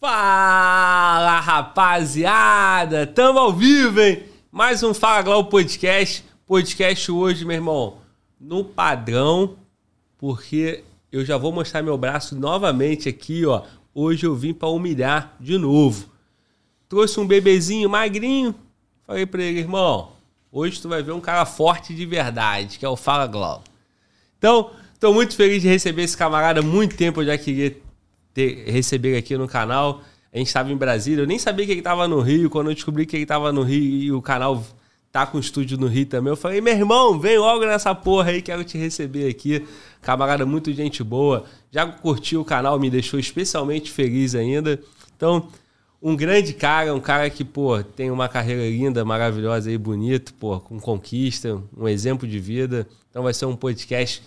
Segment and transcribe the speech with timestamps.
[0.00, 3.04] Fala, rapaziada!
[3.04, 4.22] Tamo ao vivo, hein?
[4.52, 6.24] Mais um Fala Glau Podcast.
[6.46, 7.96] Podcast hoje, meu irmão,
[8.40, 9.56] no padrão,
[10.16, 13.64] porque eu já vou mostrar meu braço novamente aqui, ó.
[13.92, 16.08] Hoje eu vim para humilhar de novo.
[16.88, 18.54] Trouxe um bebezinho magrinho.
[19.04, 20.12] Falei pra ele, irmão,
[20.52, 23.64] hoje tu vai ver um cara forte de verdade, que é o Fala Glau.
[24.38, 24.70] Então,
[25.00, 26.62] tô muito feliz de receber esse camarada.
[26.62, 27.76] Muito tempo eu já queria
[28.38, 30.00] ter, receber aqui no canal.
[30.32, 32.48] A gente estava em Brasília, eu nem sabia que ele estava no Rio.
[32.48, 34.64] Quando eu descobri que ele estava no Rio e o canal
[35.10, 38.42] tá com estúdio no Rio também, eu falei, meu irmão, vem logo nessa porra aí,
[38.42, 39.66] quero te receber aqui.
[40.00, 41.44] Camarada, muito gente boa.
[41.72, 44.78] Já curtiu o canal, me deixou especialmente feliz ainda.
[45.16, 45.48] Então,
[46.00, 50.60] um grande cara, um cara que, pô, tem uma carreira linda, maravilhosa aí, bonito, pô,
[50.60, 52.86] com conquista, um exemplo de vida.
[53.10, 54.22] Então vai ser um podcast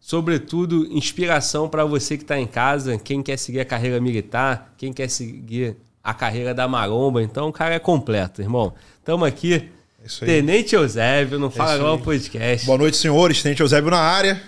[0.00, 4.92] sobretudo inspiração para você que está em casa, quem quer seguir a carreira militar, quem
[4.92, 7.22] quer seguir a carreira da maromba.
[7.22, 8.74] Então o cara é completo, irmão.
[8.98, 9.68] Estamos aqui.
[10.02, 12.66] É Tenente Eusébio, no é Fala é Glauber Podcast.
[12.66, 13.42] Boa noite, senhores.
[13.42, 14.42] Tenente Eusébio na área.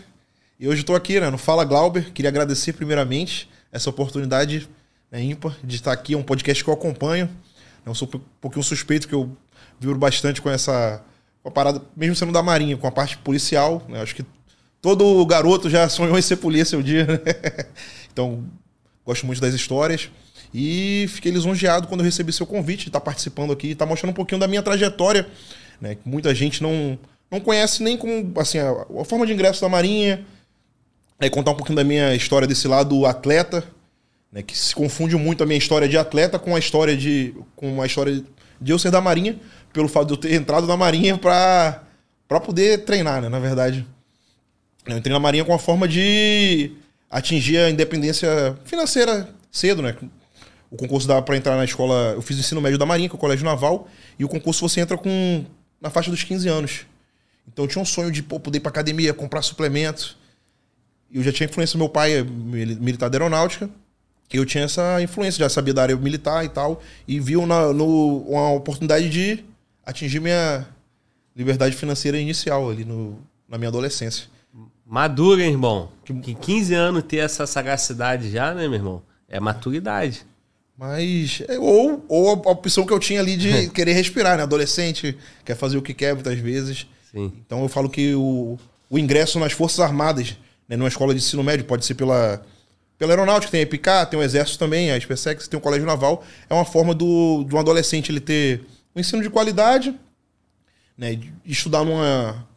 [0.59, 2.11] E hoje estou aqui, né, no Fala Glauber.
[2.13, 4.69] Queria agradecer primeiramente essa oportunidade
[5.11, 6.15] né, ímpar de estar aqui.
[6.15, 7.29] É um podcast que eu acompanho.
[7.85, 9.37] Eu sou um pouquinho suspeito que eu
[9.79, 11.05] vibro bastante com essa
[11.43, 13.85] com a parada, mesmo sendo da Marinha, com a parte policial.
[13.89, 14.25] Né, acho que
[14.83, 17.21] Todo garoto já sonhou em ser polícia um dia, né?
[18.13, 18.45] Então,
[19.07, 20.11] gosto muito das histórias.
[20.53, 24.47] E fiquei lisonjeado quando recebi seu convite estar participando aqui, estar mostrando um pouquinho da
[24.47, 25.27] minha trajetória,
[25.81, 25.95] né?
[25.95, 26.99] Que muita gente não,
[27.31, 30.27] não conhece nem como assim, a, a forma de ingresso da Marinha.
[31.19, 33.65] É, contar um pouquinho da minha história desse lado atleta,
[34.31, 34.43] né?
[34.43, 37.35] Que se confunde muito a minha história de atleta com a história de.
[37.55, 38.23] com a história
[38.61, 39.39] de eu ser da Marinha,
[39.73, 41.81] pelo fato de eu ter entrado na Marinha para
[42.45, 43.29] poder treinar, né?
[43.29, 43.87] Na verdade.
[44.87, 46.73] Eu entrei na Marinha com a forma de
[47.11, 49.97] atingir a independência financeira cedo, né?
[50.71, 52.13] O concurso dava para entrar na escola.
[52.15, 54.67] Eu fiz o ensino médio da Marinha, que é o Colégio Naval, e o concurso
[54.67, 55.45] você entra com
[55.81, 56.87] na faixa dos 15 anos.
[57.47, 60.17] Então eu tinha um sonho de pô, poder ir pra academia, comprar suplementos.
[61.11, 63.69] E eu já tinha influência do meu pai, é militar da aeronáutica.
[64.33, 66.83] Eu tinha essa influência, já sabia da área militar e tal.
[67.07, 69.45] E viu na, no, uma oportunidade de
[69.85, 70.67] atingir minha
[71.37, 74.27] liberdade financeira inicial ali no, na minha adolescência.
[74.93, 75.89] Maduro, hein, irmão?
[76.05, 79.03] Que 15 anos ter essa sagacidade já, né, meu irmão?
[79.27, 80.27] É maturidade.
[80.77, 81.43] Mas.
[81.49, 84.43] É, ou, ou a opção que eu tinha ali de querer respirar, né?
[84.43, 85.17] Adolescente,
[85.47, 86.87] quer fazer o que quer muitas vezes.
[87.11, 87.33] Sim.
[87.47, 88.59] Então eu falo que o,
[88.91, 90.37] o ingresso nas Forças Armadas,
[90.69, 92.45] né, numa escola de ensino médio, pode ser pela,
[92.99, 96.23] pela aeronáutica, tem a EPICA, tem o Exército também, a SpaceX, tem o Colégio Naval.
[96.51, 99.99] É uma forma do, de um adolescente ele ter um ensino de qualidade,
[100.99, 101.15] né?
[101.15, 102.52] De estudar numa.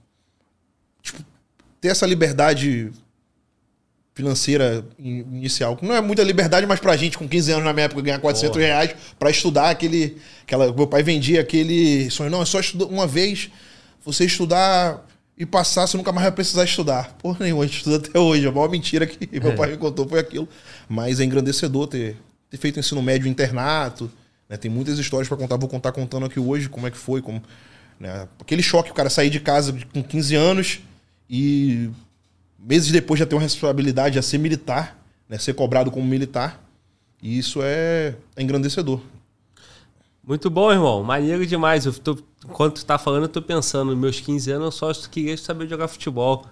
[1.86, 2.92] Ter essa liberdade
[4.16, 5.78] financeira inicial.
[5.84, 8.56] Não é muita liberdade, mas pra gente, com 15 anos na minha época, ganhar 400
[8.56, 8.66] Porra.
[8.66, 10.18] reais pra estudar aquele.
[10.42, 12.32] Aquela, meu pai vendia aquele sonho.
[12.32, 13.52] Não, é só estudar uma vez,
[14.04, 15.06] você estudar
[15.38, 17.16] e passar, você nunca mais vai precisar estudar.
[17.20, 18.48] Porra nenhuma, a gente estuda até hoje.
[18.48, 19.56] A maior mentira que meu é.
[19.56, 20.50] pai me contou foi aquilo.
[20.90, 22.18] Mas é engrandecedor ter,
[22.50, 24.12] ter feito ensino médio internato.
[24.50, 24.58] Né?
[24.58, 25.56] Tem muitas histórias para contar.
[25.58, 27.22] Vou contar contando aqui hoje como é que foi.
[27.22, 27.44] Como,
[28.00, 28.28] né?
[28.42, 30.80] Aquele choque, o cara sair de casa com 15 anos
[31.30, 31.90] e
[32.58, 34.98] meses depois já ter uma responsabilidade a ser militar,
[35.30, 36.62] né, ser cobrado como militar.
[37.22, 39.00] E isso é, é engrandecedor.
[40.24, 41.04] Muito bom, irmão.
[41.04, 41.86] Maneiro demais.
[41.86, 45.10] Eu tô, enquanto tu tá falando, eu tô pensando, nos meus 15 anos eu só
[45.10, 46.46] queria saber jogar futebol.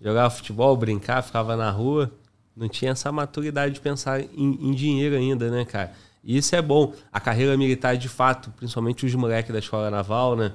[0.00, 2.10] Jogar futebol, brincar, ficava na rua.
[2.56, 5.92] Não tinha essa maturidade de pensar em, em dinheiro ainda, né, cara?
[6.24, 6.92] E isso é bom.
[7.12, 10.52] A carreira militar, de fato, principalmente os moleques da escola naval, né?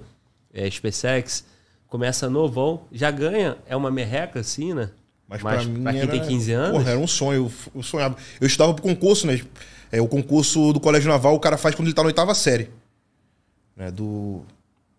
[0.53, 1.45] É, SpaceX,
[1.87, 4.89] começa novão, já ganha, é uma merreca assim, né?
[5.27, 6.77] Mas, Mas pra, mim pra quem era, tem 15 anos.
[6.77, 7.51] Porra, era um sonho.
[7.73, 8.15] Eu, sonhava.
[8.39, 9.41] Eu estudava pro concurso, né?
[9.91, 12.69] É, o concurso do Colégio Naval o cara faz quando ele tá na oitava série.
[13.75, 13.89] Né?
[13.89, 14.43] Do,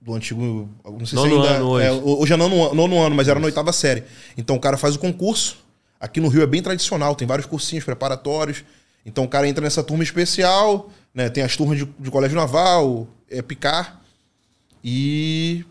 [0.00, 0.68] do antigo.
[0.84, 1.48] Não sei nono se ainda.
[1.56, 1.86] Ano hoje.
[1.86, 4.02] É, hoje é nono, nono ano, mas era na oitava série.
[4.36, 5.58] Então o cara faz o concurso.
[6.00, 8.64] Aqui no Rio é bem tradicional, tem vários cursinhos preparatórios.
[9.04, 11.28] Então o cara entra nessa turma especial, né?
[11.30, 14.00] Tem as turmas de, de colégio naval, é picar.
[14.82, 15.64] E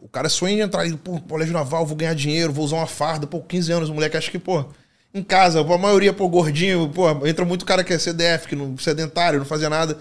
[0.00, 3.26] o cara sonha em entrar, pô, colégio naval, vou ganhar dinheiro, vou usar uma farda,
[3.26, 4.64] pô, 15 anos, o moleque acha que, pô,
[5.12, 8.76] em casa, a maioria, pô, gordinho, pô, entra muito cara que é CDF, que não
[8.78, 9.98] sedentário, não fazia nada.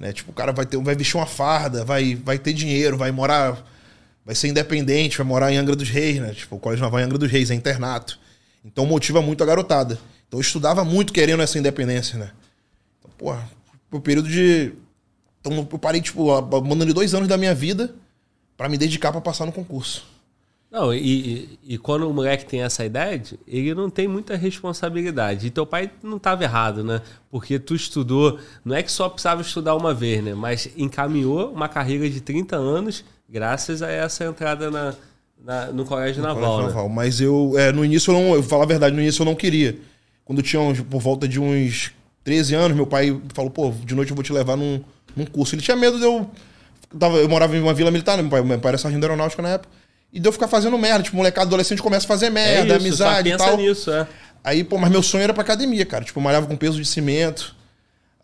[0.00, 0.12] Né?
[0.12, 3.64] Tipo, o cara vai, ter, vai vestir uma farda, vai, vai ter dinheiro, vai morar,
[4.24, 6.32] vai ser independente, vai morar em Angra dos Reis, né?
[6.32, 8.18] Tipo, o Colégio Naval em Angra dos Reis, é internato.
[8.64, 9.98] Então motiva muito a garotada.
[10.26, 12.30] Então eu estudava muito querendo essa independência, né?
[12.98, 13.48] Então, porra,
[13.90, 14.72] o período de.
[15.40, 16.26] Então eu parei, tipo,
[16.62, 17.94] mandando dois anos da minha vida
[18.58, 20.04] para me dedicar para passar no concurso.
[20.70, 25.46] Não, e, e, quando o moleque tem essa idade, ele não tem muita responsabilidade.
[25.46, 27.00] E teu pai não estava errado, né?
[27.30, 30.34] Porque tu estudou, não é que só precisava estudar uma vez, né?
[30.34, 34.94] Mas encaminhou uma carreira de 30 anos graças a essa entrada na,
[35.42, 36.42] na no Colégio no Naval.
[36.42, 36.68] Colégio né?
[36.68, 36.88] Naval.
[36.90, 39.26] Mas eu, é, no início, eu não, eu vou falar a verdade, no início eu
[39.26, 39.78] não queria.
[40.22, 41.92] Quando eu tinha uns, por volta de uns
[42.24, 44.84] 13 anos, meu pai falou, pô, de noite eu vou te levar num,
[45.16, 45.54] num curso.
[45.54, 46.30] Ele tinha medo de eu.
[46.92, 48.22] Eu, tava, eu morava em uma vila militar, né?
[48.22, 49.72] meu pai, meu pai era sargento aeronáutica na época.
[50.12, 51.02] E de eu ficar fazendo merda.
[51.02, 53.56] Tipo, molecada adolescente começa a fazer merda, é isso, amizade e tal.
[53.56, 54.06] Nisso, é.
[54.42, 56.04] Aí, pô, mas meu sonho era pra academia, cara.
[56.04, 57.54] Tipo, eu malhava com peso de cimento.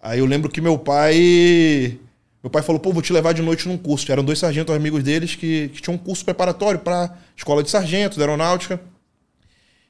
[0.03, 1.99] Aí eu lembro que meu pai.
[2.43, 4.11] Meu pai falou, pô, vou te levar de noite num curso.
[4.13, 8.19] Eram dois sargentos amigos deles que, que tinham um curso preparatório pra escola de sargento,
[8.19, 8.81] da aeronáutica.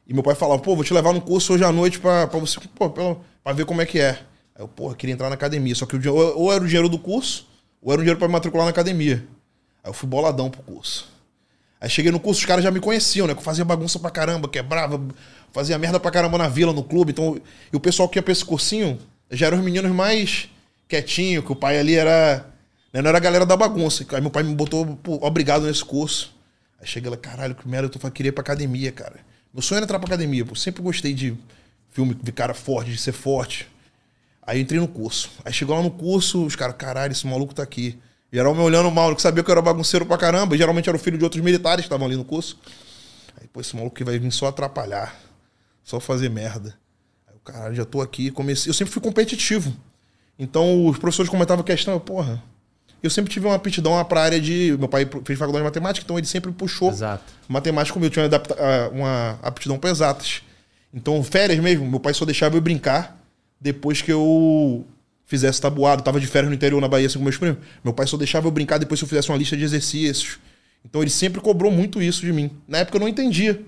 [0.06, 2.38] E meu pai falava, pô, vou te levar num curso hoje à noite pra, pra
[2.38, 4.10] você, pô, pra, pra ver como é que é.
[4.54, 5.74] Aí eu, porra, queria entrar na academia.
[5.74, 7.48] Só que o, ou, ou era o dinheiro do curso,
[7.84, 9.24] ou era o dinheiro pra me matricular na academia.
[9.82, 11.12] Aí eu fui boladão pro curso.
[11.78, 13.34] Aí cheguei no curso, os caras já me conheciam, né?
[13.34, 14.98] Que eu fazia bagunça pra caramba, quebrava,
[15.52, 17.12] fazia merda pra caramba na vila, no clube.
[17.12, 17.38] Então,
[17.70, 18.98] e o pessoal que ia pra esse cursinho
[19.30, 20.48] já eram os meninos mais
[20.88, 22.46] quietinhos, que o pai ali era.
[22.90, 23.02] Né?
[23.02, 24.06] Não era a galera da bagunça.
[24.12, 26.34] Aí meu pai me botou pô, obrigado nesse curso.
[26.80, 29.16] Aí cheguei lá, caralho, que merda, eu tô queria ir pra academia, cara.
[29.52, 30.54] Meu sonho era entrar pra academia, pô.
[30.54, 31.36] Sempre gostei de
[31.90, 33.68] filme de cara forte, de ser forte.
[34.46, 35.30] Aí eu entrei no curso.
[35.44, 37.98] Aí chegou lá no curso, os caras, caralho, esse maluco tá aqui.
[38.32, 40.54] Geral me olhando mal, que sabia que eu era bagunceiro pra caramba.
[40.54, 42.58] E geralmente era o filho de outros militares que estavam ali no curso.
[43.40, 45.14] Aí, pô, esse maluco que vai vir só atrapalhar.
[45.82, 46.74] Só fazer merda.
[47.28, 48.30] Aí o cara, já tô aqui.
[48.30, 48.68] Comecei.
[48.68, 49.74] Eu sempre fui competitivo.
[50.38, 52.42] Então os professores comentavam a questão, eu, porra.
[53.02, 54.74] Eu sempre tive uma aptidão pra área de.
[54.78, 57.32] Meu pai fez faculdade de matemática, então ele sempre puxou Exato.
[57.46, 58.12] matemática comigo.
[58.14, 58.42] Eu tinha
[58.92, 60.42] uma aptidão pra exatas.
[60.92, 63.23] Então, férias mesmo, meu pai só deixava eu brincar
[63.64, 64.86] depois que eu
[65.24, 66.02] fizesse tabuado.
[66.02, 67.64] Tava de férias no interior na Bahia assim, com meus primos.
[67.82, 70.38] Meu pai só deixava eu brincar depois que eu fizesse uma lista de exercícios.
[70.84, 72.50] Então ele sempre cobrou muito isso de mim.
[72.68, 73.64] Na época eu não entendia.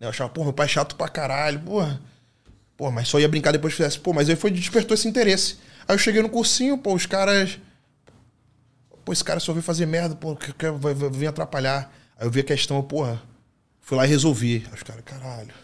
[0.00, 2.00] Eu achava, pô, meu pai é chato pra caralho, porra.
[2.76, 4.00] Pô, mas só ia brincar depois que fizesse.
[4.00, 5.56] Pô, mas aí foi despertou esse interesse.
[5.86, 7.60] Aí eu cheguei no cursinho, pô, os caras.
[9.04, 11.94] Pô, esse cara só veio fazer merda, pô, que, que, vai, vai vir atrapalhar.
[12.18, 13.22] Aí eu vi a questão, porra.
[13.80, 14.64] Fui lá e resolvi.
[14.66, 15.54] Aí os caras, caralho.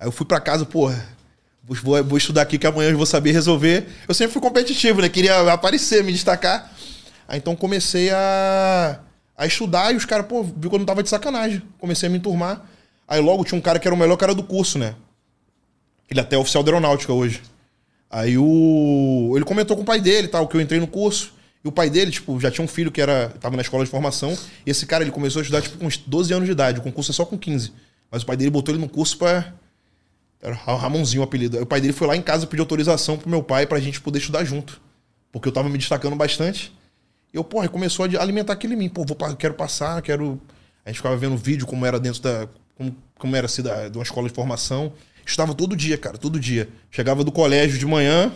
[0.00, 1.21] Aí eu fui pra casa, porra
[1.64, 3.86] Vou, vou estudar aqui que amanhã eu vou saber resolver.
[4.08, 5.08] Eu sempre fui competitivo, né?
[5.08, 6.72] Queria aparecer, me destacar.
[7.28, 8.98] Aí então comecei a,
[9.36, 11.62] a estudar e os caras, pô, viu que eu não tava de sacanagem.
[11.78, 12.66] Comecei a me enturmar.
[13.06, 14.94] Aí logo tinha um cara que era o melhor cara do curso, né?
[16.10, 17.40] Ele até é oficial da aeronáutica hoje.
[18.10, 19.32] Aí o.
[19.36, 21.32] Ele comentou com o pai dele, tal, que eu entrei no curso.
[21.64, 23.28] E o pai dele, tipo, já tinha um filho que era.
[23.40, 24.36] tava na escola de formação.
[24.66, 26.80] E esse cara, ele começou a estudar, tipo, com uns 12 anos de idade.
[26.80, 27.72] O concurso é só com 15.
[28.10, 29.54] Mas o pai dele botou ele no curso pra
[30.42, 31.62] era Ramonzinho o apelido.
[31.62, 34.18] O pai dele foi lá em casa pedir autorização pro meu pai pra gente poder
[34.18, 34.80] estudar junto.
[35.30, 36.72] Porque eu tava me destacando bastante.
[37.32, 38.88] E eu, porra, começou a alimentar aquilo em mim.
[38.88, 40.40] Pô, vou, quero passar, quero.
[40.84, 42.48] A gente ficava vendo vídeo como era dentro da.
[42.76, 44.92] Como, como era assim, da, de uma escola de formação.
[45.24, 46.68] Estudava todo dia, cara, todo dia.
[46.90, 48.32] Chegava do colégio de manhã,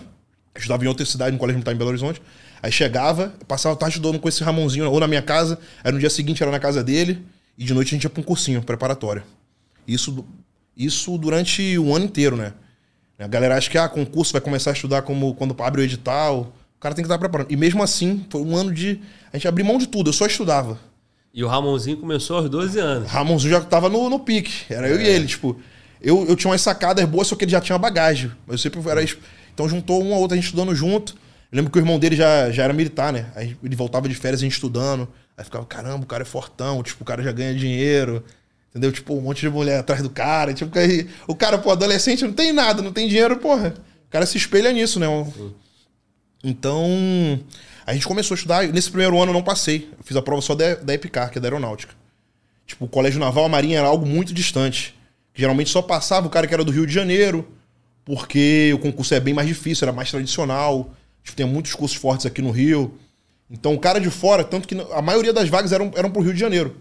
[0.55, 2.23] estudava em outra cidade, no colégio militar em Belo Horizonte.
[2.63, 5.99] Aí chegava, passava a tarde estudando com esse Ramonzinho, ou na minha casa, aí no
[5.99, 7.25] dia seguinte era na casa dele,
[7.59, 9.25] e de noite a gente ia pra um cursinho preparatório.
[9.87, 10.25] Isso
[10.77, 12.53] isso durante o ano inteiro, né?
[13.19, 16.53] A galera acha que, ah, concurso vai começar a estudar como quando abre o edital.
[16.77, 17.51] O cara tem que estar preparando.
[17.51, 19.01] E mesmo assim, foi um ano de.
[19.33, 20.79] A gente abriu mão de tudo, eu só estudava.
[21.33, 23.09] E o Ramonzinho começou aos 12 anos.
[23.09, 24.73] O Ramonzinho já tava no, no pique.
[24.73, 24.93] Era é.
[24.93, 25.59] eu e ele, tipo.
[26.01, 28.31] Eu, eu tinha umas sacadas boas, só que ele já tinha bagagem.
[28.47, 29.03] Eu sempre era.
[29.55, 31.15] Então juntou um a outro, a gente estudando junto.
[31.51, 33.27] Eu lembro que o irmão dele já, já era militar, né?
[33.35, 35.09] Aí ele voltava de férias a gente estudando.
[35.37, 38.23] Aí ficava, caramba, o cara é fortão, tipo, o cara já ganha dinheiro.
[38.77, 38.93] Entendeu?
[38.93, 40.53] Tipo, um monte de mulher atrás do cara.
[40.53, 43.75] Tipo, aí, o cara, pô, adolescente não tem nada, não tem dinheiro, porra.
[44.07, 45.07] O cara se espelha nisso, né?
[46.45, 46.87] Então,
[47.87, 48.69] a gente começou a estudar.
[48.69, 49.89] Nesse primeiro ano eu não passei.
[49.97, 51.95] Eu fiz a prova só da, da EPICAR, que é da aeronáutica.
[52.67, 54.95] Tipo, o colégio naval, a marinha era algo muito distante.
[55.35, 57.49] Geralmente só passava o cara que era do Rio de Janeiro,
[58.05, 60.91] porque o concurso é bem mais difícil, era mais tradicional.
[61.25, 62.93] Tipo, tem muitos cursos fortes aqui no Rio.
[63.51, 66.35] Então, o cara de fora, tanto que a maioria das vagas eram, eram pro Rio
[66.35, 66.77] de Janeiro.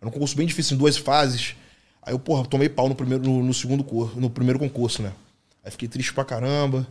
[0.00, 1.56] Era um concurso bem difícil, em duas fases.
[2.02, 5.12] Aí eu, porra, tomei pau no primeiro, no, no segundo curso, no primeiro concurso, né?
[5.64, 6.86] Aí fiquei triste pra caramba.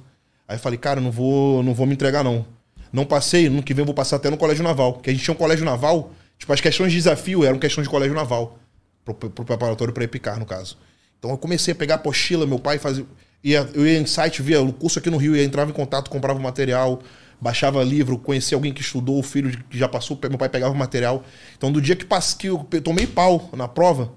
[0.48, 2.46] Aí falei, cara, não vou, não vou me entregar, não.
[2.92, 4.94] Não passei, no que vem eu vou passar até no colégio naval.
[4.94, 7.90] Porque a gente tinha um colégio naval, tipo, as questões de desafio eram questões de
[7.90, 8.60] colégio naval.
[9.04, 10.78] Pro, pro preparatório para EPICAR, no caso.
[11.18, 13.06] Então eu comecei a pegar a apostila, meu pai fazia.
[13.44, 16.10] Ia, eu ia em site, via o curso aqui no Rio, ia entrava em contato,
[16.10, 17.02] comprava o material
[17.40, 20.78] baixava livro, conhecia alguém que estudou, o filho que já passou, meu pai pegava o
[20.78, 21.24] material.
[21.58, 24.14] Então, do dia que, passe, que eu tomei pau na prova,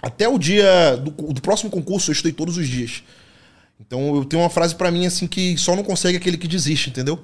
[0.00, 3.02] até o dia do, do próximo concurso, eu estudei todos os dias.
[3.80, 6.90] Então, eu tenho uma frase para mim assim que só não consegue aquele que desiste,
[6.90, 7.22] entendeu?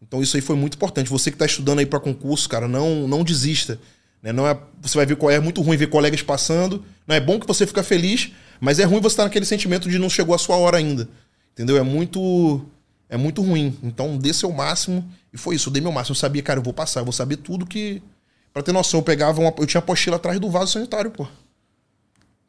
[0.00, 1.08] Então, isso aí foi muito importante.
[1.08, 3.78] Você que tá estudando aí para concurso, cara, não, não desista.
[4.20, 4.32] Né?
[4.32, 6.84] Não é, você vai ver qual é muito ruim ver colegas passando.
[7.06, 9.98] Não é bom que você fica feliz, mas é ruim você estar naquele sentimento de
[9.98, 11.08] não chegou a sua hora ainda.
[11.52, 11.76] Entendeu?
[11.76, 12.64] É muito
[13.12, 13.78] é muito ruim.
[13.82, 15.06] Então, dê seu máximo.
[15.30, 16.14] E foi isso, eu dei meu máximo.
[16.14, 18.02] Eu sabia, cara, eu vou passar, eu vou saber tudo que.
[18.54, 19.52] Pra ter noção, eu pegava uma.
[19.58, 21.28] Eu tinha apostila atrás do vaso sanitário, pô.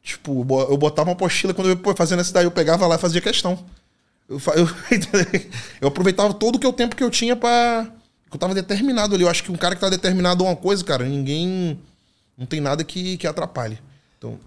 [0.02, 2.98] Tipo, eu botava uma apostila quando eu ia fazendo essa daí, eu pegava lá e
[2.98, 3.62] fazia questão.
[4.26, 4.66] Eu, eu,
[5.82, 7.86] eu aproveitava todo o que o tempo que eu tinha pra.
[8.32, 9.22] Eu tava determinado ali.
[9.22, 11.78] Eu acho que um cara que tá determinado a uma coisa, cara, ninguém.
[12.38, 13.78] Não tem nada que, que atrapalhe.
[14.16, 14.40] Então.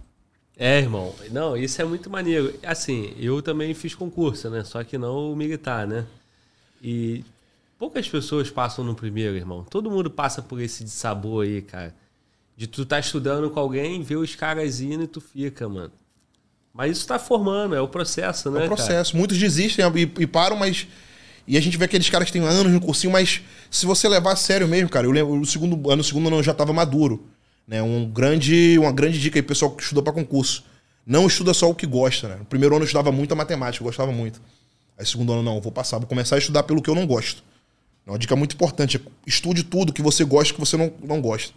[0.58, 1.14] É, irmão.
[1.32, 2.54] Não, isso é muito maneiro.
[2.66, 4.64] Assim, eu também fiz concurso, né?
[4.64, 6.06] Só que não o militar, né?
[6.82, 7.24] E
[7.78, 9.64] poucas pessoas passam no primeiro, irmão.
[9.70, 11.94] Todo mundo passa por esse sabor aí, cara.
[12.56, 15.92] De tu tá estudando com alguém, ver os caras indo e tu fica, mano.
[16.74, 18.62] Mas isso tá formando, é o processo, né?
[18.62, 19.12] É o processo.
[19.12, 19.20] Cara?
[19.20, 20.88] Muitos desistem e, e, param, mas.
[21.48, 24.34] E a gente vê aqueles caras que têm anos no cursinho, mas se você levar
[24.34, 26.74] a sério mesmo, cara, eu lembro, no segundo ano, no segundo ano eu já tava
[26.74, 27.26] maduro.
[27.68, 27.84] Né?
[27.84, 30.64] Um grande, uma grande dica aí, pessoal que estuda para concurso.
[31.06, 32.36] Não estuda só o que gosta, né?
[32.38, 34.42] No primeiro ano eu estudava muito a matemática, eu gostava muito.
[34.98, 37.44] Aí segundo ano, não, vou passar, vou começar a estudar pelo que eu não gosto.
[38.06, 39.02] É uma dica muito importante.
[39.26, 41.54] Estude tudo que você gosta que você não, não gosta.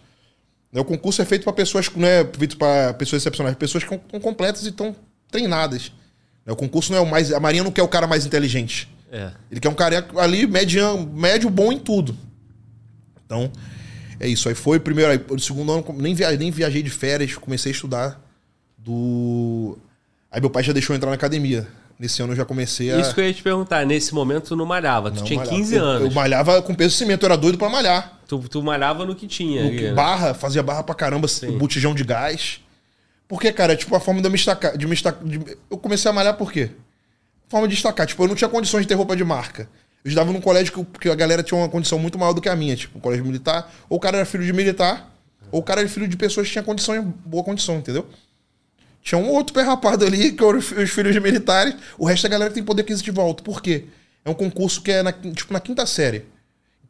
[0.72, 3.94] Né, o concurso é feito para pessoas, não é feito para pessoas excepcionais, pessoas que
[3.94, 4.94] estão completas e estão
[5.30, 5.92] treinadas.
[6.44, 7.32] Né, o concurso não é o mais.
[7.32, 8.88] A Marinha não quer o cara mais inteligente.
[9.10, 9.32] É.
[9.50, 12.16] Ele quer um cara ali mediano, médio bom em tudo.
[13.24, 13.50] Então,
[14.20, 14.48] é isso.
[14.48, 15.10] Aí foi primeiro.
[15.10, 18.20] Aí, o segundo ano, nem viajei, nem viajei de férias, comecei a estudar
[18.76, 19.78] do.
[20.30, 21.66] Aí meu pai já deixou eu entrar na academia.
[21.98, 22.98] Nesse ano eu já comecei a.
[22.98, 23.84] Isso que eu ia te perguntar.
[23.84, 25.10] Nesse momento tu não malhava.
[25.10, 25.56] Tu não, tinha malhava.
[25.56, 26.00] 15 anos.
[26.02, 28.20] Eu, eu, malhava com peso cimento, eu era doido para malhar.
[28.28, 29.64] Tu, tu malhava no que tinha.
[29.64, 29.92] No que, né?
[29.92, 31.58] Barra, fazia barra pra caramba, Sim.
[31.58, 32.60] botijão de gás.
[33.26, 34.76] Porque, cara, é tipo a forma de eu me destacar.
[34.76, 36.70] De me destacar de, eu comecei a malhar por quê?
[37.48, 38.06] Forma de destacar.
[38.06, 39.68] Tipo, eu não tinha condições de ter roupa de marca.
[40.04, 42.48] Eu estudava num colégio que, que a galera tinha uma condição muito maior do que
[42.48, 43.70] a minha, tipo, um colégio militar.
[43.88, 45.14] Ou o cara era filho de militar,
[45.52, 48.06] ou o cara era filho de pessoas que tinham condição, boa condição, entendeu?
[49.02, 51.74] Tinha um outro pé rapado ali, que eram os filhos de militares.
[51.98, 53.42] O resto da galera tem poder aquisitivo alto.
[53.42, 53.84] Por quê?
[54.24, 56.24] É um concurso que é na, tipo na quinta série.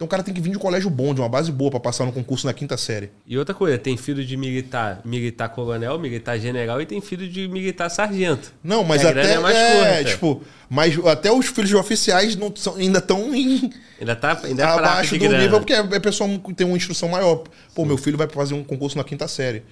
[0.00, 1.78] Então o cara tem que vir de um colégio bom, de uma base boa para
[1.78, 3.10] passar no concurso na quinta série.
[3.26, 7.46] E outra coisa, tem filho de militar, militar coronel, militar general e tem filho de
[7.46, 8.50] militar sargento.
[8.64, 12.76] Não, mas até é, mais é, tipo, mas até os filhos de oficiais não são,
[12.76, 15.38] ainda estão em ainda tá ainda é abaixo do grana.
[15.38, 17.44] nível porque é, é pessoa tem uma instrução maior.
[17.74, 17.88] Pô, Sim.
[17.88, 19.64] meu filho vai fazer um concurso na quinta série.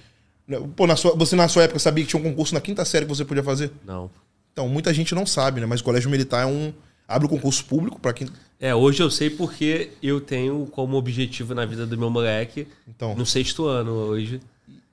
[0.75, 3.03] Pô, na sua, você na sua época sabia que tinha um concurso na quinta série
[3.03, 3.71] que você podia fazer?
[3.83, 4.11] Não.
[4.53, 5.65] Então, muita gente não sabe, né?
[5.65, 6.71] Mas o colégio militar é um
[7.09, 8.27] abre o concurso público para quem.
[8.59, 13.15] É, hoje eu sei porque eu tenho como objetivo na vida do meu moleque então,
[13.15, 14.39] no sexto ano hoje.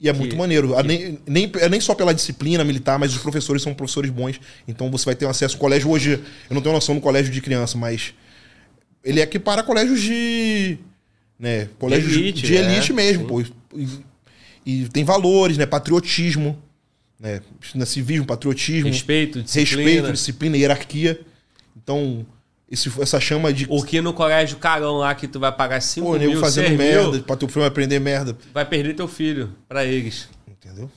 [0.01, 0.75] E é que, muito maneiro.
[0.75, 0.83] Que...
[0.83, 4.41] Nem, nem, é nem só pela disciplina militar, mas os professores são professores bons.
[4.67, 5.91] Então você vai ter um acesso ao colégio.
[5.91, 6.13] Hoje,
[6.49, 8.15] eu não tenho noção no colégio de criança, mas
[9.05, 10.79] ele é que para colégios de.
[11.39, 13.29] Né, colégios de elite, de elite é, mesmo, sim.
[13.29, 13.41] pô.
[13.75, 13.89] E,
[14.65, 15.67] e, tem valores, né?
[15.67, 16.59] Patriotismo.
[17.19, 17.41] Né,
[17.85, 18.89] civismo, patriotismo.
[18.89, 19.83] Respeito, disciplina.
[19.83, 21.21] Respeito, disciplina, hierarquia.
[21.87, 22.27] Então,
[22.69, 23.65] esse, essa chama de.
[23.71, 27.13] O que no colégio carão lá que tu vai pagar 5 Pô, mil, fazendo merda,
[27.13, 28.37] mil, pra teu filho aprender merda.
[28.53, 30.29] Vai perder teu filho pra eles.
[30.49, 30.91] Entendeu?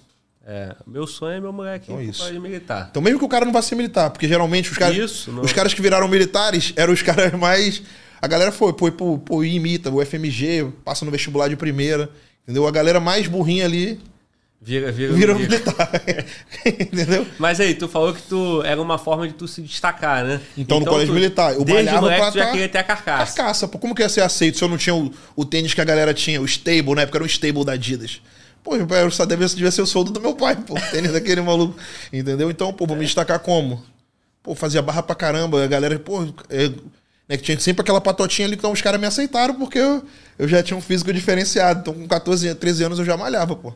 [0.43, 2.41] É, meu sonho é meu moleque então, isso.
[2.41, 2.87] militar.
[2.89, 4.97] Então, mesmo que o cara não vá ser militar, porque geralmente os caras.
[4.97, 5.43] Isso, não...
[5.43, 7.83] Os caras que viraram militares eram os caras mais.
[8.19, 12.09] A galera foi, foi pro, pro imita, o FMG, passa no vestibular de primeira.
[12.41, 12.65] Entendeu?
[12.65, 14.01] A galera mais burrinha ali
[14.61, 15.89] Vira, vira, vira militar.
[16.65, 17.25] Entendeu?
[17.37, 20.41] Mas aí, tu falou que tu era uma forma de tu se destacar, né?
[20.57, 22.51] Então, então no colégio tu, militar, eu desde malhava moleque, pra tu já tá...
[22.51, 23.35] queria ter a carcaça.
[23.37, 23.79] Carcaça, pô.
[23.79, 26.13] Como que ia ser aceito se eu não tinha o, o tênis que a galera
[26.13, 28.21] tinha, o stable, na época era o stable da Adidas.
[28.61, 30.73] Pô, eu só devia, devia ser o soldo do meu pai, pô.
[30.73, 31.79] O tênis daquele maluco.
[32.11, 32.51] Entendeu?
[32.51, 33.81] Então, pô, vou me destacar como?
[34.43, 35.63] Pô, fazia barra pra caramba.
[35.63, 36.67] A galera, pô, é,
[37.29, 40.03] né, que tinha sempre aquela patotinha ali, então os caras me aceitaram porque eu,
[40.37, 41.79] eu já tinha um físico diferenciado.
[41.79, 43.73] Então, com 14, 13 anos eu já malhava, pô.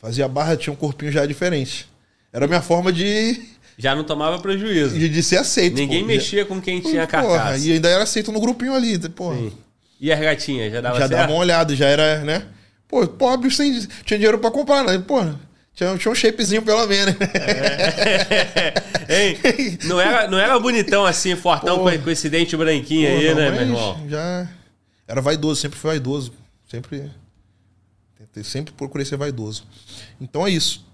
[0.00, 1.86] Fazia barra, tinha um corpinho já diferente.
[2.32, 3.40] Era a minha forma de.
[3.76, 4.98] Já não tomava prejuízo.
[4.98, 5.74] De, de ser aceito.
[5.74, 6.06] Ninguém pô.
[6.06, 7.28] mexia com quem tinha carcaça.
[7.28, 9.36] Porra, e ainda era aceito no grupinho ali, porra.
[9.36, 9.52] Sim.
[10.00, 11.18] E as gatinhas, já dava Já certo?
[11.18, 12.44] dava uma olhada, já era, né?
[12.88, 14.98] Pô, pobre sem, tinha dinheiro pra comprar, né?
[14.98, 15.38] Porra.
[15.74, 17.14] Tinha, tinha um shapezinho pelo menos.
[17.20, 18.90] É.
[19.10, 19.78] Hein?
[19.84, 23.34] Não era, não era bonitão assim, fortão com, com esse dente branquinho Pô, aí, não,
[23.34, 24.06] né, meu irmão?
[24.08, 24.48] Já.
[25.08, 26.32] Era vaidoso, sempre foi vaidoso.
[26.70, 27.10] Sempre.
[28.42, 29.64] Sempre procurei ser vaidoso.
[30.20, 30.84] Então é isso.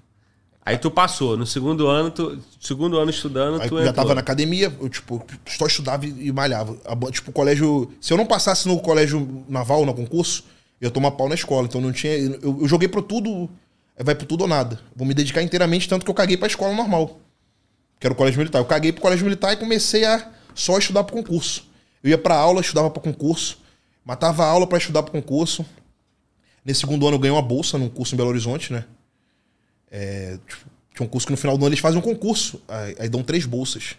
[0.66, 4.20] Aí tu passou, no segundo ano, tu, segundo ano estudando, Aí tu já tava na
[4.20, 6.76] academia, eu tipo, só estudava e malhava.
[7.12, 10.42] Tipo, colégio, se eu não passasse no colégio naval, no concurso,
[10.80, 11.68] eu ia tomar pau na escola.
[11.68, 13.48] Então não tinha, eu, eu joguei pro tudo,
[13.96, 14.80] vai pro tudo ou nada.
[14.96, 17.20] Vou me dedicar inteiramente tanto que eu caguei pra escola normal.
[18.00, 18.58] Que era o colégio militar.
[18.58, 21.64] Eu caguei pro colégio militar e comecei a só estudar pro concurso.
[22.02, 23.58] Eu ia pra aula, estudava pro concurso,
[24.04, 25.64] matava a aula para estudar pro concurso.
[26.66, 28.84] Nesse segundo ano eu ganhei uma bolsa num curso em Belo Horizonte, né?
[29.88, 32.60] É, tipo, tinha um curso que no final do ano eles fazem um concurso.
[32.66, 33.94] Aí, aí dão três bolsas.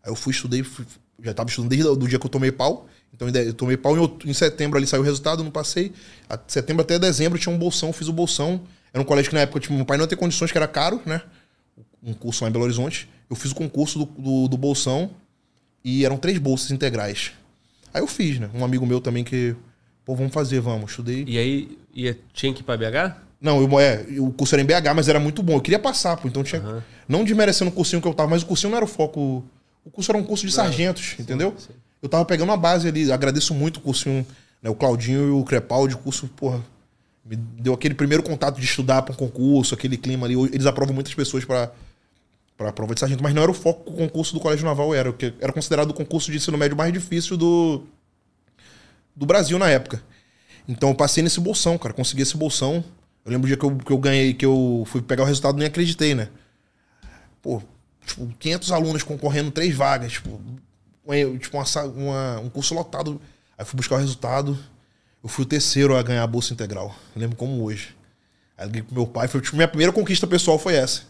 [0.00, 0.86] Aí eu fui, estudei, fui,
[1.20, 2.86] já estava estudando desde o dia que eu tomei pau.
[3.12, 5.92] Então eu tomei pau em, em setembro ali saiu o resultado, não passei.
[6.28, 8.62] A, setembro até dezembro tinha um bolsão, fiz o bolsão.
[8.92, 11.02] Era um colégio que na época tipo, meu pai não tinha condições, que era caro,
[11.04, 11.20] né?
[12.00, 13.08] Um curso lá em Belo Horizonte.
[13.28, 15.10] Eu fiz o concurso do, do, do bolsão
[15.84, 17.32] e eram três bolsas integrais.
[17.92, 18.48] Aí eu fiz, né?
[18.54, 19.56] Um amigo meu também que,
[20.04, 20.90] pô, vamos fazer, vamos.
[20.90, 21.24] Estudei.
[21.26, 23.16] E aí ia, tinha que ir pra BH?
[23.40, 25.54] Não, eu, é, o curso era em BH, mas era muito bom.
[25.54, 26.28] Eu queria passar, pô.
[26.28, 26.62] Então tinha.
[26.62, 26.80] Uhum.
[27.08, 29.44] Não desmerecendo o cursinho que eu tava, mas o cursinho não era o foco.
[29.84, 31.54] O curso era um curso de sargentos, entendeu?
[31.58, 31.74] Sim.
[32.02, 33.12] Eu tava pegando uma base ali.
[33.12, 34.26] Agradeço muito o cursinho,
[34.62, 34.70] né?
[34.70, 36.60] O Claudinho e o Crepaldi, o curso, porra.
[37.24, 40.34] Me deu aquele primeiro contato de estudar para um concurso, aquele clima ali.
[40.52, 41.70] Eles aprovam muitas pessoas para
[42.56, 44.94] para a prova de sargento, mas não era o foco o concurso do Colégio Naval,
[44.94, 47.82] era, que era considerado o concurso de ensino médio mais difícil do,
[49.14, 50.02] do Brasil na época.
[50.68, 52.84] Então eu passei nesse bolsão, cara, consegui esse bolsão.
[53.24, 55.56] Eu lembro o dia que eu, que eu ganhei, que eu fui pegar o resultado,
[55.56, 56.28] nem acreditei, né?
[57.40, 57.62] Pô,
[58.04, 60.40] tipo, 500 alunos concorrendo, três vagas, tipo,
[61.38, 63.20] tipo uma, uma, um curso lotado.
[63.56, 64.58] Aí fui buscar o resultado,
[65.22, 66.94] eu fui o terceiro a ganhar a bolsa integral.
[67.14, 67.94] Eu lembro como hoje.
[68.56, 71.02] Aí liguei pro meu pai, foi, tipo, minha primeira conquista pessoal foi essa.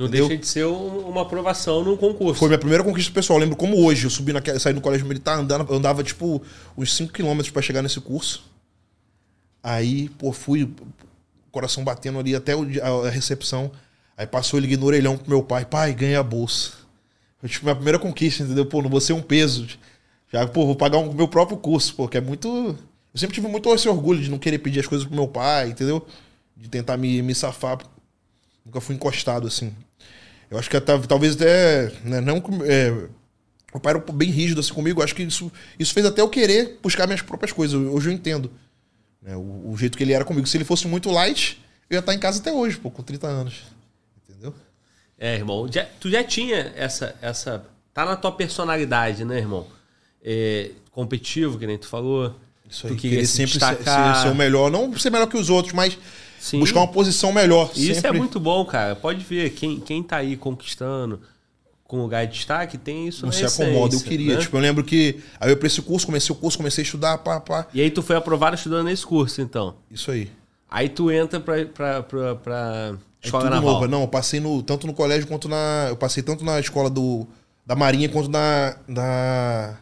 [0.00, 0.28] Não entendeu?
[0.28, 2.38] deixa de ser uma aprovação num concurso.
[2.38, 3.38] Foi minha primeira conquista pessoal.
[3.38, 4.04] Eu lembro como hoje.
[4.04, 6.40] Eu subi naquela, saí do colégio militar, andando, eu andava tipo
[6.74, 8.42] uns 5 km para chegar nesse curso.
[9.62, 10.72] Aí, pô, fui,
[11.52, 13.70] coração batendo ali até a recepção.
[14.16, 15.66] Aí passou, eu liguei no orelhão pro meu pai.
[15.66, 16.72] Pai, ganhei a bolsa.
[17.38, 18.64] Foi tipo minha primeira conquista, entendeu?
[18.64, 19.66] Pô, não vou ser um peso.
[20.32, 22.48] Já, pô, vou pagar o um, meu próprio curso, pô, que é muito.
[22.48, 25.68] Eu sempre tive muito esse orgulho de não querer pedir as coisas pro meu pai,
[25.68, 26.06] entendeu?
[26.56, 27.80] De tentar me, me safar.
[28.64, 29.74] Nunca fui encostado, assim.
[30.50, 31.92] Eu acho que até, talvez até.
[32.04, 33.08] Né, não, é,
[33.72, 35.02] o pai era bem rígido assim comigo.
[35.02, 37.80] Acho que isso, isso fez até eu querer buscar minhas próprias coisas.
[37.80, 38.50] Hoje eu entendo.
[39.22, 40.46] Né, o, o, jeito que ele era comigo.
[40.46, 43.28] Se ele fosse muito light, eu ia estar em casa até hoje, pô, com 30
[43.28, 43.62] anos.
[44.28, 44.52] Entendeu?
[45.16, 45.70] É, irmão.
[45.70, 47.64] Já, tu já tinha essa, essa.
[47.94, 49.66] Tá na tua personalidade, né, irmão?
[50.22, 52.34] É, competitivo, que nem tu falou.
[52.68, 54.70] Isso aí, tu queria se sempre ser, ser, ser, o melhor.
[54.70, 55.96] Não ser melhor que os outros, mas
[56.40, 56.58] Sim.
[56.58, 57.70] buscar uma posição melhor.
[57.76, 58.08] Isso é sempre.
[58.08, 58.96] é muito bom, cara.
[58.96, 61.20] Pode ver, quem, quem tá aí conquistando
[61.84, 64.36] com lugar de destaque tem isso Não se acomoda, eu queria.
[64.36, 64.40] Né?
[64.40, 65.20] Tipo, eu lembro que.
[65.38, 67.66] Aí eu pra esse curso, comecei o curso, comecei a estudar, pá, pá.
[67.74, 69.74] E aí tu foi aprovado estudando nesse curso, então?
[69.90, 70.30] Isso aí.
[70.70, 73.74] Aí tu entra pra, pra, pra, pra escola é naval.
[73.74, 73.88] Novo.
[73.88, 75.88] Não, eu passei no, tanto no colégio quanto na.
[75.90, 77.26] Eu passei tanto na escola do,
[77.66, 78.76] da Marinha quanto na.
[78.88, 79.76] Da,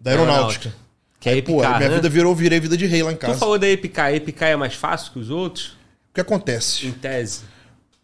[0.00, 0.68] da aeronáutica.
[0.68, 0.81] aeronáutica.
[1.22, 1.94] Que é Epicar, pô, minha né?
[1.94, 3.34] vida virou, virei vida de rei lá em casa.
[3.34, 4.12] Tu falou da Epicar.
[4.12, 5.66] Epicar é mais fácil que os outros?
[6.10, 6.84] O que acontece?
[6.84, 7.42] Em tese.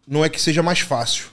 [0.06, 1.26] Não é que seja mais fácil.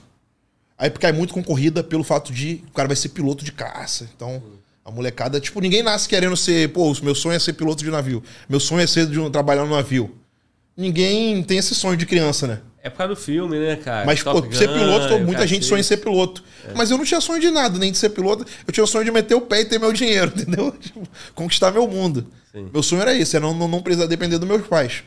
[0.76, 4.10] A Epicar é muito concorrida pelo fato de o cara vai ser piloto de caça.
[4.16, 4.42] Então,
[4.84, 8.20] a molecada, tipo, ninguém nasce querendo ser, pô, meu sonho é ser piloto de navio.
[8.48, 10.12] Meu sonho é ser de um, trabalhar no navio.
[10.76, 12.62] Ninguém tem esse sonho de criança, né?
[12.86, 14.06] É por causa do filme, né, cara?
[14.06, 16.44] Mas, pô, ser piloto, muita gente sonha em ser piloto.
[16.68, 16.72] É.
[16.72, 18.46] Mas eu não tinha sonho de nada, nem de ser piloto.
[18.64, 20.70] Eu tinha o sonho de meter o pé e ter meu dinheiro, entendeu?
[20.70, 21.02] Tipo,
[21.34, 22.28] conquistar meu mundo.
[22.52, 22.70] Sim.
[22.72, 25.02] Meu sonho era esse, era não, não, não precisar depender dos meus pais.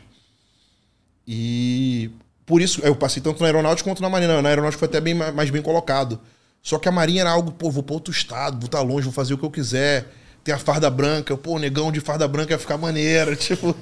[1.26, 2.10] E
[2.44, 4.42] por isso eu passei tanto na aeronáutica quanto na marinha.
[4.42, 6.20] Na aeronáutica foi até bem mais bem colocado.
[6.62, 9.04] Só que a marinha era algo, pô, vou para outro estado, vou estar tá longe,
[9.04, 10.06] vou fazer o que eu quiser
[10.50, 11.36] tem a farda branca.
[11.36, 13.34] Pô, o negão de farda branca ia ficar maneiro.
[13.36, 13.76] Tipo.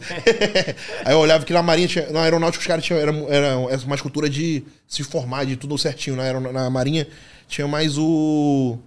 [1.05, 3.01] Aí eu olhava que na Marinha, tinha, na Aeronáutica, os caras tinham.
[3.01, 6.17] Era, era uma cultura de se formar, de tudo certinho.
[6.17, 7.07] Na, na Marinha
[7.49, 8.79] tinha mais o.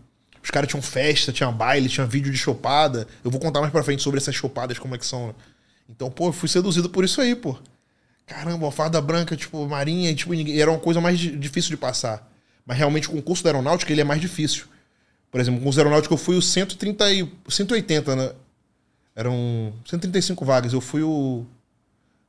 [0.44, 3.08] Os caras tinham festa, tinha baile, tinha vídeo de chopada.
[3.24, 5.28] Eu vou contar mais pra frente sobre essas chopadas, como é que são.
[5.28, 5.34] Né?
[5.90, 7.58] Então, pô, eu fui seduzido por isso aí, pô.
[8.26, 12.28] Caramba, uma farda branca, tipo, marinha, tipo, era uma coisa mais difícil de passar.
[12.66, 14.66] Mas realmente o concurso da aeronáutica, ele é mais difícil.
[15.32, 18.32] Por exemplo, com os aeronáuticos eu fui o 130 e 180, né?
[19.16, 20.74] Eram 135 vagas.
[20.74, 21.46] Eu fui o.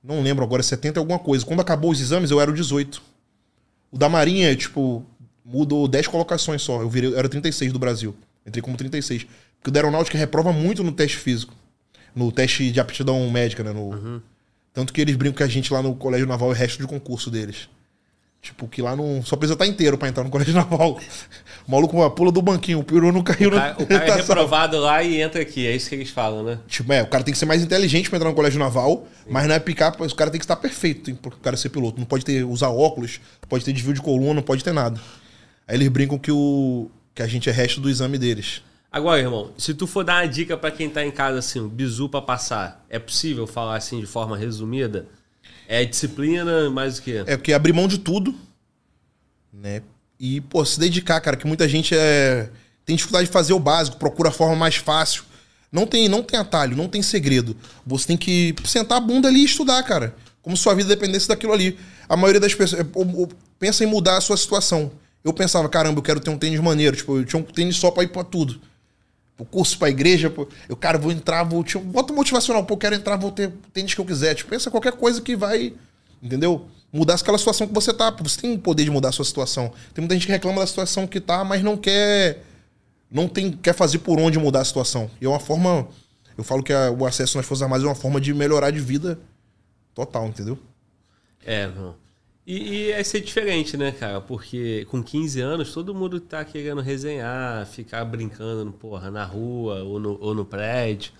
[0.02, 1.44] Não lembro agora, 70 alguma coisa.
[1.44, 3.02] Quando acabou os exames, eu era o 18.
[3.90, 5.04] O da Marinha, tipo,
[5.44, 6.80] mudou 10 colocações só.
[6.80, 8.14] Eu, virei, eu era 36 do Brasil.
[8.46, 9.26] Entrei como 36.
[9.58, 11.54] Porque o da aeronáutica reprova muito no teste físico.
[12.14, 13.72] No teste de aptidão médica, né?
[13.72, 13.90] No...
[13.90, 14.20] Uhum.
[14.72, 16.86] Tanto que eles brincam que a gente lá no Colégio Naval é o resto de
[16.86, 17.68] concurso deles.
[18.42, 19.22] Tipo, que lá não.
[19.22, 20.98] Só precisa estar inteiro pra entrar no colégio naval.
[21.66, 23.76] O maluco pula do banquinho, o peru não caiu o cara.
[23.80, 26.58] O cara é reprovado lá e entra aqui, é isso que eles falam, né?
[26.66, 29.30] Tipo, é, o cara tem que ser mais inteligente pra entrar no colégio naval, Sim.
[29.30, 32.00] mas não é picar, o cara tem que estar perfeito pro cara ser piloto.
[32.00, 35.00] Não pode ter, usar óculos, pode ter desvio de coluna, não pode ter nada.
[35.68, 38.60] Aí eles brincam que, o, que a gente é resto do exame deles.
[38.90, 41.68] Agora, irmão, se tu for dar uma dica para quem tá em casa, assim, um
[41.68, 45.06] bizu pra passar, é possível falar assim de forma resumida?
[45.68, 47.22] É disciplina, mais o quê?
[47.26, 48.34] É porque abrir mão de tudo,
[49.52, 49.82] né?
[50.18, 52.48] E, pô, se dedicar, cara, que muita gente é...
[52.84, 55.24] tem dificuldade de fazer o básico, procura a forma mais fácil.
[55.70, 57.56] Não tem, não tem atalho, não tem segredo.
[57.86, 60.14] Você tem que sentar a bunda ali e estudar, cara.
[60.42, 61.78] Como se sua vida dependesse daquilo ali.
[62.08, 62.86] A maioria das pessoas
[63.58, 64.92] pensa em mudar a sua situação.
[65.24, 66.94] Eu pensava, caramba, eu quero ter um tênis maneiro.
[66.96, 68.60] Tipo, eu tinha um tênis só pra ir pra tudo.
[69.42, 71.64] O curso pra igreja, pô, eu, cara, vou entrar, vou.
[71.64, 74.36] Tipo, bota motivacional, pô, eu quero entrar, vou ter tênis que eu quiser.
[74.36, 75.74] Tipo, pensa qualquer coisa que vai.
[76.22, 76.66] Entendeu?
[76.92, 78.14] Mudar aquela situação que você tá.
[78.22, 79.72] Você tem o poder de mudar a sua situação.
[79.92, 82.44] Tem muita gente que reclama da situação que tá, mas não quer.
[83.10, 85.10] Não tem, quer fazer por onde mudar a situação.
[85.20, 85.88] E é uma forma.
[86.38, 88.78] Eu falo que a, o acesso nas Forças Armadas é uma forma de melhorar de
[88.78, 89.18] vida
[89.92, 90.56] total, entendeu?
[91.44, 91.96] É, não.
[92.46, 94.20] E, e é ser diferente, né, cara?
[94.20, 100.00] Porque com 15 anos todo mundo tá querendo resenhar, ficar brincando, porra, na rua ou
[100.00, 101.12] no, ou no prédio.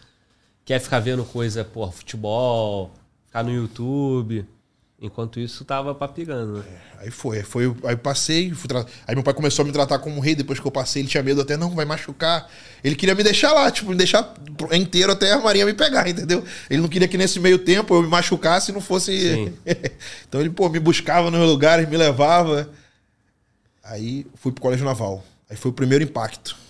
[0.64, 2.92] Quer ficar vendo coisa, porra, futebol,
[3.26, 4.46] ficar no YouTube.
[5.03, 6.65] Enquanto isso, tava papirando, né?
[6.69, 7.75] É, aí foi, foi.
[7.83, 8.87] Aí passei, tra...
[9.05, 11.25] aí meu pai começou a me tratar como rei, depois que eu passei, ele tinha
[11.25, 12.49] medo até, não, vai machucar.
[12.85, 14.33] Ele queria me deixar lá, tipo, me deixar
[14.71, 16.45] inteiro até a Marinha me pegar, entendeu?
[16.71, 19.53] Ele não queria que nesse meio tempo eu me machucasse e não fosse.
[20.29, 22.71] então ele, pô, me buscava nos lugares, me levava.
[23.83, 25.25] Aí fui pro Colégio Naval.
[25.51, 26.62] Aí foi o primeiro impacto.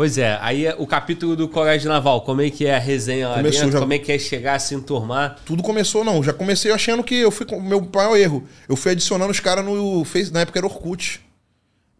[0.00, 3.34] Pois é, aí o capítulo do Colégio Naval, como é que é a resenha lá
[3.34, 3.72] começou, dentro?
[3.72, 3.80] Já...
[3.80, 5.38] Como é que é chegar, se enturmar?
[5.44, 6.22] Tudo começou, não.
[6.22, 8.48] Já comecei achando que eu fui com o meu maior erro.
[8.66, 11.20] Eu fui adicionando os caras no Face, na época era Orkut.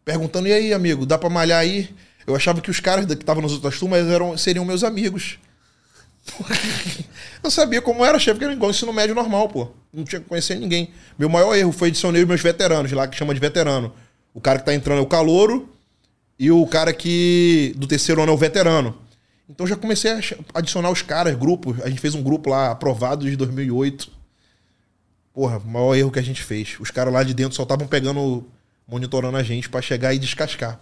[0.02, 1.90] Perguntando, e aí, amigo, dá pra malhar aí?
[2.26, 5.38] Eu achava que os caras que estavam nas outras turmas eram, seriam meus amigos.
[7.44, 9.68] não sabia como era, chefe, que era igual ensino médio normal, pô.
[9.92, 10.90] Não tinha que conhecer ninguém.
[11.18, 13.92] Meu maior erro foi adicionar os meus veteranos, lá que chama de veterano.
[14.32, 15.68] O cara que tá entrando é o calouro,
[16.40, 18.96] e o cara que do terceiro ano é o veterano.
[19.46, 20.20] Então já comecei a
[20.54, 21.78] adicionar os caras, grupos.
[21.82, 24.10] A gente fez um grupo lá aprovado de 2008.
[25.34, 26.78] Porra, o maior erro que a gente fez.
[26.80, 28.46] Os caras lá de dentro só estavam pegando,
[28.88, 30.80] monitorando a gente para chegar e descascar.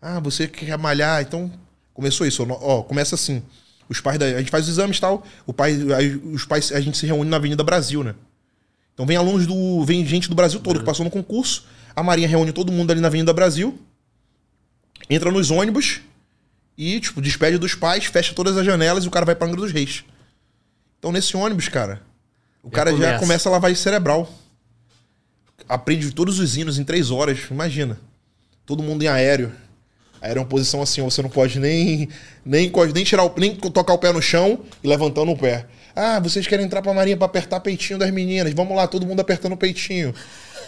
[0.00, 1.50] Ah, você quer malhar, então
[1.94, 2.46] começou isso.
[2.46, 3.42] Ó, começa assim.
[3.88, 5.24] Os pais da, a gente faz os exames e tal.
[5.46, 5.74] O pai,
[6.34, 8.14] os pais, a gente se reúne na Avenida Brasil, né?
[8.92, 11.64] Então vem alunos do, vem gente do Brasil todo que passou no concurso.
[11.96, 13.80] A Marinha reúne todo mundo ali na Avenida Brasil
[15.08, 16.00] entra nos ônibus
[16.76, 19.60] e, tipo, despede dos pais, fecha todas as janelas e o cara vai pra Angra
[19.60, 20.04] dos Reis.
[20.98, 22.02] Então, nesse ônibus, cara,
[22.62, 23.12] o já cara começa.
[23.12, 24.32] já começa a lavagem cerebral.
[25.68, 27.98] Aprende todos os hinos em três horas, imagina.
[28.64, 29.52] Todo mundo em aéreo.
[30.20, 32.08] Aéreo é uma posição assim, você não pode nem
[32.44, 35.66] nem, nem tirar o, nem tocar o pé no chão e levantando o pé.
[35.94, 38.52] Ah, vocês querem entrar pra marinha para apertar peitinho das meninas.
[38.54, 40.14] Vamos lá, todo mundo apertando o peitinho.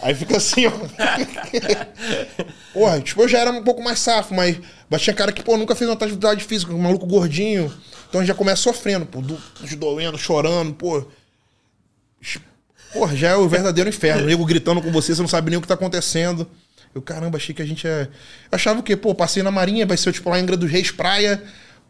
[0.03, 0.73] Aí fica assim, ó.
[2.75, 4.59] Porra, tipo, eu já era um pouco mais safo, mas,
[4.91, 7.73] mas tinha cara que, pô, nunca fez uma atividade física, um maluco gordinho.
[8.09, 9.41] Então já começa sofrendo, pô, do,
[9.77, 11.07] doendo, chorando, pô.
[12.93, 14.23] Porra, já é o verdadeiro inferno.
[14.23, 16.49] O nego gritando com você, você não sabe nem o que tá acontecendo.
[16.95, 18.03] Eu, caramba, achei que a gente é.
[18.03, 18.09] Eu
[18.53, 18.95] achava o quê?
[18.95, 21.43] Pô, passei na Marinha, vai ser tipo lá em Angra dos Reis Praia.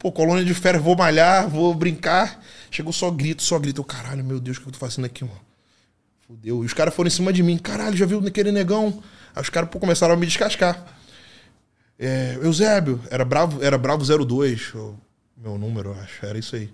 [0.04, 2.38] Pô, colônia de férias, vou malhar, vou brincar.
[2.70, 3.80] Chegou só grito, só grito.
[3.80, 5.40] Eu, caralho, meu Deus, o que eu tô fazendo aqui, mano?
[6.26, 6.62] Fudeu.
[6.62, 7.56] E os caras foram em cima de mim.
[7.56, 9.02] Caralho, já viu aquele negão?
[9.34, 10.84] Aí os caras começaram a me descascar.
[11.98, 14.74] É, Eusébio, era Bravo, era Bravo 02,
[15.38, 16.26] meu número, eu acho.
[16.26, 16.70] Era isso aí.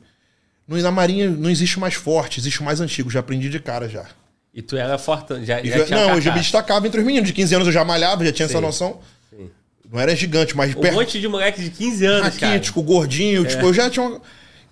[0.67, 3.09] No, na Marinha não existe mais forte, existe o mais antigo.
[3.11, 4.07] Já aprendi de cara já.
[4.53, 7.29] E tu era forte, já, já, já Não, eu já me destacava entre os meninos.
[7.29, 8.55] De 15 anos eu já malhava, já tinha Sim.
[8.55, 9.01] essa noção.
[9.31, 9.49] Sim.
[9.93, 10.75] Não era gigante, mas...
[10.75, 10.93] Um per...
[10.93, 12.95] monte de moleque de 15 anos, Raquítico, cara.
[12.95, 13.45] gordinho.
[13.45, 13.49] É.
[13.49, 14.07] Tipo, eu já tinha...
[14.07, 14.21] Uma...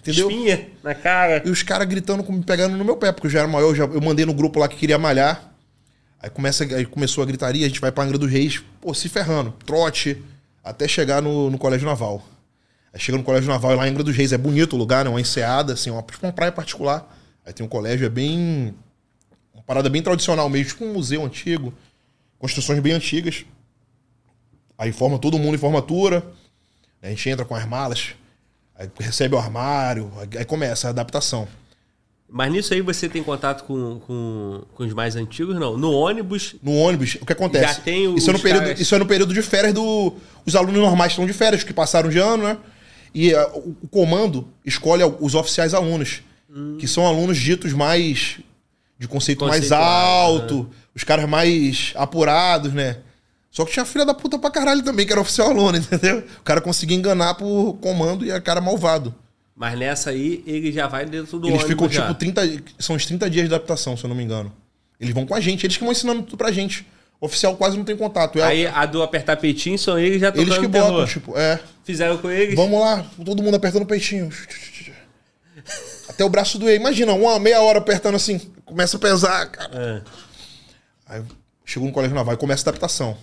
[0.00, 0.31] Entendeu?
[0.31, 1.42] Espinha na cara.
[1.44, 3.68] E os caras gritando, me pegando no meu pé, porque eu já era maior.
[3.68, 5.52] Eu, já, eu mandei no grupo lá que queria malhar.
[6.20, 9.09] Aí, começa, aí começou a gritaria, a gente vai pra Angra dos Reis, pô, se
[9.09, 10.20] ferrando, trote,
[10.64, 12.26] até chegar no, no Colégio Naval.
[12.92, 15.04] Aí chega no Colégio Naval e lá em Angra dos Reis, é bonito o lugar,
[15.04, 15.11] né?
[15.11, 17.09] Uma enseada, assim, uma, tipo uma praia particular.
[17.46, 18.74] Aí tem um colégio, é bem.
[19.54, 21.72] Uma parada bem tradicional mesmo, tipo um museu antigo.
[22.38, 23.44] Construções bem antigas.
[24.78, 26.24] Aí forma todo mundo em formatura.
[27.02, 28.14] A gente entra com as malas,
[28.78, 31.48] Aí recebe o armário, aí começa a adaptação.
[32.30, 35.76] Mas nisso aí você tem contato com, com, com os mais antigos, não?
[35.76, 36.54] No ônibus.
[36.62, 37.74] No ônibus, o que acontece?
[37.74, 38.80] Já tem isso, é no período, caras...
[38.80, 40.14] isso é no período de férias do.
[40.46, 42.58] Os alunos normais estão de férias, que passaram de ano, né?
[43.12, 46.76] E uh, o comando escolhe os oficiais alunos, hum.
[46.78, 48.38] que são alunos ditos mais.
[48.96, 50.66] de conceito mais alto, né?
[50.94, 52.98] os caras mais apurados, né?
[53.59, 56.23] Só que tinha filha da puta pra caralho também, que era oficial aluno, entendeu?
[56.38, 59.12] O cara conseguia enganar por comando e era cara malvado.
[59.57, 62.03] Mas nessa aí, ele já vai dentro do Eles ficam, já.
[62.03, 62.40] tipo, 30.
[62.79, 64.53] São os 30 dias de adaptação, se eu não me engano.
[65.01, 66.87] Eles vão com a gente, eles que vão ensinando tudo pra gente.
[67.21, 68.38] O oficial quase não tem contato.
[68.38, 71.59] É aí a do apertar peitinho são eles já Eles que botam, tipo, é.
[71.83, 72.55] Fizeram com eles?
[72.55, 74.31] Vamos lá, todo mundo apertando o peitinho.
[76.09, 76.77] Até o braço doer.
[76.77, 79.73] Imagina, uma meia hora apertando assim, começa a pesar, cara.
[79.75, 80.03] É.
[81.09, 81.23] Aí
[81.64, 83.18] chegou no colégio naval e começa a adaptação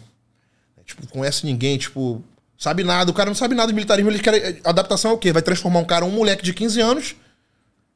[0.86, 2.24] tipo, conhece ninguém, tipo,
[2.58, 4.10] Sabe nada, o cara não sabe nada de militarismo.
[4.10, 4.60] Ele quer.
[4.64, 5.32] Adaptação é o quê?
[5.32, 7.16] Vai transformar um cara, um moleque de 15 anos,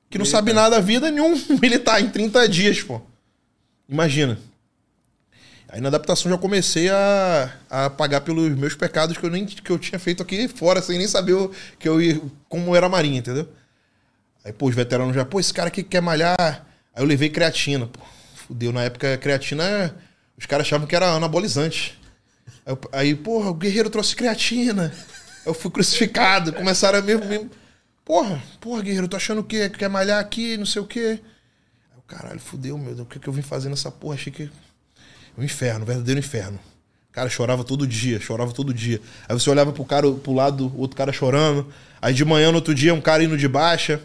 [0.09, 0.37] que não Militar.
[0.37, 3.01] sabe nada da vida, em um militar em 30 dias, pô.
[3.87, 4.37] Imagina.
[5.69, 9.71] Aí na adaptação já comecei a, a pagar pelos meus pecados que eu, nem, que
[9.71, 11.99] eu tinha feito aqui fora, sem nem saber o, que eu
[12.49, 13.47] como era a marinha, entendeu?
[14.43, 16.35] Aí, pô, os veteranos já, pô, esse cara aqui quer malhar.
[16.93, 17.99] Aí eu levei creatina, pô.
[18.35, 19.95] Fudeu, na época creatina,
[20.37, 21.98] os caras achavam que era anabolizante.
[22.69, 24.93] Aí, aí, porra, o guerreiro trouxe creatina.
[25.45, 27.49] Eu fui crucificado, começaram a mesmo, mesmo.
[28.05, 29.69] Porra, porra, guerreiro, tô achando o quê?
[29.69, 31.19] Que quer malhar aqui, não sei o quê.
[31.91, 34.15] Aí caralho, fudeu, meu Deus, o que, que eu vim fazer nessa porra?
[34.15, 34.49] Achei que.
[35.37, 36.59] Um inferno, um verdadeiro inferno.
[37.11, 39.01] Cara, chorava todo dia, chorava todo dia.
[39.27, 41.67] Aí você olhava pro cara, pro lado, outro cara chorando.
[42.01, 44.01] Aí de manhã, no outro dia, um cara indo de baixa.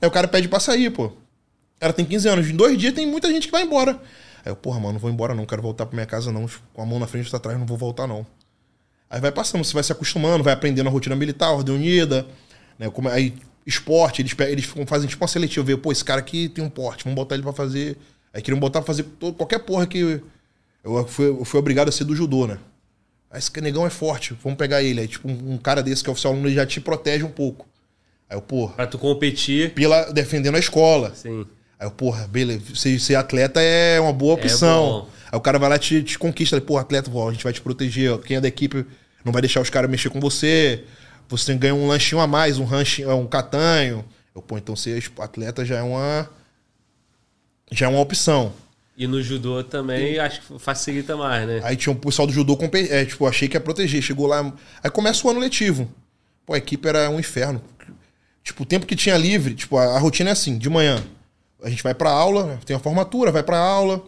[0.00, 1.06] Aí o cara pede pra sair, pô.
[1.06, 1.16] O
[1.80, 2.48] cara tem 15 anos.
[2.48, 4.00] Em dois dias tem muita gente que vai embora.
[4.44, 6.46] Aí eu, porra, mano, não vou embora não, quero voltar pra minha casa não.
[6.72, 8.26] Com a mão na frente e atrás, não vou voltar não.
[9.08, 12.26] Aí vai passando, você vai se acostumando, vai aprendendo a rotina militar, ordem unida,
[12.78, 12.90] né?
[12.90, 13.34] Como, aí
[13.66, 17.04] esporte, eles, eles fazem tipo uma seletiva, vê, pô, esse cara aqui tem um porte,
[17.04, 17.96] vamos botar ele pra fazer.
[18.32, 20.20] Aí queriam botar pra fazer todo- qualquer porra que.
[20.82, 22.58] Eu fui, eu fui obrigado a ser do judô, né?
[23.30, 25.00] Aí esse negão é forte, vamos pegar ele.
[25.00, 27.30] Aí, tipo, um, um cara desse que é oficial aluno, ele já te protege um
[27.30, 27.66] pouco.
[28.28, 29.72] Aí eu, porra, Pra tu competir.
[29.74, 31.14] pela, defendendo a escola.
[31.14, 31.46] Sim.
[31.78, 34.82] Aí eu, porra, beleza, ser, ser atleta é uma boa opção.
[34.84, 35.08] bom.
[35.30, 36.56] Aí o cara vai lá e te, te conquista.
[36.56, 38.12] Ele, Pô, atleta, ó, a gente vai te proteger.
[38.12, 38.86] ó, Quem é da equipe
[39.24, 40.84] não vai deixar os caras mexer com você.
[41.28, 44.04] Você ganhar um lanchinho a mais, um ranchinho, um catanho.
[44.34, 46.28] Eu, pô, então ser atleta já é uma.
[47.72, 48.52] Já é uma opção.
[48.96, 51.60] E no judô também acho que facilita mais, né?
[51.64, 52.56] Aí tinha um pessoal do judô,
[52.90, 54.00] é, tipo, achei que ia proteger.
[54.02, 54.52] Chegou lá.
[54.82, 55.90] Aí começa o ano letivo.
[56.46, 57.60] Pô, a equipe era um inferno.
[58.44, 61.02] Tipo, o tempo que tinha livre, tipo, a, a rotina é assim: de manhã
[61.64, 64.04] a gente vai pra aula, né, tem a formatura, vai pra aula.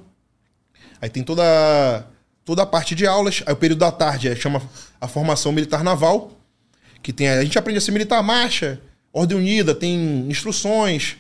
[1.01, 2.07] Aí tem toda,
[2.45, 3.43] toda a parte de aulas.
[3.47, 4.63] Aí o período da tarde é, chama
[5.01, 6.33] a formação militar naval.
[7.03, 7.29] Que tem.
[7.29, 8.81] A gente aprende a ser militar marcha,
[9.13, 11.17] ordem unida, tem instruções.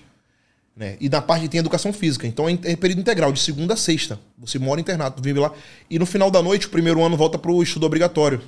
[0.77, 0.97] Né?
[1.01, 2.27] E na parte tem educação física.
[2.27, 4.19] Então é é período integral, de segunda a sexta.
[4.39, 5.53] Você mora internado, vive lá.
[5.89, 8.43] E no final da noite, o primeiro ano volta pro estudo obrigatório.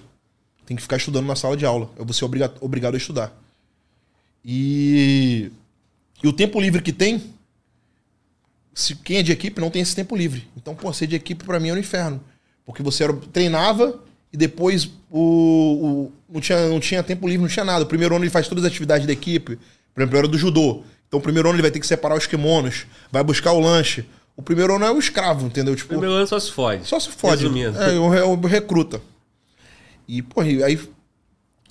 [0.66, 1.90] Tem que ficar estudando na sala de aula.
[1.96, 3.32] Eu vou ser obriga- obrigado a estudar.
[4.44, 5.50] E,
[6.22, 7.34] e o tempo livre que tem,
[8.80, 10.46] se quem é de equipe não tem esse tempo livre.
[10.56, 12.20] Então, pô, ser de equipe pra mim era um inferno.
[12.64, 13.98] Porque você era- treinava
[14.32, 17.84] e depois o, o- não, tinha, não tinha tempo livre, não tinha nada.
[17.84, 19.58] O primeiro ano ele faz todas as atividades da equipe.
[19.94, 20.82] Por exemplo, era do judô.
[21.08, 24.04] Então, o primeiro ano ele vai ter que separar os kimonos, vai buscar o lanche.
[24.36, 25.74] O primeiro ano é o escravo, entendeu?
[25.74, 26.86] Tipo, Primeiro ano só se fode.
[26.86, 27.42] só se fode.
[27.42, 27.76] Resumindo.
[27.82, 29.00] É, o, re- o recruta.
[30.06, 30.78] E, pô, aí.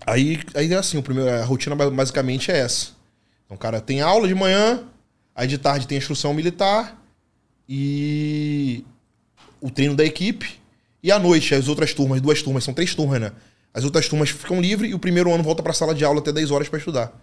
[0.05, 2.87] Aí, aí é assim, o primeiro, a rotina ba- basicamente é essa.
[3.45, 4.83] Então, o cara tem aula de manhã,
[5.37, 6.99] aí de tarde tem instrução militar
[7.69, 8.83] e
[9.61, 10.59] o treino da equipe.
[11.03, 13.31] E à noite, as outras turmas, duas turmas, são três turmas, né?
[13.71, 16.31] As outras turmas ficam livres e o primeiro ano volta pra sala de aula até
[16.33, 17.13] 10 horas pra estudar.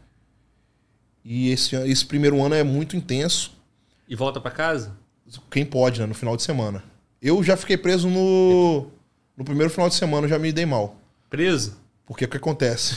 [1.25, 3.53] E esse, esse primeiro ano é muito intenso.
[4.09, 4.93] E volta pra casa?
[5.51, 6.07] Quem pode, né?
[6.07, 6.85] No final de semana.
[7.21, 8.87] Eu já fiquei preso no.
[9.37, 10.97] No primeiro final de semana, eu já me dei mal.
[11.29, 11.77] Preso?
[12.07, 12.97] Porque o que acontece?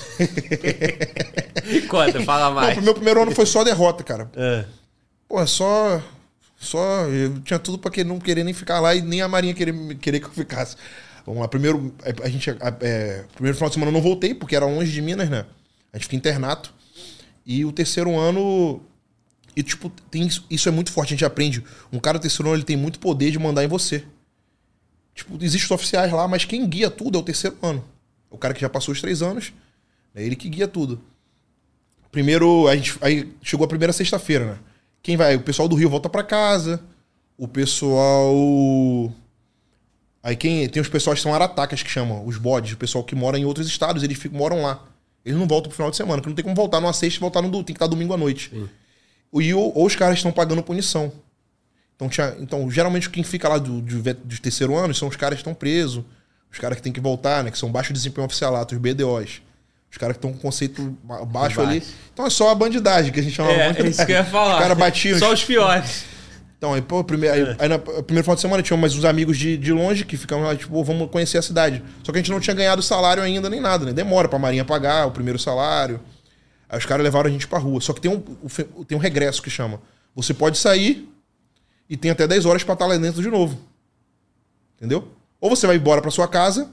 [1.90, 2.78] Conta, fala mais.
[2.78, 4.30] o meu primeiro ano foi só derrota, cara.
[4.36, 4.66] É.
[5.28, 6.02] Pô, só.
[6.58, 7.06] Só.
[7.08, 9.74] Eu tinha tudo pra que não querer nem ficar lá e nem a Marinha querer,
[9.98, 10.76] querer que eu ficasse.
[11.26, 11.94] Vamos lá, primeiro.
[12.04, 12.50] A, a gente.
[12.50, 15.46] a- é, primeiro final de semana eu não voltei, porque era longe de Minas, né?
[15.92, 16.74] A gente fica internato.
[17.46, 18.82] E o terceiro ano.
[19.56, 21.64] E, tipo, tem isso, é muito forte, a gente aprende.
[21.92, 24.04] Um cara do terceiro ano ele tem muito poder de mandar em você.
[25.16, 27.84] Tipo, existem oficiais lá, mas quem guia tudo é o terceiro ano.
[28.30, 29.52] O cara que já passou os três anos,
[30.14, 31.02] é ele que guia tudo.
[32.12, 34.58] Primeiro, a gente, aí chegou a primeira sexta-feira, né?
[35.08, 35.38] Quem vai?
[35.38, 36.82] O pessoal do Rio volta pra casa.
[37.38, 39.10] O pessoal.
[40.22, 40.68] Aí quem.
[40.68, 43.46] Tem os pessoal que são aratacas que chamam, os bodes, o pessoal que mora em
[43.46, 44.84] outros estados, eles ficam, moram lá.
[45.24, 47.22] Eles não voltam pro final de semana, que não tem como voltar numa sexta e
[47.22, 48.52] voltar no tem que estar domingo à noite.
[49.32, 51.10] O- E ou, ou os caras estão pagando punição.
[51.96, 55.38] Então, tinha, então, geralmente quem fica lá do, do, do terceiro ano são os caras
[55.38, 56.04] que estão presos,
[56.52, 57.50] os caras que têm que voltar, né?
[57.52, 59.42] Que são baixo desempenho oficialato, os BDOs.
[59.92, 61.84] Os caras que estão com conceito ba- baixo ali.
[62.14, 64.24] Então é só a bandidagem que a gente chama É, é isso que eu ia
[64.26, 64.56] falar.
[64.56, 65.18] Os caras batiam.
[65.20, 66.06] Só os piores.
[66.58, 69.38] Então, aí, pô, primeiro, aí, aí na primeiro final de semana tinha mais uns amigos
[69.38, 71.84] de, de longe que ficavam lá, tipo, "Pô, vamos conhecer a cidade.
[72.04, 73.94] Só que a gente não tinha ganhado salário ainda nem nada, né?
[73.94, 76.00] Demora pra Marinha pagar o primeiro salário.
[76.68, 77.80] Aí os caras levaram a gente pra rua.
[77.80, 78.20] Só que tem um,
[78.86, 79.80] tem um regresso que chama.
[80.16, 81.08] Você pode sair
[81.90, 83.58] e tem até 10 horas pra estar lá dentro de novo.
[84.78, 85.08] Entendeu?
[85.40, 86.70] Ou você vai embora pra sua casa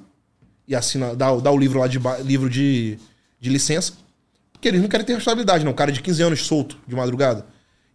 [0.67, 2.99] e assina, dá, dá o livro lá de, livro de,
[3.41, 3.93] de licença.
[4.53, 5.73] Porque eles não querem ter responsabilidade, não.
[5.73, 7.47] Um cara de 15 anos solto de madrugada.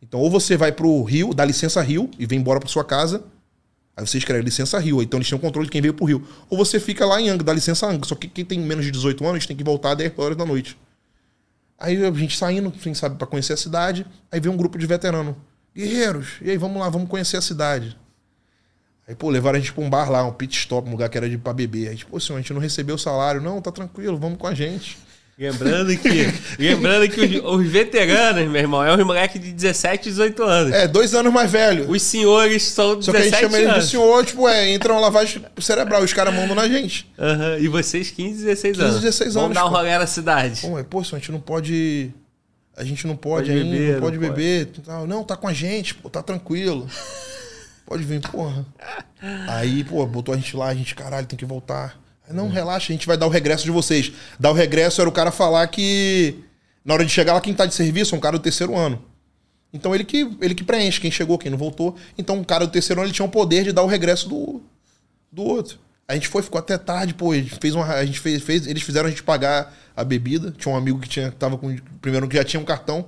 [0.02, 3.24] Então, ou você vai pro Rio, dá licença Rio e vem embora pra sua casa.
[3.98, 6.26] Aí você escreve licença Rio, então eles têm o controle de quem veio pro Rio.
[6.50, 8.08] Ou você fica lá em Angra, dá licença Angra.
[8.08, 10.46] Só que quem tem menos de 18 anos tem que voltar às 10 horas da
[10.46, 10.78] noite.
[11.78, 14.06] Aí a gente saindo, assim, sabe, pra conhecer a cidade.
[14.32, 15.36] Aí vem um grupo de veteranos.
[15.76, 17.98] Guerreiros, e aí, vamos lá, vamos conhecer a cidade.
[19.10, 21.18] Aí, pô, levaram a gente pra um bar lá, um pit stop, um lugar que
[21.18, 21.90] era de pra beber.
[21.90, 23.42] Aí, tipo, senhor, a gente não recebeu o salário.
[23.42, 24.98] Não, tá tranquilo, vamos com a gente.
[25.36, 26.10] Lembrando que,
[26.60, 30.74] lembrando que os, os veteranos, meu irmão, é um moleque de 17, 18 anos.
[30.74, 31.90] É, dois anos mais velho.
[31.90, 33.86] Os senhores são 17 Só que a gente chama eles anos.
[33.86, 37.10] de senhor, tipo, é, entra uma lavagem cerebral, os caras mandam na gente.
[37.18, 39.02] Aham, E vocês 15, 16 15, anos.
[39.02, 39.76] 16 Vamos anos, dar um pô.
[39.78, 40.62] rolê na cidade.
[40.62, 42.12] Pô, mas, pô, senhor, a gente não pode.
[42.76, 44.36] A gente não pode, Pode ainda, beber, não pode não pode.
[44.42, 44.66] beber.
[44.86, 45.08] tal.
[45.08, 46.86] Não, tá com a gente, pô, tá tranquilo.
[47.90, 48.64] Pode vir, porra.
[49.48, 52.00] Aí, pô, botou a gente lá, a gente, caralho, tem que voltar.
[52.28, 54.12] Aí, não, relaxa, a gente vai dar o regresso de vocês.
[54.40, 56.36] Dar o regresso era o cara falar que.
[56.86, 59.04] Na hora de chegar lá, quem tá de serviço é um cara do terceiro ano.
[59.74, 61.96] Então ele que, ele que preenche, quem chegou, quem não voltou.
[62.16, 64.62] Então o cara do terceiro ano ele tinha o poder de dar o regresso do,
[65.32, 65.80] do outro.
[66.08, 67.32] A gente foi, ficou até tarde, pô.
[67.32, 67.86] A fez uma.
[67.92, 70.54] A gente fez, fez, eles fizeram a gente pagar a bebida.
[70.56, 71.76] Tinha um amigo que tinha, tava com.
[72.00, 73.08] Primeiro que já tinha um cartão.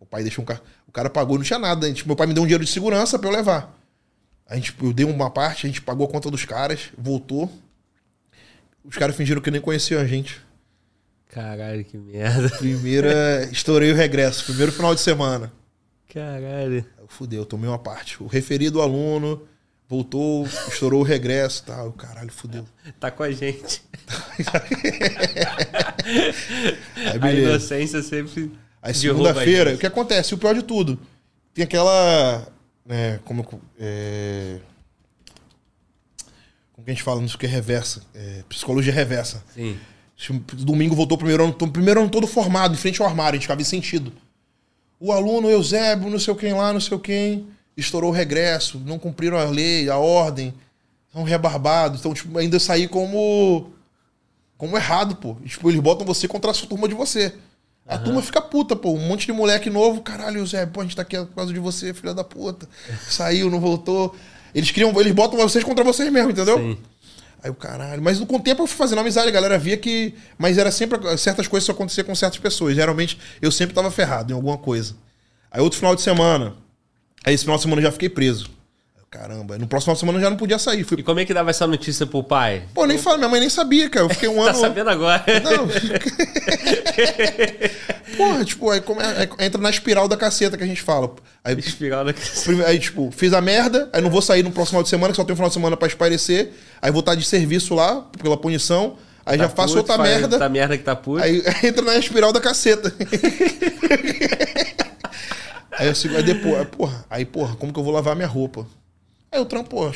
[0.00, 0.66] O pai deixou um cartão.
[0.88, 1.86] O cara pagou, não tinha nada.
[1.86, 3.81] Gente, meu pai me deu um dinheiro de segurança pra eu levar.
[4.52, 7.50] A gente, eu dei uma parte, a gente pagou a conta dos caras, voltou.
[8.84, 10.42] Os caras fingiram que nem conheciam a gente.
[11.30, 12.50] Caralho, que merda.
[12.58, 13.48] Primeira.
[13.50, 15.50] estourei o regresso, primeiro final de semana.
[16.12, 16.84] Caralho.
[17.08, 18.22] Fudeu, eu tomei uma parte.
[18.22, 19.40] O referido aluno
[19.88, 21.86] voltou, estourou o regresso e tal.
[21.86, 22.66] Eu, Caralho, fudeu.
[23.00, 23.82] Tá com a gente.
[24.36, 24.44] Aí
[27.08, 27.50] A beleza.
[27.52, 28.52] inocência sempre.
[28.82, 30.34] Aí a segunda-feira, o que acontece?
[30.34, 31.00] O pior de tudo,
[31.54, 32.46] tem aquela.
[32.84, 33.46] Né, como,
[33.78, 34.58] é,
[36.72, 38.02] como que a gente fala nisso que é reversa?
[38.14, 39.42] É, psicologia reversa.
[39.54, 39.78] Sim.
[40.58, 43.42] Domingo voltou o primeiro ano, primeiro ano todo formado, em frente ao armário, a gente
[43.42, 44.12] ficava em sentido.
[45.00, 49.36] O aluno Eusébio, não sei quem lá, não sei quem, estourou o regresso, não cumpriram
[49.36, 50.54] a lei, a ordem,
[51.12, 52.00] são rebarbados.
[52.00, 53.70] Então, tipo, ainda saí como.
[54.56, 55.36] como errado, pô.
[55.44, 57.34] Tipo, eles botam você contra a sua turma de você.
[57.86, 58.92] A turma fica puta, pô.
[58.92, 61.58] Um monte de moleque novo, caralho, Eusébio, pô, a gente tá aqui por causa de
[61.58, 62.68] você, filha da puta.
[63.08, 64.14] Saiu, não voltou.
[64.54, 66.58] Eles criam, eles botam vocês contra vocês mesmo, entendeu?
[66.58, 66.78] Sim.
[67.42, 68.00] Aí o caralho.
[68.00, 70.14] Mas com o tempo eu fui fazendo amizade, a galera via que.
[70.38, 70.98] Mas era sempre.
[71.18, 72.74] Certas coisas só aconteciam com certas pessoas.
[72.76, 74.94] Geralmente eu sempre tava ferrado em alguma coisa.
[75.50, 76.54] Aí outro final de semana.
[77.24, 78.48] Aí esse final de semana eu já fiquei preso.
[79.14, 80.84] Aí, Caramba, no próximo final de semana eu já não podia sair.
[80.84, 80.98] Fui...
[80.98, 82.62] E como é que dava essa notícia pro pai?
[82.74, 84.06] Pô, nem falo, minha mãe nem sabia, cara.
[84.06, 84.58] Eu fiquei um Tá ano.
[84.58, 85.22] sabendo agora?
[85.44, 85.68] Não.
[88.16, 91.14] Porra, tipo, aí, come- aí entra na espiral da caceta que a gente fala.
[91.44, 92.12] Aí, Espiral da...
[92.12, 95.12] Prime- Aí, tipo, fiz a merda, aí não vou sair no próximo final de semana,
[95.12, 96.50] que só tem um final de semana pra espairecer.
[96.80, 98.96] Aí vou estar de serviço lá, pela punição.
[99.24, 100.36] Aí já Tá faço puto, outra faz merda.
[100.36, 101.22] Outra merda que tá puto.
[101.22, 102.92] Aí entra na espiral da caceta.
[105.78, 108.28] aí eu sigo, aí depois, aí, porra, aí, porra, como que eu vou lavar minha
[108.28, 108.66] roupa?
[109.32, 109.90] Aí eu trampo, pô,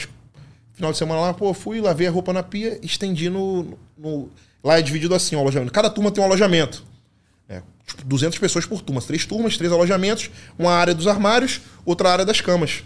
[0.74, 3.78] final de semana lá, pô, fui, lavei a roupa na pia, estendi no.
[3.96, 4.30] no-
[4.64, 5.70] lá é dividido assim o alojamento.
[5.72, 6.82] Cada turma tem um alojamento.
[7.48, 9.00] É, tipo, 200 pessoas por turma.
[9.02, 10.30] Três turmas, três alojamentos.
[10.58, 12.82] Uma área dos armários, outra área das camas.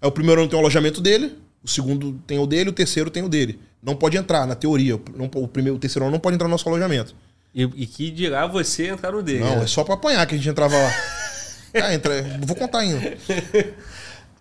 [0.00, 3.10] Aí o primeiro ano tem o alojamento dele, o segundo tem o dele, o terceiro
[3.10, 3.60] tem o dele.
[3.82, 4.98] Não pode entrar, na teoria.
[5.14, 7.14] Não- o, primeiro, o terceiro ano não pode entrar no nosso alojamento.
[7.54, 9.40] E, e que dirá você entrar no dele.
[9.44, 9.64] Não, né?
[9.64, 10.90] é só pra apanhar que a gente entrava lá.
[11.76, 13.18] Ah, entra, vou contar ainda.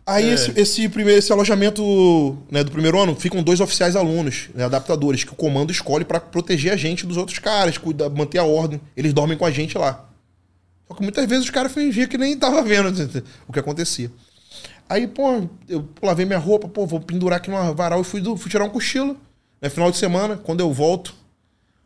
[0.05, 4.65] Aí esse, esse primeiro esse alojamento né, do primeiro ano ficam dois oficiais alunos, né,
[4.65, 8.43] adaptadores, que o comando escolhe pra proteger a gente dos outros caras, cuidar, manter a
[8.43, 8.81] ordem.
[8.97, 10.09] Eles dormem com a gente lá.
[10.87, 12.89] Só que muitas vezes os caras fingiam que nem tava vendo
[13.47, 14.11] o que acontecia.
[14.89, 18.35] Aí, pô, eu lavei minha roupa, pô, vou pendurar aqui no varal e fui, do-
[18.35, 19.17] fui tirar um cochilo.
[19.61, 21.15] Né, final de semana, quando eu volto,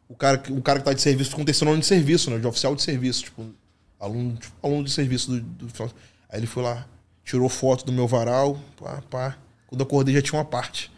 [0.10, 2.40] o cara, que- o cara que tá de serviço um terceiro de serviço, né?
[2.40, 3.46] De oficial de serviço, tipo,
[4.00, 5.68] aluno, tipo, aluno de serviço do, do.
[6.30, 6.88] Aí ele foi lá,
[7.28, 9.38] tirou foto do meu varal, pá, pá.
[9.68, 10.90] Quando eu acordei já tinha uma parte.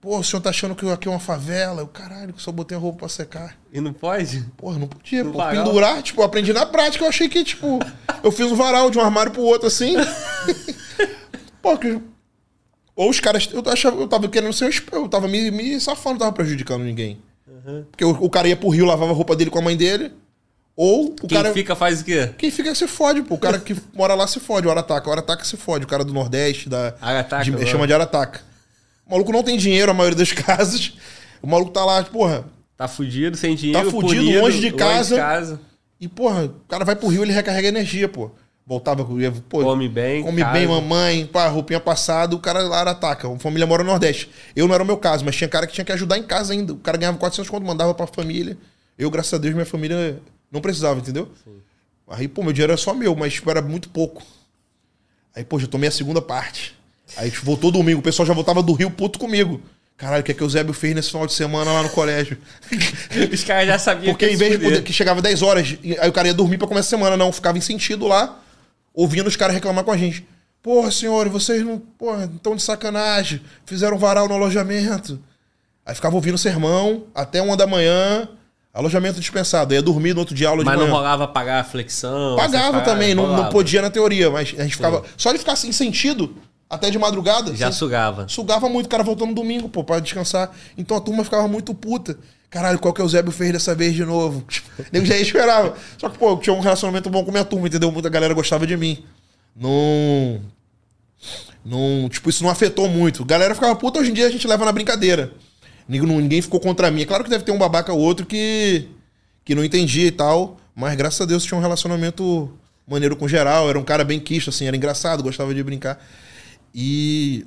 [0.00, 1.82] Pô, o senhor tá achando que aqui é uma favela?
[1.82, 3.58] Eu, caralho, que só botei a roupa pra secar.
[3.70, 4.40] E não pode?
[4.56, 5.38] Porra, não podia, No pô.
[5.38, 5.64] varal?
[5.64, 7.04] Pendurar, tipo, aprendi na prática.
[7.04, 7.78] Eu achei que, tipo,
[8.22, 9.94] eu fiz um varal de um armário pro outro assim.
[11.60, 12.00] pô, que.
[12.96, 13.48] Ou os caras.
[13.52, 14.72] Eu, achava, eu tava querendo ser.
[14.90, 17.20] Eu tava me, me safando, não tava prejudicando ninguém.
[17.90, 20.12] Porque o, o cara ia pro Rio, lavava a roupa dele com a mãe dele.
[20.80, 21.52] Ou o Quem cara.
[21.52, 22.30] fica faz o quê?
[22.38, 23.34] Quem fica se fode, pô.
[23.34, 24.68] O cara que mora lá se fode.
[24.68, 25.08] O Arataca.
[25.08, 25.84] O Arataca se fode.
[25.84, 26.94] O cara do Nordeste, da.
[27.00, 28.42] Arataca, de- chama de Arataca.
[29.04, 30.92] O maluco não tem dinheiro, a maioria das casas.
[31.42, 32.44] O maluco tá lá, porra.
[32.76, 35.16] Tá fudido, sem dinheiro, Tá fudido, punido, longe de casa.
[35.16, 35.60] casa.
[36.00, 38.30] E, porra, o cara vai pro Rio, ele recarrega energia, pô.
[38.64, 40.52] Voltava, ia, pô, Come bem, Come casa.
[40.52, 43.26] bem, mamãe, pá, roupinha passada, o cara lá ataca.
[43.26, 44.30] A família mora no Nordeste.
[44.54, 46.52] Eu não era o meu caso, mas tinha cara que tinha que ajudar em casa
[46.52, 46.72] ainda.
[46.72, 48.56] O cara ganhava 400 conto, mandava pra família.
[48.96, 50.20] Eu, graças a Deus, minha família
[50.50, 51.30] não precisava, entendeu?
[52.08, 54.22] Aí, pô, meu dinheiro era só meu, mas tipo, era muito pouco.
[55.34, 56.76] Aí, pô, já tomei a segunda parte.
[57.16, 59.60] Aí tipo, voltou domingo, o pessoal já voltava do Rio puto comigo.
[59.96, 62.38] Caralho, o que é que o Zébio fez nesse final de semana lá no colégio?
[63.32, 66.08] Os caras já sabiam Porque que em vez de poder, que chegava 10 horas, aí
[66.08, 68.40] o cara ia dormir pra começar a semana, não, ficava em sentido lá,
[68.94, 70.24] ouvindo os caras reclamar com a gente.
[70.62, 71.78] Porra, senhores, vocês não.
[71.78, 73.40] Porra, estão de sacanagem.
[73.66, 75.20] Fizeram varal no alojamento.
[75.84, 78.28] Aí ficava ouvindo sermão até uma da manhã,
[78.72, 79.74] alojamento dispensado.
[79.74, 80.96] Ia dormir no outro dia, aula Mas de não manhã.
[80.98, 82.36] rolava pagar a flexão?
[82.36, 85.02] Pagava também, não, não podia na teoria, mas a gente ficava.
[85.16, 86.36] Só de ficar sem sentido,
[86.70, 87.54] até de madrugada.
[87.56, 88.26] Já sem- sugava.
[88.28, 90.50] Sugava muito o cara voltando no domingo, pô, pra descansar.
[90.76, 92.18] Então a turma ficava muito puta.
[92.50, 94.42] Caralho, qual que é o Zébio fez dessa vez de novo?
[94.92, 95.74] Eu já esperava.
[95.98, 97.92] Só que, pô, eu tinha um relacionamento bom com minha turma, entendeu?
[97.92, 99.04] Muita galera gostava de mim.
[99.54, 100.40] Não.
[101.64, 102.08] Não.
[102.08, 103.22] Tipo, isso não afetou muito.
[103.22, 105.32] A galera ficava puta, hoje em dia a gente leva na brincadeira.
[105.88, 107.02] Ninguém, ficou contra mim.
[107.02, 108.88] É claro que deve ter um babaca ou outro que.
[109.44, 110.58] que não entendia e tal.
[110.74, 112.52] Mas graças a Deus tinha um relacionamento
[112.86, 113.68] maneiro com geral.
[113.68, 115.98] Era um cara bem quisto, assim, era engraçado, gostava de brincar.
[116.74, 117.46] E.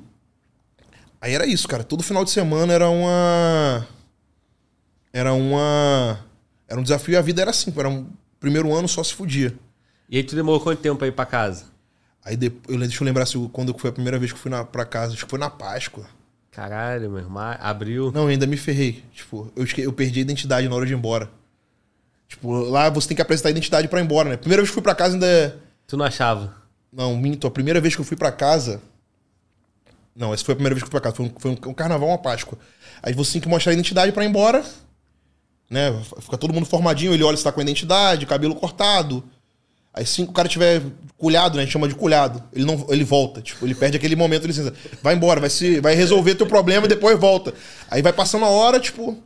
[1.20, 1.84] Aí era isso, cara.
[1.84, 3.86] Todo final de semana era uma.
[5.12, 6.18] Era uma.
[6.68, 7.72] Era um desafio e a vida era assim.
[7.76, 8.06] Era um
[8.40, 9.54] primeiro ano só se fudia.
[10.10, 11.66] E aí tu demorou quanto tempo pra ir pra casa?
[12.24, 14.50] Aí depois, deixa eu lembrar se eu- quando foi a primeira vez que eu fui
[14.50, 15.14] na, pra casa.
[15.14, 16.06] Acho que foi na Páscoa.
[16.52, 17.56] Caralho, meu irmão.
[17.60, 18.12] Abriu.
[18.12, 19.02] Não, eu ainda me ferrei.
[19.12, 21.28] Tipo, eu, esque- eu perdi a identidade na hora de ir embora.
[22.28, 24.36] Tipo, lá você tem que apresentar a identidade pra ir embora, né?
[24.36, 25.58] Primeira vez que eu fui pra casa ainda.
[25.86, 26.54] Tu não achava?
[26.92, 27.46] Não, minto.
[27.46, 28.80] A primeira vez que eu fui pra casa.
[30.14, 31.16] Não, essa foi a primeira vez que eu fui pra casa.
[31.16, 32.58] Foi um, foi um- carnaval, uma Páscoa.
[33.02, 34.62] Aí você tem que mostrar a identidade pra ir embora.
[35.70, 35.90] Né?
[36.20, 39.24] Fica todo mundo formadinho, ele olha se tá com a identidade, cabelo cortado.
[39.94, 40.82] Aí se o cara tiver
[41.18, 41.62] culhado, né?
[41.62, 42.42] A gente chama de culhado.
[42.52, 43.42] Ele não, ele volta.
[43.42, 44.72] Tipo, ele perde aquele momento de licença.
[45.02, 47.52] Vai embora, vai, se, vai resolver teu problema e depois volta.
[47.90, 49.16] Aí vai passando a hora, tipo.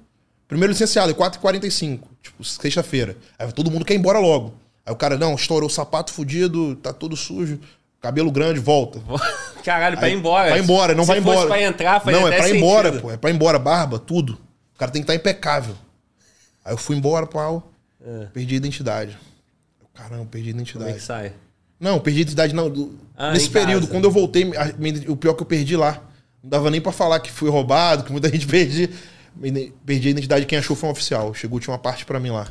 [0.48, 2.00] Primeiro licenciado, é 4h45.
[2.22, 3.16] Tipo, sexta-feira.
[3.38, 4.54] Aí todo mundo quer ir embora logo.
[4.84, 7.58] Aí o cara, não, estourou o sapato fudido, tá todo sujo,
[8.00, 9.00] cabelo grande, volta.
[9.64, 10.50] Caralho, pra ir embora.
[10.50, 11.36] Vai embora, não Se vai embora.
[11.38, 13.10] fosse pra entrar, faz Não, é pra ir embora, pô.
[13.10, 14.34] É pra ir embora, barba, tudo.
[14.74, 15.74] O cara tem que estar impecável.
[16.64, 17.72] Aí eu fui embora, pau.
[18.32, 19.18] Perdi a identidade.
[19.96, 21.00] Caramba, perdi a Como é que identidade.
[21.02, 21.32] sai?
[21.80, 22.70] Não, perdi a identidade não.
[22.70, 23.92] do- Ah, Nesse período, casa.
[23.92, 24.74] quando eu voltei, a-
[25.10, 26.02] o pior que eu perdi lá.
[26.42, 28.88] Não dava nem pra falar que fui roubado, que muita gente perdi.
[29.84, 31.34] Perdi a identidade, quem achou foi um oficial.
[31.34, 32.48] Chegou, tinha uma parte pra mim lá.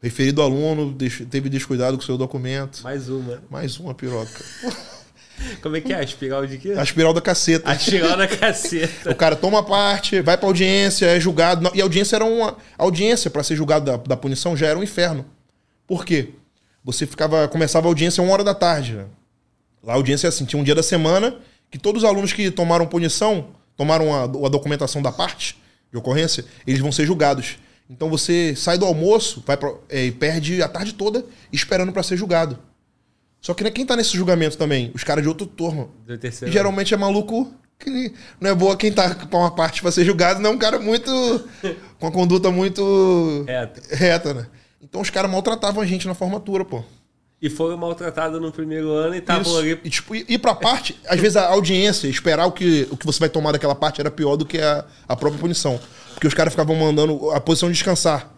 [0.00, 2.80] Referido aluno deix- teve descuidado com o seu documento.
[2.84, 3.42] Mais uma.
[3.50, 4.44] Mais uma piroca.
[5.62, 5.96] Como é que é?
[5.98, 6.72] A espiral de quê?
[6.76, 7.70] A espiral da caceta.
[7.70, 9.10] A espiral da caceta.
[9.10, 11.70] O cara toma parte, vai pra audiência, é julgado.
[11.74, 12.56] E a audiência era uma.
[12.76, 15.24] A audiência, pra ser julgado da, da punição, já era um inferno.
[15.86, 16.30] Por quê?
[16.84, 17.48] Você ficava.
[17.48, 18.94] Começava a audiência uma hora da tarde.
[18.94, 19.04] né?
[19.82, 21.36] Lá a audiência é assim: tinha um dia da semana
[21.70, 25.58] que todos os alunos que tomaram punição, tomaram a, a documentação da parte
[25.90, 27.58] de ocorrência, eles vão ser julgados.
[27.90, 32.02] Então você sai do almoço, vai pra, é, e perde a tarde toda esperando pra
[32.02, 32.58] ser julgado.
[33.40, 34.90] Só que né, quem tá nesse julgamento também?
[34.94, 35.46] Os caras de outro
[36.18, 36.50] terceiro.
[36.50, 40.04] E geralmente é maluco que não é boa quem tá com uma parte pra ser
[40.04, 41.10] julgado, não é um cara muito.
[41.98, 43.44] com uma conduta muito.
[43.46, 43.80] Reto.
[43.90, 44.46] reta, né?
[44.88, 46.82] Então os caras maltratavam a gente na formatura, pô.
[47.40, 49.78] E foram maltratados no primeiro ano e estavam ali.
[49.84, 53.20] E, tipo, ir pra parte, às vezes a audiência, esperar o que, o que você
[53.20, 55.78] vai tomar daquela parte era pior do que a, a própria punição.
[56.14, 58.28] Porque os caras ficavam mandando a posição de descansar.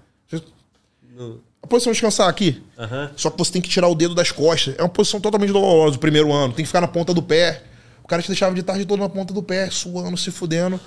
[1.63, 2.63] A posição de descansar aqui.
[2.79, 3.11] Aham.
[3.17, 4.75] Só que você tem que tirar o dedo das costas.
[4.77, 6.53] É uma posição totalmente dolorosa o primeiro ano.
[6.53, 7.63] Tem que ficar na ponta do pé.
[8.05, 10.79] O cara te deixava de tarde todo na ponta do pé, suando, se fudendo.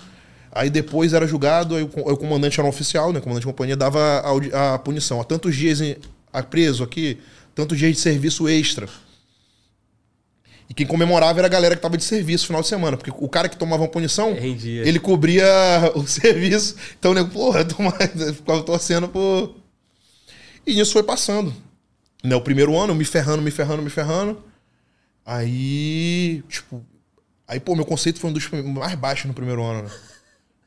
[0.56, 1.88] Aí depois era julgado, aí o,
[2.18, 3.18] comandante era um oficial, né?
[3.18, 4.00] O comandante de companhia dava
[4.54, 5.20] a, a punição.
[5.20, 5.96] Há tantos dias em-
[6.32, 7.18] a preso aqui,
[7.56, 8.88] tantos dias de serviço extra.
[10.70, 12.96] E quem comemorava era a galera que tava de serviço no final de semana.
[12.98, 14.88] Porque o cara que tomava uma punição, Rendia.
[14.88, 15.46] ele cobria
[15.96, 16.76] o serviço.
[17.00, 17.62] Então, né, porra,
[18.16, 19.56] eu ficava torcendo por.
[20.68, 21.52] E isso foi passando.
[22.24, 24.42] Né, o primeiro ano, me ferrando, me ferrando, me ferrando.
[25.26, 26.86] Aí, tipo.
[27.48, 29.90] Aí, pô, meu conceito foi um dos mais baixos no primeiro ano, né?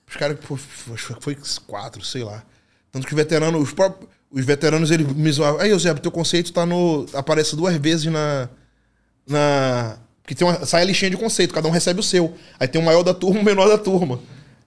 [0.09, 0.39] Os caras,
[0.95, 1.37] acho que foi
[1.67, 2.45] quatro, sei lá.
[2.93, 4.09] Tanto que os veteranos, os próprios.
[4.31, 5.61] Os veteranos, eles me zoavam.
[5.61, 7.07] Aí, Eusébio, teu conceito tá no.
[7.15, 8.49] Aparece duas vezes na.
[9.27, 9.99] Na.
[10.23, 12.35] Porque tem uma, sai a listinha de conceito, cada um recebe o seu.
[12.59, 14.21] Aí tem o maior da turma o menor da turma.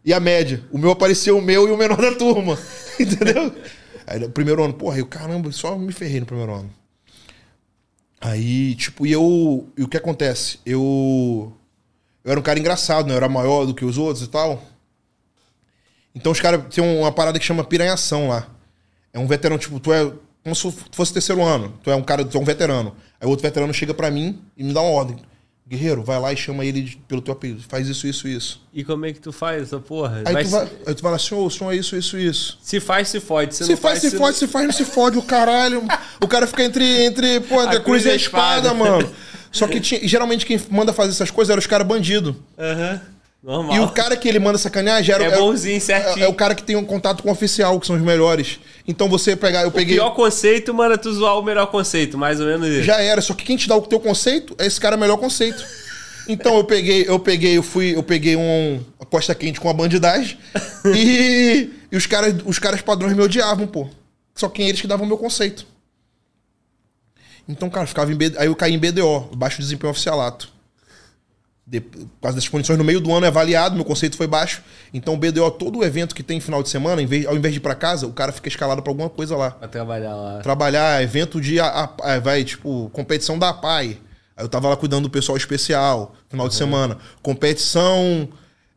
[0.04, 0.64] E a média.
[0.72, 2.58] O meu apareceu o meu e o menor da turma.
[3.00, 3.54] Entendeu?
[4.08, 6.70] Aí primeiro ano, porra, eu, caramba, só me ferrei no primeiro ano.
[8.22, 9.68] Aí, tipo, e eu.
[9.78, 10.60] E o que acontece?
[10.66, 11.54] Eu.
[12.24, 13.14] Eu era um cara engraçado, né?
[13.14, 14.64] Eu era maior do que os outros e tal.
[16.20, 18.46] Então os caras tem uma parada que chama piranhação lá.
[19.14, 20.12] É um veterano, tipo, tu é.
[20.44, 21.74] Como se fosse terceiro ano.
[21.84, 22.96] Tu é um cara, tu é um veterano.
[23.20, 25.18] Aí o outro veterano chega pra mim e me dá uma ordem.
[25.68, 27.62] Guerreiro, vai lá e chama ele de- pelo teu apelido.
[27.68, 28.62] Faz isso, isso, isso.
[28.74, 30.24] E como é que tu faz essa porra?
[30.26, 32.18] Aí, Vai tu, se- vai, aí tu vai lá, senhor, o senhor é isso, isso,
[32.18, 32.58] isso.
[32.62, 33.54] Se faz, se fode.
[33.56, 35.84] Se, Se não faz, se fode, se faz, não se fode, o caralho.
[36.22, 39.10] O cara fica entre, entre, pô, entre a, cruz e a espada, mano.
[39.52, 42.36] Só que tinha, geralmente quem manda fazer essas coisas eram os caras bandidos.
[42.58, 43.02] Aham.
[43.42, 43.76] Normal.
[43.78, 46.24] E o cara que ele manda sacanear já era, É bonzinho, certinho.
[46.24, 48.60] é, é o cara que tem um contato com o oficial, que são os melhores.
[48.86, 49.96] Então você pegar, eu O peguei.
[49.96, 52.84] pior conceito, manda tu zoar o melhor conceito, mais ou menos isso.
[52.84, 55.64] Já era, só que quem te dá o teu conceito é esse cara melhor conceito.
[56.28, 60.38] Então eu peguei, eu peguei, eu fui, eu peguei um costa quente com a bandidagem
[60.96, 63.88] e, e os caras, os caras padrões me odiavam, pô.
[64.36, 65.66] Só que eles que davam o meu conceito.
[67.48, 70.52] Então, cara, ficava em aí eu caí em BDO, baixo desempenho oficialato.
[71.72, 74.64] De, por causa condições no meio do ano é avaliado, meu conceito foi baixo.
[74.92, 77.54] Então o BDO, todo o evento que tem final de semana, em vez, ao invés
[77.54, 80.40] de ir pra casa, o cara fica escalado pra alguma coisa lá Pra trabalhar lá.
[80.40, 84.00] trabalhar evento de a- a- vai tipo competição da APAI.
[84.36, 88.28] Aí eu tava lá cuidando do pessoal especial, final de semana, competição,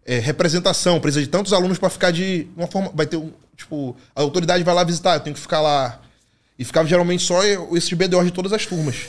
[0.04, 3.96] é, representação, precisa de tantos alunos pra ficar de uma forma, vai ter um, tipo,
[4.14, 6.00] a autoridade vai lá visitar, eu tenho que ficar lá.
[6.58, 7.42] E ficava geralmente só
[7.74, 9.08] esses BDOs de todas as turmas.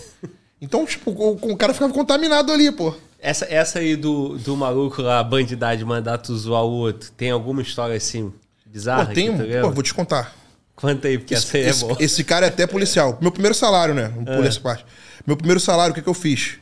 [0.62, 2.96] Então, tipo, o, o cara ficava contaminado ali, pô.
[3.24, 7.32] Essa, essa aí do, do maluco lá, a bandidade, mandar tu zoar o outro, tem
[7.32, 8.34] alguma história assim,
[8.66, 9.06] bizarra?
[9.06, 10.36] Pô, tem, pô, vou te contar.
[10.76, 11.98] Conta aí, porque essa aí é esse, boa.
[12.02, 13.18] esse cara é até policial.
[13.22, 14.12] Meu primeiro salário, né?
[14.14, 14.86] Não pulei essa parte.
[15.26, 16.58] Meu primeiro salário, o que, que eu fiz?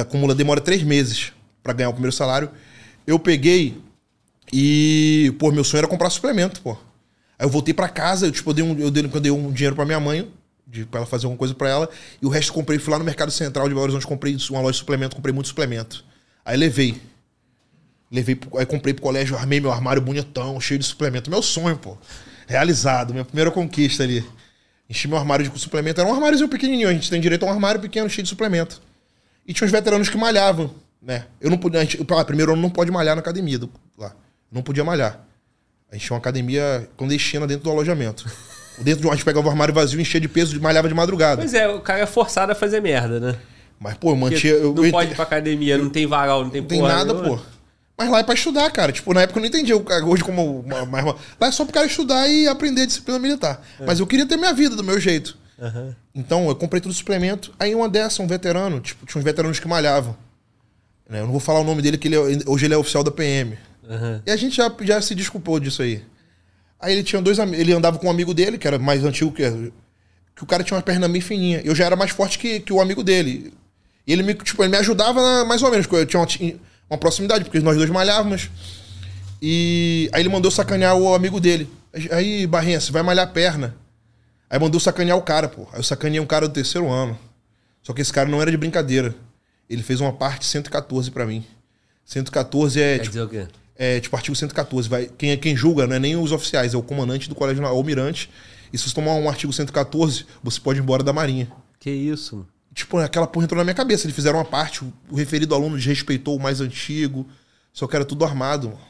[0.00, 2.50] Acumula, demora três meses pra ganhar o primeiro salário.
[3.06, 3.80] Eu peguei
[4.52, 6.72] e, pô, meu sonho era comprar suplemento, pô.
[7.38, 9.52] Aí eu voltei pra casa, eu, tipo, eu dei um, eu dei, eu dei um
[9.52, 10.28] dinheiro pra minha mãe,
[10.70, 11.88] de, pra ela fazer alguma coisa pra ela,
[12.22, 14.72] e o resto comprei, fui lá no Mercado Central de Belo Horizonte, comprei uma loja
[14.72, 16.04] de suplemento, comprei muito suplemento.
[16.44, 17.00] Aí levei.
[18.10, 21.30] Levei, aí comprei pro colégio, armei meu armário bonitão, cheio de suplemento.
[21.30, 21.96] Meu sonho, pô.
[22.46, 24.24] Realizado, minha primeira conquista ali.
[24.88, 26.00] Enchi meu armário de suplemento.
[26.00, 28.82] Era um armáriozinho pequenininho, a gente tem direito a um armário pequeno, cheio de suplemento.
[29.46, 31.26] E tinha uns veteranos que malhavam, né?
[31.40, 31.80] Eu não podia.
[31.80, 34.12] A gente, ah, primeiro ano não pode malhar na academia do- lá.
[34.50, 35.20] Não podia malhar.
[35.90, 38.24] A gente tinha uma academia clandestina dentro do alojamento.
[38.80, 40.94] Dentro de um, a gente pegava o armário vazio, enchia de peso e malhava de
[40.94, 41.36] madrugada.
[41.42, 43.36] Pois é, o cara é forçado a fazer merda, né?
[43.78, 44.52] Mas, pô, eu mantinha.
[44.52, 46.92] Eu, não eu- pode ir pra academia, não tem varal, não tem Não tem porra
[46.94, 47.38] nada, pô.
[47.96, 48.92] Mas lá é pra estudar, cara.
[48.92, 49.46] Tipo, na época eu não
[49.84, 50.60] cara- Hoje, como.
[50.60, 53.62] uma- Lá é só pro cara estudar e aprender a disciplina militar.
[53.86, 55.36] Mas eu queria ter minha vida do meu jeito.
[55.60, 55.94] Aham.
[56.14, 57.52] Então, eu comprei tudo suplemento.
[57.58, 60.16] Aí uma dessa, um veterano, tipo, tinha uns veteranos que malhavam.
[61.08, 61.20] Né?
[61.20, 63.10] Eu não vou falar o nome dele, que ele é- hoje ele é oficial da
[63.10, 63.58] PM.
[63.88, 64.22] Aham.
[64.26, 66.02] E a gente já, já se desculpou disso aí.
[66.80, 67.38] Aí ele tinha dois.
[67.38, 69.42] Ele andava com um amigo dele, que era mais antigo que.
[70.34, 71.60] Que o cara tinha uma perna bem fininha.
[71.64, 73.52] Eu já era mais forte que, que o amigo dele.
[74.06, 76.60] E ele me, tipo, ele me ajudava na- mais ou menos, porque eu tinha uma,
[76.88, 78.48] uma proximidade, porque nós dois malhávamos.
[79.42, 81.68] E aí ele mandou sacanear o amigo dele.
[82.10, 83.74] Aí, Barrinha, você vai malhar a perna.
[84.48, 85.62] Aí mandou sacanear o cara, pô.
[85.72, 87.18] Aí eu sacaneei um cara do terceiro ano.
[87.82, 89.14] Só que esse cara não era de brincadeira.
[89.68, 91.44] Ele fez uma parte 114 pra mim.
[92.04, 93.46] 114 é, Quer tipo, dizer o quê?
[93.82, 94.88] É tipo artigo 114.
[94.88, 97.62] Vai, quem, é- quem julga não é nem os oficiais, é o comandante do colégio,
[97.64, 98.28] o almirante.
[98.70, 101.50] E se você tomar um artigo 114, você pode ir embora da marinha.
[101.80, 102.46] Que isso?
[102.74, 104.04] Tipo, aquela porra entrou na minha cabeça.
[104.06, 107.26] Eles fizeram uma parte, o- o referido aluno desrespeitou o mais antigo.
[107.72, 108.68] Só que era tudo armado.
[108.68, 108.80] mano.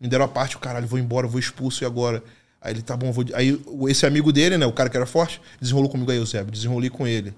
[0.00, 2.22] Me deram a parte, o caralho, vou embora, vou expulso e agora?
[2.60, 3.24] Aí ele, tá bom, vou.
[3.34, 6.50] Aí o- esse amigo dele, né, o cara que era forte, desenrolou comigo aí, Eusébio.
[6.52, 7.34] Desenrolei com ele.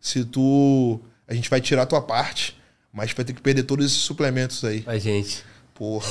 [0.00, 1.00] Se tu.
[1.26, 2.56] A gente vai tirar a tua parte,
[2.92, 4.82] mas vai ter que perder todos esses suplementos aí.
[4.86, 5.44] A gente.
[5.78, 6.08] Porra.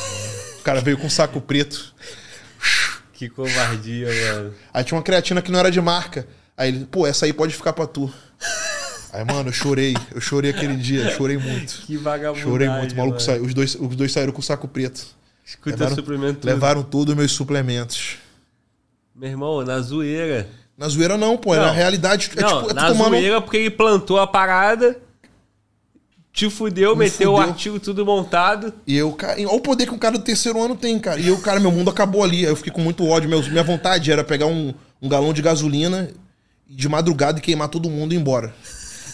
[0.59, 1.93] O cara veio com um saco preto.
[3.13, 4.53] Que covardia, mano.
[4.73, 6.27] Aí tinha uma creatina que não era de marca.
[6.55, 8.11] Aí ele, pô, essa aí pode ficar pra tu.
[9.11, 9.95] Aí, mano, eu chorei.
[10.13, 11.81] Eu chorei aquele dia, chorei muito.
[11.85, 12.93] Que vagabundagem, Chorei muito.
[12.93, 13.25] O maluco mano.
[13.25, 15.05] saiu, os, dois, os dois saíram com o saco preto.
[15.45, 18.17] Escuta levaram, suplemento levaram todos os meus suplementos.
[19.15, 20.47] Meu irmão, na zoeira.
[20.77, 21.55] Na zoeira não, pô.
[21.55, 21.65] É Não.
[21.65, 22.31] na realidade.
[22.35, 23.09] É Não, tipo, é na tomando...
[23.15, 24.99] zoeira porque ele plantou a parada,
[26.37, 27.49] te fudeu, Me meteu o fudeu.
[27.49, 28.71] artigo tudo montado.
[28.85, 31.19] E eu, cara, olha o poder que um cara do terceiro ano tem, cara.
[31.19, 32.45] E eu, cara, meu mundo acabou ali.
[32.45, 33.27] Aí eu fiquei com muito ódio.
[33.27, 34.71] Meu, minha vontade era pegar um,
[35.01, 36.09] um galão de gasolina
[36.69, 38.53] de madrugada e queimar todo mundo e ir embora.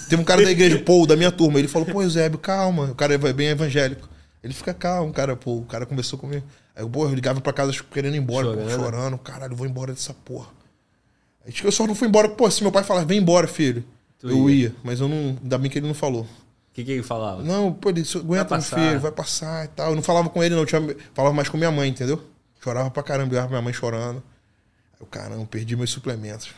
[0.09, 1.59] Teve um cara da igreja, Paul, da minha turma.
[1.59, 2.85] Ele falou, pô, Eusébio, calma.
[2.91, 4.09] O cara é bem evangélico.
[4.43, 5.59] Ele fica calmo, cara, pô.
[5.59, 6.43] O cara conversou comigo.
[6.75, 8.75] Aí eu, pô, eu ligava pra casa querendo ir embora, pô, Chorando.
[8.83, 9.17] chorando.
[9.19, 10.47] Caralho, eu vou embora dessa porra.
[11.45, 12.27] Aí eu só não fui embora.
[12.27, 13.85] Pô, se meu pai falar, vem embora, filho.
[14.19, 14.65] Tu eu ia.
[14.65, 15.37] ia, mas eu não.
[15.41, 16.27] Ainda bem que ele não falou.
[16.73, 17.43] O que, que ele falava?
[17.43, 19.91] Não, pô, ele disse, aguenta, meu filho, vai passar e tal.
[19.91, 20.65] Eu não falava com ele, não.
[20.65, 20.81] Tinha,
[21.13, 22.19] falava mais com minha mãe, entendeu?
[22.63, 24.23] Chorava pra caramba, eu olhava pra minha mãe chorando.
[24.99, 26.49] Eu, caramba, perdi meus suplementos.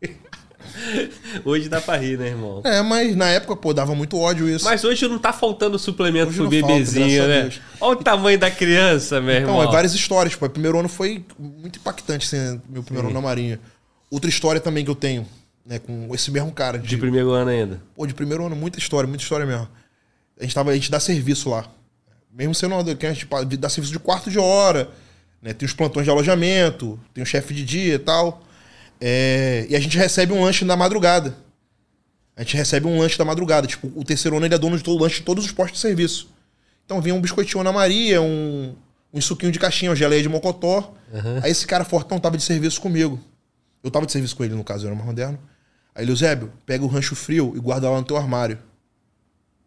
[1.44, 2.62] Hoje dá pra rir, né, irmão?
[2.64, 4.64] É, mas na época, pô, dava muito ódio isso.
[4.64, 7.66] Mas hoje não tá faltando suplemento Hoje pro falta, bebezinho, graças a né?
[7.80, 9.56] Olha o tamanho da criança, meu irmão.
[9.56, 10.46] Então, é várias histórias, pô.
[10.46, 13.12] O primeiro ano foi muito impactante, assim, meu primeiro Sim.
[13.12, 13.60] ano na Marinha.
[14.10, 15.26] Outra história também que eu tenho,
[15.64, 16.78] né, com esse mesmo cara.
[16.78, 17.80] De primeiro ano ainda.
[17.94, 19.68] Pô, de primeiro ano, muita história, muita história mesmo.
[20.38, 21.66] A gente, tava, a gente dá serviço lá.
[22.32, 24.90] Mesmo sendo uma- que a gente dá serviço de quarto de hora,
[25.40, 25.52] né?
[25.52, 28.42] Tem os plantões de alojamento, tem o chefe de dia e tal.
[29.00, 31.36] É, e a gente recebe um lanche na madrugada.
[32.36, 33.66] A gente recebe um lanche da madrugada.
[33.66, 35.78] Tipo, o terceiro ano ele é dono de todo o lanche de todos os postos
[35.80, 36.28] de serviço.
[36.84, 38.74] Então vinha um biscoitinho Ana Maria, um,
[39.12, 40.92] um suquinho de caixinha, uma geleia de mocotó.
[41.42, 43.20] Aí esse cara fortão tava de serviço comigo.
[43.82, 45.38] Eu tava de serviço com ele, no caso, eu era mais moderno.
[45.94, 48.58] Aí ele, Eusébio, pega o rancho frio e guarda lá no teu armário.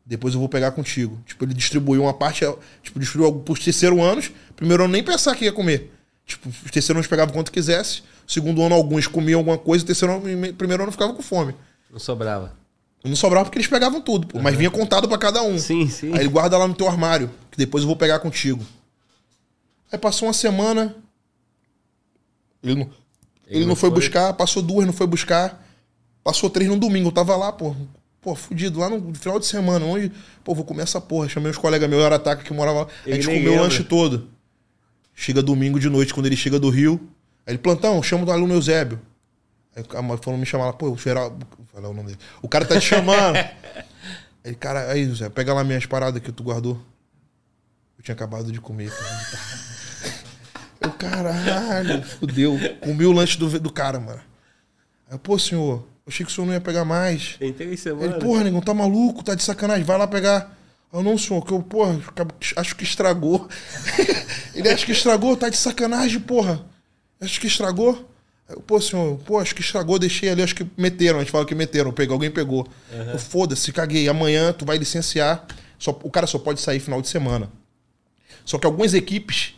[0.06, 1.20] Depois eu vou pegar contigo.
[1.26, 2.46] Tipo, ele distribuiu uma parte,
[2.82, 4.32] tipo, distribuiu pros terceiro anos.
[4.56, 5.94] Primeiro ano nem pensar que ia comer.
[6.26, 8.04] Tipo, os terceiro anos pegavam quanto quisesse.
[8.26, 9.86] Segundo ano, alguns comiam alguma coisa.
[9.86, 11.54] Terceiro ano, primeiro ano ficava com fome.
[11.92, 12.54] Não sobrava.
[13.04, 14.40] Não sobrava porque eles pegavam tudo, pô.
[14.40, 15.58] Mas vinha contado pra cada um.
[15.58, 16.14] Sim, sim.
[16.14, 18.66] Aí ele guarda lá no teu armário, que depois eu vou pegar contigo.
[19.92, 20.96] Aí passou uma semana.
[22.62, 22.90] Ele não,
[23.48, 24.00] ele não, não foi, foi?
[24.00, 25.67] buscar, passou duas, não foi buscar.
[26.28, 27.08] Passou três no domingo.
[27.08, 27.74] Eu tava lá, pô.
[28.20, 29.86] Pô, fudido, lá no final de semana.
[29.86, 30.12] Onde,
[30.44, 31.30] pô, vou comer essa porra.
[31.30, 32.88] Chamei os colegas meus, Arataca, que morava lá.
[33.06, 33.70] A Ele gente nem comeu o lembra.
[33.70, 34.28] lanche todo.
[35.16, 37.00] Chega domingo de noite, quando ele chega do Rio.
[37.46, 39.00] Aí ele, plantão, chama do aluno Eusébio.
[39.74, 41.30] Aí a mãe falou me chamar lá, pô, o geral.
[41.30, 42.20] Vou falar o nome dele.
[42.42, 43.38] O cara tá te chamando.
[43.40, 43.48] aí,
[44.44, 46.74] ele, cara, aí, Zé, pega lá minhas paradas que tu guardou.
[47.98, 48.92] Eu tinha acabado de comer.
[48.92, 50.18] Cara.
[50.82, 52.60] Eu, caralho, fudeu.
[52.82, 54.20] Comi o lanche do, do cara, mano.
[55.10, 57.36] Aí, pô, senhor, eu achei que o senhor não ia pegar mais.
[57.38, 58.12] Tem três semanas.
[58.12, 60.58] Ele, porra, negão, tá maluco, tá de sacanagem, vai lá pegar.
[60.94, 62.00] Eu não, senhor, que eu, porra,
[62.56, 63.46] acho que estragou.
[64.56, 66.66] Ele acha que estragou, tá de sacanagem, porra.
[67.20, 68.10] Acho que estragou.
[68.48, 71.18] Eu, pô, senhor, pô, acho que estragou, deixei ali, acho que meteram.
[71.18, 72.66] A gente fala que meteram, pegou, alguém pegou.
[72.90, 74.08] Eu, Foda-se, caguei.
[74.08, 75.46] Amanhã tu vai licenciar.
[75.78, 77.52] Só, o cara só pode sair final de semana.
[78.46, 79.56] Só que algumas equipes,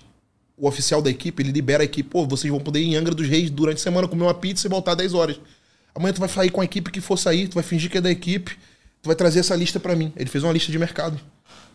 [0.57, 3.13] o oficial da equipe, ele libera a equipe, pô, vocês vão poder ir em Angra
[3.13, 5.39] dos Reis durante a semana, comer uma pizza e voltar 10 horas.
[5.99, 8.01] Amanhã tu vai sair com a equipe que for sair, tu vai fingir que é
[8.01, 8.57] da equipe,
[9.01, 10.13] tu vai trazer essa lista pra mim.
[10.15, 11.19] Ele fez uma lista de mercado.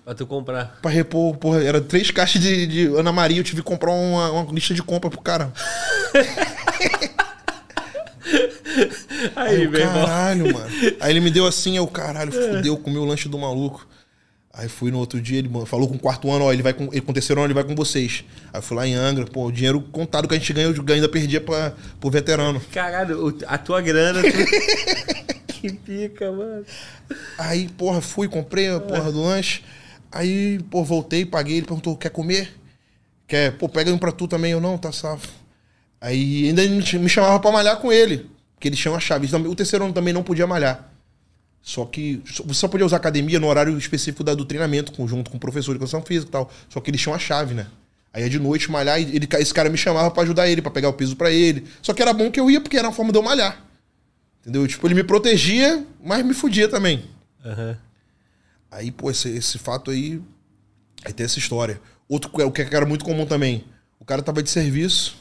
[0.03, 0.79] Pra tu comprar.
[0.81, 4.31] Pra repor, porra, era três caixas de, de Ana Maria, eu tive que comprar uma,
[4.31, 5.53] uma lista de compra pro cara.
[9.37, 10.71] Aí, Aí, eu, caralho, mano.
[11.01, 13.87] Aí ele me deu assim, eu, caralho, fudeu, comi o lanche do maluco.
[14.57, 16.85] Aí fui no outro dia, ele falou com o quarto ano, ó, ele vai com,
[16.93, 18.25] ele, com o terceiro ano, ele vai com vocês.
[18.53, 21.09] Aí fui lá em Angra, pô, o dinheiro contado que a gente ganha, eu ainda
[21.09, 22.61] perdia pra, pro veterano.
[22.73, 24.23] Caralho, a tua grana.
[24.23, 24.29] tu-
[25.55, 26.65] que pica, mano.
[27.37, 29.63] Aí, porra, fui, comprei a porra do lanche.
[30.13, 32.55] Aí, pô, voltei, paguei, ele perguntou, quer comer?
[33.27, 35.27] Quer, pô, pega um pra tu também, eu não, tá safo.
[36.01, 36.63] Aí ainda
[36.99, 39.27] me chamava pra malhar com ele, porque ele chama a chave.
[39.35, 40.93] O terceiro ano também não podia malhar.
[41.67, 45.39] Só que você só podia usar academia no horário específico da- do treinamento, junto com
[45.39, 46.53] o professor de educação física e tal.
[46.69, 47.67] Só que eles tinham a chave, né?
[48.13, 50.71] Aí é de noite malhar e ele, esse cara me chamava pra ajudar ele, pra
[50.71, 51.65] pegar o peso pra ele.
[51.81, 53.65] Só que era bom que eu ia porque era uma forma de eu malhar.
[54.43, 54.69] Entendeu?
[54.69, 57.05] Tipo, ele me protegia, mas me fudia também.
[57.43, 57.79] Aham.
[58.71, 60.21] Aí, pô, esse, esse fato aí.
[61.03, 61.81] Aí tem essa história.
[62.07, 63.65] Outro o que era muito comum também.
[63.99, 65.17] O cara tava de serviço,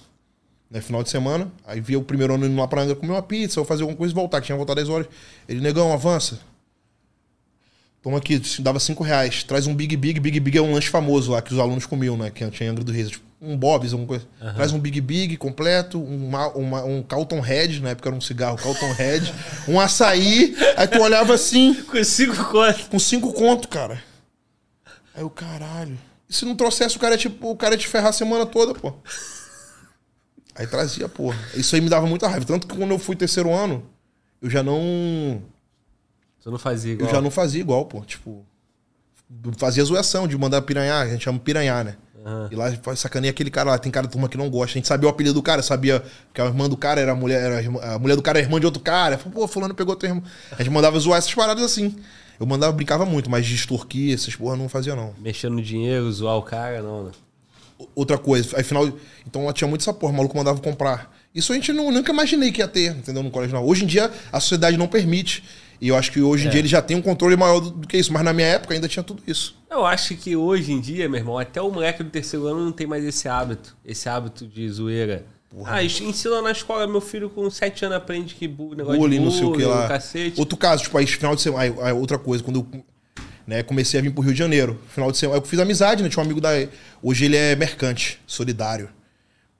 [0.74, 0.82] né?
[0.82, 1.50] Final de semana.
[1.66, 3.96] Aí via o primeiro ano indo lá pra Angra comer uma pizza ou fazer alguma
[3.98, 5.08] coisa e voltar, que tinha voltado 10 horas.
[5.48, 6.40] Ele, negão, avança.
[8.02, 9.44] Toma aqui, dava 5 reais.
[9.44, 10.20] Traz um Big Big.
[10.20, 12.30] Big Big é um lanche famoso lá que os alunos comiam, né?
[12.30, 13.12] Que tinha Angra do Reis.
[13.12, 14.26] Tipo, um Bob's, alguma coisa.
[14.56, 18.22] Traz um Big Big completo, um, ma- uma- um Calton Head, na época era um
[18.22, 19.34] cigarro, Calton Head.
[19.70, 20.54] um açaí.
[20.76, 22.82] Aí tu olhava assim Com cinco contas.
[22.88, 24.04] com cinco conto, cara.
[25.16, 25.98] Aí o caralho.
[26.30, 28.46] E se não trouxesse, o cara ia, tipo, o cara ia te ferrar a semana
[28.46, 28.94] toda, pô.
[30.56, 31.38] Aí trazia, porra.
[31.56, 32.46] Isso aí me dava muita raiva.
[32.46, 33.84] Tanto que quando eu fui terceiro ano,
[34.42, 35.42] eu já não.
[36.42, 37.12] Tu não fazia Eu igual.
[37.12, 38.02] já não fazia igual, pô.
[38.02, 38.46] Tipo.
[39.58, 41.96] Fazia zoação de mandar piranhar, a gente chama piranhar, né?
[42.26, 42.50] Aham.
[42.52, 43.78] E lá faz sacaneia aquele cara lá.
[43.78, 44.74] Tem cara da turma que não gosta.
[44.74, 47.16] A gente sabia o apelido do cara, sabia que a irmã do cara era a
[47.16, 49.18] mulher, era a, irmã, a mulher do cara era irmã de outro cara.
[49.18, 50.24] Falei, pô, fulano pegou outro irmão.
[50.52, 51.96] A gente mandava zoar essas paradas assim.
[52.40, 55.14] Eu mandava, brincava muito, mas de extorquir, essas porra não fazia, não.
[55.20, 57.12] Mexendo no dinheiro, zoar o cara, não, né?
[57.96, 58.88] Outra coisa, aí final.
[59.28, 61.14] Então ela tinha muito essa porra, o maluco mandava comprar.
[61.34, 63.24] Isso a gente não, nunca imaginei que ia ter, entendeu?
[63.24, 63.66] No colégio não.
[63.66, 65.44] Hoje em dia a sociedade não permite.
[65.82, 67.88] E eu acho que hoje em dia ele já tem um controle maior do, do
[67.88, 68.14] que isso.
[68.14, 69.56] Mas na minha época ainda tinha tudo isso.
[69.70, 72.72] Eu acho que hoje em dia, meu irmão, até o moleque do terceiro ano não
[72.72, 73.76] tem mais esse hábito.
[73.84, 75.26] Esse hábito de zoeira.
[75.66, 79.18] ah, isso ensina na escola, meu filho com 7 anos aprende que bu- negócio bullying,
[79.18, 79.88] de não sei o que bullying, lá.
[79.88, 80.40] cacete.
[80.40, 81.64] Outro caso, tipo, aí final de semana.
[81.64, 82.84] Aí, aí outra coisa, quando eu
[83.48, 86.02] né, comecei a vir pro Rio de Janeiro, final de semana, aí eu fiz amizade,
[86.04, 86.10] né?
[86.10, 86.50] Tinha um amigo da.
[87.02, 88.90] Hoje ele é mercante, solidário.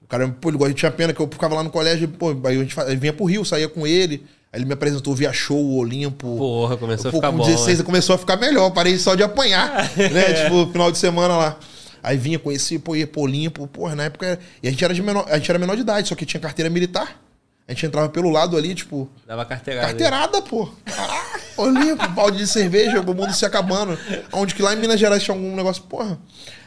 [0.02, 2.56] O cara, pô, ele gosta- tinha pena que eu ficava lá no colégio, pô, aí
[2.56, 4.24] a gente aí vinha pro Rio, saía com ele.
[4.52, 6.36] Aí ele me apresentou via show, o Olimpo.
[6.36, 7.44] Porra, começou a Pô, ficar com bom.
[7.44, 7.84] 16 né?
[7.84, 10.44] começou a ficar melhor, parei só de apanhar, né?
[10.44, 11.58] Tipo, final de semana lá.
[12.02, 14.38] Aí vinha, conheci, pô, ia pro Olimpo, porra, na época.
[14.62, 16.38] E a gente era de menor, a gente era menor de idade, só que tinha
[16.40, 17.20] carteira militar.
[17.66, 19.86] A gente entrava pelo lado ali, tipo, Dava carteirada.
[19.88, 20.68] Carteirada, pô.
[20.84, 23.98] Caraca, Olimpo, balde de cerveja, o mundo se acabando.
[24.32, 26.18] Onde que lá em Minas Gerais tinha algum negócio, porra.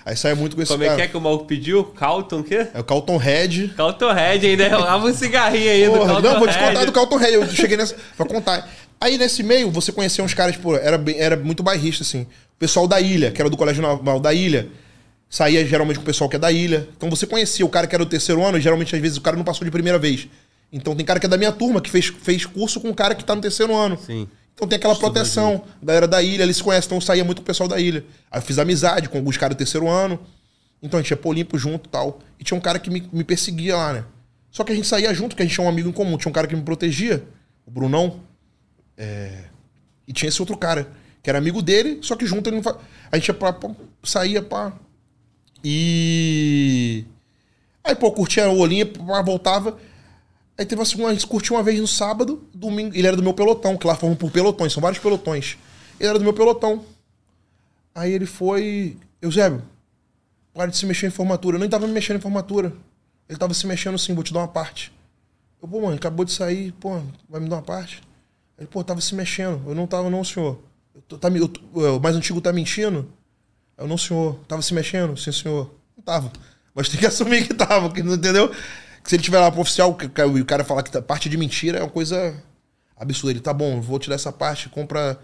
[0.04, 1.04] Aí saia muito com esse Como é que cara.
[1.04, 1.84] é que o maluco pediu?
[1.84, 2.68] Calton o quê?
[2.74, 3.74] É o Calton Head.
[3.76, 4.70] Calton Red ainda.
[4.70, 6.68] Rolava um cigarrinho aí do Porra, Calton não, vou te Red.
[6.68, 7.34] contar do Calton Head.
[7.34, 7.96] Eu cheguei nessa.
[8.18, 8.68] Vou contar.
[9.00, 12.22] Aí nesse meio, você conhecia uns caras, tipo, era, bem- era muito bairrista, assim.
[12.22, 14.70] O pessoal da ilha, que era do Colégio Naval da ilha,
[15.30, 16.88] saía geralmente com o pessoal que é da ilha.
[16.98, 19.22] Então você conhecia o cara que era do terceiro ano, e geralmente às vezes o
[19.22, 20.28] cara não passou de primeira vez.
[20.72, 23.16] Então tem cara que é da minha turma, que fez, fez curso com um cara
[23.16, 23.98] que tá no terceiro ano.
[23.98, 24.28] Sim.
[24.54, 25.64] Então tem aquela proteção.
[25.82, 27.80] A galera da ilha, eles se conhecem, então eu saía muito com o pessoal da
[27.80, 28.04] ilha.
[28.32, 30.20] Aí eu fiz amizade com alguns caras do terceiro ano.
[30.82, 32.20] Então a gente ia pro Olimpo junto e tal.
[32.40, 34.04] E tinha um cara que me, me perseguia lá, né?
[34.52, 36.18] Só que a gente saía junto, que a gente tinha um amigo em comum.
[36.18, 37.24] Tinha um cara que me protegia,
[37.66, 38.20] o Brunão.
[38.98, 39.44] É,
[40.08, 40.88] E tinha esse outro cara,
[41.22, 42.78] que era amigo dele, só que junto ele não fa...
[43.12, 43.72] A gente ia pra, pra-
[44.04, 44.74] saía pra.
[45.64, 47.06] E.
[47.84, 48.68] Aí, pô, curtia o
[49.06, 49.78] pá, voltava.
[50.58, 52.96] Aí teve uma segunda, a gente curtiu uma vez no sábado, domingo.
[52.96, 55.58] Ele era do meu pelotão, que lá formam por pelotões, são vários pelotões.
[56.00, 56.84] Ele era do meu pelotão.
[57.94, 58.98] Aí ele foi.
[59.22, 59.62] Eusébio,
[60.54, 61.56] para de se mexer em formatura.
[61.58, 62.74] Eu nem tava me mexendo em formatura.
[63.30, 64.92] Ele tava se mexendo sim, vou te dar uma parte.
[65.62, 67.00] Eu, pô, mano, acabou de sair, pô,
[67.30, 68.02] vai me dar uma parte?
[68.58, 69.62] Ele, pô, tava se mexendo.
[69.68, 70.60] Eu não tava, não, senhor.
[70.96, 71.62] Eu tô- tá, me- eu tô-
[71.98, 73.08] o mais antigo tá mentindo?
[73.78, 74.36] Eu, não, senhor.
[74.48, 75.18] Tava se mexendo?
[75.18, 75.70] Sim, senhor.
[75.96, 76.32] Não tava.
[76.74, 78.52] Mas tem que assumir que tava, que entendeu?
[79.08, 81.80] Se ele tiver lá pro oficial que o cara falar que tá, parte de mentira
[81.80, 82.36] é uma coisa
[82.96, 83.32] absurda.
[83.32, 85.18] Ele, tá bom, vou te dar essa parte, compra,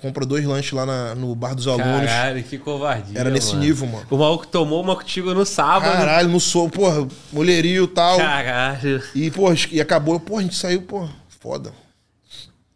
[0.00, 2.06] compra dois lanches lá na- no bar dos alunos.
[2.06, 3.18] Caralho, que covardia.
[3.20, 3.60] Era nesse mano.
[3.60, 4.06] nível, mano.
[4.10, 5.92] O maluco tomou uma contigo no sábado.
[5.92, 8.16] Caralho, não sou, porra, mulherio e tal.
[8.16, 9.02] Caralho.
[9.14, 11.72] E, porra, e acabou, porra, a gente saiu, porra, foda.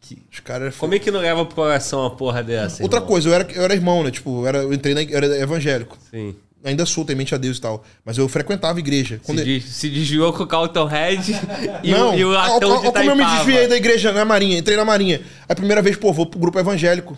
[0.02, 0.76] Que- Os caras.
[0.76, 2.82] Como é que não leva pro coração uma porra dessa?
[2.82, 3.08] Outra irmão?
[3.08, 4.10] coisa, eu era, eu era irmão, né?
[4.10, 5.96] Tipo, eu, era, eu entrei na eu era evangélico.
[6.10, 6.34] Sim.
[6.62, 7.84] Ainda sou temente a Deus e tal.
[8.04, 9.20] Mas eu frequentava a igreja.
[9.24, 11.32] Se, se desviou com o Carlton Head
[11.82, 13.76] e, não, o, e o ó, latão ó, de ó como eu me desviei da
[13.76, 14.58] igreja na Marinha.
[14.58, 15.22] Entrei na Marinha.
[15.48, 17.16] A primeira vez, pô, vou pro grupo evangélico.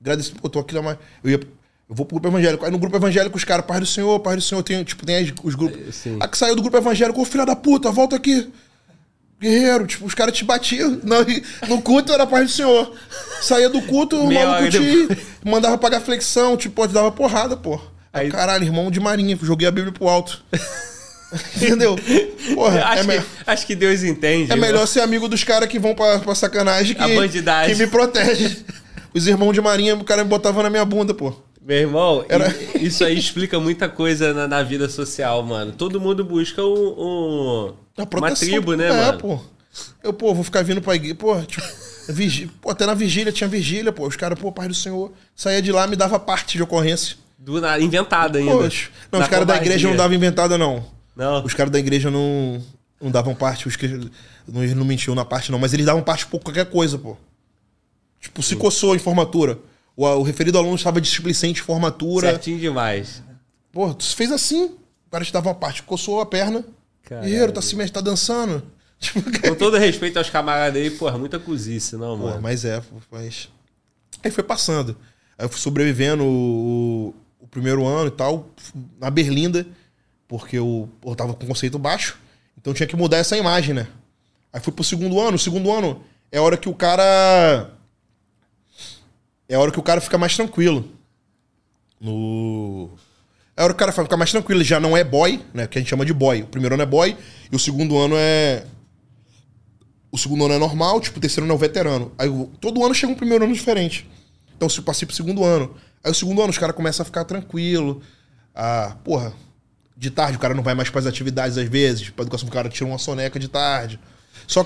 [0.00, 1.02] Agradeci, pô, tô aqui na Marinha.
[1.22, 2.64] Eu, ia, eu vou pro grupo evangélico.
[2.64, 5.34] Aí no grupo evangélico, os caras, Pai do Senhor, Pai do Senhor, tem, tipo, tem
[5.44, 5.94] os grupos.
[5.94, 6.16] Sim.
[6.18, 8.50] A que saiu do grupo evangélico, ô filha da puta, volta aqui.
[9.38, 10.98] Guerreiro, tipo, os caras te batiam.
[11.04, 11.16] No,
[11.68, 12.90] no culto era Pai do Senhor.
[13.42, 15.08] Saía do culto, o maluco te
[15.44, 17.78] mandava pagar flexão, tipo, te dava porrada, pô.
[18.20, 20.42] Aí, caralho, irmão de marinha, joguei a Bíblia pro alto.
[21.56, 21.94] Entendeu?
[22.54, 24.50] Porra, Acho, é, me- que, acho que Deus entende.
[24.50, 27.74] é melhor ser amigo dos caras que vão pra, pra sacanagem que, A bandidagem.
[27.74, 28.64] que me protege.
[29.12, 31.34] Os irmãos de marinha, o cara me botava na minha bunda, pô.
[31.60, 32.48] Meu irmão, Era-
[32.80, 35.72] isso aí explica muita coisa na, na vida social, mano.
[35.72, 37.74] Todo mundo busca um, um-
[38.16, 39.18] uma tribo, né, é, mano?
[39.18, 39.40] pô.
[40.02, 41.14] Eu, pô, vou ficar vindo pra igreja.
[41.14, 41.62] Pô, tipo,
[42.08, 42.46] vigi...
[42.62, 44.06] pô, até na vigília tinha vigília, pô.
[44.06, 45.12] Os caras, pô, Pai do Senhor.
[45.36, 47.16] Saía de lá me dava parte de ocorrência.
[47.38, 48.52] Do nada, inventado ainda.
[48.52, 48.90] Poxa.
[49.12, 50.84] Não, os caras da igreja não davam inventada, não.
[51.14, 51.44] Não.
[51.44, 52.60] Os caras da igreja não,
[53.00, 53.68] não davam parte.
[53.68, 53.86] Os que
[54.46, 55.58] não, não mentiam na parte, não.
[55.58, 57.16] Mas eles davam parte por qualquer coisa, pô.
[58.20, 59.58] Tipo, se coçou em formatura.
[59.96, 62.30] O, o referido aluno estava displicente em formatura.
[62.30, 63.22] Certinho demais.
[63.72, 64.64] Pô, tu fez assim.
[65.06, 66.64] O cara te dava uma parte, coçou a perna.
[67.08, 68.62] Guerreiro, tá, se mexe, tá dançando.
[69.00, 72.42] Tipo, Com todo respeito aos camaradas aí, porra, muita cozice, não, mano.
[72.42, 73.48] mas é, pô, mas.
[74.24, 74.96] Aí foi passando.
[75.38, 77.14] Aí eu fui sobrevivendo o,
[77.48, 78.50] o primeiro ano e tal,
[79.00, 79.66] na Berlinda,
[80.28, 82.18] porque eu, eu tava com conceito baixo,
[82.56, 83.88] então tinha que mudar essa imagem, né?
[84.52, 85.36] Aí fui pro segundo ano.
[85.36, 87.70] O segundo ano é a hora que o cara.
[89.48, 90.90] É a hora que o cara fica mais tranquilo.
[92.00, 92.90] No.
[93.56, 94.60] É a hora que o cara fica mais tranquilo.
[94.60, 95.66] Ele já não é boy, né?
[95.66, 96.42] Que a gente chama de boy.
[96.42, 97.16] O primeiro ano é boy
[97.50, 98.64] e o segundo ano é.
[100.10, 102.12] O segundo ano é normal, tipo, o terceiro ano é o veterano.
[102.18, 102.28] Aí
[102.60, 104.08] todo ano chega um primeiro ano diferente.
[104.56, 105.74] Então se eu passei pro segundo ano.
[106.02, 108.02] Aí o segundo ano os caras começam a ficar tranquilo.
[108.54, 109.32] Ah, porra,
[109.96, 112.10] de tarde o cara não vai mais para as atividades às vezes.
[112.10, 113.98] Pra educação o cara tira uma soneca de tarde.
[114.46, 114.64] Só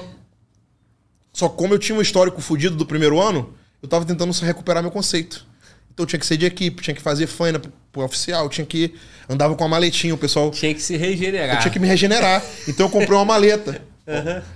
[1.32, 4.92] só como eu tinha um histórico fudido do primeiro ano, eu tava tentando recuperar meu
[4.92, 5.46] conceito.
[5.92, 8.94] Então eu tinha que ser de equipe, tinha que fazer faina pro, oficial, tinha que
[9.28, 11.56] andava com a maletinha, o pessoal Tinha que se regenerar.
[11.56, 12.42] eu tinha que me regenerar.
[12.68, 13.82] Então eu comprei uma maleta.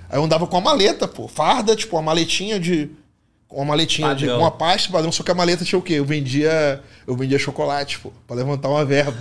[0.08, 1.28] Aí eu andava com a maleta, pô.
[1.28, 2.90] Farda, tipo, uma maletinha de.
[3.48, 4.26] Uma maletinha de.
[4.26, 4.40] Padrão.
[4.40, 5.94] Uma pasta padrão, só que a maleta tinha o quê?
[5.94, 6.82] Eu vendia.
[7.06, 9.16] Eu vendia chocolate, pô, pra levantar uma verba.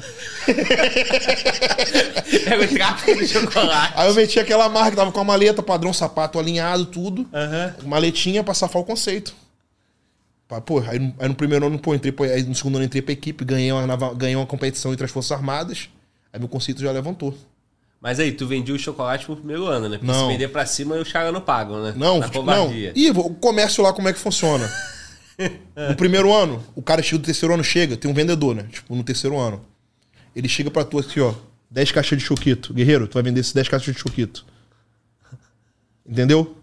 [2.43, 3.93] Pega o tráfico de chocolate.
[3.95, 7.27] Aí eu metia aquela marca, tava com a maleta, padrão, sapato alinhado, tudo.
[7.33, 7.75] Aham.
[7.83, 9.33] Maletinha pra safar o conceito.
[10.65, 13.01] Pô, aí, no- aí no primeiro ano, pô, entrei, pra- aí no segundo ano entrei
[13.01, 15.89] pra equipe, ganhei uma, ganhei uma competição entre as Forças Armadas.
[16.31, 17.35] Aí meu conceito já levantou.
[18.05, 19.97] Mas aí, tu vendia o chocolate pro primeiro ano, né?
[19.97, 20.27] Porque Não.
[20.27, 21.95] se vender pra cima, os caras não pagam, né?
[21.97, 22.71] Não, Na não.
[22.71, 24.71] Ih, o comércio lá, como é que funciona?
[25.89, 28.67] no primeiro ano, o cara chega do terceiro ano, chega, tem um vendedor, né?
[28.71, 29.65] Tipo, no terceiro ano.
[30.35, 31.33] Ele chega pra tu aqui, ó,
[31.71, 32.75] 10 caixas de choquito.
[32.75, 34.45] Guerreiro, tu vai vender esses 10 caixas de choquito.
[36.07, 36.55] Entendeu?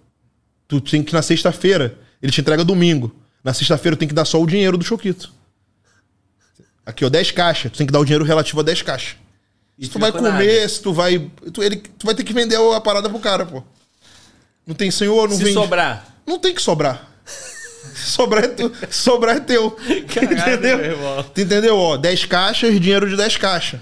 [0.69, 3.13] Tu tem que na sexta-feira, ele te entrega domingo.
[3.43, 5.33] Na sexta-feira, tem que dar só o dinheiro do choquito.
[6.87, 7.73] Aqui, ó, 10 caixas.
[7.73, 9.22] Tu tem que dar o dinheiro relativo a 10 caixas.
[9.79, 10.69] E Se tu vai comer, nada.
[10.69, 11.31] se tu vai.
[11.53, 13.63] Tu, ele, tu vai ter que vender a parada pro cara, pô.
[14.67, 15.55] Não tem senhor, não Se vende.
[15.55, 16.07] sobrar.
[16.27, 17.11] Não tem que sobrar.
[17.97, 19.73] Sobrar é, tu, sobrar é teu.
[20.13, 20.77] Caralho, entendeu?
[20.79, 21.23] meu irmão.
[21.35, 21.77] Tu entendeu?
[21.77, 23.81] Ó, 10 caixas, dinheiro de 10 caixas.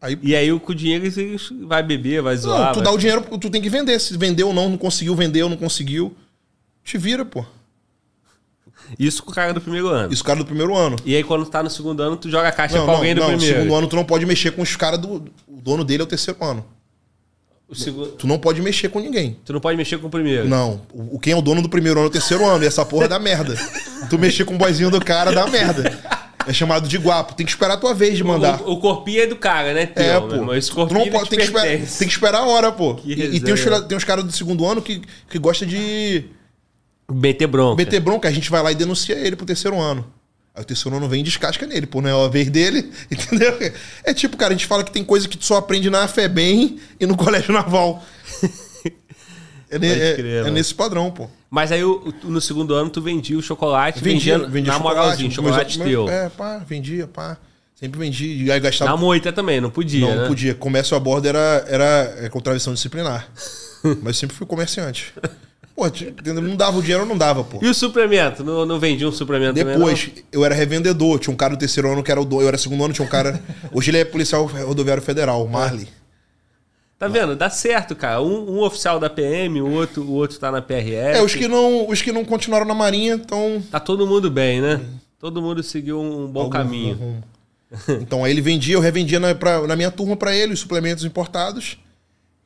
[0.00, 2.58] Aí, E aí, com o dinheiro, você vai beber, vai zoar.
[2.58, 3.98] não, tu vai- dá o dinheiro, tu tem que vender.
[4.00, 6.16] Se vendeu ou não, não conseguiu, vendeu, não conseguiu.
[6.82, 7.44] Te vira, pô.
[8.98, 10.12] Isso com o cara do primeiro ano.
[10.12, 10.96] Isso, cara do primeiro ano.
[11.04, 12.98] E aí, quando tu tá no segundo ano, tu joga a caixa Não, pra não,
[13.00, 13.60] alguém do não, no primeiro.
[13.62, 15.24] segundo ano tu não pode mexer com os caras do.
[15.48, 16.64] O dono dele é o terceiro ano.
[17.68, 18.08] O segundo...
[18.12, 19.38] Tu não pode mexer com ninguém.
[19.46, 20.46] Tu não pode mexer com o primeiro.
[20.46, 20.82] Não.
[20.92, 22.62] O, o- quem é o dono do primeiro ano é o terceiro ano.
[22.62, 23.54] E essa porra dá merda.
[24.10, 25.98] Tu mexer com o boizinho do cara dá merda.
[26.46, 27.34] É chamado de guapo.
[27.34, 28.60] Tem que esperar a tua vez de mandar.
[28.62, 30.54] O, o corpinho é do cara, né, teu, É, pô.
[30.54, 31.78] Esse Tu corpinho não não pode, te tem, que esperar, tem
[32.08, 32.94] que esperar a hora, pô.
[32.96, 36.24] Que E, e tem, os, tem uns caras do segundo ano que, que gosta de
[37.10, 37.76] Meter bronca.
[37.76, 38.28] meter bronca.
[38.28, 40.06] A gente vai lá e denuncia ele pro terceiro ano.
[40.54, 43.56] Aí o terceiro ano vem e descasca nele, pô, não é a vez dele, entendeu?
[44.04, 46.78] É tipo, cara, a gente fala que tem coisa que tu só aprende na FEBEM
[47.00, 48.02] e no colégio naval.
[49.70, 51.28] É, é- crer, é nesse padrão, pô.
[51.50, 51.82] Mas aí,
[52.24, 56.08] no segundo ano, tu vendia o chocolate, vendia, na moralzinho, chocolate, Mas- teu.
[56.08, 57.36] É, pá, vendia, pá.
[57.74, 58.44] Sempre vendi.
[58.44, 58.90] E aí gastava.
[58.90, 60.20] Na moita também, não podia, não, né?
[60.22, 60.54] não podia.
[60.54, 63.28] Comércio a bordo era, era é, contravenção disciplinar.
[64.02, 65.12] Mas sempre fui comerciante.
[65.90, 67.58] Pô, não dava o dinheiro, não dava, pô.
[67.62, 68.42] E o suplemento?
[68.44, 71.18] Não, não vendia um suplemento Depois, também, eu era revendedor.
[71.18, 72.42] Tinha um cara do terceiro ano que era o dono.
[72.42, 73.42] Eu era segundo ano, tinha um cara.
[73.72, 75.88] Hoje ele é policial rodoviário federal, o Marley.
[76.98, 77.34] Tá vendo?
[77.34, 78.22] Dá certo, cara.
[78.22, 80.94] Um, um oficial da PM, o outro, o outro tá na PRF.
[80.94, 83.60] É, os que não, os que não continuaram na Marinha estão.
[83.70, 84.80] Tá todo mundo bem, né?
[85.18, 86.92] Todo mundo seguiu um bom Algum- caminho.
[86.92, 90.60] algum- Então aí ele vendia, eu revendia na, pra- na minha turma pra ele os
[90.60, 91.76] suplementos importados.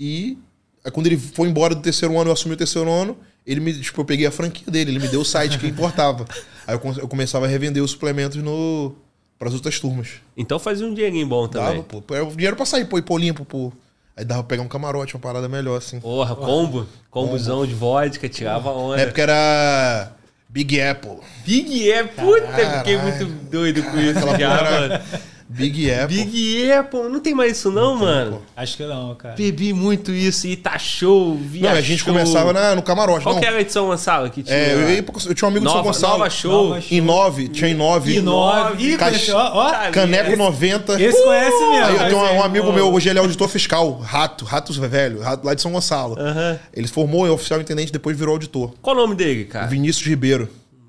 [0.01, 0.39] E
[0.87, 3.75] aí, quando ele foi embora do terceiro ano, eu assumi o terceiro ano, ele me,
[3.75, 6.25] tipo, eu peguei a franquia dele, ele me deu o site que importava.
[6.67, 8.93] Aí eu, eu começava a revender os suplementos no
[9.39, 10.15] para as outras turmas.
[10.37, 11.77] Então fazia um dinheirinho bom também.
[11.77, 12.15] Dava, pô.
[12.15, 13.73] Era o dinheiro pra sair, pô, ir pô limpo, pô.
[14.17, 16.01] Aí dava pra pegar um camarote, uma parada melhor, assim.
[16.01, 16.87] Porra, combo.
[17.11, 18.97] Combozão de vodka, tirava onda.
[18.97, 20.13] Na época era
[20.49, 21.19] Big Apple.
[21.45, 25.05] Big Apple, puta, fiquei muito doido com isso já, mano.
[25.57, 26.25] Big Apple.
[26.25, 28.43] Big Apple, não tem mais isso não, mano.
[28.57, 29.35] Acho que não, cara.
[29.37, 32.13] Bebi muito isso e tá show, via Não, a gente show.
[32.13, 33.23] começava na- no camarote.
[33.23, 33.41] Qual não.
[33.41, 34.57] que era a edição Gonçalo que tinha?
[34.57, 36.19] É, eu, pra- eu tinha um amigo de São nova, Gonçalo.
[36.19, 36.69] nova show.
[36.71, 38.17] Nova Em 9, tinha em 9.
[38.17, 38.85] E nove.
[38.93, 39.71] Ih, Caixa- conheceu, ó, ó.
[39.71, 41.01] Tá Caneco Esse- 90.
[41.03, 41.85] Esse conhece mesmo.
[41.87, 45.21] Aí eu tenho um, um amigo meu, hoje ele é auditor fiscal, Rato, Ratos Velho,
[45.21, 46.19] Rato lá de São Gonçalo.
[46.19, 46.59] Aham.
[46.75, 48.75] Ele formou em oficial intendente, depois virou auditor.
[48.83, 49.67] Qual o nome dele, cara?
[49.69, 50.49] Vinícius Ribeiro.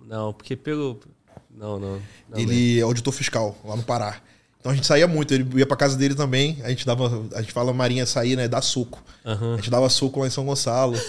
[0.09, 0.99] Não, porque pelo...
[1.55, 1.99] Não, não.
[2.29, 4.15] não ele é auditor fiscal lá no Pará.
[4.67, 6.57] Então a gente saía muito, ele ia pra casa dele também.
[6.61, 8.49] A gente dava, a gente fala Marinha sair, né?
[8.49, 9.01] Dar suco.
[9.25, 9.53] Aham.
[9.53, 10.99] A gente dava suco lá em São Gonçalo.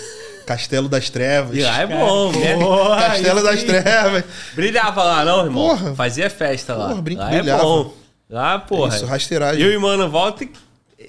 [0.47, 1.57] Castelo das Trevas.
[1.57, 2.55] E lá é bom, né?
[2.57, 3.63] Porra, Castelo das.
[3.65, 4.25] Trevas.
[4.55, 5.69] Brilhava lá, não, irmão?
[5.71, 5.93] Porra.
[5.97, 6.91] Fazia festa lá.
[6.91, 7.63] Porra, brin- lá é brilhava.
[7.65, 7.95] bom.
[8.31, 8.95] Lá, porra.
[8.95, 9.61] Isso, rasteiragem.
[9.61, 10.47] Eu e Mano volta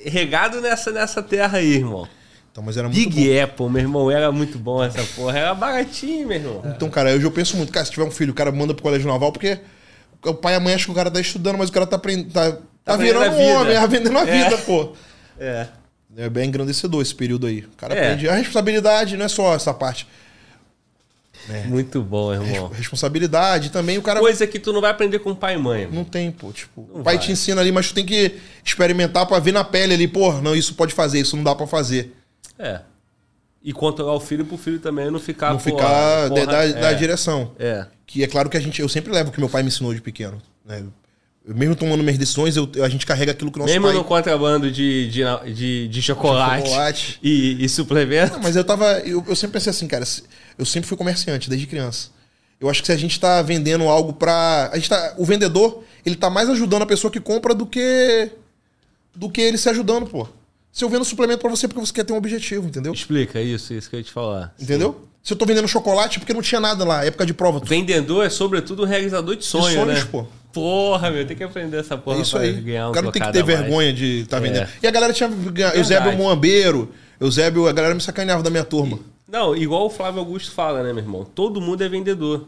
[0.05, 2.07] regado nessa, nessa terra aí, irmão.
[2.51, 3.15] Então, mas era muito bom.
[3.15, 5.37] Big Apple, meu irmão, era muito bom essa porra.
[5.37, 6.61] Era baratinho, meu irmão.
[6.65, 8.81] Então, cara, hoje eu penso muito, cara, se tiver um filho, o cara manda pro
[8.81, 9.59] colégio naval, porque
[10.23, 11.95] o pai e a mãe acham que o cara tá estudando, mas o cara tá
[11.95, 12.31] aprendendo.
[12.31, 14.43] Tá, tá, aprendendo virando um homem, tá vendendo a É.
[14.43, 14.93] vida, pô.
[15.39, 15.67] É.
[16.17, 17.59] É bem engrandecedor esse período aí.
[17.61, 18.05] O cara É.
[18.07, 18.27] aprende.
[18.27, 20.07] A responsabilidade não é só essa parte.
[21.65, 22.67] Muito bom, irmão.
[22.67, 25.81] Responsabilidade também, o cara Coisa que tu não vai aprender com pai e mãe.
[25.83, 25.95] irmão.
[25.99, 26.51] não tem, pô.
[26.51, 27.25] Tipo, Não o pai vai.
[27.25, 30.55] te ensina ali, mas tu tem que experimentar pra ver na pele ali, pô, não,
[30.55, 32.13] isso pode fazer, isso não dá pra fazer.
[32.57, 32.81] É.
[33.63, 35.51] E controlar o filho pro filho também não ficar...
[35.51, 36.73] não ficar porra, da, da- é.
[36.73, 37.51] da direção.
[37.59, 37.85] É.
[38.07, 39.93] Que é claro que a gente, eu sempre levo o que meu pai me ensinou
[39.93, 40.41] de pequeno.
[40.65, 40.83] Né?
[41.45, 43.95] Mesmo tomando minhas decisões, eu, a gente carrega aquilo que o nosso Mesmo pai...
[43.95, 47.19] no contrabando de, de, de, de chocolate, chocolate.
[47.23, 48.33] E, e suplemento.
[48.33, 48.99] Não, mas eu tava.
[48.99, 50.05] Eu, eu sempre pensei assim, cara.
[50.57, 52.09] Eu sempre fui comerciante, desde criança.
[52.59, 54.69] Eu acho que se a gente tá vendendo algo pra.
[54.71, 58.29] A gente tá, o vendedor, ele tá mais ajudando a pessoa que compra do que.
[59.15, 60.27] do que ele se ajudando, pô.
[60.71, 62.93] Se eu vendo suplemento pra você é porque você quer ter um objetivo, entendeu?
[62.93, 64.53] Explica isso, isso que eu ia te falar.
[64.59, 65.05] Entendeu?
[65.23, 67.59] Se eu tô vendendo chocolate é porque não tinha nada lá, época de prova.
[67.59, 70.07] Vendedor é sobretudo um realizador de sonho, sonhos, né?
[70.11, 70.25] pô.
[70.53, 72.53] Porra, meu, tem que aprender essa porra É isso aí.
[72.53, 73.59] ganhar um o cara não tem que ter a mais.
[73.59, 74.49] vergonha de estar tá É.
[74.49, 74.69] vendendo.
[74.81, 75.29] E a galera tinha.
[75.75, 76.89] Eusébio Moambeiro,
[77.19, 78.99] Eusébio, a galera me sacaneava da minha turma.
[79.27, 81.23] Não, igual o Flávio Augusto fala, né, meu irmão?
[81.23, 82.47] Todo mundo é vendedor.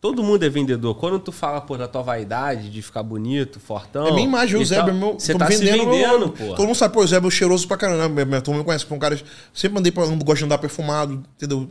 [0.00, 0.94] Todo mundo é vendedor.
[0.94, 4.06] Quando tu fala, pô, da tua vaidade, de ficar bonito, fortão...
[4.06, 5.14] É minha imagem, o tal, é meu.
[5.14, 6.54] Você tá se vendendo, vendendo, meu- pô.
[6.54, 8.08] Todo mundo sabe, pô, o Eusébio é cheiroso pra caramba.
[8.08, 9.20] Minha, minha turma me conhece, pô, um cara.
[9.52, 10.06] Sempre andei pra.
[10.06, 11.68] Gosto de andar perfumado, entendeu?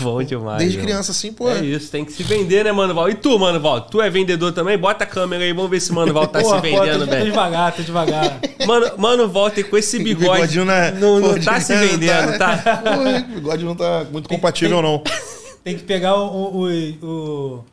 [0.00, 0.58] Bom demais.
[0.58, 1.48] Desde criança, assim, pô.
[1.48, 3.08] É isso, tem que se vender, né, Mano Val?
[3.08, 3.80] E tu, Mano Val?
[3.82, 4.76] Tu é vendedor também?
[4.76, 7.24] Bota a câmera aí, vamos ver se Mano Val tá Porra, se vendendo tô bem.
[7.26, 8.40] devagar, tô devagar.
[8.66, 10.32] Mano, Mano Val tem com esse bigode.
[10.32, 12.82] Bigodinho na- não, não pô, tá se não vendendo, tá?
[12.82, 15.00] Pô, o bigode não tá muito compatível, não.
[15.66, 16.68] Tem que pegar o, o,
[17.02, 17.64] o,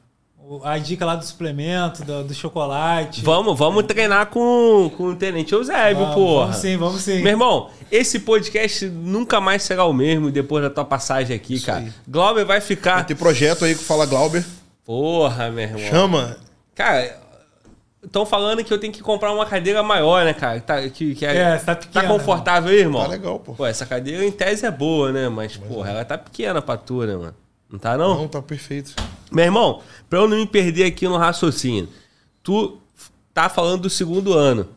[0.49, 3.21] O- A dica lá do suplemento, do, do chocolate.
[3.21, 6.45] Vamos, vamos treinar com, com o Tenente Eusébio, Vamos, porra.
[6.47, 7.21] Vamos sim, vamos sim.
[7.21, 11.81] Meu irmão, esse podcast nunca mais será o mesmo depois da tua passagem aqui, cara.
[11.81, 11.93] aí.
[12.07, 13.05] Glauber vai ficar.
[13.05, 14.43] Tem projeto aí que fala Glauber.
[14.83, 15.79] Porra, meu irmão.
[15.87, 16.37] Chama.
[16.73, 17.19] Cara,
[18.03, 20.59] estão falando que eu tenho que comprar uma cadeira maior, né, cara?
[20.59, 23.03] Tá, que, que É, você tá pequena, confortável aí, irmão?
[23.03, 23.53] Tá legal, pô.
[23.53, 25.29] Pô, essa cadeira em tese é boa, né?
[25.29, 27.35] Mas, porra, ela tá pequena pra tu, né, mano?
[27.69, 28.15] Não tá, não?
[28.15, 28.93] Não, tá perfeito.
[29.31, 31.89] Meu irmão, pra eu não me perder aqui no raciocínio,
[32.43, 32.77] tu
[33.33, 34.67] tá falando do segundo ano.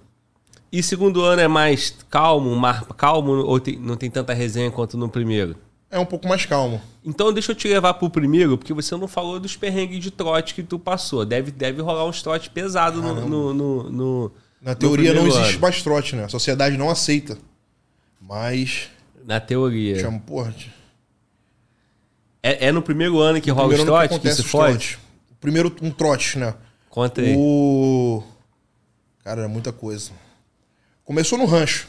[0.73, 4.97] E segundo ano é mais calmo, mais calmo ou tem- não tem tanta resenha quanto
[4.97, 5.57] no primeiro?
[5.91, 6.81] É um pouco mais calmo.
[7.05, 10.55] Então deixa eu te levar pro primeiro, porque você não falou dos perrengues de trote
[10.55, 11.25] que tu passou.
[11.25, 15.61] Deve, deve rolar uns trote pesado no, no, no, no- Na teoria não existe ano.
[15.61, 16.25] mais trote, né?
[16.25, 17.39] A sociedade não aceita.
[18.21, 18.89] Mas.
[19.25, 19.99] Na teoria.
[20.01, 20.53] Chama, porra.
[22.47, 24.99] É, é no primeiro ano que rola os ano trote que, acontece se fode?
[25.41, 26.55] Primeiro um trote, né?
[26.89, 27.35] Conta aí.
[27.37, 28.23] O.
[29.25, 30.13] Cara, era muita coisa.
[31.05, 31.89] Começou no rancho.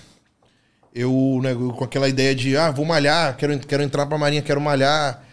[0.93, 4.59] Eu, né, com aquela ideia de, ah, vou malhar, quero, quero entrar pra marinha, quero
[4.59, 5.23] malhar.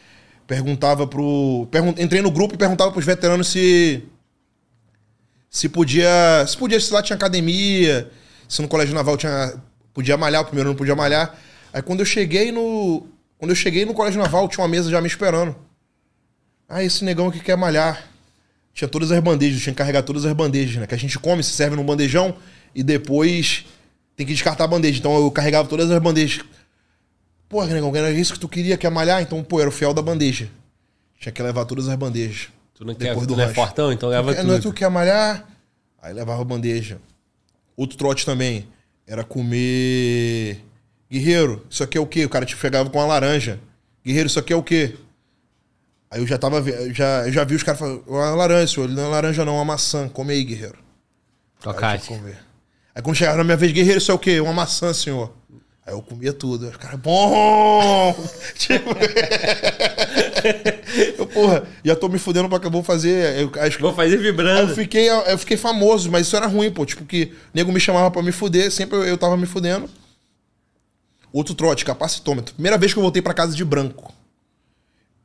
[0.46, 1.66] Perguntava pro.
[1.70, 4.04] pergun- entrei no grupo e perguntava pros veteranos se.
[5.48, 6.44] Se podia.
[6.46, 8.10] Se podia, se lá tinha academia,
[8.48, 9.54] se no colégio naval tinha.
[9.94, 11.38] Podia malhar, o primeiro não podia malhar.
[11.72, 13.06] Aí quando eu cheguei no.
[13.38, 15.54] Quando eu cheguei no colégio naval, tinha uma mesa já me esperando.
[16.68, 18.08] Ah, esse negão aqui quer malhar.
[18.72, 20.86] Tinha todas as bandejas, tinha que carregar todas as bandejas, né?
[20.86, 22.36] Que a gente come, se serve num bandejão
[22.74, 23.64] e depois
[24.16, 24.98] tem que descartar a bandeja.
[24.98, 26.44] Então eu carregava todas as bandejas.
[27.48, 29.22] Porra, negão, era isso que tu queria, quer malhar?
[29.22, 30.48] Então, pô, era o fiel da bandeja.
[31.20, 32.48] Tinha que levar todas as bandejas.
[32.74, 34.56] Tu não, quer, depois tu do não é fortão, então leva Tu quer- não é
[34.56, 34.70] tudo.
[34.70, 35.46] tu que quer malhar?
[36.02, 36.98] Aí levava a bandeja.
[37.76, 38.66] Outro trote também
[39.06, 40.58] era comer.
[41.14, 42.24] Guerreiro, isso aqui é o quê?
[42.24, 43.60] O cara te pegava com uma laranja.
[44.04, 44.96] Guerreiro, isso aqui é o quê?
[46.10, 46.60] Aí eu já tava.
[46.92, 48.86] Já, eu já vi os caras falando, uma laranja, senhor.
[48.86, 50.08] Ele não é laranja, não, é uma maçã.
[50.08, 50.74] Come aí, guerreiro.
[50.74, 52.06] Aí, Tocate.
[52.08, 52.38] fui comer.
[52.96, 54.40] Aí quando chegava na minha vez, guerreiro, isso é o quê?
[54.40, 55.32] Uma maçã, senhor.
[55.86, 56.64] Aí eu comia tudo.
[56.64, 58.12] Aí os caras, bom!
[58.58, 58.90] tipo.
[61.16, 63.40] eu, porra, já tô me fudendo pra que eu vou fazer.
[63.40, 64.72] Eu, acho que Vou fazer Aí vibrando.
[64.72, 66.84] eu fiquei, eu fiquei famoso, mas isso era ruim, pô.
[66.84, 69.88] Tipo, que o nego me chamava pra me fuder, sempre eu, eu tava me fudendo.
[71.34, 72.54] Outro trote, capacitômetro.
[72.54, 74.14] Primeira vez que eu voltei pra casa de branco.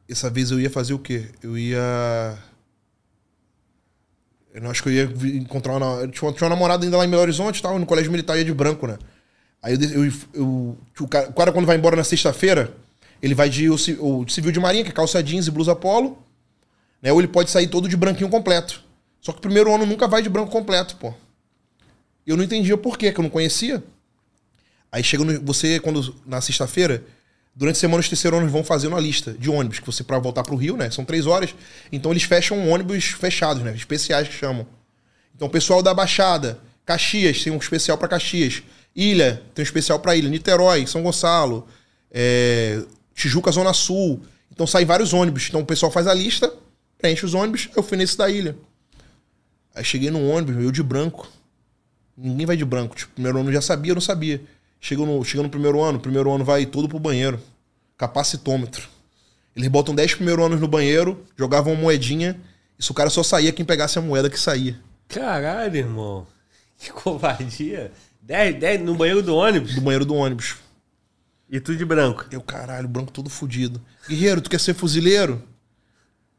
[0.09, 1.27] Essa vez eu ia fazer o quê?
[1.43, 2.35] Eu ia.
[4.51, 5.03] Eu acho que eu ia
[5.37, 6.01] encontrar uma.
[6.01, 8.51] eu Tinha, uma- namorada ainda lá em Belo Horizonte, tava no colégio militar ia de
[8.51, 8.97] branco, né?
[9.61, 12.73] Aí eu, eu, eu- o, cara, o cara, quando vai embora na sexta-feira,
[13.21, 16.17] ele vai de o, o civil de marinha, que é calça jeans e blusa polo
[17.03, 17.13] né?
[17.13, 18.81] Ou ele pode sair todo de branquinho completo.
[19.21, 21.13] Só que o primeiro ano nunca vai de branco completo, pô.
[22.25, 23.83] Eu não entendia por quê, que eu não conhecia.
[24.91, 27.03] Aí chega no, você, quando na sexta-feira,
[27.55, 30.43] durante a semana os terceiros vão fazendo a lista de ônibus, que você para voltar
[30.43, 30.89] pro Rio, né?
[30.89, 31.53] São três horas.
[31.91, 33.73] Então eles fecham ônibus fechados, né?
[33.75, 34.65] Especiais que chamam.
[35.35, 38.63] Então o pessoal da Baixada, Caxias, tem um especial para Caxias.
[38.95, 40.29] Ilha, tem um especial para Ilha.
[40.29, 41.67] Niterói, São Gonçalo,
[42.11, 42.81] é,
[43.13, 44.21] Tijuca, Zona Sul.
[44.51, 45.47] Então saem vários ônibus.
[45.47, 46.51] Então o pessoal faz a lista,
[46.97, 47.69] preenche os ônibus.
[47.75, 48.57] Eu fui nesse da Ilha.
[49.75, 51.27] Aí cheguei no ônibus, eu de branco.
[52.17, 52.95] Ninguém vai de branco.
[52.95, 54.41] Tipo, primeiro ano já sabia, eu não sabia.
[54.79, 57.39] Chega no, chega no primeiro ano, primeiro ano vai todo pro banheiro.
[57.97, 58.87] Capacitômetro.
[59.55, 62.39] Eles botam 10 primeiros anos no banheiro, jogavam uma moedinha.
[62.77, 64.79] E se o cara só saía, quem pegasse a moeda que saía.
[65.07, 66.27] Caralho, irmão.
[66.81, 67.91] Que covardia.
[68.21, 70.55] 10, 10 no banheiro do ônibus Do banheiro do ônibus.
[71.49, 72.25] e tu de branco.
[72.31, 73.81] Eu, caralho, branco todo fudido.
[74.07, 75.43] Guerreiro, tu quer ser fuzileiro?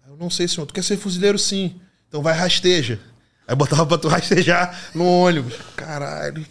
[0.09, 0.65] Eu não sei, senhor.
[0.65, 1.79] Tu quer ser fuzileiro sim.
[2.09, 2.99] Então vai rasteja.
[3.47, 5.55] Aí botava pra tu rastejar no ônibus.
[5.77, 6.47] Caralho.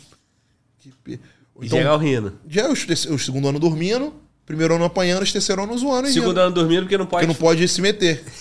[0.77, 1.19] Que
[1.59, 1.65] pe...
[1.65, 2.39] E Então, geral rindo.
[2.47, 4.13] já os, os segundo ano dormindo,
[4.45, 6.07] primeiro ano apanhando, os terceiro ano zoando.
[6.07, 6.41] e Segundo rindo.
[6.41, 7.25] ano dormindo porque não pode.
[7.25, 8.23] Porque não pode se meter.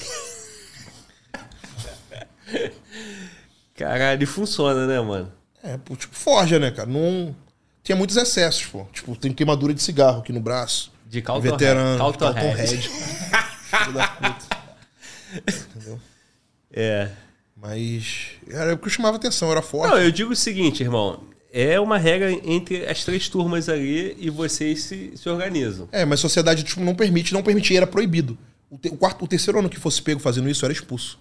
[3.76, 5.32] Caralho, funciona, né, mano?
[5.62, 6.88] É, tipo, forja, né, cara?
[6.88, 7.34] Não...
[7.82, 8.86] Tinha muitos excessos, pô.
[8.92, 10.92] Tipo, tem queimadura de cigarro aqui no braço.
[11.06, 11.92] De Calton Veterano.
[11.92, 12.56] De Calton Calton.
[12.58, 14.46] Filho da puta.
[15.76, 16.00] Entendeu?
[16.72, 17.08] É.
[17.56, 19.90] Mas era o que chamava atenção, era forte.
[19.90, 21.20] Não, eu digo o seguinte, irmão.
[21.52, 25.88] É uma regra entre as três turmas ali e vocês se, se organizam.
[25.90, 28.36] É, mas a sociedade tipo, não permite, não permitia, era proibido.
[28.70, 31.18] O, te- o quarto, o terceiro ano que fosse pego fazendo isso era expulso.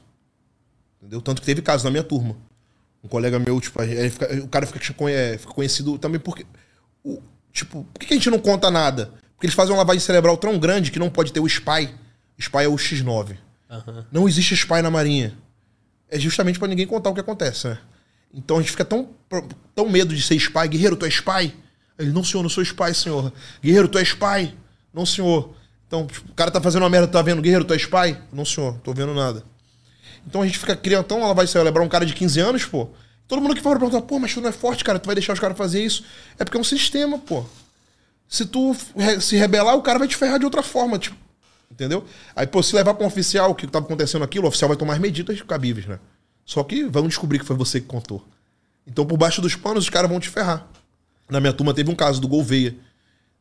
[0.99, 1.21] Entendeu?
[1.21, 2.35] Tanto que teve caso na minha turma.
[3.03, 3.79] Um colega meu, tipo,
[4.11, 6.45] fica- o cara fica, fica conhecido também porque.
[7.03, 7.21] o-
[7.53, 9.13] tipo, por que a gente não conta nada?
[9.35, 11.89] Porque eles fazem uma lavagem cerebral tão grande que não pode ter o SPY.
[12.39, 13.37] SPY é o X9.
[14.11, 15.37] Não existe SPY na Marinha.
[16.09, 17.77] É justamente pra ninguém contar o que acontece, né?
[18.33, 19.09] Então a gente fica tão,
[19.75, 20.67] tão medo de ser spy.
[20.67, 21.53] Guerreiro, tu é spy?
[21.97, 23.31] Ele, não, senhor, não sou spy, senhor.
[23.61, 24.53] Guerreiro, tu é spy?
[24.93, 25.53] Não, senhor.
[25.87, 27.41] Então, tipo, o cara tá fazendo uma merda, tá vendo?
[27.41, 28.17] Guerreiro, tu é spy?
[28.31, 29.43] Não, senhor, tô vendo nada.
[30.27, 32.89] Então a gente fica criantão, ela vai celebrar um cara de 15 anos, pô.
[33.27, 35.33] Todo mundo que for perguntar, pô, mas tu não é forte, cara, tu vai deixar
[35.33, 36.03] os caras fazer isso.
[36.37, 37.45] É porque é um sistema, pô.
[38.27, 38.75] Se tu
[39.21, 41.15] se rebelar, o cara vai te ferrar de outra forma, tipo.
[41.71, 42.05] Entendeu?
[42.35, 44.77] Aí, pô, se levar pra um oficial o que tava acontecendo aquilo, o oficial vai
[44.77, 45.99] tomar as medidas cabíveis, né?
[46.47, 48.25] Só que vão descobrir que foi você que contou.
[48.87, 50.65] Então, por baixo dos panos, os caras vão te ferrar.
[51.29, 52.73] Na minha turma teve um caso do Gouveia.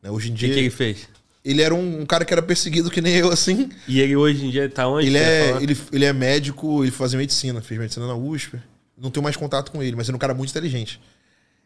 [0.03, 0.11] Né?
[0.11, 0.49] Hoje em O dia.
[0.49, 1.07] que, que ele fez?
[1.43, 3.69] Ele era um, um cara que era perseguido que nem eu, assim.
[3.87, 5.07] E ele hoje em dia tá onde?
[5.07, 8.59] Ele é, ele, ele é médico, ele fazia medicina, fez medicina na USP.
[8.97, 10.99] Não tenho mais contato com ele, mas ele é um cara muito inteligente.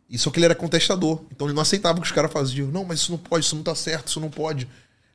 [0.08, 1.24] E só que ele era contestador.
[1.32, 2.68] Então ele não aceitava o que os caras faziam.
[2.68, 4.68] Não, mas isso não pode, isso não tá certo, isso não pode.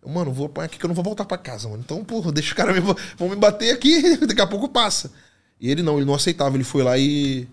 [0.03, 1.83] Eu, mano, vou apanhar aqui que eu não vou voltar pra casa, mano.
[1.85, 2.81] Então, porra, deixa os caras me,
[3.17, 5.13] vão me bater aqui, daqui a pouco passa.
[5.61, 6.57] E ele não, ele não aceitava.
[6.57, 7.49] Ele foi lá e,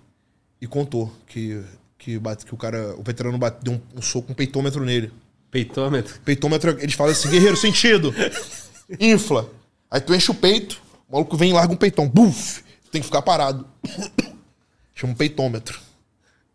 [0.61, 1.61] e contou que,
[1.97, 5.11] que, bate, que o cara, o veterano bate, deu um, um soco, um peitômetro nele.
[5.49, 6.19] Peitômetro.
[6.21, 8.13] Peitômetro, eles falam assim, guerreiro, sentido.
[8.99, 9.49] Infla.
[9.89, 12.09] Aí tu enche o peito, o maluco vem e larga um peitão.
[12.09, 12.63] Buf!
[12.85, 13.67] Tu tem que ficar parado.
[14.95, 15.79] Chama um peitômetro.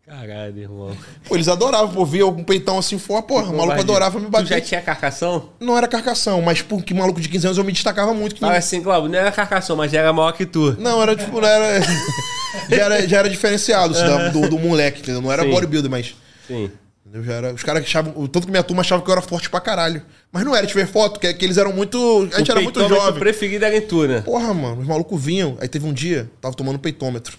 [0.09, 0.97] Caralho, irmão.
[1.27, 4.31] Pô, eles adoravam, pô, via um peitão assim fora, porra, o maluco adorava me Tu
[4.31, 4.61] já bater.
[4.61, 5.49] tinha carcação?
[5.59, 8.33] Não era carcação, mas por que maluco de 15 anos eu me destacava muito.
[8.33, 10.75] Que Fala assim, Glauber, não era carcação, mas já era maior que tu.
[10.79, 11.79] Não, era tipo, não era.
[12.69, 15.21] já, era já era diferenciado da- do, do moleque, entendeu?
[15.21, 15.51] Não era Sim.
[15.51, 16.15] bodybuilder, mas.
[16.47, 16.71] Sim.
[17.13, 18.13] Eu já era, os caras achavam.
[18.27, 20.01] Tanto que minha turma achava que eu era forte pra caralho.
[20.31, 22.27] Mas não era, tiver foto, que, que eles eram muito.
[22.33, 23.19] A gente o era muito jovem.
[23.19, 24.21] preferido era em tu, né?
[24.21, 25.55] Porra, mano, os malucos vinham.
[25.61, 27.37] Aí teve um dia, tava tomando peitômetro.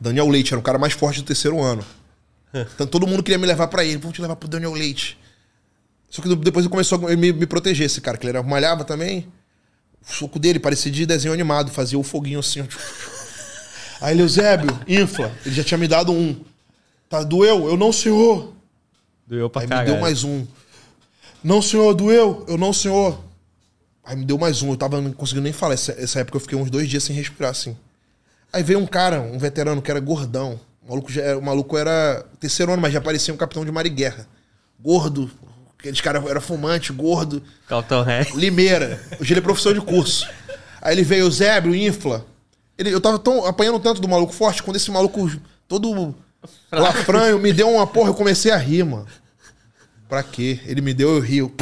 [0.00, 1.84] Daniel Leite era o cara mais forte do terceiro ano.
[2.54, 3.98] Então todo mundo queria me levar pra ele.
[3.98, 5.18] Vamos te levar pro Daniel Leite.
[6.08, 8.84] Só que depois ele começou a me, me proteger, esse cara, que ele era, malhava
[8.84, 9.26] também.
[10.08, 12.66] O soco dele parecia de desenho animado, fazia o foguinho assim.
[14.00, 15.32] Aí ele, Eusébio, infla.
[15.44, 16.36] Ele já tinha me dado um.
[17.08, 17.66] Tá, doeu?
[17.68, 18.52] Eu não, senhor.
[19.26, 19.88] Doeu pra Aí caralho.
[19.88, 20.46] me deu mais um.
[21.42, 22.44] Não, senhor, doeu?
[22.48, 23.20] Eu não, senhor.
[24.04, 24.70] Aí me deu mais um.
[24.70, 25.74] Eu tava não conseguindo nem falar.
[25.74, 27.76] Essa, essa época eu fiquei uns dois dias sem respirar, assim.
[28.56, 30.58] Aí veio um cara, um veterano, que era gordão.
[30.82, 33.70] O maluco, já, era- o maluco era terceiro ano, mas já parecia um capitão de
[33.70, 34.26] Mariguerra.
[34.80, 35.30] Gordo.
[35.78, 37.42] Aqueles caras era fumante, gordo.
[37.68, 38.26] Caltão ré.
[38.34, 38.98] Limeira.
[39.20, 40.26] Hoje ele é professor de curso.
[40.80, 42.24] Aí ele veio, Zébrio, infla.
[42.78, 45.30] Ele, eu tava tão, apanhando tanto do maluco forte, quando esse maluco
[45.68, 46.14] todo
[46.72, 49.06] lafranho me deu uma porra, eu comecei a rir, mano.
[50.08, 50.60] Pra quê?
[50.64, 51.54] Ele me deu, eu rio.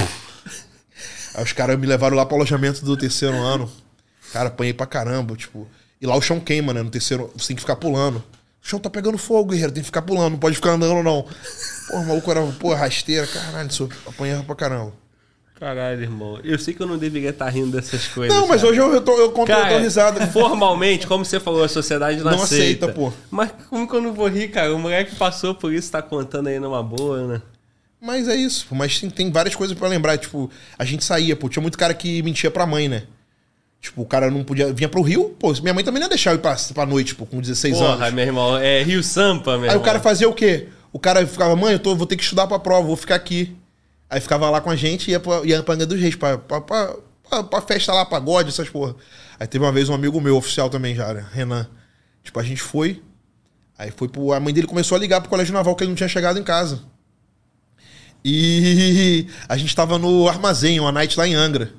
[1.34, 3.68] Aí os caras me levaram lá pro alojamento do terceiro ano.
[4.32, 5.66] Cara, apanhei pra caramba, tipo.
[6.00, 6.82] E lá o chão queima, né?
[6.82, 8.18] No terceiro, você tem que ficar pulando.
[8.62, 11.26] O chão tá pegando fogo, guerreiro, tem que ficar pulando, não pode ficar andando, não.
[11.88, 14.92] Porra, o maluco era, porra, rasteira, caralho, isso apanhava pra caramba.
[15.58, 16.40] Caralho, irmão.
[16.42, 18.36] Eu sei que eu não deveria estar rindo dessas coisas.
[18.36, 18.72] Não, mas cara.
[18.72, 20.26] hoje eu, eu, tô, eu conto, eu Cara, tô risada.
[20.32, 23.12] formalmente, como você falou, a sociedade não, Não aceita, pô.
[23.30, 24.74] Mas como que eu não vou rir, cara?
[24.74, 27.42] O moleque passou por isso, tá contando aí numa boa, né?
[28.00, 28.74] Mas é isso, pô.
[28.74, 30.18] Mas tem, tem várias coisas pra lembrar.
[30.18, 31.48] Tipo, a gente saía, pô.
[31.48, 33.04] Tinha muito cara que mentia pra mãe, né?
[33.84, 34.72] Tipo, o cara não podia.
[34.72, 35.52] Vinha pro Rio, pô.
[35.60, 37.92] Minha mãe também não ia deixar eu ir pra, pra noite, pô, com 16 Porra,
[38.06, 38.14] anos.
[38.14, 38.56] meu irmão.
[38.56, 39.82] É Rio Sampa, meu Aí irmão.
[39.82, 40.68] o cara fazia o quê?
[40.90, 43.54] O cara ficava, mãe, eu tô, vou ter que estudar pra prova, vou ficar aqui.
[44.08, 46.38] Aí ficava lá com a gente e ia pra, ia pra Angra dos Reis, pra,
[46.38, 46.94] pra, pra,
[47.28, 48.96] pra- pra festa lá, pagode, essas porra.
[49.38, 51.26] Aí teve uma vez um amigo meu, oficial também já, né?
[51.32, 51.68] Renan.
[52.22, 53.02] Tipo, a gente foi.
[53.76, 54.32] Aí foi pro.
[54.32, 56.42] A mãe dele começou a ligar pro colégio naval que ele não tinha chegado em
[56.42, 56.80] casa.
[58.24, 61.70] E a gente tava no armazém, uma night lá em Angra.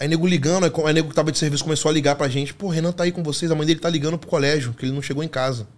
[0.00, 2.54] Aí nego ligando, aí aí nego que tava de serviço começou a ligar pra gente.
[2.54, 4.92] Pô, Renan tá aí com vocês, a mãe dele tá ligando pro colégio, que ele
[4.92, 5.68] não chegou em casa.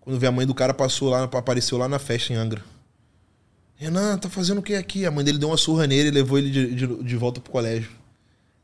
[0.00, 2.62] Quando vê a mãe do cara passou lá, apareceu lá na festa em Angra.
[3.74, 5.04] Renan, tá fazendo o que aqui?
[5.04, 7.50] A mãe dele deu uma surra nele e levou ele de, de, de volta pro
[7.50, 7.90] colégio.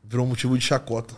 [0.01, 1.13] Virou motivo de chacota.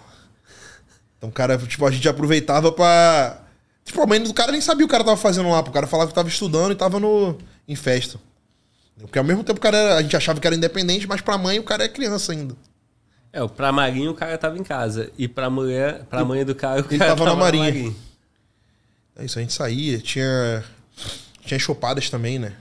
[1.18, 3.42] Então, cara, tipo, a gente aproveitava pra.
[3.86, 5.60] Tipo, a mãe do cara nem sabia o que o cara tava fazendo lá.
[5.60, 7.38] O cara falava que tava estudando e tava no,
[7.68, 8.20] em festa.
[9.00, 11.38] Porque ao mesmo tempo o cara era- a gente achava que era independente, mas pra
[11.38, 12.56] mãe o cara é criança ainda.
[13.36, 15.12] É, pra Marinho o cara tava em casa.
[15.18, 17.94] E pra mulher, pra mãe do cara, o ele cara tava na Marinha.
[19.18, 20.64] É isso, a gente saía, tinha.
[21.46, 22.54] Tinha chopadas também, né?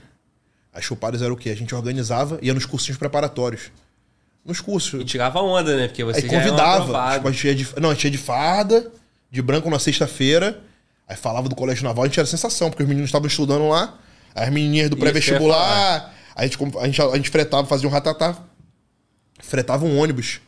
[0.73, 1.49] As chopadas era o quê?
[1.49, 3.71] A gente organizava, ia nos cursinhos preparatórios.
[4.43, 5.01] Nos cursos.
[5.01, 5.87] E tirava onda, né?
[5.87, 7.13] Porque você Aí convidava.
[7.13, 8.91] Tipo, a gente ia de, não, a gente ia de farda,
[9.31, 10.61] de branco na sexta-feira.
[11.07, 13.97] Aí falava do colégio naval, a gente era sensação, porque os meninos estavam estudando lá.
[14.35, 16.13] As menininhas do pré-vestibular.
[16.35, 18.37] A gente, a, gente, a gente fretava, fazia um ratatá.
[19.39, 20.41] Fretava um ônibus.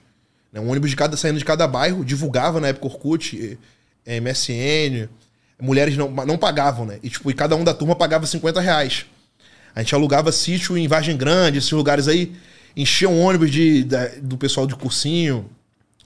[0.58, 0.62] Né?
[0.62, 3.58] Um ônibus de cada, saindo de cada bairro, divulgava na época Orkut,
[4.06, 5.08] eh, MSN.
[5.62, 7.00] Mulheres não, não pagavam, né?
[7.04, 9.06] E, tipo, e cada um da turma pagava 50 reais.
[9.76, 12.36] A gente alugava sítio em Vargem Grande, esses lugares aí.
[12.76, 13.84] Enchia um ônibus de,
[14.22, 15.50] do pessoal de cursinho,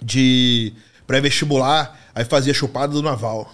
[0.01, 0.73] de
[1.07, 1.99] pré-vestibular.
[2.13, 3.53] Aí fazia chupada do naval.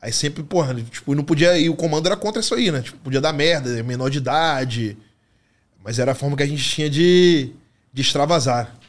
[0.00, 1.58] Aí sempre, porra, tipo, não podia.
[1.58, 2.80] E o comando era contra isso aí, né?
[2.80, 4.96] Tipo, podia dar merda, menor de idade.
[5.82, 7.50] Mas era a forma que a gente tinha de,
[7.92, 8.79] de extravasar.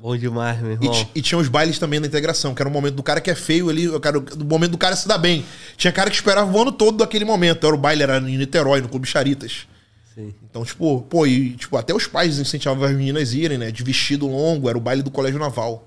[0.00, 0.92] Bom demais, meu E, irmão.
[0.92, 3.30] ti- e tinha os bailes também da integração, que era o momento do cara que
[3.30, 5.44] é feio ali, eu quero, do momento do cara se dar bem.
[5.76, 7.66] Tinha cara que esperava o ano todo daquele momento.
[7.66, 9.66] Era o baile, era em Niterói, no Clube Charitas.
[10.14, 10.32] Sim.
[10.48, 13.72] Então, tipo, pô, e tipo, até os pais incentivavam as meninas a irem, né?
[13.72, 15.84] De vestido longo, era o baile do colégio naval.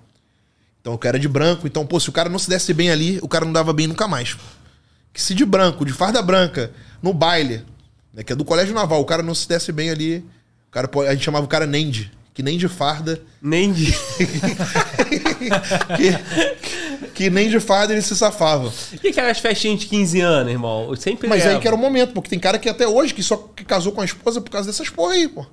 [0.82, 1.66] Então, o cara era de branco.
[1.66, 3.88] Então, pô, se o cara não se desse bem ali, o cara não dava bem
[3.88, 4.36] nunca mais.
[5.14, 6.72] Que se de branco, de farda branca,
[7.02, 7.64] no baile,
[8.14, 8.24] né?
[8.24, 10.18] Que é do colégio naval, o cara não se desse bem ali,
[10.68, 12.12] o cara, a gente chamava o cara Nendi.
[12.42, 13.94] Que nem de farda, Nem de.
[15.96, 18.74] que, que nem de farda ele se safava.
[19.04, 20.88] E aquelas festinhas de 15 anos, irmão?
[20.90, 21.62] Eu sempre Mas aí levo.
[21.62, 23.38] que era o momento, porque tem cara que até hoje que só
[23.68, 25.46] casou com a esposa por causa dessas porra aí, pô.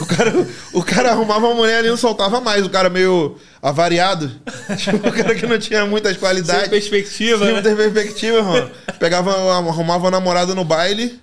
[0.00, 0.32] O cara,
[0.72, 4.32] o cara arrumava uma mulher ali e não soltava mais, o cara meio avariado.
[4.78, 6.68] Tipo, o cara que não tinha muitas Sem qualidades.
[6.68, 7.62] perspectiva, Tinha né?
[7.62, 8.70] muita perspectiva, mano.
[8.98, 11.20] Pegava, arrumava uma namorada no baile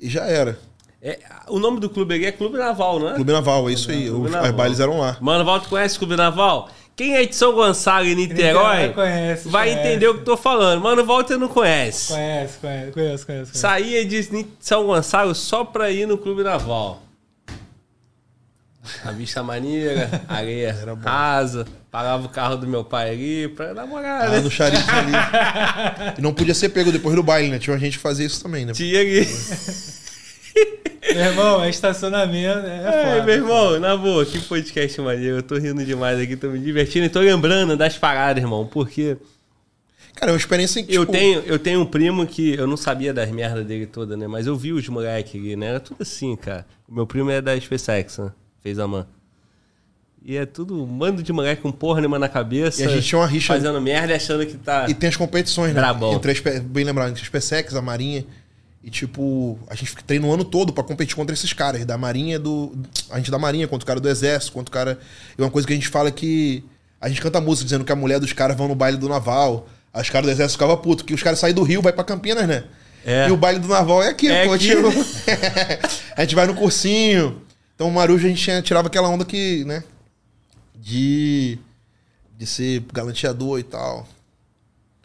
[0.00, 0.58] e já era.
[1.06, 1.18] É,
[1.48, 3.14] o nome do clube aqui é Clube Naval, não é?
[3.14, 4.08] Clube Naval, é isso aí.
[4.08, 4.50] Clube Os, Naval.
[4.50, 5.18] os bailes eram lá.
[5.20, 6.70] Mano, Val, tu conhece o Clube Naval?
[6.96, 9.88] Quem é de São Gonçalo e Niterói Niterói conhece, vai conhece.
[9.88, 10.80] entender o que eu tô falando.
[10.80, 12.12] Mano, Walter não conhece.
[12.14, 13.58] Conhece, conhece, conhece, conhece.
[13.58, 17.02] Saía de São Gonçalo só pra ir no Clube Naval.
[19.04, 24.36] A vista maneira, areia rasa, pagava o carro do meu pai ali pra namorar, Lá
[24.36, 24.40] né?
[24.40, 25.12] no charito ali.
[26.18, 27.58] E não podia ser pego depois do baile, né?
[27.58, 28.72] Tinha gente que fazia isso também, né?
[28.72, 29.26] Tinha ali.
[31.14, 32.66] Meu irmão, é estacionamento.
[32.66, 33.24] É, foda.
[33.24, 35.36] meu irmão, na boa, que podcast maneiro.
[35.36, 39.16] Eu tô rindo demais aqui, tô me divertindo e tô lembrando das paradas, irmão, porque
[40.14, 42.76] Cara, é uma experiência que, eu tipo, tenho, eu tenho um primo que eu não
[42.76, 44.26] sabia das merdas dele toda, né?
[44.28, 45.66] Mas eu vi os moleques ali, né?
[45.66, 46.64] Era tudo assim, cara.
[46.88, 48.30] O meu primo é da SpaceX, né?
[48.62, 49.06] Fez a man.
[50.26, 52.80] E é tudo um bando de moleque com porra nenhuma na cabeça.
[52.80, 54.86] E a gente tinha uma rixa- Fazendo merda e achando que tá.
[54.88, 55.80] E tem as competições, né?
[55.80, 56.14] Brabão.
[56.14, 58.24] Entre Spe- bem lembrado, entre a SpaceX, a Marinha.
[58.84, 61.84] E, tipo, a gente treina o ano todo pra competir contra esses caras.
[61.86, 62.76] Da Marinha, do.
[63.10, 64.98] A gente da Marinha, contra o cara do Exército, contra o cara.
[65.38, 66.62] E uma coisa que a gente fala é que.
[67.00, 69.66] A gente canta música dizendo que a mulher dos caras vão no baile do naval.
[69.94, 72.46] Os caras do Exército ficavam putos, que os caras saem do Rio, vai pra Campinas,
[72.46, 72.64] né?
[73.06, 73.28] É.
[73.28, 74.52] E o baile do naval é aqui, É pô.
[74.54, 74.66] aqui.
[74.68, 74.88] tipo,
[76.16, 77.40] a gente vai no cursinho.
[77.74, 79.82] Então, o Marujo, a gente tirava aquela onda que, né?
[80.76, 81.58] De.
[82.36, 84.06] De ser galanteador e tal.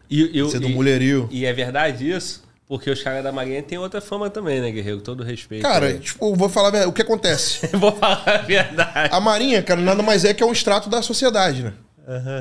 [0.10, 1.30] E, eu, Ser do e- mulherio.
[1.32, 2.44] e é verdade isso?
[2.70, 5.00] Porque os caras da Marinha têm outra fama também, né, Guerreiro?
[5.00, 5.64] Com Todo respeito.
[5.64, 6.00] Cara, aí.
[6.00, 7.66] tipo, eu vou falar a verdade, o que acontece.
[7.76, 9.10] Vou falar a verdade.
[9.12, 11.74] A Marinha, cara, nada mais é que é um extrato da sociedade, né?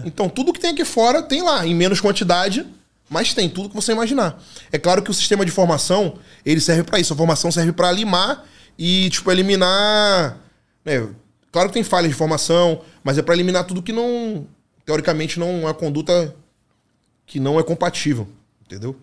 [0.05, 2.67] Então, tudo que tem aqui fora tem lá, em menos quantidade,
[3.09, 4.39] mas tem tudo que você imaginar.
[4.71, 7.15] É claro que o sistema de formação, ele serve pra isso.
[7.15, 8.45] A formação serve pra limar
[8.79, 10.37] e, tipo, eliminar.
[10.85, 11.09] né?
[11.51, 14.47] Claro que tem falhas de formação, mas é pra eliminar tudo que não.
[14.85, 16.35] Teoricamente, não é conduta
[17.27, 18.29] que não é compatível.
[18.63, 18.95] Entendeu?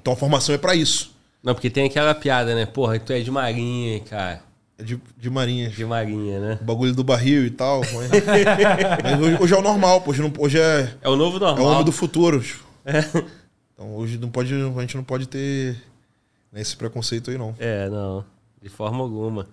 [0.00, 1.14] Então a formação é pra isso.
[1.42, 2.66] Não, porque tem aquela piada, né?
[2.66, 4.42] Porra, tu é de Marinha, cara.
[4.78, 5.68] É de, de marinha.
[5.68, 6.58] De Marinha, né?
[6.60, 7.80] O bagulho do barril e tal.
[7.80, 8.10] Mas,
[9.04, 10.10] mas hoje, hoje é o normal, pô.
[10.10, 11.64] Hoje, não- hoje é, É o novo é normal.
[11.66, 12.42] o homem do futuro.
[12.84, 13.00] É.
[13.74, 15.76] Então hoje não pode, a gente não pode ter
[16.50, 17.54] né, esse preconceito aí, não.
[17.58, 18.24] É, não.
[18.62, 19.46] De forma alguma.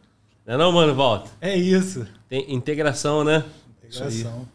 [0.46, 1.30] Não é não, mano, volta.
[1.42, 2.08] É isso.
[2.30, 3.44] Tem integração, né?
[3.84, 4.48] Integração.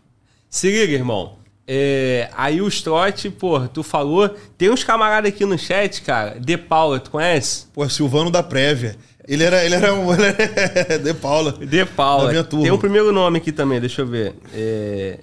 [0.48, 1.36] Se liga, irmão.
[1.74, 4.28] É, aí os trote, pô, tu falou.
[4.59, 6.39] Tem uns camaradas aqui no chat, cara.
[6.39, 7.65] De Paula, tu conhece?
[7.73, 8.94] Pô, Silvano da Prévia.
[9.27, 11.53] Ele era, ele era, um- ele era de Paula.
[11.53, 12.24] De Paula.
[12.27, 12.65] Da minha turma.
[12.65, 14.35] Tem um primeiro nome aqui também, deixa eu ver.
[14.53, 15.20] É,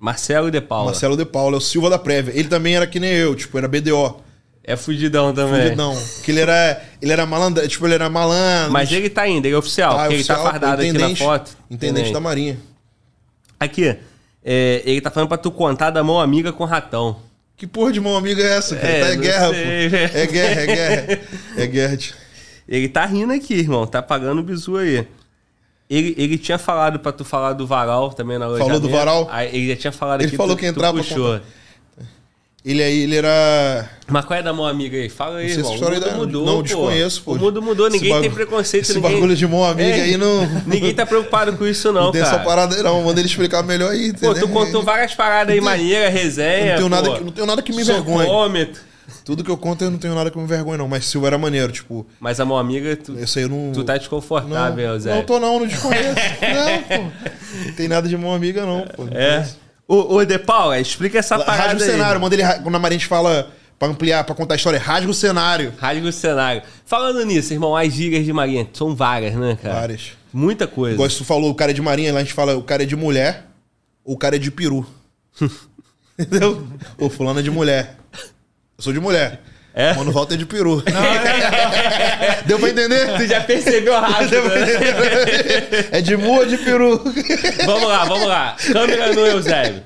[0.00, 0.86] Marcelo De Paula.
[0.86, 2.32] Marcelo de Paula, é o Silva da Prévia.
[2.34, 4.16] Ele também era que nem eu, tipo, era BDO.
[4.64, 5.76] É fudidão também.
[5.76, 8.72] Não, que ele era, ele era malandro, tipo, ele era malandro.
[8.72, 9.94] Mas ele tá indo, ele é oficial.
[9.94, 11.56] Tá, porque ele tá oficial, fardado aqui na foto.
[11.70, 12.58] Intendente da Marinha.
[13.60, 13.96] Aqui,
[14.46, 17.16] é, ele tá falando pra tu contar da mão amiga com ratão.
[17.56, 18.88] Que porra de mão amiga é essa, cara?
[18.88, 19.96] É, tá, é guerra, sei, pô.
[19.96, 21.20] É guerra, é guerra.
[21.56, 21.96] É guerra.
[21.96, 22.14] tio.
[22.68, 23.86] Ele tá rindo aqui, irmão.
[23.86, 25.06] Tá pagando o bizu aí.
[25.88, 29.28] Ele, ele tinha falado pra tu falar do varal também na Falou do varal?
[29.30, 30.36] Aí ele já tinha falado Ele aqui.
[30.36, 31.40] falou tu- que tu entrava pra puxou.
[32.68, 33.88] Ele aí, ele era.
[34.08, 35.08] Mas qual é da mão amiga aí?
[35.08, 35.72] Fala aí, irmão.
[35.72, 36.62] história o mundo aí, mudou, não, pô.
[36.64, 37.32] desconheço, pô.
[37.34, 38.82] O mundo mudou, ninguém tem bagulho- preconceito.
[38.82, 39.12] Esse ninguém...
[39.12, 40.44] bagulho de mão amiga É, aí não.
[40.66, 42.34] Ninguém tá preocupado com isso não, Não tem cara.
[42.34, 43.00] essa parada aí, não.
[43.04, 44.12] Manda ele explicar melhor aí.
[44.14, 44.48] Pô, tu entendeu?
[44.48, 47.16] contou várias paradas aí tem- maneiras, resenha, não tenho, nada pô.
[47.18, 48.68] que, não tenho nada que me envergonhe.
[49.24, 50.88] Tudo que eu conto eu não tenho nada que me envergonhe, não.
[50.88, 52.04] Mas Silva era maneiro, tipo.
[52.18, 53.70] Mas a mão amiga, tu, Esse aí não.
[53.72, 55.14] tu tá desconfortável, não, Zé.
[55.14, 56.08] não tô não, não desconheço.
[56.42, 57.12] não, pô.
[57.66, 59.04] Não tem nada de mão amiga, não, pô.
[59.04, 59.36] Não É.
[59.36, 59.65] conheço.
[59.88, 61.90] Ô, ô, De Paula, explica essa parada Rasga o aí.
[61.90, 62.44] cenário, manda ele.
[62.62, 65.72] Quando a Marinha fala pra ampliar, pra contar a história, rasga o cenário.
[65.78, 66.62] Rasga o cenário.
[66.84, 69.74] Falando nisso, irmão, as gírias de Marinha são várias, né, cara?
[69.74, 70.12] Várias.
[70.32, 70.94] Muita coisa.
[70.94, 72.82] Igual se tu falou, o cara é de marinha, lá a gente fala o cara
[72.82, 73.46] é de mulher
[74.04, 74.86] ou o cara é de peru.
[76.18, 76.66] Entendeu?
[76.98, 77.96] Ô, fulano é de mulher.
[78.12, 79.40] Eu sou de mulher.
[79.78, 79.92] É?
[79.92, 80.82] Mano Walter é de peru.
[82.46, 83.14] Deu pra entender?
[83.18, 84.66] Tu já percebeu rápido, né?
[85.92, 86.96] É de mu ou de peru?
[87.66, 88.56] Vamos lá, vamos lá.
[88.72, 89.82] Câmera no Eusébio.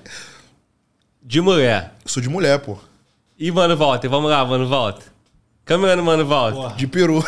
[1.21, 1.93] De mulher.
[2.07, 2.79] Sou de mulher, pô.
[3.37, 5.03] E Mano Walter, vamos lá, Mano Walter.
[5.65, 6.57] Câmera no Mano Walter.
[6.57, 6.77] Porra.
[6.77, 7.25] De peru.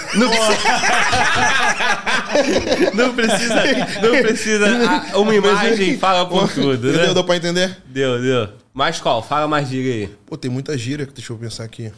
[2.94, 3.62] Não precisa,
[4.02, 4.66] não precisa.
[5.12, 7.08] ah, Uma imagem fala por tudo, Entendeu?
[7.08, 7.14] né?
[7.14, 7.76] Deu pra entender?
[7.86, 8.48] Deu, deu.
[8.72, 9.22] Mas qual?
[9.22, 10.08] Fala mais diga aí.
[10.26, 11.06] Pô, tem muita gíria.
[11.12, 11.92] Deixa eu pensar aqui.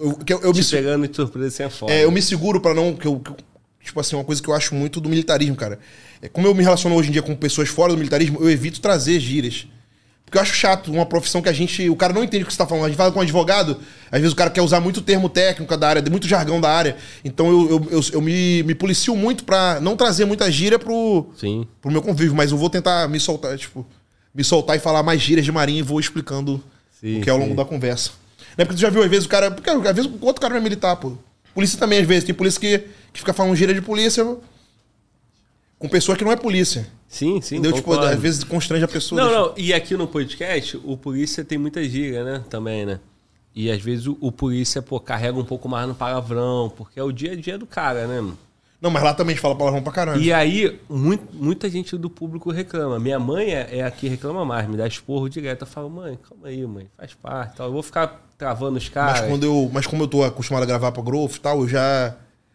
[0.00, 1.92] Eu, eu, eu me, Te se- pegando de surpresa sem foda.
[1.92, 2.94] é, eu me seguro pra não.
[2.94, 3.36] Que eu, que eu-
[3.82, 5.78] tipo assim, uma coisa que eu acho muito do militarismo, cara.
[6.20, 8.80] É, como eu me relaciono hoje em dia com pessoas fora do militarismo, eu evito
[8.80, 9.66] trazer gírias.
[10.24, 11.88] Porque eu acho chato, uma profissão que a gente.
[11.88, 12.84] O cara não entende o que você tá falando.
[12.84, 13.78] A gente fala com um advogado,
[14.12, 16.96] às vezes o cara quer usar muito termo técnico da área, muito jargão da área.
[17.24, 21.30] Então eu, eu, eu, eu me, me policio muito pra não trazer muita gíria pro,
[21.34, 21.66] Sim.
[21.80, 23.86] pro meu convívio, mas eu vou tentar me soltar, tipo,
[24.34, 26.62] me soltar e falar mais gírias de marinha e vou explicando
[27.00, 27.56] Sim, o que é ao longo sim.
[27.56, 28.10] da conversa.
[28.58, 29.52] Não é porque tu já viu, às vezes, o cara.
[29.52, 31.12] Porque às vezes o outro cara não é militar, pô.
[31.54, 32.24] Polícia também, às vezes.
[32.24, 32.78] Tem polícia que,
[33.12, 34.24] que fica falando gíria de polícia
[35.78, 36.88] com pessoa que não é polícia.
[37.06, 37.56] Sim, sim.
[37.56, 37.72] entendeu?
[37.72, 39.20] Tipo, às vezes constrange a pessoa.
[39.20, 39.54] Não, deixa- não.
[39.56, 42.44] E aqui no podcast, o polícia tem muita gíria, né?
[42.50, 42.98] Também, né?
[43.54, 47.02] E às vezes o, o polícia, pô, carrega um pouco mais no palavrão, porque é
[47.02, 48.38] o dia a dia do cara, né, mano?
[48.80, 50.18] Não, mas lá também a gente fala palavrão pra caramba.
[50.18, 52.98] E aí, muito, muita gente do público reclama.
[52.98, 55.62] Minha mãe é, é a que reclama mais, me dá esporro direto.
[55.62, 57.58] Eu falo, mãe, calma aí, mãe, faz parte.
[57.60, 59.28] Eu vou ficar travando os Mas, caras.
[59.28, 62.14] quando eu, mas como eu tô acostumado a gravar pra Growth e tal, eu já.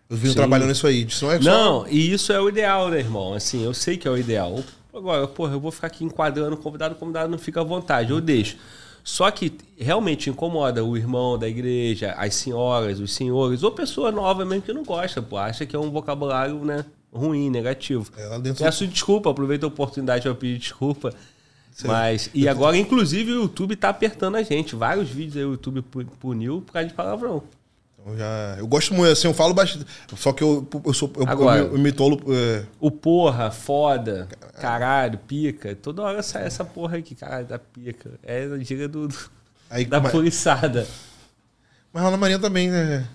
[0.10, 0.38] Eu venho Sim.
[0.40, 1.04] trabalhando isso aí.
[1.06, 3.34] Isso não é só- Não, e isso é o ideal, né, irmão?
[3.34, 4.64] Assim, eu sei que é o ideal.
[4.94, 8.12] Agora, porra, eu vou ficar aqui enquadrando o convidado, o convidado não fica à vontade,
[8.12, 8.58] eu deixo.
[9.04, 14.46] Só que realmente incomoda o irmão da igreja, as senhoras, os senhores, ou pessoa nova
[14.46, 18.10] mesmo que não gosta, pô, acha que é um vocabulário, né, ruim, negativo.
[18.16, 18.64] É, dentro.
[18.64, 21.12] Peço desculpa, aproveito a oportunidade para pedir desculpa.
[21.86, 24.76] Mas, e agora, inclusive, o YouTube tá apertando a gente.
[24.76, 27.44] Vários vídeos aí o YouTube pu- puniu por causa de palavrão.
[28.06, 29.86] Eu, já, eu gosto muito, assim, eu falo bastante.
[30.18, 31.12] Só que eu, eu sou.
[31.16, 31.62] Eu, Agora.
[31.62, 32.22] eu, me- eu me tolo.
[32.34, 34.28] é, O porra, foda,
[34.60, 35.74] caralho, pica.
[35.76, 38.12] Toda hora sai essa porra aqui, caralho, da pica.
[38.22, 39.32] É a gíria do, do-
[39.70, 40.86] aí, da mas, poliçada.
[41.94, 43.08] mas lá na Marinha também, né?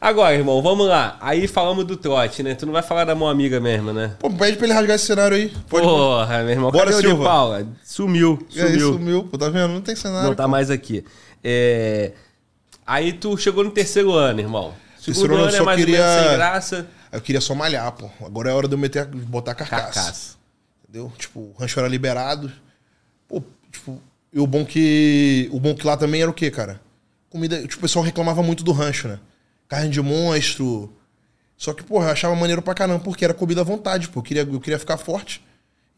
[0.00, 1.16] Agora, irmão, vamos lá.
[1.20, 2.54] Aí falamos do trote, né?
[2.54, 4.14] Tu não vai falar da mão amiga mesmo, né?
[4.18, 5.48] Pô, pede pra ele rasgar esse cenário aí.
[5.68, 5.86] Pode.
[5.86, 6.70] Porra, meu irmão.
[6.70, 7.24] Bora, cadê Silva.
[7.24, 7.66] Paula?
[7.82, 8.92] Sumiu, E aí, sumiu.
[8.92, 9.72] sumiu, pô, tá vendo?
[9.72, 10.28] Não tem cenário.
[10.28, 10.50] Não tá pô.
[10.50, 11.04] mais aqui.
[11.42, 12.12] É...
[12.86, 14.72] Aí tu chegou no terceiro ano, irmão.
[14.98, 16.86] Segundo Terceiro ano é mais ou queria- menos sem graça.
[17.10, 18.08] Eu queria só malhar, pô.
[18.24, 19.84] Agora é hora de eu meter, botar a carcaça.
[19.84, 20.36] Carcaça.
[20.88, 21.12] Entendeu?
[21.18, 22.50] Tipo, o rancho era liberado.
[23.26, 23.42] Pô,
[23.72, 24.00] tipo,
[24.32, 25.48] e o bom que.
[25.52, 26.80] O bom que lá também era o quê, cara?
[27.30, 27.60] Comida.
[27.62, 29.18] Tipo, o pessoal reclamava muito do rancho, né?
[29.68, 30.92] Carne de monstro.
[31.56, 34.20] Só que, porra, eu achava maneiro pra caramba, porque era comida à vontade, pô.
[34.20, 35.42] Eu queria, eu queria ficar forte.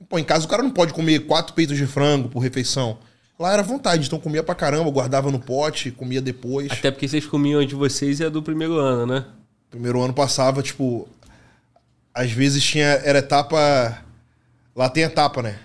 [0.09, 2.99] Pô, em casa o cara não pode comer quatro peitos de frango por refeição.
[3.39, 6.71] Lá era vontade, então comia pra caramba, guardava no pote, comia depois.
[6.71, 9.25] Até porque vocês comiam de vocês e a do primeiro ano, né?
[9.71, 11.09] Primeiro ano passava, tipo.
[12.13, 12.87] Às vezes tinha.
[12.87, 14.03] Era etapa.
[14.75, 15.59] Lá tem etapa, né?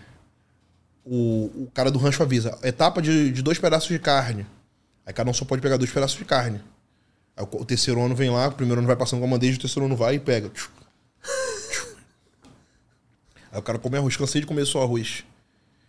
[1.05, 2.57] O, o cara do rancho avisa.
[2.63, 4.45] Etapa de, de dois pedaços de carne.
[5.05, 6.61] Aí cada um só pode pegar dois pedaços de carne.
[7.37, 9.61] Aí o, terceiro ano vem lá, o primeiro ano vai passando com a bandeja, o
[9.61, 10.49] terceiro ano vai e pega.
[13.51, 14.15] Aí o cara come arroz.
[14.17, 15.23] Cansei de comer só arroz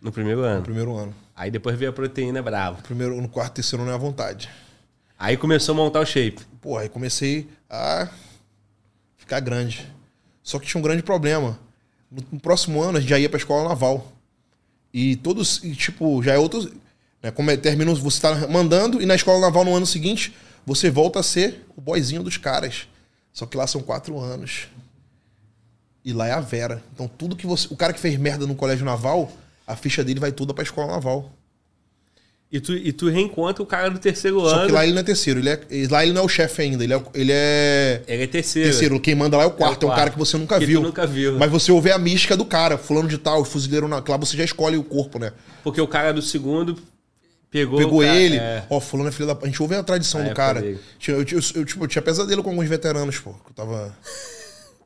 [0.01, 0.63] No primeiro no ano.
[0.63, 1.13] primeiro ano.
[1.35, 2.81] Aí depois veio a proteína bravo.
[2.81, 4.49] Primeiro, no quarto, terceiro ano é à vontade.
[5.19, 6.41] Aí começou a montar o shape.
[6.61, 8.07] Pô, aí comecei a
[9.17, 9.85] ficar grande.
[10.43, 11.59] Só que tinha um grande problema.
[12.09, 14.13] No, no próximo ano a gente já ia pra escola naval.
[14.93, 16.71] E todos, e, tipo, já é outro.
[17.21, 20.33] Né, como é, termina, você tá mandando e na escola naval no ano seguinte
[20.67, 22.87] você volta a ser o boyzinho dos caras.
[23.31, 24.67] Só que lá são quatro anos.
[26.03, 26.83] E lá é a Vera.
[26.93, 27.67] Então tudo que você.
[27.71, 29.31] O cara que fez merda no colégio naval,
[29.65, 31.31] a ficha dele vai toda pra escola naval.
[32.49, 34.65] E tu, e tu reencontra o cara do terceiro Só ano.
[34.67, 35.39] que lá ele não é terceiro.
[35.41, 35.59] Ele é,
[35.91, 36.81] lá ele não é o chefe ainda.
[36.83, 38.69] Ele é, o- ele é Ele é terceiro.
[38.69, 39.97] Terceiro, quem manda lá é o quarto, é, um quarto.
[39.99, 40.81] cara que você nunca Que viu.
[40.81, 41.37] nunca viu.
[41.37, 43.97] Mas você ouve a mística do cara, fulano de tal, fuzileiro na.
[44.07, 45.33] Lá você já escolhe o corpo, né?
[45.63, 46.77] Porque o cara do segundo
[47.51, 47.77] pegou.
[47.79, 48.65] Pegou cara- ele, é.
[48.69, 49.37] ó, fulano é filho da.
[49.41, 50.59] A gente ouve a tradição do cara.
[50.65, 51.25] Eu, eu,
[51.55, 53.33] eu, tipo, eu tinha pesadelo com alguns veteranos, pô.
[53.33, 53.95] que Eu tava.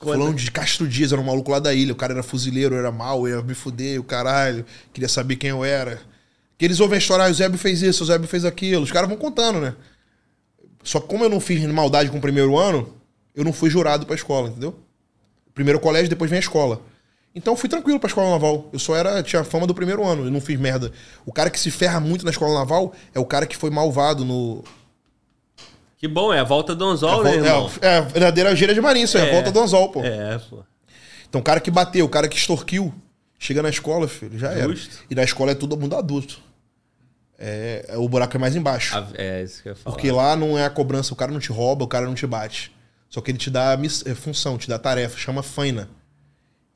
[0.01, 1.93] Fulano de Castro Dias, era um maluco lá da ilha.
[1.93, 4.65] O cara era fuzileiro, era mal, ia me fuder, o caralho.
[4.91, 6.01] Queria saber quem eu era.
[6.57, 8.81] Que eles ouvem a história, ah, o Zébio fez isso, o Zébio fez aquilo.
[8.81, 9.75] Os caras vão contando, né?
[10.83, 12.91] Só que como eu não fiz maldade com o primeiro ano,
[13.35, 14.75] eu não fui jurado pra escola, entendeu?
[15.53, 16.81] Primeiro colégio, depois vem a escola.
[17.33, 18.69] Então eu fui tranquilo pra escola naval.
[18.73, 20.91] Eu só era, tinha a fama do primeiro ano, eu não fiz merda.
[21.25, 24.25] O cara que se ferra muito na escola naval é o cara que foi malvado
[24.25, 24.63] no.
[25.97, 27.71] Que bom, é a volta do É, Anzol, a né, irmão?
[27.81, 29.31] é, é a verdadeira gira de marinho, isso é, a É.
[29.31, 30.01] volta do anzol, pô.
[30.03, 30.63] É, pô.
[31.29, 32.93] Então o cara que bateu, o cara que extorquiu,
[33.39, 34.67] chega na escola, filho, já era.
[34.69, 34.97] Justo.
[35.09, 36.39] E na escola é todo mundo adulto.
[37.43, 38.95] é, é- o buraco é mais embaixo.
[38.95, 39.95] A- É isso que eu ia falar.
[39.95, 42.27] Porque lá não é a cobrança, o cara não te rouba, o cara não te
[42.27, 42.71] bate.
[43.09, 43.75] Só que ele te dá
[44.05, 45.89] é, função, te dá tarefa, chama faina.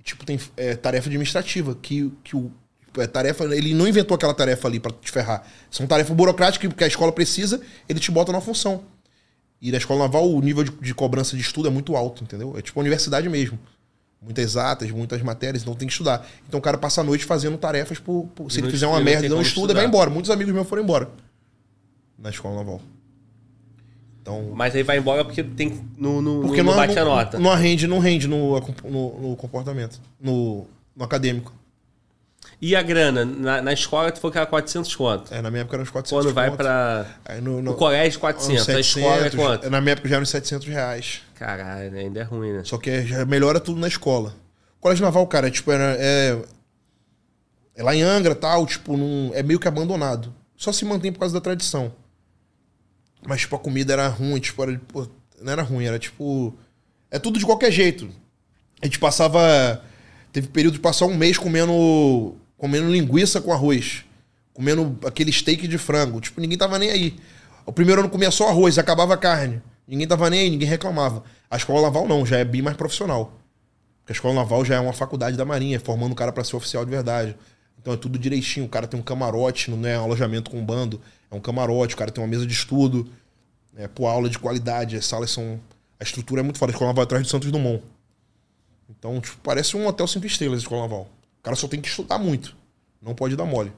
[0.06, 2.50] Tipo, tem é, tarefa administrativa, que, que o.
[2.98, 5.44] É tarefa, ele não inventou aquela tarefa ali pra te ferrar.
[5.70, 7.60] São tarefas burocráticas que a escola precisa,
[7.90, 8.84] ele te bota na função.
[9.62, 12.56] E na escola naval o nível de, de cobrança de estudo é muito alto, entendeu?
[12.58, 13.60] É tipo a universidade mesmo.
[14.22, 16.26] Muitas exatas, muitas matérias, então tem que estudar.
[16.48, 18.28] Então o cara passa a noite fazendo tarefas por.
[18.34, 19.88] por- se ele fizer uma merda e não estuda, vai estudar.
[19.90, 20.10] embora.
[20.10, 21.10] Muitos amigos meus foram embora.
[22.18, 22.80] Na escola naval.
[24.26, 24.54] Então.
[24.56, 27.38] Mas aí vai embora porque tem no, no, Porque no, não, bate a nota.
[27.38, 30.02] não rende, não rende no, no, no comportamento.
[30.20, 30.66] No,
[30.96, 31.54] no acadêmico.
[32.60, 33.24] E a grana?
[33.24, 35.32] Na, na escola tu falou que era 400 conto.
[35.32, 36.58] É, na minha época eram uns 400 Quando vai conto.
[36.58, 37.06] pra...
[37.24, 38.64] Aí no, No no, colégio, 400.
[38.68, 39.70] uns A escola é 700, quanto?
[39.70, 41.22] Na minha época já eram uns 700 reais.
[41.36, 42.00] Caralho, né?
[42.00, 42.62] ainda é ruim, né?
[42.64, 44.34] Só que é- já melhora tudo na escola.
[44.80, 46.42] O colégio naval, cara, é tipo, era- é,
[47.76, 50.34] é lá em Angra tal, tipo, não, é meio que abandonado.
[50.58, 51.92] Só se mantém por causa da tradição.
[53.28, 55.08] Mas, tipo, a comida era ruim, tipo, era, pô,
[55.42, 56.54] não era ruim, era tipo.
[57.10, 58.10] É tudo de qualquer jeito.
[58.82, 59.84] A gente passava.
[60.32, 62.36] Teve período de passar um mês comendo.
[62.58, 64.04] comendo linguiça com arroz.
[64.54, 66.22] Comendo aquele steak de frango.
[66.22, 67.16] Tipo, ninguém tava nem aí.
[67.66, 69.62] O primeiro ano comia só arroz, acabava a carne.
[69.88, 71.24] Ninguém tava nem aí, ninguém reclamava.
[71.50, 73.40] A escola naval não, já é bem mais profissional.
[74.00, 76.56] Porque a escola naval já é uma faculdade da Marinha, formando o cara para ser
[76.56, 77.36] oficial de verdade.
[77.80, 78.66] Então é tudo direitinho.
[78.66, 81.02] O cara tem um camarote, não é um alojamento com bando.
[81.30, 83.10] É um camarote, o cara tem uma mesa de estudo.
[83.76, 85.60] É, pô, aula de qualidade, as salas são.
[86.00, 86.72] A estrutura é muito foda.
[86.72, 87.84] A escola naval é atrás de Santos Dumont.
[88.90, 91.08] Então, tipo, parece um hotel cinco estrelas a escola naval.
[91.40, 92.56] O cara só tem que estudar muito.
[93.02, 93.72] Não pode dar mole.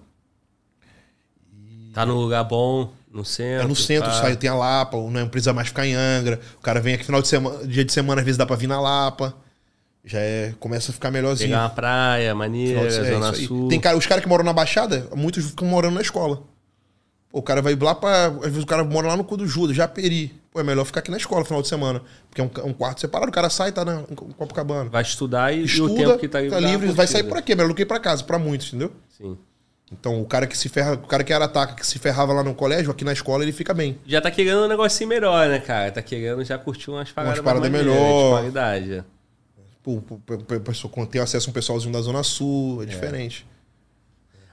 [1.94, 3.66] Tá no lugar bom, no centro.
[3.66, 4.22] É no centro, pá.
[4.22, 6.40] sai, tem a Lapa, não precisa mais ficar em Angra.
[6.60, 8.68] O cara vem aqui final de semana, dia de semana, às vezes dá pra vir
[8.68, 9.36] na Lapa.
[10.06, 11.50] Já é, começa a ficar melhorzinho.
[11.50, 13.46] Pegar uma praia, maneira, é Zona aí.
[13.48, 13.68] Sul.
[13.68, 16.44] Tem cara, os caras que moram na Baixada, muitos ficam morando na escola.
[17.30, 18.28] Pô, o cara vai lá pra.
[18.28, 20.34] Às vezes o cara mora lá no cu do Judas, já peri.
[20.52, 22.02] Pô, é melhor ficar aqui na escola no final de semana.
[22.30, 24.90] Porque é um, um quarto separado, o cara sai, tá na, em Copacabana.
[24.90, 26.56] Vai estudar e, e Estuda, o tempo que tá livre.
[26.56, 28.68] tá livre vai sair por aqui, é melhor do que ir pra casa, pra muitos,
[28.68, 28.92] entendeu?
[29.10, 29.38] Sim.
[29.92, 32.44] Então o cara que se ferra, o cara que era ataca, que se ferrava lá
[32.44, 33.98] no colégio, aqui na escola, ele fica bem.
[34.06, 35.92] Já tá querendo um negocinho melhor, né, cara?
[35.92, 38.26] Tá querendo já curtir umas paradas paradas mais maneiras, melhor.
[38.26, 39.04] De qualidade.
[39.82, 43.48] Pô, pô, pô, pô, tem acesso a um pessoalzinho da Zona Sul, é, diferente.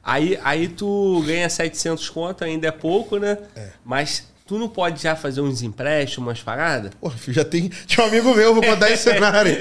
[0.04, 3.38] Aí, aí tu ganha 700 conto, ainda é pouco, né?
[3.56, 3.68] É.
[3.84, 6.90] Mas tu não pode já fazer uns empréstimos, umas paradas?
[7.00, 7.70] Pô, já tem.
[7.86, 9.56] Tinha um amigo meu, vou contar esse cenário.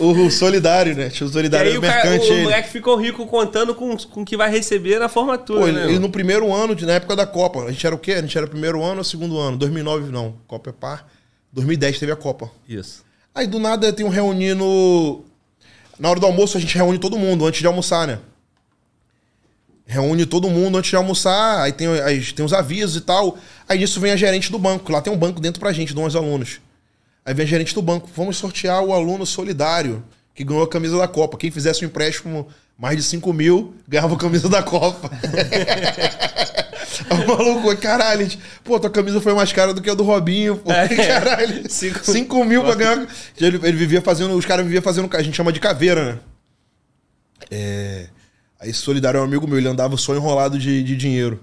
[0.00, 1.08] O, o Solidário, né?
[1.08, 2.28] Tinha o E Solidário aí o, cara, mercante.
[2.30, 2.42] o ele.
[2.42, 5.84] moleque ficou rico contando com com o que vai receber na formatura, Pô, né?
[5.84, 8.12] ele no primeiro ano, de- na época da Copa, a gente era o quê?
[8.14, 9.56] A gente era primeiro ano ou segundo ano?
[9.56, 11.06] 2009 não, Copa é par.
[11.52, 12.50] 2010 teve a Copa.
[12.68, 13.04] Isso.
[13.32, 15.24] Aí do nada tem um reunindo.
[15.98, 18.18] Na hora do almoço a gente reúne todo mundo antes de almoçar, né?
[19.86, 23.38] Reúne todo mundo antes de almoçar, aí tem, aí tem os avisos e tal.
[23.68, 26.00] Aí nisso vem a gerente do banco, lá tem um banco dentro pra gente, de
[26.00, 26.60] 11 alunos.
[27.24, 30.02] Aí vem a gerente do banco, vamos sortear o aluno solidário
[30.34, 31.36] que ganhou a camisa da Copa.
[31.38, 32.48] Quem fizesse um empréstimo
[32.78, 35.10] mais de 5 mil, ganhava a camisa da Copa.
[37.10, 40.56] O maluco, caralho, gente, pô, tua camisa foi mais cara do que a do Robinho,
[40.56, 40.72] pô.
[40.72, 40.88] É.
[41.06, 43.06] Caralho, Cinco- 5 mil pra ganhar.
[43.38, 46.18] Ele, ele vivia fazendo, os caras viviam fazendo, a gente chama de caveira, né?
[47.50, 48.06] É.
[48.68, 51.40] Esse solidário é um amigo meu, ele andava só enrolado de, de dinheiro.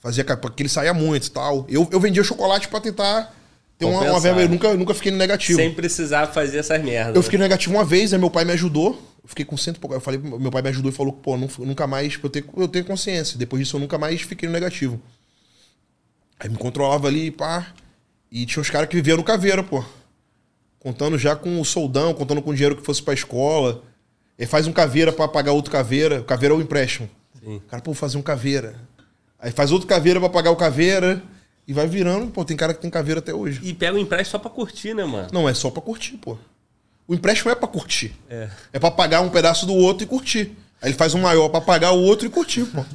[0.00, 1.64] Fazia, porque ele saía muito e tal.
[1.68, 3.32] Eu, eu vendia chocolate pra tentar
[3.78, 4.42] ter uma, uma verba.
[4.42, 5.58] Eu nunca, nunca fiquei no negativo.
[5.58, 7.14] Sem precisar fazer essas merdas.
[7.14, 9.00] Eu fiquei no negativo uma vez, aí meu pai me ajudou.
[9.22, 9.94] Eu fiquei com cento pouco.
[9.94, 12.66] Eu falei, meu pai me ajudou e falou, pô, não- nunca mais, eu ter, eu
[12.66, 13.38] ter consciência.
[13.38, 15.00] Depois disso eu nunca mais fiquei no negativo.
[16.40, 17.68] Aí me controlava ali, pá.
[18.30, 19.84] E tinha uns caras que viviam no caveira, pô.
[20.80, 23.84] Contando já com o soldão, contando com o dinheiro que fosse pra escola.
[24.42, 26.20] Ele faz um caveira pra pagar outro caveira.
[26.20, 27.08] O caveira é o empréstimo.
[27.40, 27.58] Sim.
[27.58, 28.74] O cara, pô, vou fazer um caveira.
[29.38, 31.22] Aí faz outro caveira pra pagar o caveira.
[31.66, 32.26] E vai virando.
[32.26, 33.60] Pô, tem cara que tem caveira até hoje.
[33.62, 35.28] E pega o empréstimo só pra curtir, né, mano?
[35.30, 36.36] Não, é só pra curtir, pô.
[37.06, 38.16] O empréstimo é pra curtir.
[38.28, 38.48] É.
[38.72, 40.56] É pra pagar um pedaço do outro e curtir.
[40.82, 42.84] Aí ele faz um maior pra pagar o outro e curtir, pô.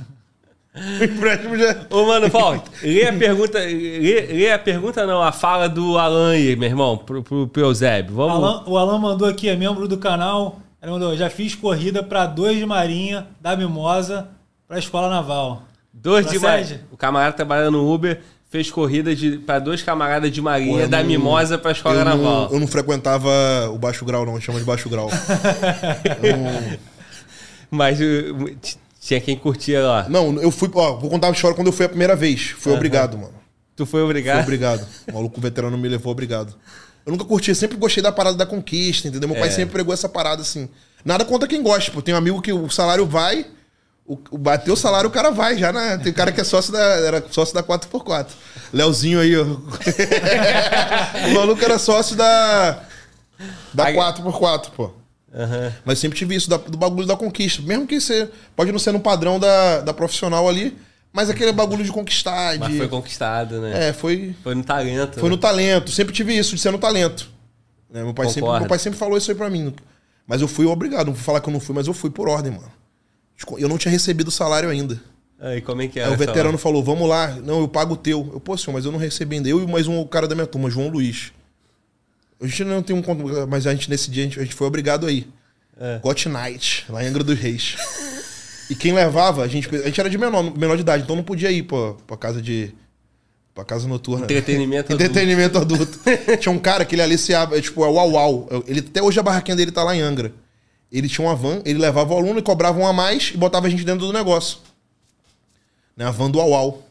[0.76, 1.88] O empréstimo já.
[1.90, 3.58] Ô, mano, Paulo, lê a pergunta.
[3.58, 7.62] Lê, lê a pergunta, não, a fala do Alan aí, meu irmão, pro, pro, pro
[7.64, 8.14] Eusébio.
[8.14, 8.36] Vamos.
[8.36, 10.62] Alan, o Alan mandou aqui, é membro do canal.
[10.88, 14.30] Ele mandou, já fiz corrida para dois de Marinha, da Mimosa,
[14.66, 15.64] para a Escola Naval.
[15.92, 16.40] Dois de?
[16.40, 16.80] Marinha.
[16.90, 21.00] O camarada trabalhando no Uber fez corrida de, pra dois camaradas de Marinha, Pô, da
[21.02, 22.50] não- Mimosa pra Escola eu não, Naval.
[22.54, 23.30] eu não frequentava
[23.70, 24.40] o baixo grau, não.
[24.40, 25.10] Chama de baixo grau.
[26.24, 26.78] Não-
[27.70, 28.00] Mas
[29.02, 30.06] tinha quem curtia lá.
[30.08, 30.72] não, eu fui.
[30.74, 32.52] Ó, vou contar a história quando eu fui a primeira vez.
[32.58, 33.34] Fui obrigado, mano.
[33.76, 34.44] Tu foi obrigado?
[34.44, 34.88] obrigado.
[35.12, 36.56] O maluco veterano me levou obrigado.
[37.08, 39.30] Eu nunca curti, eu sempre gostei da parada da conquista, entendeu?
[39.30, 39.52] Meu pai É.
[39.52, 40.68] sempre pregou essa parada assim.
[41.06, 42.02] Nada contra quem gosta, pô.
[42.02, 43.46] Tem um amigo que o salário vai,
[44.06, 45.98] O, o bateu o salário, o cara vai já, né?
[46.02, 48.28] Tem cara que é sócio da, era sócio da 4x4.
[48.72, 49.44] Leozinho aí, ó.
[51.28, 52.84] o maluco era sócio da.
[53.74, 54.92] Da Aí- 4x4, pô.
[55.36, 55.74] Aham.
[55.86, 57.62] Mas sempre tive isso, da- do bagulho da conquista.
[57.62, 58.30] Mesmo que você.
[58.56, 60.78] Pode não ser no padrão da, da profissional ali,
[61.18, 62.60] mas aquele bagulho de conquistar.
[62.60, 63.88] Mas de, foi conquistado, né?
[63.88, 64.36] É, foi.
[64.44, 65.20] Foi no talento.
[65.20, 65.30] Foi né?
[65.30, 65.92] no talento.
[65.92, 67.28] Sempre tive isso, de ser no talento.
[67.90, 69.74] Né, Meu, pai sempre, meu pai sempre falou isso aí pra mim.
[70.28, 71.08] Mas eu fui obrigado.
[71.08, 72.72] Não vou falar que eu não fui, mas eu fui por ordem, mano.
[73.58, 75.02] Eu não tinha recebido o salário ainda.
[75.40, 76.06] Aí, como é que é?
[76.06, 77.30] Aí o veterano falou: vamos lá.
[77.30, 78.30] Não, eu pago o teu.
[78.34, 79.50] Eu, pô, senhor, mas eu não recebi ainda.
[79.50, 81.32] Eu e mais um cara da minha turma, João Luiz.
[82.40, 84.54] A gente não tem um conto, mas a gente nesse dia a gente, a gente
[84.54, 85.28] foi obrigado aí.
[85.80, 85.98] É.
[85.98, 87.76] Got Night, lá em Angra dos Reis.
[88.70, 91.24] e quem levava, a gente, a gente era de menor, menor de idade, então não
[91.24, 92.74] podia ir pra, pra casa de.
[93.54, 94.26] pra casa noturna.
[94.26, 95.04] Entretenimento adulto.
[95.04, 96.00] Entretenimento adulto.
[96.40, 98.50] Tinha um cara que ele aliciava, é, tipo, é o Uau Uau.
[98.68, 100.34] Ele, até hoje a barraquinha dele tá lá em Angra.
[100.92, 103.68] Ele tinha uma van, ele levava o aluno e cobrava um a mais e botava
[103.68, 104.60] a gente dentro do negócio.
[105.96, 106.06] Né?
[106.06, 106.84] A van do Uau Uau.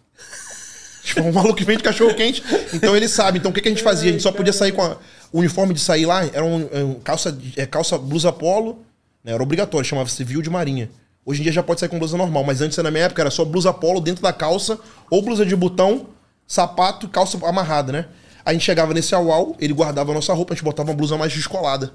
[1.07, 2.43] Tipo, um maluco que vende cachorro quente.
[2.74, 3.39] Então ele sabe.
[3.39, 4.11] Então o que, que a gente fazia?
[4.11, 4.97] A gente só podia sair com a,
[5.32, 8.85] o uniforme de sair lá, era um, é um calça, é, calça blusa polo,
[9.23, 9.32] né?
[9.32, 10.90] Era obrigatório, chamava civil de marinha.
[11.27, 13.31] Hoje em dia já pode sair com blusa normal, mas antes na minha época era
[13.32, 14.78] só blusa polo dentro da calça,
[15.11, 16.07] ou blusa de botão,
[16.47, 18.07] sapato, calça amarrada, né?
[18.44, 21.19] A gente chegava nesse aual, ele guardava a nossa roupa, a gente botava uma blusa
[21.19, 21.93] mais descolada.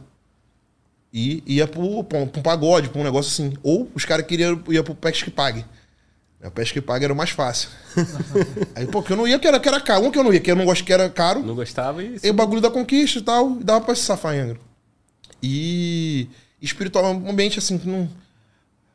[1.14, 3.58] E ia pro, pra um pra um pagode, pra um negócio assim.
[3.64, 5.66] Ou os caras queriam ia pro Pesque Pague.
[6.44, 7.70] O Pesque Pague era o mais fácil.
[8.76, 10.06] Aí, pô, que eu não ia, que era, que era caro.
[10.06, 11.42] Um que eu não ia, que eu não gosto que era caro.
[11.42, 12.18] Não gostava e...
[12.22, 14.60] E o bagulho da conquista e tal, e dava pra se safar em Angra.
[15.44, 16.28] E
[16.62, 18.10] espiritualmente, assim, que não.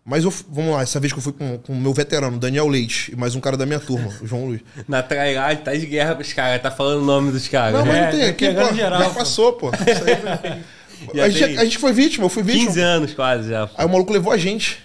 [0.08, 3.10] Mas eu, vamos lá, essa vez que eu fui com o meu veterano, Daniel Leite,
[3.12, 4.60] e mais um cara da minha turma, o João Luiz.
[4.86, 6.62] Na trairagem, tá de guerra pros caras.
[6.62, 7.76] Tá falando o nome dos caras.
[7.80, 9.70] Não, mas É, não tem, tá aqui, pô, geral, já passou, pô.
[9.70, 10.62] Isso aí-
[11.14, 12.66] Já a, gente, a gente foi vítima, eu fui vítima.
[12.68, 13.68] 15 anos quase já.
[13.76, 14.82] Aí o maluco levou a gente.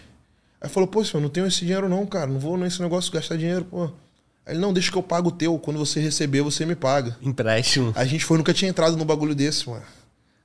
[0.60, 2.28] Aí falou, pô, senhor, não tenho esse dinheiro não, cara.
[2.28, 3.86] Não vou nesse negócio gastar dinheiro, pô.
[4.46, 5.58] Aí ele, não, deixa que eu pago o teu.
[5.58, 7.16] Quando você receber, você me paga.
[7.22, 7.94] Empréstimo.
[7.96, 9.84] A gente foi, nunca tinha entrado num bagulho desse, mano.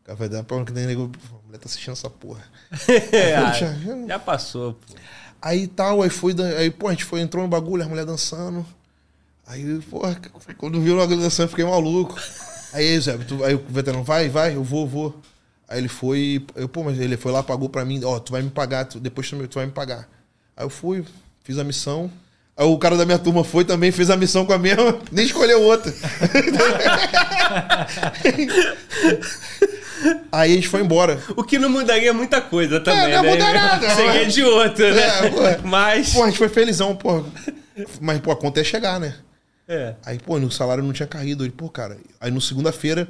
[0.07, 1.11] Cara, vai dar que tem nego.
[1.43, 2.43] A mulher tá assistindo essa porra.
[3.37, 3.74] Ah, já-
[4.07, 4.95] já passou, pô.
[5.43, 6.33] Aí tal, aí foi.
[6.57, 8.65] Aí, pô, a gente foi, entrou no bagulho, as mulheres dançando.
[9.47, 10.16] Aí, porra,
[10.59, 12.16] quando viu o bagulho dançando, eu fiquei maluco.
[12.73, 15.20] Aí, Zé, tu, aí o veterano, vai, vai, eu vou, vou.
[15.69, 18.43] Aí ele foi, eu, pô, mas ele foi lá, pagou pra mim, ó, tu vai
[18.43, 20.09] me pagar, tu- depois tu, tu vai me pagar.
[20.57, 21.05] Aí eu fui,
[21.43, 22.09] fiz a missão.
[22.57, 25.27] Aí o cara da minha turma foi também, fez a missão com a mesma, nem
[25.27, 25.93] escolheu outra.
[30.31, 31.18] Aí a gente foi embora.
[31.36, 33.31] O que não mudaria muita coisa também, não né?
[33.31, 35.02] muda nada, Seria mas- de outra, né?
[35.27, 35.66] É, pô.
[35.68, 36.12] Mas...
[36.12, 37.24] Pô, a gente foi felizão, pô.
[38.01, 39.14] Mas, pô, a conta é chegar, né?
[39.68, 39.94] É.
[40.05, 41.44] Aí, pô, no salário não tinha caído.
[41.44, 41.97] Ele, pô, cara.
[42.20, 43.09] Aí no segunda-feira,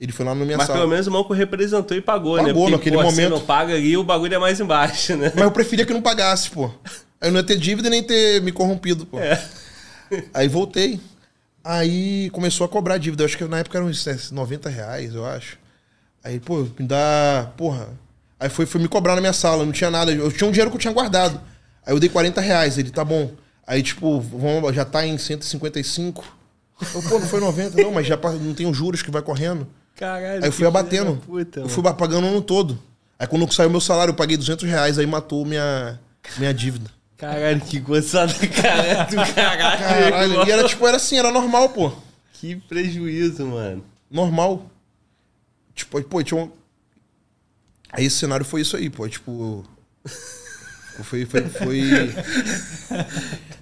[0.00, 0.80] ele foi lá na minha Mas sala.
[0.80, 2.48] pelo menos o Manco representou e pagou, né?
[2.48, 3.30] Pagou, naquele pô, Se momento.
[3.30, 5.32] não paga ali, o bagulho é mais embaixo, né?
[5.34, 6.66] Mas eu preferia que não pagasse, pô.
[7.20, 9.18] Aí eu não ia ter dívida nem ter me corrompido, pô.
[9.18, 9.42] É.
[10.34, 11.00] Aí voltei.
[11.62, 13.22] Aí começou a cobrar dívida.
[13.22, 15.56] Eu acho que na época eram uns é, 90 reais, eu acho.
[16.24, 17.52] Aí, pô, me dá.
[17.56, 17.88] Porra.
[18.40, 20.10] Aí foi, foi me cobrar na minha sala, não tinha nada.
[20.10, 21.40] Eu tinha um dinheiro que eu tinha guardado.
[21.86, 22.78] Aí eu dei 40 reais.
[22.78, 23.30] Ele, tá bom.
[23.66, 26.24] Aí, tipo, vamos, já tá em 155.
[26.94, 29.66] Eu, pô, não foi 90, não, mas já não tem os juros que vai correndo.
[29.94, 30.42] Caralho.
[30.42, 31.16] Aí eu fui abatendo.
[31.24, 32.78] Puta, eu fui pagando o ano todo.
[33.18, 36.00] Aí quando saiu meu salário, eu paguei 200 reais, aí matou minha,
[36.36, 36.90] minha dívida.
[37.16, 39.78] Caralho, que gozada do caralho do caralho.
[39.78, 41.92] Caralho, e era tipo, era assim, era normal, pô.
[42.32, 43.84] Que prejuízo, mano.
[44.10, 44.66] Normal.
[45.74, 46.50] Tipo, pô, tinha um...
[47.92, 49.64] Aí esse cenário foi isso aí, pô, tipo...
[51.02, 51.82] Foi, foi, foi...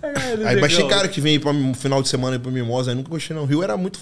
[0.00, 2.90] Caralho, Aí, mas tem cara que vem aí pra um final de semana pra Mimosa,
[2.90, 3.44] aí nunca gostei não.
[3.44, 3.98] O Rio era muito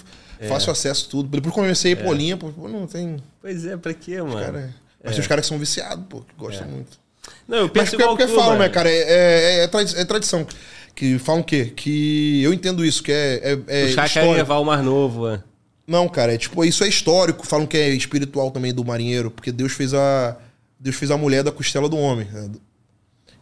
[0.48, 1.28] fácil acesso tudo.
[1.28, 3.22] Depois comecei a ir pro Olimpo, pô, não tem...
[3.40, 4.40] Pois é, pra quê, mano?
[4.40, 6.98] Cara, mas tem os caras que são viciados, pô, que gostam muito.
[7.46, 8.90] Não, eu Mas penso porque, igual porque tu, falam, né, cara?
[8.90, 10.46] É, é, é é tradição.
[10.94, 11.72] Que falam o quê?
[11.74, 14.32] Que eu entendo isso, que é, é, é histórico.
[14.32, 15.42] levar o mais novo, é.
[15.86, 17.46] Não, cara, é tipo, isso é histórico.
[17.46, 20.36] Falam que é espiritual também do marinheiro, porque Deus fez a
[20.78, 22.26] Deus fez a mulher da costela do homem.
[22.32, 22.48] né?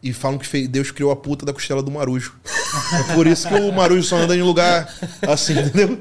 [0.02, 2.35] E falam que fez- Deus criou a puta da costela do marujo.
[3.10, 4.89] É por isso que o marujo só anda em lugar
[5.27, 5.98] assim, entendeu?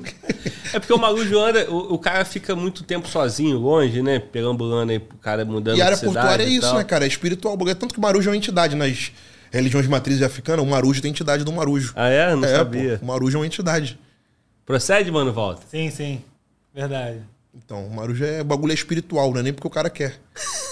[0.73, 4.19] É porque o maluco anda, o, o cara fica muito tempo sozinho, longe, né?
[4.19, 6.77] Perambulando aí, o cara mudando E a área portuária é isso, tal.
[6.77, 7.05] né, cara?
[7.05, 7.57] É espiritual.
[7.57, 7.75] bagulho.
[7.75, 9.11] Tanto que o marujo é uma entidade nas
[9.51, 10.61] religiões de matriz africana.
[10.61, 11.93] O marujo tem entidade do marujo.
[11.95, 12.35] Ah, é?
[12.35, 12.97] Não é, sabia.
[12.99, 13.97] pô, o marujo é uma entidade.
[14.67, 15.61] Procede, mano, volta.
[15.71, 16.21] Sim, sim.
[16.75, 17.21] Verdade.
[17.55, 20.19] Então, o Marujo é o bagulho é espiritual, não é nem porque o cara quer.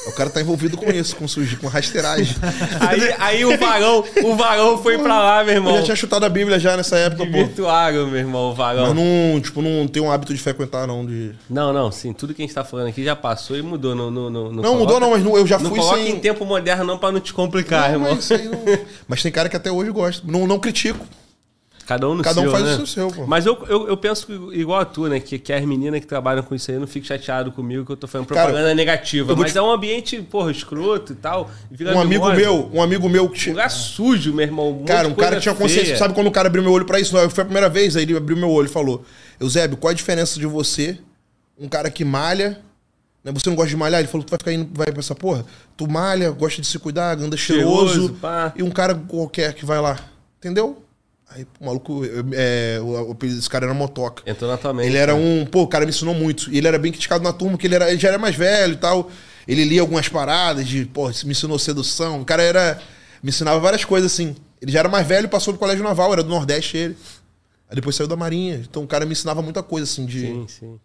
[0.08, 2.36] O cara tá envolvido com isso, com sujo, com rasteiragem.
[2.88, 5.78] Aí, aí o varão, o varão foi pra lá, meu Eu irmão.
[5.78, 7.32] já tinha chutado a Bíblia já nessa época, pô.
[7.32, 8.86] Virtuário, meu irmão, o varão.
[8.86, 11.04] Mas não, tipo, não tenho um hábito de frequentar, não.
[11.04, 11.32] De...
[11.50, 13.96] Não, não, sim, tudo que a gente tá falando aqui já passou e mudou.
[13.96, 16.12] Não, não, não, Não, mudou não, mas não, eu já Não fui coloca sem...
[16.12, 18.14] em tempo moderno não pra não te complicar, Não, irmão.
[18.16, 18.64] mas, isso aí não-
[19.08, 20.22] mas tem cara que até hoje gosta.
[20.30, 21.04] Não, não critico.
[21.86, 22.76] Cada um no Cada um seu, faz né?
[22.84, 23.28] o seu, pô.
[23.28, 25.20] Mas eu, eu, eu penso igual a tu, né?
[25.20, 27.98] Que, que as meninas que trabalham com isso aí não fiquem chateadas comigo que eu
[27.98, 29.32] tô fazendo Cara, propaganda negativa.
[29.32, 31.50] eu vou Mas te- é um ambiente, porra, escroto e tal.
[31.72, 33.50] Um amigo Mimosa, meu, um amigo meu que...
[33.52, 34.72] Lugar sujo, meu irmão.
[34.72, 35.86] monte Cara, um cara tinha consciência.
[35.86, 35.98] feia.
[35.98, 37.14] Sabe quando o cara abriu meu olho pra isso?
[37.16, 39.06] Não, foi a primeira vez, aí ele abriu meu olho e falou:
[39.40, 40.98] Eusébio, qual a diferença de você,
[41.60, 42.60] um cara que malha,
[43.24, 43.32] né?
[43.32, 44.00] Você não gosta de malhar?
[44.00, 45.46] Ele falou: tu vai ficar indo, vai pra essa porra?
[45.78, 47.94] Tu malha, gosta de se cuidar, anda cheiroso.
[48.18, 50.00] Cheiroso, e um cara qualquer que vai lá.
[50.40, 50.82] Entendeu?
[51.30, 52.02] Aí o maluco,
[52.34, 54.24] é, o, o apelido desse cara era Motoca.
[54.30, 54.88] Entrou na tua mente.
[54.88, 55.20] Ele era né?
[55.20, 55.46] um.
[55.46, 56.52] Pô, o cara me ensinou muito.
[56.52, 58.74] E ele era bem criticado na turma, porque ele, era, ele já era mais velho
[58.74, 59.10] e tal.
[59.48, 62.22] Ele lia algumas paradas de, pô, me ensinou sedução.
[62.22, 62.82] O cara era.
[63.22, 64.36] Me ensinava várias coisas assim.
[64.62, 66.98] Ele já era mais velho, passou do colégio naval, era do Nordeste ele.
[67.70, 68.56] Aí depois saiu da Marinha.
[68.56, 70.22] Então o cara me ensinava muita coisa assim de.
[70.22, 70.80] Sim, sim.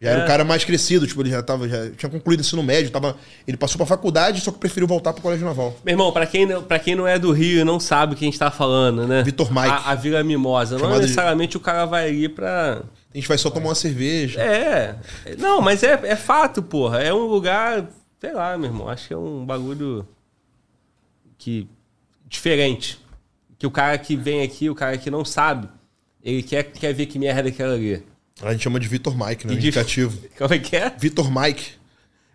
[0.00, 0.24] Já era É.
[0.24, 1.66] um cara mais crescido, tipo, ele já tava.
[1.66, 3.16] Já tinha concluído o ensino médio, tava.
[3.48, 5.74] Ele passou pra faculdade, só que preferiu voltar pro colégio naval.
[5.82, 8.16] Meu irmão, pra quem, não- pra quem não é do Rio e não sabe o
[8.16, 9.22] que a gente tá falando, né?
[9.22, 9.68] Vitor Mike.
[9.68, 10.74] A, a Vila Mimosa.
[10.74, 12.82] Não Chamado de- necessariamente o cara vai ir pra.
[13.12, 14.38] A gente vai só tomar uma cerveja.
[14.42, 14.96] É.
[15.38, 17.00] Não, mas é, é fato, porra.
[17.02, 17.88] É um lugar.
[18.20, 18.88] Sei lá, meu irmão.
[18.90, 20.06] Acho que é um bagulho.
[21.38, 21.66] Que.
[22.28, 22.98] Diferente.
[23.58, 25.68] Que o cara que vem aqui, o cara que não sabe,
[26.22, 28.02] ele quer, quer ver que merda é aquela ali.
[28.42, 29.52] A gente chama de Vitor Mike, né?
[29.54, 30.18] De- Indicativo.
[30.36, 30.90] Como é que é?
[30.98, 31.70] Vitor Mike.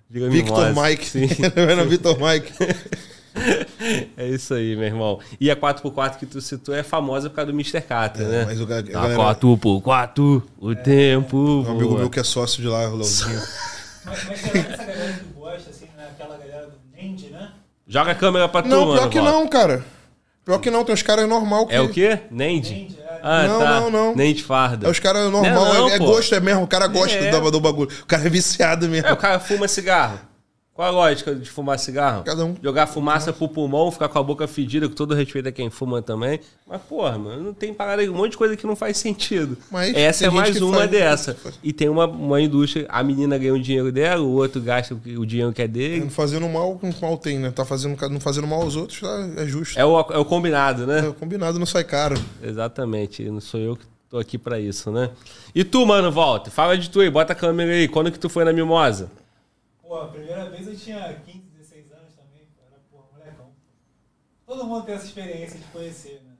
[0.10, 0.90] Victor Mimosa.
[0.90, 1.06] Mike.
[1.08, 1.28] Sim.
[1.56, 2.52] Era Vitor Mike.
[4.18, 5.18] É isso aí, meu irmão.
[5.40, 7.80] E a 4x4 que tu citou é famosa por causa do Mr.
[7.80, 8.44] Carter, né?
[8.46, 11.38] mas o ga- a Tá galera- 4x4, o tempo.
[11.38, 12.00] Um amigo voa.
[12.00, 13.42] meu que é sócio de lá, o Leozinho.
[14.04, 17.28] Mas, mas será que essa galera que gosta, assim, não é aquela galera do Nendi,
[17.28, 17.52] né?
[17.88, 19.00] Joga a câmera pra tu, Não, mano.
[19.00, 19.86] pior que não, cara.
[20.44, 21.76] Pior que não, tem uns caras normal que.
[21.76, 22.20] É o quê?
[22.32, 23.20] Nendi, é.
[23.24, 23.80] Ah, Não, tá.
[23.82, 24.16] não, não.
[24.16, 24.88] Nendi farda.
[24.88, 26.64] É os caras normal, Não, não, é, é gosto, é mesmo.
[26.64, 27.30] O cara gosta É.
[27.30, 27.90] do, do bagulho.
[28.02, 29.08] O cara é viciado mesmo.
[29.08, 30.20] É, o cara fuma cigarro.
[30.74, 32.24] Qual a lógica de fumar cigarro?
[32.24, 32.56] Cada um.
[32.64, 36.02] Jogar fumaça pro pulmão, ficar com a boca fedida, com todo respeito a quem fuma
[36.02, 36.40] também.
[36.66, 39.58] Mas, porra, mano, não tem parada, um monte de coisa que não faz sentido.
[39.70, 40.90] Mas Essa é mais uma faz.
[40.92, 41.36] dessa.
[41.62, 45.22] E tem uma, uma indústria, a menina ganha o dinheiro dela, o outro gasta o
[45.22, 46.00] o dinheiro que é dele.
[46.00, 47.52] Não fazendo mal, com mal tem, né?
[47.52, 49.78] Tá fazendo, não fazendo mal aos outros, tá, é justo.
[49.78, 51.00] É o, é o combinado, né?
[51.00, 52.16] É, combinado não sai caro.
[52.42, 53.24] Exatamente.
[53.30, 55.10] Não sou eu que tô aqui pra isso, né?
[55.54, 56.50] E tu, mano, volta.
[56.50, 57.88] Fala de tu aí, bota a câmera aí.
[57.88, 59.10] Quando que tu foi na Mimosa?
[59.92, 63.48] Pô, a primeira vez eu tinha 15, 16 anos também, pô, era, porra, molecão.
[64.48, 66.32] Todo mundo tem essa experiência de conhecer, né?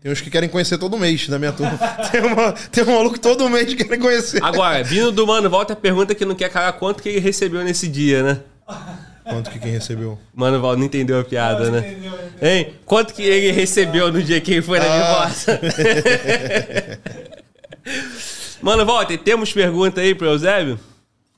[0.00, 1.76] Tem uns que querem conhecer todo mês da minha turma.
[2.10, 4.42] tem, uma, tem um maluco todo mês que querem conhecer.
[4.42, 7.88] Agora, vindo do Mano Volta, pergunta que não quer calar quanto que ele recebeu nesse
[7.88, 8.40] dia, né?
[9.22, 10.18] Quanto que quem recebeu?
[10.32, 11.90] Mano Val não entendeu a piada, Não, né?
[11.90, 12.48] entendeu, entendeu.
[12.50, 12.74] Hein?
[12.86, 15.28] Quanto que ele recebeu no dia que ele foi na Ah.
[18.62, 20.80] Mano, volta, temos pergunta aí pro Eusébio?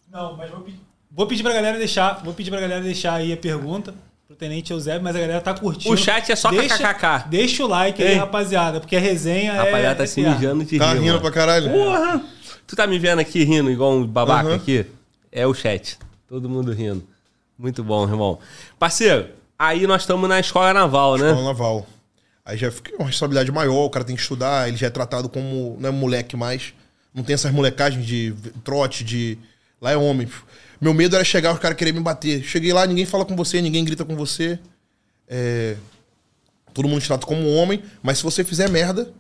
[0.09, 0.80] Não, mas vou pedir,
[1.21, 3.95] vou pedir pra galera deixar, vou pedir pra galera deixar aí a pergunta
[4.27, 5.93] pro Tenente Eusébio, mas a galera tá curtindo.
[5.93, 7.29] O chat é só deixa, kkk.
[7.29, 8.15] Deixa o like aí, Ei.
[8.15, 9.57] rapaziada, porque a resenha é...
[9.57, 11.21] Rapaziada, tá é se mijando de Tá rir, rindo mano.
[11.21, 11.71] pra caralho?
[11.71, 12.23] Porra!
[12.67, 14.57] Tu tá me vendo aqui rindo igual um babaca Aham.
[14.57, 14.87] aqui?
[15.31, 15.99] É o chat.
[16.27, 17.07] Todo mundo rindo.
[17.59, 18.39] Muito bom, irmão.
[18.79, 19.27] Parceiro,
[19.59, 21.29] aí nós estamos na escola naval, né?
[21.29, 21.87] Escola naval.
[22.47, 25.29] Aí já fica uma responsabilidade maior, o cara tem que estudar, ele já é tratado
[25.29, 26.73] como não é moleque mais.
[27.15, 28.33] Não tem essas molecagens de
[28.65, 29.37] trote, de.
[29.83, 30.27] Lá é homem.
[30.81, 32.43] Meu medo era chegar os caras querer me bater.
[32.43, 34.59] Cheguei lá, ninguém fala com você, ninguém grita com você.
[35.29, 35.77] É,
[36.73, 39.13] Todo mundo te trata como um homem, mas se você fizer merda,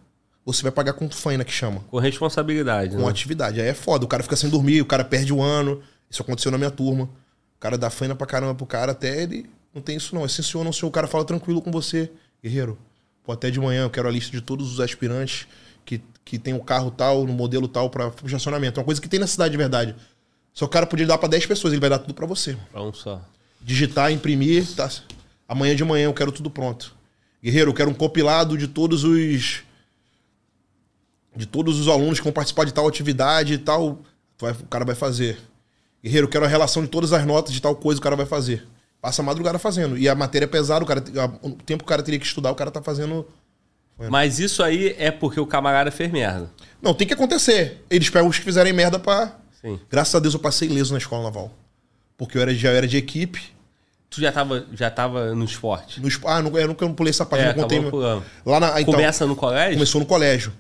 [0.44, 1.80] você vai pagar com faina que chama.
[1.90, 3.08] Com responsabilidade, Com né?
[3.08, 3.60] atividade.
[3.60, 4.04] Aí é foda.
[4.04, 5.82] O cara fica sem dormir, o cara perde o ano.
[6.08, 7.04] Isso aconteceu na minha turma.
[7.04, 9.50] O cara dá faina pra caramba pro cara até ele.
[9.74, 10.24] Não tem isso, não.
[10.24, 10.88] É sim, senhor, não, senhor.
[10.88, 12.10] O cara fala tranquilo com você.
[12.42, 12.78] Guerreiro,
[13.24, 15.46] pô, até de manhã eu quero a lista de todos os aspirantes
[15.84, 18.78] que, que tem o carro tal, no modelo tal, pra pro estacionamento.
[18.78, 19.94] É uma coisa que tem na cidade de verdade.
[20.52, 22.56] Só o cara podia dar pra 10 pessoas, ele vai dar tudo pra você.
[22.70, 23.20] Pra um só.
[23.60, 24.90] Digitar, imprimir, tá?
[25.48, 26.94] Amanhã de manhã eu quero tudo pronto.
[27.42, 29.62] Guerreiro, eu quero um compilado de todos os.
[31.34, 34.00] De todos os alunos que vão participar de tal atividade e tal.
[34.38, 35.38] Vai- o cara vai fazer.
[36.02, 38.26] Guerreiro, eu quero a relação de todas as notas de tal coisa, o cara vai
[38.26, 38.66] fazer.
[39.00, 39.96] Passa a madrugada fazendo.
[39.96, 41.02] E a matéria é pesada, o, cara,
[41.42, 43.26] o tempo que o cara teria que estudar, o cara tá fazendo.
[44.10, 46.50] Mas isso aí é porque o camarada fez merda.
[46.80, 47.84] Não, tem que acontecer.
[47.90, 49.38] Eles pegam os que fizerem merda pra.
[49.60, 49.78] Sim.
[49.90, 51.50] Graças a Deus eu passei ileso na escola naval.
[52.16, 53.40] Porque eu era, já era de equipe.
[54.10, 56.00] Tu já tava, já tava no esporte.
[56.00, 57.80] No, ah, eu nunca não pulei essa parte, É, não contei.
[58.44, 59.74] Lá na, então, Começa no colégio?
[59.74, 60.52] Começou no colégio.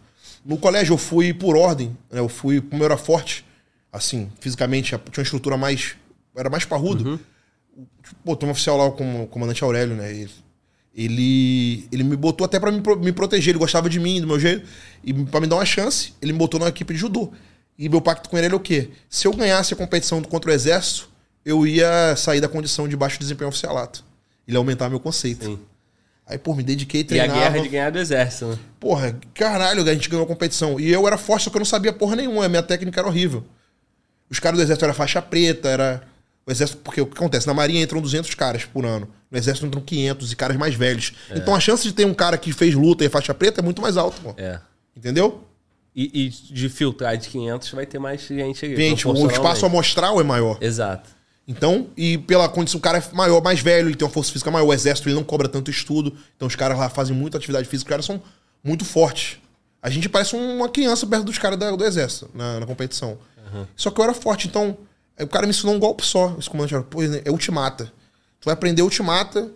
[0.44, 2.20] No colégio eu fui por ordem, né?
[2.20, 3.44] Eu fui, como eu era forte,
[3.92, 5.96] assim, fisicamente, tinha uma estrutura mais.
[6.34, 7.20] Era mais parrudo.
[8.24, 10.10] Pô, tem um oficial lá, o comandante Aurélio, né?
[10.12, 10.30] Ele,
[10.94, 13.50] ele, ele me botou até pra me, me proteger.
[13.50, 14.66] Ele gostava de mim, do meu jeito.
[15.02, 17.32] E pra me dar uma chance, ele me botou na equipe de judô.
[17.78, 18.90] E meu pacto com ele era o quê?
[19.08, 21.08] Se eu ganhasse a competição contra o exército,
[21.44, 24.04] eu ia sair da condição de baixo desempenho oficialato.
[24.46, 25.44] Ele ia aumentar meu conceito.
[25.46, 25.58] Sim.
[26.26, 27.40] Aí, pô, me dediquei, E a treinava.
[27.40, 28.58] guerra de ganhar do exército, né?
[28.78, 30.78] Porra, caralho, a gente ganhou a competição.
[30.78, 32.44] E eu era forte, só que eu não sabia porra nenhuma.
[32.44, 33.42] A minha técnica era horrível.
[34.30, 36.02] Os caras do exército eram faixa preta, era.
[36.46, 37.46] O exército, porque o que acontece?
[37.46, 39.08] Na marinha entram 200 caras por ano.
[39.30, 41.12] No exército entram 500 e caras mais velhos.
[41.34, 43.62] Então a chance de ter um cara que fez luta e é faixa preta é
[43.62, 44.34] muito mais alta, pô.
[44.36, 44.60] É.
[44.96, 45.44] Entendeu?
[45.94, 48.76] E, e de filtrar de 500 vai ter mais gente ali.
[48.76, 50.58] Gente, o espaço amostral é maior.
[50.60, 51.10] Exato.
[51.46, 54.50] Então, e pela condição, o cara é maior, mais velho, ele tem uma força física
[54.52, 54.66] maior.
[54.66, 56.16] O exército ele não cobra tanto estudo.
[56.36, 58.22] Então os caras lá fazem muita atividade física, os caras são
[58.62, 59.38] muito fortes.
[59.82, 63.18] A gente parece uma criança perto dos caras do exército na, na competição.
[63.74, 64.76] Só que eu era forte, então
[65.18, 66.36] o cara me ensinou um golpe só.
[66.38, 67.86] Esse comandante era, pô, é ultimata.
[68.40, 69.50] Tu vai aprender ultimata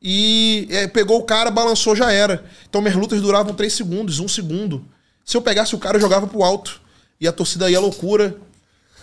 [0.00, 2.44] e é, pegou o cara, balançou, já era.
[2.68, 4.84] Então minhas lutas duravam 3 segundos, 1 segundo.
[5.30, 6.80] Se eu pegasse o cara, eu jogava pro alto.
[7.20, 8.34] E a torcida ia loucura.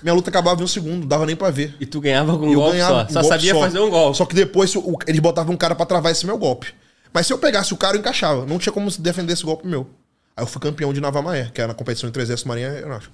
[0.03, 1.73] Minha luta acabava em um segundo, não dava nem pra ver.
[1.79, 3.05] E tu ganhava com um E eu golpe ganhava só.
[3.05, 4.17] um Só golpe sabia fazer um golpe.
[4.17, 6.73] Só que depois o- eles botavam um cara pra travar esse meu golpe.
[7.13, 8.45] Mas se eu pegasse o cara, eu encaixava.
[8.45, 9.87] Não tinha como se defender esse golpe meu.
[10.35, 13.13] Aí eu fui campeão de Navamaé, que era na competição entre Exército e Marinha Aeronáutica.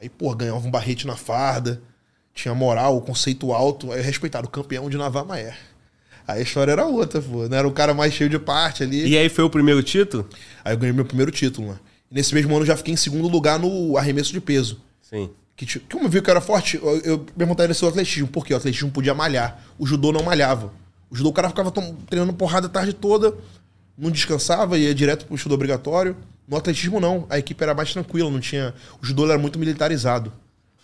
[0.00, 1.80] Aí, pô, ganhava um barrete na farda,
[2.32, 3.90] tinha moral, conceito alto.
[3.90, 5.54] Aí eu respeitava o campeão de Navamaé.
[6.28, 7.48] Aí a história era outra, pô.
[7.48, 9.06] Não era o cara mais cheio de parte ali.
[9.08, 10.28] E aí foi o primeiro título?
[10.64, 11.78] Aí eu ganhei meu primeiro título, né?
[12.12, 14.78] Nesse mesmo ano eu já fiquei em segundo lugar no arremesso de peso.
[15.00, 15.30] Sim.
[15.56, 18.28] Que, como eu vi que eu era forte, eu, eu vontade ser o atletismo.
[18.28, 18.52] Por quê?
[18.52, 19.62] O atletismo podia malhar.
[19.78, 20.70] O judô não malhava.
[21.10, 21.72] O judô o cara ficava
[22.06, 23.34] treinando porrada a tarde toda,
[23.96, 26.14] não descansava, ia direto pro estudo obrigatório.
[26.46, 27.26] No atletismo, não.
[27.30, 28.74] A equipe era mais tranquila, não tinha.
[29.00, 30.32] O judô era muito militarizado.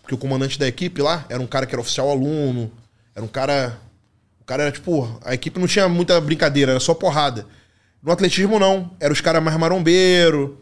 [0.00, 2.72] Porque o comandante da equipe lá era um cara que era oficial aluno,
[3.14, 3.78] era um cara.
[4.40, 5.18] O cara era tipo.
[5.22, 7.46] A equipe não tinha muita brincadeira, era só porrada.
[8.02, 8.90] No atletismo, não.
[8.98, 10.56] Era os caras mais marombeiro,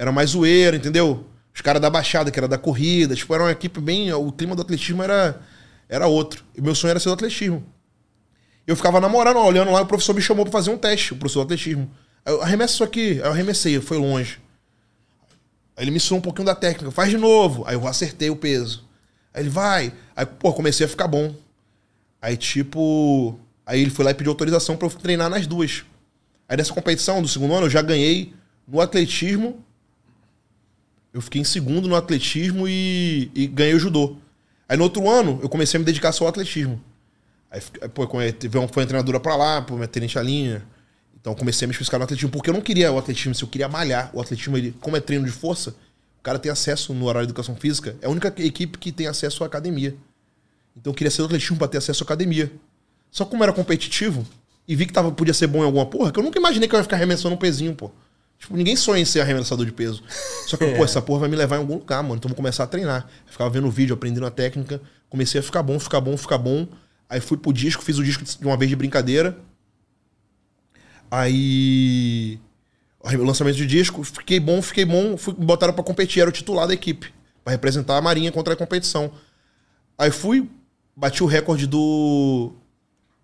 [0.00, 1.26] era mais zoeiro, entendeu?
[1.54, 3.14] Os caras da baixada, que era da corrida.
[3.14, 4.10] Tipo, era uma equipe bem.
[4.14, 5.38] O clima do atletismo era,
[5.90, 6.42] era outro.
[6.56, 7.62] E meu sonho era ser do atletismo.
[8.66, 11.40] Eu ficava namorando, olhando lá, o professor me chamou pra fazer um teste, o professor
[11.40, 11.90] do atletismo.
[12.24, 13.10] Aí eu arremesso isso aqui.
[13.10, 14.40] Aí eu arremessei, foi longe.
[15.76, 17.64] Aí ele me ensinou um pouquinho da técnica, faz de novo.
[17.66, 18.88] Aí eu acertei o peso.
[19.34, 19.92] Aí ele vai.
[20.16, 21.34] Aí, pô, comecei a ficar bom.
[22.22, 23.38] Aí, tipo.
[23.66, 25.84] Aí ele foi lá e pediu autorização pra eu treinar nas duas.
[26.48, 28.32] Aí nessa competição do segundo ano eu já ganhei
[28.66, 29.62] no atletismo.
[31.12, 34.16] Eu fiquei em segundo no atletismo e, e ganhei o judô.
[34.68, 36.80] Aí no outro ano eu comecei a me dedicar só ao atletismo.
[37.50, 37.60] Aí,
[37.92, 40.62] pô, foi uma treinadora pra lá, pô, minha tenente linha.
[41.20, 43.48] Então comecei a me especificar no atletismo, porque eu não queria o atletismo, se eu
[43.48, 44.10] queria malhar.
[44.14, 45.70] O atletismo, ele, como é treino de força,
[46.18, 47.96] o cara tem acesso no horário de educação física.
[48.00, 49.96] É a única equipe que tem acesso à academia.
[50.76, 52.50] Então eu queria ser do atletismo pra ter acesso à academia.
[53.10, 54.24] Só como era competitivo
[54.68, 56.74] e vi que tava, podia ser bom em alguma porra, que eu nunca imaginei que
[56.74, 57.90] eu ia ficar arremessando um pezinho, pô.
[58.40, 60.02] Tipo, ninguém sonha em ser arremessador de peso.
[60.48, 62.16] Só que, pô, essa porra vai me levar em algum lugar, mano.
[62.16, 63.06] Então eu vou começar a treinar.
[63.26, 64.80] Eu ficava vendo vídeo, aprendendo a técnica.
[65.08, 66.66] Comecei a ficar bom, ficar bom, ficar bom.
[67.08, 69.36] Aí fui pro disco, fiz o disco de uma vez de brincadeira.
[71.10, 72.38] Aí.
[73.02, 76.66] O lançamento de disco, fiquei bom, fiquei bom, fui, botaram pra competir, era o titular
[76.68, 77.10] da equipe,
[77.42, 79.10] Pra representar a Marinha contra a competição.
[79.96, 80.48] Aí fui,
[80.94, 82.52] bati o recorde do.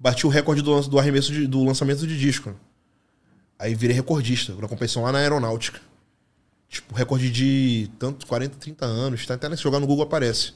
[0.00, 2.54] Bati o recorde do, do arremesso de- do lançamento de disco.
[3.58, 5.80] Aí virei recordista na competição lá na aeronáutica.
[6.68, 9.24] Tipo, recorde de tanto 40, 30 anos.
[9.24, 10.52] Tá até se jogar no Google aparece.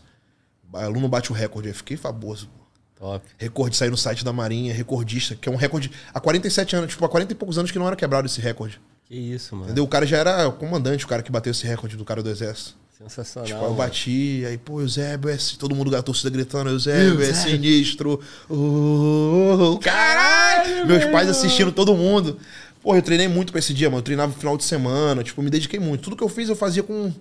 [0.72, 1.68] Aluno bate o recorde.
[1.68, 2.48] Aí fiquei famoso.
[2.96, 3.26] Top.
[3.38, 7.02] Recorde saiu no site da Marinha, recordista, que é um recorde há 47 anos, tipo,
[7.02, 8.78] há 40 e poucos anos que não era quebrado esse recorde.
[9.06, 9.66] Que isso, mano.
[9.68, 9.84] Entendeu?
[9.84, 12.28] O cara já era o comandante, o cara que bateu esse recorde do cara do
[12.28, 12.76] exército.
[12.98, 13.46] Sensacional.
[13.46, 15.38] Tipo, eu bati, aí, pô, Eusébio é.
[15.58, 18.20] Todo mundo da torcida gritando, Eusébio é sinistro.
[18.46, 20.86] Oh, caralho!
[20.86, 22.38] Meus pais assistindo todo mundo.
[22.80, 23.98] Pô, eu treinei muito pra esse dia, mano.
[23.98, 26.02] Eu treinava no final de semana, tipo, me dediquei muito.
[26.02, 27.12] Tudo que eu fiz, eu fazia com.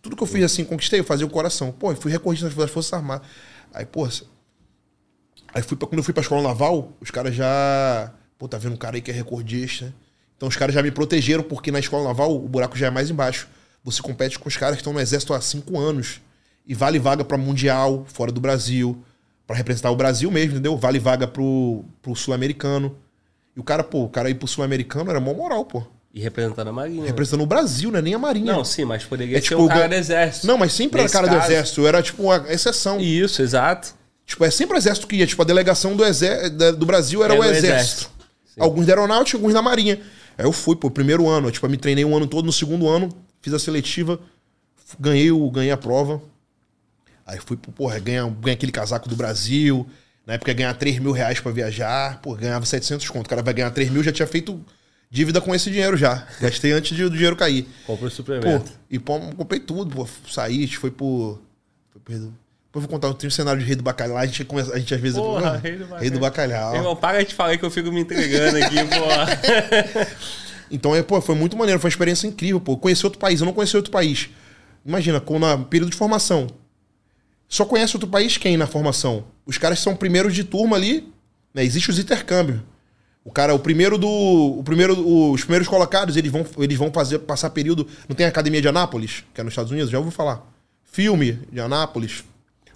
[0.00, 1.72] Tudo que eu fiz assim, conquistei, eu fazia o coração.
[1.72, 3.26] Pô, eu fui recordista das Forças Armadas.
[3.72, 4.08] Aí, pô.
[5.52, 8.12] Aí fui pra, quando eu fui pra escola naval, os caras já.
[8.38, 9.92] Pô, tá vendo um cara aí que é recordista.
[10.36, 13.10] Então os caras já me protegeram, porque na escola naval o buraco já é mais
[13.10, 13.48] embaixo.
[13.82, 16.20] Você compete com os caras que estão no exército há cinco anos.
[16.66, 19.02] E vale vaga pra Mundial, fora do Brasil.
[19.46, 20.76] Pra representar o Brasil mesmo, entendeu?
[20.76, 22.96] Vale vaga pro, pro Sul-Americano.
[23.56, 25.82] E o cara, pô, o cara ir pro Sul-Americano era mó moral, pô.
[26.12, 27.04] E representando a Marinha.
[27.06, 28.00] Representando o Brasil, né?
[28.00, 28.52] Nem a Marinha.
[28.52, 30.46] Não, sim, mas poderia É ser tipo o cara do exército.
[30.46, 31.80] Não, mas sempre era cara do caso- exército.
[31.80, 33.00] Eu era, tipo, a exceção.
[33.00, 33.94] Isso, exato.
[34.24, 35.26] Tipo, é sempre o exército que ia.
[35.26, 36.04] Tipo, a delegação do,
[36.56, 37.72] da- do Brasil era Era o o exército.
[37.74, 38.10] exército.
[38.58, 40.00] Alguns da aeronáutica, alguns da marinha.
[40.38, 41.50] Aí eu fui, pô, primeiro ano.
[41.50, 42.44] Tipo, eu me treinei um ano todo.
[42.46, 43.08] No segundo ano,
[43.40, 44.18] fiz a seletiva.
[45.00, 46.22] Ganhei, o, ganhei a prova.
[47.26, 49.84] Aí fui, porra, ganhar, ganhar aquele casaco do Brasil.
[50.26, 52.20] Na época ganhar 3 mil reais pra viajar.
[52.20, 53.26] Pô, ganhava 700 conto.
[53.26, 54.64] O cara vai ganhar 3 mil, já tinha feito
[55.10, 56.26] dívida com esse dinheiro já.
[56.40, 57.68] Gastei antes de, do dinheiro cair.
[57.86, 58.72] Comprou Pô, suplemento.
[58.90, 60.08] e pô, comprei tudo, pô.
[60.28, 61.38] Saí, a gente foi pro.
[61.92, 62.22] Foi Depois
[62.74, 64.16] eu vou contar, tem um cenário de Rei do Bacalhau.
[64.16, 65.16] A gente, a gente às vezes.
[65.16, 66.74] Porra, Rei do Rei do Bacalhau.
[66.74, 70.04] Irmão, para de falar que eu fico me entregando aqui, pô.
[70.70, 72.76] Então, é, pô, foi muito maneiro, foi uma experiência incrível, pô.
[72.76, 74.28] Conheci outro país, eu não conheci outro país.
[74.84, 76.48] Imagina, com no período de formação.
[77.48, 79.24] Só conhece outro país quem na formação?
[79.46, 81.12] Os caras são primeiros de turma ali,
[81.52, 81.64] né?
[81.64, 82.60] Existe os intercâmbios.
[83.24, 84.08] O cara, o primeiro do.
[84.08, 84.94] O primeiro,
[85.32, 87.86] os primeiros colocados, eles vão, eles vão fazer, passar período.
[88.06, 89.90] Não tem a Academia de Anápolis, que é nos Estados Unidos?
[89.90, 90.46] Já ouviu falar.
[90.82, 92.22] Filme de Anápolis,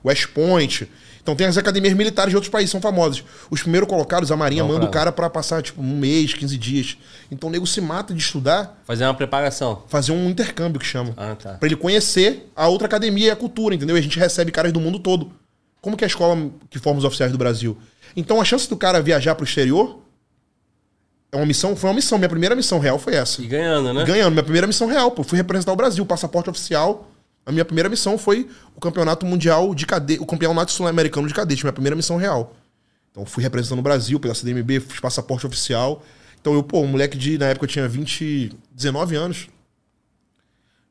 [0.04, 0.88] West Point.
[1.22, 3.22] Então tem as academias militares de outros países, são famosas.
[3.50, 5.12] Os primeiros colocados, a Marinha Não, manda o cara.
[5.12, 6.96] pra passar, tipo, um mês, 15 dias.
[7.30, 9.82] Então o nego se mata de estudar, Fazer uma preparação.
[9.88, 11.12] fazer um intercâmbio que chama.
[11.18, 11.54] Ah, tá.
[11.54, 13.94] Pra ele conhecer a outra academia e a cultura, entendeu?
[13.96, 15.30] E a gente recebe caras do mundo todo.
[15.82, 17.76] Como que é a escola que forma os oficiais do Brasil?
[18.16, 19.98] Então a chance do cara viajar pro exterior
[21.30, 22.16] é uma missão, foi uma missão.
[22.16, 23.42] Minha primeira missão real foi essa.
[23.42, 24.02] E ganhando, né?
[24.04, 25.22] Ganhando, minha primeira missão real, pô.
[25.22, 27.10] Fui representar o Brasil, passaporte oficial.
[27.48, 28.46] A minha primeira missão foi
[28.76, 32.54] o campeonato mundial de cadete, o campeonato sul-americano de cadete, minha primeira missão real.
[33.10, 36.02] Então fui representando o Brasil pela CDMB, fiz passaporte oficial.
[36.38, 39.48] Então eu, pô, um moleque de, na época eu tinha 20, 19 anos.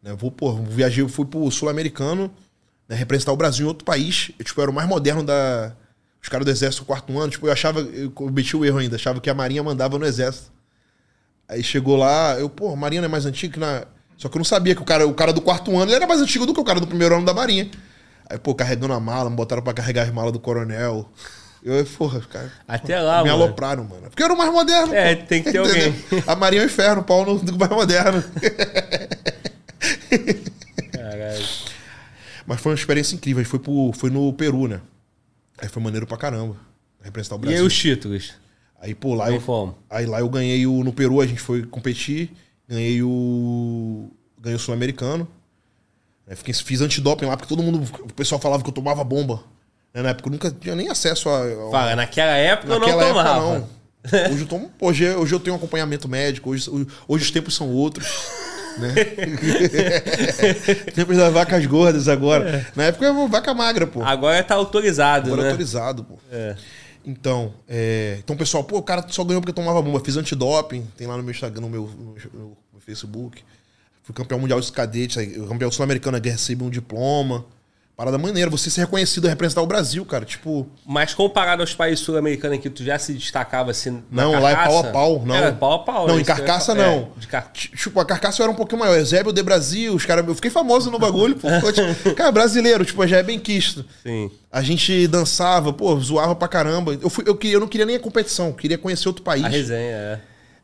[0.02, 2.34] Né, vou, pô, viajei, fui pro sul-americano,
[2.90, 4.32] né, representar o Brasil em outro país.
[4.40, 5.76] Eu, tipo, era o mais moderno da
[6.20, 9.22] os caras do exército quarto ano, tipo, eu achava, eu cometi o erro ainda, achava
[9.22, 10.52] que a marinha mandava no exército.
[11.48, 13.86] Aí chegou lá, eu, pô, a Marinha não é mais antiga que na.
[14.18, 16.08] Só que eu não sabia que o cara, o cara do quarto ano ele era
[16.08, 17.70] mais antigo do que o cara do primeiro ano da Marinha.
[18.30, 21.10] Aí, pô, carregando a mala, me botaram pra carregar as malas do coronel.
[21.64, 22.52] Eu, porra, cara.
[22.68, 23.44] Até lá, me mano.
[23.44, 24.04] alopraram, mano.
[24.10, 24.94] Porque eu era o mais moderno.
[24.94, 25.26] É, pô.
[25.26, 25.94] tem que ter alguém.
[26.26, 28.24] A Marinha é o inferno, o pau no do mais moderno.
[30.92, 31.46] Caralho.
[32.46, 33.42] Mas foi uma experiência incrível.
[33.42, 34.82] A gente foi, pro, foi no Peru, né?
[35.58, 36.56] Aí foi maneiro pra caramba.
[37.02, 37.60] Representar o E Brasil.
[37.60, 38.34] aí os títulos?
[38.82, 39.76] Aí, pô, lá eu, fomos?
[39.90, 40.84] Aí lá eu ganhei o.
[40.84, 42.32] No Peru a gente foi competir,
[42.68, 44.10] ganhei o.
[44.40, 45.28] Ganhei o Sul-Americano.
[46.28, 47.82] Aí fiquei, fiz antidoping lá, porque todo mundo.
[48.02, 49.42] O pessoal falava que eu tomava bomba.
[49.94, 51.44] Né, Na época eu nunca tinha nem acesso a.
[51.44, 53.60] a- Fala, naquela época eu não naquela época, tomava.
[53.60, 53.78] não.
[54.32, 56.70] Hoje eu, tomo, hoje, eu- hoje eu tenho um acompanhamento médico, hoje,
[57.08, 58.08] hoje os tempos são outros.
[58.78, 58.94] Né?
[60.94, 62.64] tempos das vacas gordas agora.
[62.76, 64.04] Na época eu vaca magra, pô.
[64.04, 65.48] Agora tá autorizado, Agora né?
[65.50, 66.20] autorizado, pô.
[66.32, 66.56] É.
[67.10, 70.02] Então, é, então, pessoal, pô, o cara só ganhou porque tomava bomba.
[70.04, 73.42] Fiz antidoping, tem lá no meu Instagram, no meu, no meu- Facebook.
[74.04, 75.16] Fui campeão mundial de cadetes,
[75.48, 77.46] campeão sul-americano, aí recebi um diploma.
[77.98, 80.24] Parada maneira, você ser reconhecido representar o Brasil, cara.
[80.24, 84.52] Tipo, Mas comparado aos países sul-americanos que tu já se destacava assim na não, lá
[84.52, 84.94] é pau a carcaça?
[84.94, 85.34] pau, não.
[85.36, 86.08] Era pau a pau.
[86.08, 86.88] Não, é em ia carcaça falar.
[86.88, 87.12] não.
[87.18, 87.52] É, de car...
[87.52, 88.96] Tipo, a carcaça era um pouquinho maior.
[89.00, 90.28] Eusébio de Brasil, os caras.
[90.28, 91.48] Eu fiquei famoso no bagulho, pô.
[91.60, 93.84] Ficou- Cara, brasileiro, tipo, já é bem quisto.
[94.04, 94.30] Sim.
[94.52, 96.96] A gente dançava, pô, zoava pra caramba.
[97.02, 99.44] Eu, fui, eu, queria, eu não queria nem a competição, queria conhecer outro país.
[99.44, 100.20] A resenha, é.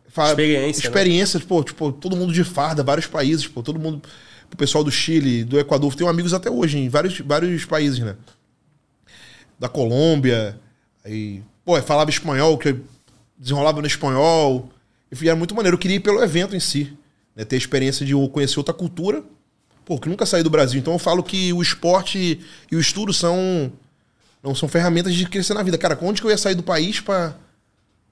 [0.08, 0.88] Experiência, né?
[0.88, 4.04] Experiências, pô, tipo, todo mundo de farda, vários países, pô, todo mundo.
[4.54, 8.16] O pessoal do Chile, do Equador, tenho amigos até hoje em vários, vários países, né?
[9.60, 10.60] Da Colômbia.
[11.04, 12.82] Aí, pô, falava espanhol, que eu
[13.38, 14.70] desenrolava no espanhol.
[15.12, 15.76] E era muito maneiro.
[15.76, 16.96] Eu queria ir pelo evento em si.
[17.36, 17.44] Né?
[17.44, 19.24] Ter a experiência de conhecer outra cultura.
[19.86, 20.80] Pô, que nunca saí do Brasil.
[20.80, 22.40] Então eu falo que o esporte
[22.72, 23.72] e o estudo são.
[24.42, 25.78] Não são ferramentas de crescer na vida.
[25.78, 27.36] Cara, onde que eu ia sair do país pra,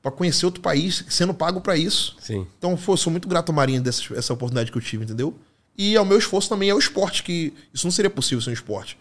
[0.02, 2.16] pra conhecer outro país, sendo pago pra isso?
[2.20, 2.48] Sim.
[2.58, 5.38] Então, pô, sou muito grato ao Marinha dessa essa oportunidade que eu tive, entendeu?
[5.77, 8.53] E ao meu esforço também é o esporte, que isso não seria possível sem o
[8.53, 8.98] esporte.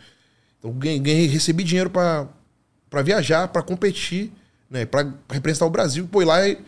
[0.58, 2.28] Então, ganhei, recebi dinheiro pra
[3.04, 4.30] viajar, pra competir,
[4.68, 6.58] né, para representar o Brasil, pô, ir lá e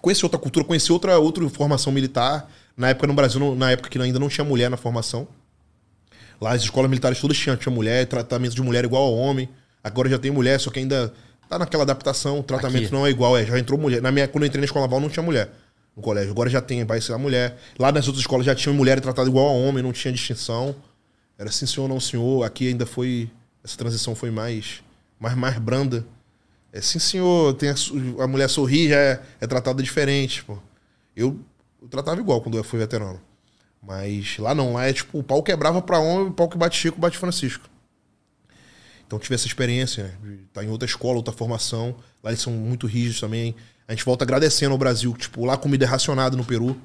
[0.00, 2.50] conhecer outra cultura, conhecer outra, outra formação militar.
[2.76, 5.26] Na época no Brasil, não- na época que ainda não tinha mulher na formação.
[6.40, 9.48] Lá as escolas militares todas tinham, tinha mulher, tratamento de mulher igual ao homem.
[9.82, 11.12] Agora já tem mulher, só que ainda
[11.48, 12.92] tá naquela adaptação, o tratamento Aqui.
[12.92, 14.00] não é igual, é, já entrou mulher.
[14.00, 15.50] Na minha, quando eu entrei na escola naval não tinha mulher
[15.98, 16.30] no colégio.
[16.30, 17.58] Agora já tem, vai a mulher.
[17.76, 20.74] Lá nas outras escolas já tinha mulher tratada igual ao homem, não tinha distinção.
[21.36, 22.44] Era sim senhor, não senhor.
[22.44, 23.28] Aqui ainda foi
[23.62, 24.80] essa transição foi mais
[25.18, 26.06] mais mais branda.
[26.72, 27.74] É sim senhor, tem a,
[28.22, 30.56] a mulher sorri já é, é tratada diferente, pô.
[31.16, 31.40] Eu,
[31.82, 33.20] eu tratava igual quando eu fui veterano.
[33.82, 36.76] Mas lá não, lá é tipo, o pau quebrava pra homem, o pau que bate
[36.76, 37.68] Chico, bate Francisco.
[39.04, 41.96] Então tive essa experiência, né, de estar em outra escola, outra formação.
[42.22, 43.56] Lá eles são muito rígidos também.
[43.88, 45.16] A gente volta agradecendo ao Brasil.
[45.16, 46.78] Tipo, lá comida é racionada no Peru.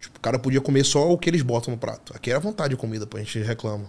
[0.00, 2.12] Tipo, o cara podia comer só o que eles botam no prato.
[2.14, 3.88] Aqui era vontade de comida, pô, a gente reclama.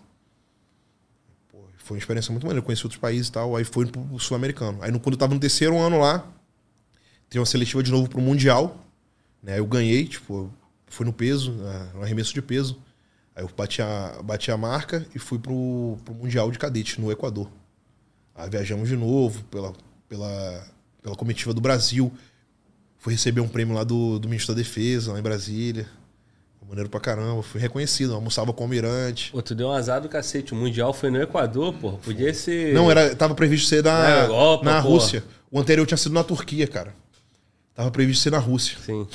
[1.52, 2.64] Pô, foi uma experiência muito maneira.
[2.64, 3.56] Conheci outros países e tal.
[3.56, 4.77] Aí foi pro Sul-Americano.
[4.81, 6.19] Aí no- quando eu tava no terceiro ano lá,
[7.30, 8.77] teve uma seletiva de novo pro Mundial.
[9.41, 9.57] Né?
[9.57, 10.53] Eu ganhei, tipo,
[10.88, 12.80] fui no peso, ah, no arremesso de peso.
[13.35, 17.11] Aí eu bati a, bati a marca e fui pro, pro Mundial de Cadete, no
[17.11, 17.49] Equador.
[18.35, 19.73] Aí viajamos de novo pela,
[20.07, 20.64] pela,
[21.03, 22.11] pela comitiva do Brasil.
[22.97, 25.85] Fui receber um prêmio lá do, do Ministro da Defesa, lá em Brasília.
[26.57, 29.31] Foi Maneiro pra caramba, fui reconhecido, almoçava com o almirante.
[29.31, 30.53] Pô, tu deu um azar do cacete.
[30.53, 31.97] O Mundial foi no Equador, porra.
[31.97, 32.73] Podia ser.
[32.73, 34.88] Não, era, tava previsto ser Na na, Europa, na pô.
[34.88, 35.23] Rússia.
[35.51, 36.95] O anterior tinha sido na Turquia, cara.
[37.75, 38.77] Tava previsto ser na Rússia.
[38.84, 39.05] Sim.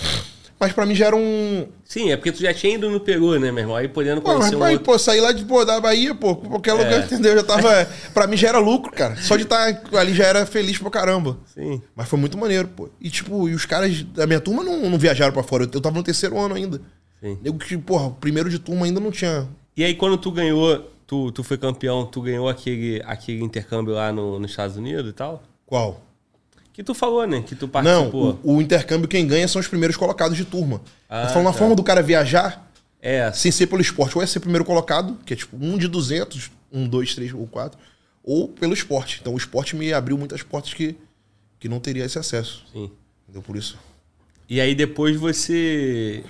[0.60, 1.68] Mas pra mim já era um.
[1.84, 3.76] Sim, é porque tu já tinha ido no Peru, né, meu irmão?
[3.76, 4.80] Aí podendo Pô, mas conhecer um outro.
[4.84, 6.74] pô, sair lá de, pô, da Bahia, pô, qualquer É.
[6.74, 7.36] lugar, entendeu?
[7.36, 7.88] Já tava.
[8.12, 9.14] pra mim já era lucro, cara.
[9.16, 11.38] Só de estar ali já era feliz pra caramba.
[11.54, 11.80] Sim.
[11.94, 12.88] Mas foi muito maneiro, pô.
[13.00, 15.62] E, tipo, e os caras da minha turma não, não viajaram pra fora.
[15.64, 16.80] Eu, eu tava no terceiro ano ainda.
[17.22, 17.38] Sim.
[17.44, 19.48] Eu que, porra, primeiro de turma ainda não tinha.
[19.76, 24.12] E aí, quando tu ganhou, tu, tu foi campeão, tu ganhou aquele, aquele intercâmbio lá
[24.12, 25.40] no, nos Estados Unidos e tal?
[25.64, 26.00] Qual?
[26.78, 27.42] Que tu falou, né?
[27.42, 28.38] Que tu Não, participou.
[28.44, 30.80] o, o intercâmbio quem ganha são os primeiros colocados de turma.
[31.08, 31.58] Ah, eu tô falando a tá.
[31.58, 32.70] forma do cara viajar
[33.02, 34.16] É, sem ser pelo esporte.
[34.16, 37.44] Ou é ser primeiro colocado, que é tipo um de 200, um, dois, três ou
[37.48, 37.76] quatro,
[38.22, 39.18] ou pelo esporte.
[39.20, 40.94] Então o esporte me abriu muitas portas que,
[41.58, 42.64] que não teria esse acesso.
[42.72, 42.92] sim.
[43.24, 43.42] Entendeu?
[43.42, 43.76] Por isso.
[44.48, 46.22] E aí depois você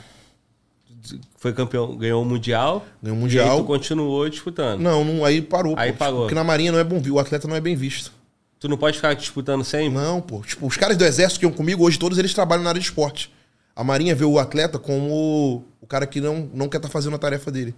[1.37, 2.87] foi campeão, ganhou o Mundial.
[3.03, 3.51] Ganhou o E Mundial.
[3.51, 4.81] aí tu continuou disputando.
[4.81, 5.75] Não, não aí parou.
[5.77, 5.99] Aí pô.
[5.99, 6.21] parou.
[6.21, 7.15] Porque na Marinha não é bom visto.
[7.15, 8.17] O atleta não é bem visto.
[8.61, 9.91] Tu não pode ficar disputando sempre?
[9.91, 10.41] Não, pô.
[10.41, 12.87] Tipo, os caras do exército que iam comigo, hoje todos eles trabalham na área de
[12.87, 13.33] esporte.
[13.75, 17.19] A Marinha vê o atleta como o cara que não, não quer estar fazendo a
[17.19, 17.75] tarefa dele.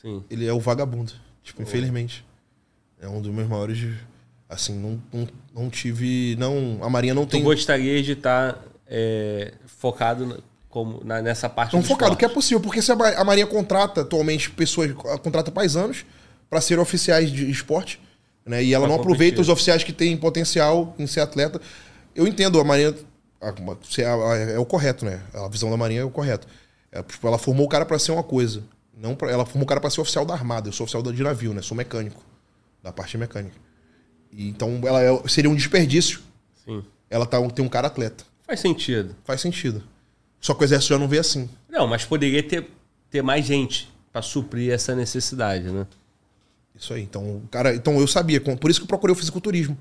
[0.00, 0.24] Sim.
[0.30, 1.12] Ele é o vagabundo.
[1.42, 2.24] Tipo, infelizmente.
[3.00, 3.86] É um dos meus maiores.
[4.48, 5.28] Assim, não, não,
[5.64, 6.36] não tive.
[6.38, 7.42] Não, a Marinha não Tu tem.
[7.42, 10.36] gostaria de estar é, focado na-
[10.68, 12.34] como, na- nessa parte Não do focado, que é esporte?
[12.34, 14.92] possível, porque se a a Marinha contrata atualmente pessoas,
[15.22, 16.04] contrata paisanos
[16.48, 18.00] para serem oficiais de esporte,
[18.44, 18.62] né?
[18.62, 19.12] E ela Pra não competir.
[19.14, 21.60] aproveita os oficiais que têm potencial em ser atleta.
[22.14, 22.94] Eu entendo a Marinha
[23.40, 25.20] é, é o correto, né?
[25.34, 26.46] A visão da Marinha é o correto.
[26.90, 28.62] É, tipo, ela formou o cara para ser uma coisa,
[28.96, 30.68] não pra, ela formou o cara para ser oficial da armada.
[30.68, 31.62] Eu sou oficial de navio, né?
[31.62, 32.22] Sou mecânico
[32.82, 33.56] da parte mecânica.
[34.30, 36.20] E, então ela é- seria um desperdício.
[36.64, 36.84] Sim.
[37.08, 38.24] Ela tá, tem um cara atleta.
[38.46, 39.14] Faz sentido.
[39.24, 39.82] Faz sentido.
[40.40, 41.48] Só que o exército já não vê assim.
[41.68, 42.68] Não, mas poderia ter,
[43.10, 45.86] ter mais gente pra suprir essa necessidade, né?
[46.78, 47.02] Isso aí.
[47.02, 49.76] Então, cara, então eu sabia, por isso que eu procurei o fisiculturismo.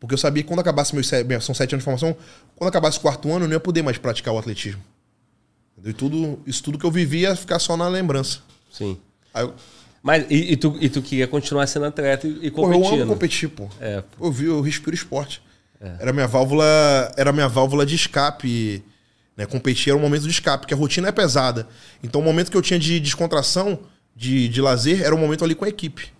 [0.00, 2.14] Porque eu sabia que quando acabasse meus se- minha- são sete anos de formação,
[2.56, 4.82] quando acabasse o quarto ano, eu não ia poder mais praticar o atletismo.
[5.84, 8.38] E tudo, isso tudo que eu vivia ia ficar só na lembrança.
[8.70, 8.98] Sim.
[9.32, 9.54] Aí eu,
[10.02, 13.02] Mas e, e tu, e tu queria continuar sendo atleta e, e pô, eu competindo?
[13.02, 13.68] amo competir, pô.
[13.80, 15.42] É, Eu vi, eu respiro esporte.
[15.98, 16.64] Era minha válvula,
[17.16, 18.82] era minha válvula de escape,
[19.36, 19.44] né?
[19.44, 21.68] Competir era um momento de escape, porque a rotina é pesada.
[22.02, 23.78] Então o momento que eu tinha de descontração,
[24.16, 26.10] de, de lazer, era um momento ali com a equipe.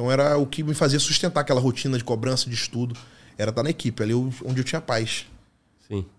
[0.00, 2.96] Então era o que me fazia sustentar aquela rotina de cobrança, de estudo.
[3.36, 5.26] Era estar na equipe, ali onde eu tinha paz.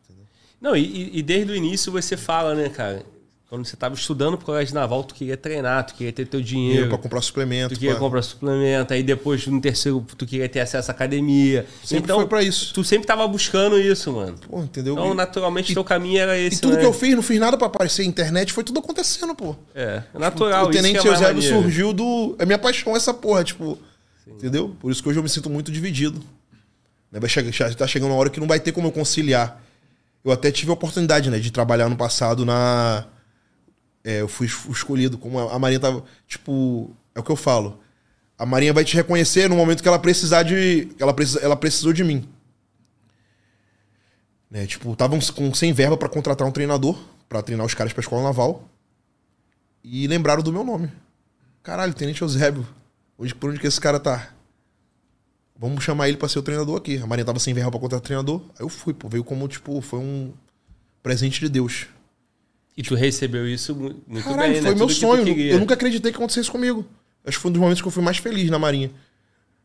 [0.08, 0.14] sim.
[0.62, 3.04] Não, e, e desde o início você fala, né, cara?
[3.52, 6.88] Quando você tava estudando pro colégio naval, tu queria treinar, tu queria ter teu Dinheiro
[6.88, 7.74] para comprar suplemento.
[7.76, 11.66] tu queria pra- comprar suplemento, aí depois no terceiro tu queria ter acesso à academia.
[11.84, 12.74] Sempre então, foi pra isso.
[12.74, 14.38] tu sempre tava buscando isso, mano.
[14.50, 14.94] Pô, entendeu?
[14.94, 16.80] Então, E- naturalmente, e- teu caminho era e esse, tudo né?
[16.80, 19.54] que eu fiz, não fiz nada para aparecer internet, foi tudo acontecendo, pô.
[19.76, 20.68] É, é natural.
[20.68, 22.38] o isso Tenente que é surgiu do.
[22.40, 23.78] É minha paixão essa porra, tipo.
[24.26, 24.74] Entendeu?
[24.80, 26.24] Por isso que hoje eu me sinto muito dividido.
[27.12, 29.62] Né, Vai chegar, tá chegando uma hora que não vai ter como eu conciliar.
[30.24, 33.04] Eu até tive a oportunidade, né, de trabalhar no passado na.
[34.04, 36.04] É, eu fui es- escolhido, como a a Marinha tava.
[36.28, 37.80] Tipo, é o que eu falo.
[38.38, 40.90] A Marinha vai te reconhecer no momento que ela precisar de.
[41.00, 42.28] Ela, precisa, ela precisou de mim.
[44.50, 46.98] Né, tipo, estavam com, sem verba para contratar um treinador
[47.30, 48.68] para treinar os caras pra escola naval.
[49.84, 50.92] E lembraram do meu nome.
[51.64, 52.68] Caralho, Tenente Eusébio.
[53.18, 54.30] Hoje, por onde que esse cara tá?
[55.58, 56.98] Vamos chamar ele pra ser o treinador aqui.
[56.98, 58.42] A Marinha tava sem verba pra contratar treinador.
[58.60, 59.08] Aí eu fui, pô.
[59.08, 60.34] Veio como, tipo, foi um
[61.04, 61.88] presente de Deus.
[62.78, 64.76] E tu recebeu isso mu- muito Caralho, bem, foi né?
[64.78, 65.40] meu Tudo que tu sonho.
[65.40, 66.86] Eu nunca acreditei que acontecesse comigo.
[67.26, 68.90] Acho que foi um dos momentos que eu fui mais feliz na Marinha.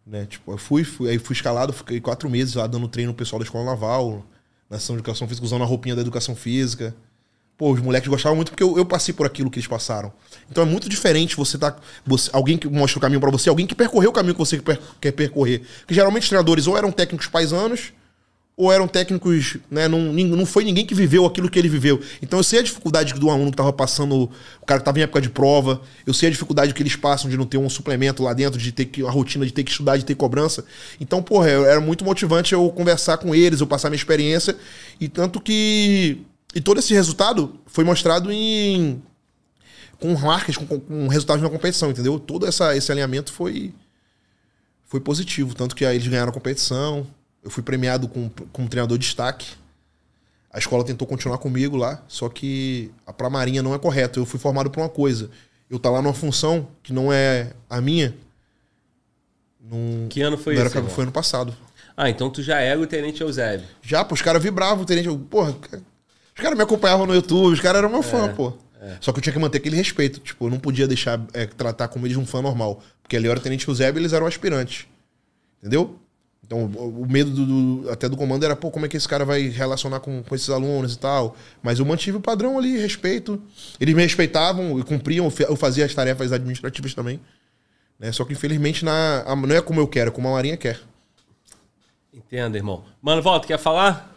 [0.07, 0.27] Né?
[0.27, 3.39] Tipo, eu fui, fui, aí fui escalado, fiquei quatro meses lá dando treino pro pessoal
[3.41, 4.25] da escola naval,
[4.71, 6.95] na ação de educação física, usando a roupinha da educação física.
[7.57, 10.13] Pô, os moleques gostavam muito porque eu, eu passei por aquilo que eles passaram.
[10.51, 11.75] Então é muito diferente você tá.
[12.05, 14.61] Você, alguém que mostra o caminho pra você, alguém que percorreu o caminho que você
[14.61, 15.63] per- quer percorrer.
[15.81, 17.93] Porque geralmente os treinadores ou eram técnicos paisanos,
[18.57, 19.87] ou eram técnicos, né?
[19.87, 22.01] Não, não foi ninguém que viveu aquilo que ele viveu.
[22.23, 24.31] Então eu sei a dificuldade do aluno que tava passando,
[24.63, 27.29] o cara que tava em época de prova, eu sei a dificuldade que eles passam
[27.29, 29.71] de não ter um suplemento lá dentro, de ter que, a rotina de ter que
[29.71, 30.65] estudar, de ter cobrança.
[30.99, 34.57] Então, porra, era muito motivante eu conversar com eles, eu passar minha experiência.
[34.99, 36.23] E tanto que.
[36.55, 39.03] E todo esse resultado foi mostrado em.
[40.01, 42.19] com marcas, com- com resultados na competição, entendeu?
[42.19, 43.75] Todo essa, esse alinhamento foi
[44.87, 45.55] foi positivo.
[45.55, 47.07] Tanto que aí eles ganharam a competição.
[47.47, 49.53] Eu fui premiado com, com um treinador de destaque.
[50.53, 54.19] A escola tentou continuar comigo lá, só que a pra Marinha não é correto.
[54.19, 55.31] Eu fui formado por uma coisa.
[55.71, 58.17] eu tá lá numa função que não é a minha.
[59.61, 60.71] Não, Que ano foi não era?
[60.71, 61.57] Foi ano passado.
[61.97, 63.65] Ah, então tu já era o Tenente Eusébio.
[63.81, 65.09] Já, pô, os caras vibravam, o tenente.
[65.31, 68.55] Porra, os caras me acompanhavam no YouTube, os caras eram meu fã, pô.
[69.01, 70.19] Só que eu tinha que manter aquele respeito.
[70.19, 72.83] Tipo, eu não podia deixar é, tratar como eles um fã normal.
[73.03, 74.87] Porque ali era tenente Eusébio e eles eram aspirantes.
[75.61, 75.97] Entendeu?
[76.47, 77.45] Então, o, medo do,
[77.83, 80.35] do- até do comando era, pô, como é que esse cara vai relacionar com, com
[80.35, 81.35] esses alunos e tal.
[81.61, 83.43] Mas eu mantive o padrão ali, respeito.
[83.81, 87.19] Eles me respeitavam e cumpriam, eu fa- eu fazia as tarefas administrativas também.
[87.99, 88.13] Né?
[88.13, 90.81] Só que, infelizmente, na, a- não é como eu quero, é como a Marinha quer.
[92.13, 92.85] Entenda, irmão.
[93.03, 94.15] Mano, volta, quer falar?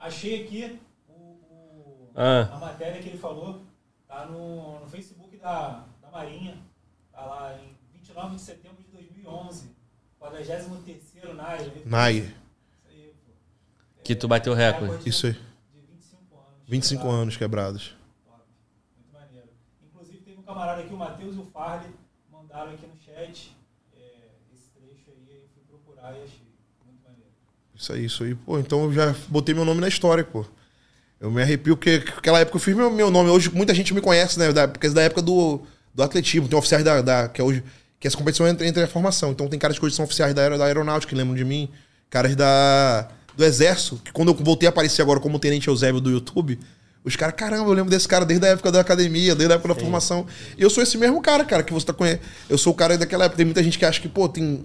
[0.00, 0.78] Achei aqui
[1.08, 2.48] o, o- Ah.
[2.52, 3.62] a matéria que ele falou.
[4.08, 6.56] Tá no, no Facebook da, da Marinha.
[7.12, 9.70] Tá lá em 29 de setembro de 2011.
[10.20, 11.72] 43º NAI.
[11.84, 12.32] Nai, Isso
[12.88, 13.32] aí, pô.
[14.04, 15.08] Que tu bateu o recorde.
[15.08, 15.32] isso aí.
[15.32, 15.38] De
[15.80, 16.68] 25 anos.
[16.68, 17.08] 25 Tá.
[17.08, 17.96] anos quebrados.
[18.96, 19.48] Muito maneiro.
[19.86, 21.90] Inclusive, teve um camarada aqui, o Matheus e o Farley,
[22.32, 23.56] mandaram aqui no chat
[23.96, 23.98] é,
[24.52, 25.36] esse trecho aí.
[25.36, 26.42] Eu fui procurar e achei.
[26.86, 27.30] Muito maneiro.
[27.74, 28.34] Isso aí, isso aí.
[28.34, 30.44] Pô, então eu já botei meu nome na história, pô.
[31.20, 33.28] Eu me arrepio porque naquela época eu fiz meu, meu nome.
[33.30, 34.52] Hoje muita gente me conhece, né?
[34.52, 35.62] Da, porque é da época do,
[35.92, 36.48] do atletismo.
[36.48, 37.64] Tem oficiais da, da- que é hoje.
[38.00, 39.30] Que essa competição entra entre a formação.
[39.30, 41.68] Então tem caras hoje são oficiais da, da aeronáutica, que lembram de mim.
[42.10, 46.10] Caras da, do exército, que quando eu voltei a aparecer agora como tenente Eusébio do
[46.10, 46.58] YouTube,
[47.04, 49.74] os caras, caramba, eu lembro desse cara desde a época da academia, desde a época
[49.74, 50.26] da formação.
[50.56, 52.22] E eu sou esse mesmo cara, cara, que você tá conhecendo.
[52.48, 53.36] Eu sou o cara daquela época.
[53.36, 54.64] Tem muita gente que acha que, pô, tem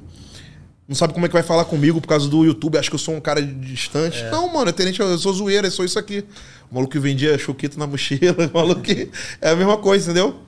[0.88, 3.00] não sabe como é que vai falar comigo por causa do YouTube, acho que eu
[3.00, 4.22] sou um cara distante.
[4.26, 6.26] Não, mano, é tenente, eu sou zoeira, eu sou isso aqui.
[6.70, 9.10] O maluco que vendia choquito na mochila, o maluco que...
[9.40, 10.42] É a mesma coisa, entendeu?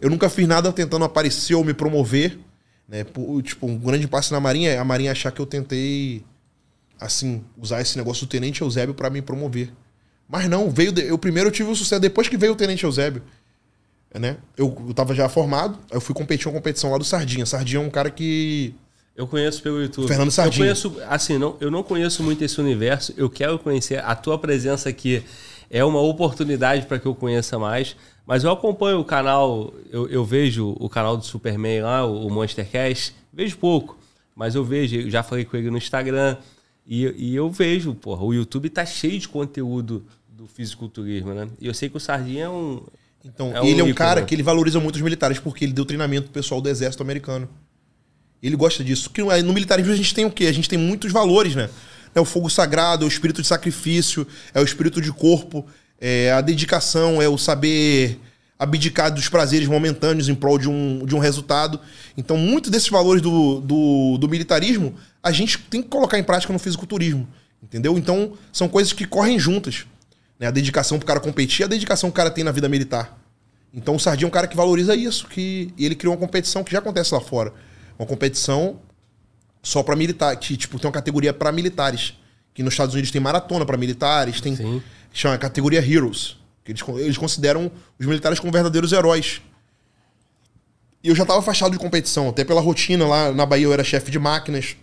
[0.00, 2.38] Eu nunca fiz nada tentando aparecer ou me promover.
[2.88, 3.02] Né?
[3.04, 6.22] Por- tipo, um grande passo na Marinha é a Marinha achar que eu tentei,
[7.00, 9.72] assim, usar esse negócio do Tenente Eusébio pra me promover.
[10.28, 10.92] Mas não, veio.
[10.92, 13.22] de- eu primeiro eu tive o sucesso depois que veio o Tenente Eusébio.
[14.18, 14.36] Né?
[14.56, 17.44] Eu, eu tava já formado, aí eu fui competir uma competição lá do Sardinha.
[17.44, 18.72] Sardinha é um cara que.
[19.16, 20.06] Eu conheço pelo YouTube.
[20.06, 20.66] Fernando Sardinha.
[20.70, 23.12] Eu conheço, assim, não, eu não conheço muito esse universo.
[23.16, 23.98] Eu quero conhecer.
[24.04, 25.24] A tua presença aqui
[25.68, 27.96] é uma oportunidade para que eu conheça mais.
[28.26, 33.14] Mas eu acompanho o canal, eu, eu vejo o canal do Superman lá, o Monstercast.
[33.32, 33.98] Vejo pouco,
[34.34, 36.36] mas eu vejo, eu já falei com ele no Instagram.
[36.86, 41.48] E, e eu vejo, porra, o YouTube tá cheio de conteúdo do fisiculturismo, né?
[41.60, 42.82] E eu sei que o Sardinha é um.
[43.24, 44.26] Então, É um ele é um ícone, cara né?
[44.26, 47.48] que ele valoriza muito os militares, porque ele deu treinamento pro pessoal do exército americano.
[48.42, 49.08] Ele gosta disso.
[49.08, 50.46] Que no militarismo a gente tem o quê?
[50.46, 51.70] A gente tem muitos valores, né?
[52.14, 55.64] É o fogo sagrado, é o espírito de sacrifício, é o espírito de corpo,
[56.00, 58.20] é a dedicação, é o saber
[58.58, 61.80] abdicar dos prazeres momentâneos em prol de um, de um resultado.
[62.16, 66.52] Então, muitos desses valores do, do, do militarismo a gente tem que colocar em prática
[66.52, 67.26] no fisiculturismo.
[67.62, 67.96] Entendeu?
[67.98, 69.86] Então, são coisas que correm juntas.
[70.38, 70.46] Né?
[70.46, 73.18] A dedicação pro cara competir e a dedicação que o cara tem na vida militar.
[73.74, 76.70] Então o Sardinha é um cara que valoriza isso, que ele criou uma competição que
[76.70, 77.52] já acontece lá fora.
[77.98, 78.80] Uma competição
[79.62, 82.14] só para militar, que tipo tem uma categoria para militares,
[82.52, 84.80] que nos Estados Unidos tem maratona para militares, tem Sim.
[85.14, 89.40] Chama a categoria Heroes, que eles, eles consideram os militares como verdadeiros heróis.
[91.02, 93.84] E eu já tava afastado de competição, até pela rotina lá na Bahia eu era
[93.84, 94.76] chefe de máquinas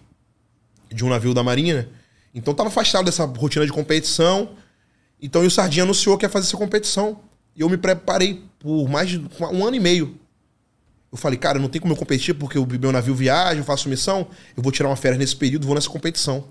[0.89, 1.89] de um navio da Marinha,
[2.33, 4.55] então tava afastado dessa rotina de competição.
[5.21, 7.19] Então e o Sardinha anunciou que ia fazer essa competição.
[7.55, 9.21] E eu me preparei por mais de
[9.51, 10.17] um ano e meio.
[11.11, 13.89] Eu falei, cara, não tem como eu competir porque o meu navio viaja, eu faço
[13.89, 16.45] missão, eu vou tirar uma férias nesse período, vou nessa competição.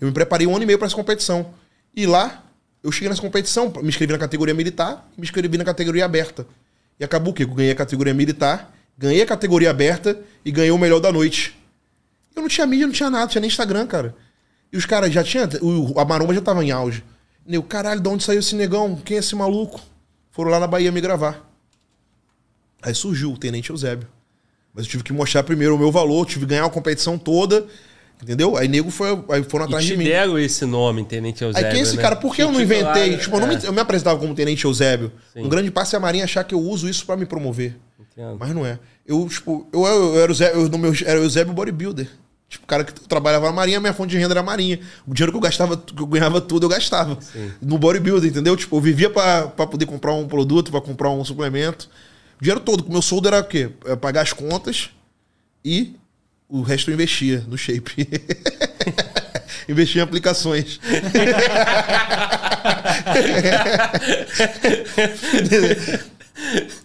[0.00, 1.52] Eu me preparei um ano e meio para essa competição.
[1.94, 2.44] E lá,
[2.82, 6.46] eu cheguei nessa competição, me inscrevi na categoria militar me inscrevi na categoria aberta.
[6.98, 7.44] E acabou o quê?
[7.44, 11.56] Eu ganhei a categoria militar, ganhei a categoria aberta e ganhei o melhor da noite.
[12.34, 14.14] Eu não tinha mídia, não tinha nada, não tinha nem Instagram, cara.
[14.72, 15.48] E os caras já tinham.
[15.96, 17.02] A maromba já tava em auge.
[17.46, 18.96] E eu, caralho, de onde saiu esse negão?
[18.96, 19.80] Quem é esse maluco?
[20.30, 21.50] Foram lá na Bahia me gravar.
[22.82, 24.08] Aí surgiu o Tenente Eusébio.
[24.72, 27.66] Mas eu tive que mostrar primeiro o meu valor, tive que ganhar a competição toda.
[28.22, 28.56] Entendeu?
[28.56, 30.04] Aí nego foi, aí foram E atrás te de mim.
[30.04, 31.66] deram esse nome, Tenente Eusébio.
[31.66, 32.02] Aí quem é esse né?
[32.02, 32.16] cara?
[32.16, 33.16] Por que eu não Titular, inventei?
[33.18, 35.10] Tipo, eu, não me, É, eu me apresentava como Tenente Eusébio.
[35.32, 35.44] Sim.
[35.44, 37.76] Um grande passo é a Marinha achar que eu uso isso pra me promover.
[37.98, 38.36] entendo.
[38.38, 38.78] Mas não é.
[39.06, 42.08] Eu, tipo, eu, eu era o Zé, eu, no meu, era o Eusébio Bodybuilder.
[42.48, 44.80] Tipo, o cara que trabalhava na Marinha, minha fonte de renda era a Marinha.
[45.06, 47.16] O dinheiro que eu gastava, que eu ganhava tudo, eu gastava.
[47.62, 48.56] No bodybuilder, entendeu?
[48.56, 51.88] Tipo, eu vivia pra, pra poder comprar um produto, pra comprar um suplemento.
[52.38, 52.84] O dinheiro todo.
[52.86, 53.70] O meu soldo era o quê?
[53.86, 54.90] É pagar as contas
[55.64, 55.94] e
[56.50, 58.08] o resto eu investia no shape.
[59.68, 60.80] investia em aplicações.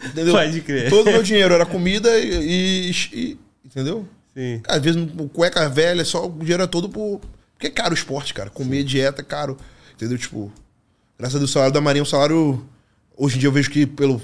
[0.09, 0.33] entendeu?
[0.33, 0.89] Pode crer.
[0.89, 2.91] Todo o meu dinheiro era comida e.
[3.13, 4.07] e- entendeu?
[4.35, 4.61] Sim.
[4.67, 7.21] Às vezes, o cueca velha, só o dinheiro é todo por.
[7.53, 8.49] Porque é caro o esporte, cara.
[8.49, 9.57] Comer dieta é caro.
[9.95, 10.17] Entendeu?
[10.17, 10.51] Tipo,
[11.17, 12.65] graças a Deus, o salário da Marinha é um salário.
[13.17, 14.21] Hoje em dia eu vejo que pelo.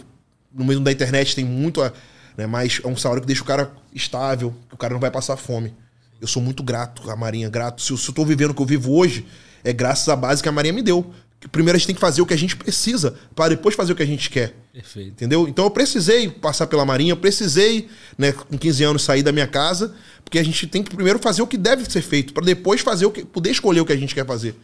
[0.53, 1.81] No meio da internet tem muito.
[1.81, 1.93] A,
[2.38, 2.45] né?
[2.45, 5.38] Mas é um salário que deixa o cara estável, que o cara não vai passar
[5.38, 5.74] fome.
[6.20, 7.82] Eu sou muito grato à Marinha, grato.
[7.82, 9.26] Se eu, se eu tô vivendo o que eu vivo hoje,
[9.64, 11.12] é graças à base que a Marinha me deu.
[11.52, 13.95] Primeiro a gente tem que fazer o que a gente precisa, para depois fazer o
[13.95, 14.53] que a gente quer.
[14.72, 15.10] Perfeito.
[15.10, 15.48] Entendeu?
[15.48, 19.48] Então eu precisei passar pela Marinha, eu precisei, né, com 15 anos, sair da minha
[19.48, 22.82] casa, porque a gente tem que primeiro fazer o que deve ser feito, para depois
[22.82, 23.26] fazer o que.
[23.26, 24.56] poder escolher o que a gente quer fazer.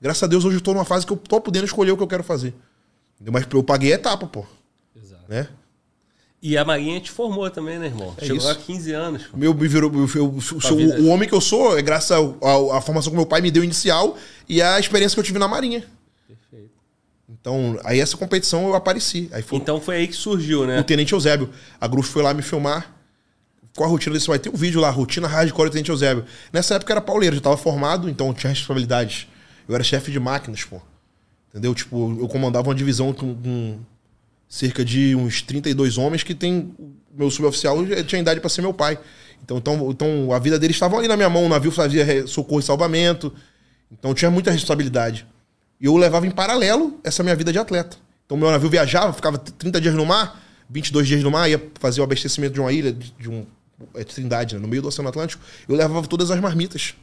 [0.00, 2.02] Graças a Deus, hoje eu tô numa fase que eu tô podendo escolher o que
[2.02, 2.52] eu quero fazer.
[3.30, 4.44] Mas eu paguei a etapa, pô.
[4.96, 5.22] Exato.
[5.28, 5.48] Né?
[6.46, 8.12] E a Marinha te formou também, né, irmão?
[8.18, 8.50] É Chegou isso.
[8.50, 9.22] a 15 anos.
[9.28, 9.34] pô.
[9.38, 11.00] Meu, me virou, eu, eu- sou- vida.
[11.00, 14.14] o homem que eu sou é graças à formação que meu pai me deu inicial
[14.46, 15.82] e a experiência que eu tive na Marinha.
[16.28, 16.70] Perfeito.
[17.30, 19.30] Então, aí essa competição eu apareci.
[19.32, 20.82] Aí foi Então foi aí que surgiu, o né?
[20.82, 21.48] Tenente Eusébio.
[21.80, 22.94] A Gruf foi lá me filmar.
[23.74, 24.26] Qual a rotina desse?
[24.26, 26.26] Vai ter um vídeo lá, rotina hardcore do Tenente Eusébio.
[26.52, 29.26] Nessa época eu era pauleiro, já tava formado, então tinha responsabilidades.
[29.66, 30.78] Eu era chefe de máquinas, pô.
[31.48, 31.74] Entendeu?
[31.74, 33.78] Tipo, eu comandava uma divisão com, com
[34.54, 36.72] cerca de uns 32 homens que tem.
[37.12, 37.76] Meu suboficial
[38.06, 38.98] tinha idade para ser meu pai.
[39.42, 41.44] Então, então, então a vida deles estava ali na minha mão.
[41.44, 43.32] O navio fazia socorro e salvamento.
[43.90, 45.26] Então tinha muita responsabilidade.
[45.80, 47.96] E eu levava em paralelo essa minha vida de atleta.
[48.24, 50.40] Então meu navio viajava, ficava 30 dias no mar,
[50.70, 53.44] 22 dias no mar, ia fazer o abastecimento de uma ilha, de de um.
[53.94, 54.60] É Trindade, né?
[54.60, 55.42] no meio do Oceano Atlântico.
[55.68, 56.94] Eu levava todas as marmitas.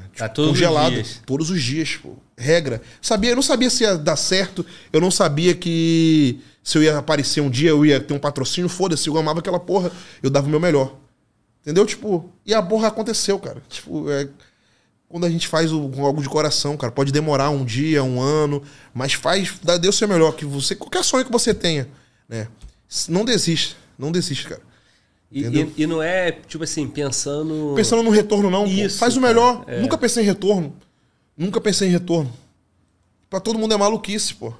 [0.00, 0.06] Né?
[0.16, 0.92] Tá todos os congelado.
[0.92, 1.20] dias.
[1.26, 2.14] Todos os dias, pô.
[2.36, 2.80] Regra.
[3.02, 6.98] Sabia, eu não sabia se ia dar certo, eu não sabia que se eu ia
[6.98, 9.90] aparecer um dia, eu ia ter um patrocínio, foda-se, eu amava aquela porra,
[10.22, 10.96] eu dava o meu melhor.
[11.62, 11.84] Entendeu?
[11.84, 13.62] Tipo, e a porra aconteceu, cara.
[13.68, 14.28] Tipo, é.
[15.08, 18.62] Quando a gente faz o- algo de coração, cara, pode demorar um dia, um ano,
[18.94, 21.88] mas faz, dá Deus seu melhor, que você, qualquer sonho que você tenha,
[22.28, 22.46] né?
[23.08, 24.62] Não desiste, não desiste, cara.
[25.30, 27.72] E, e- e não é, tipo assim, pensando.
[27.76, 28.66] Pensando no retorno, não.
[28.66, 29.64] Isso, Faz o melhor.
[29.68, 29.80] é.
[29.80, 30.74] Nunca pensei em retorno.
[31.36, 32.32] Nunca pensei em retorno.
[33.28, 34.52] Pra todo mundo é maluquice, pô.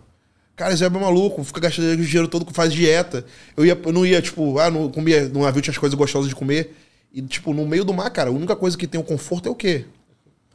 [0.55, 3.24] Cara, Zé é maluco, fica gastando dinheiro todo que faz dieta.
[3.56, 6.28] Eu, ia, eu não ia, tipo, ah, não comia, no navio tinha as coisas gostosas
[6.28, 6.76] de comer.
[7.12, 9.51] E, tipo, no meio do mar, cara, a única coisa que tem o conforto é
[9.51, 9.86] o quê?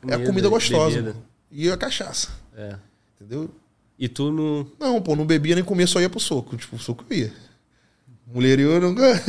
[0.03, 0.95] é a Comida, comida gostosa.
[1.01, 1.15] bebida.
[1.51, 2.29] E a cachaça.
[2.55, 2.75] É.
[3.19, 3.49] Entendeu?
[3.97, 4.67] E tu não.
[4.79, 6.55] Não, pô, não bebia nem comia, só ia pro soco.
[6.55, 7.33] Tipo, o soco eu ia.
[8.27, 9.03] Mulher eu nunca.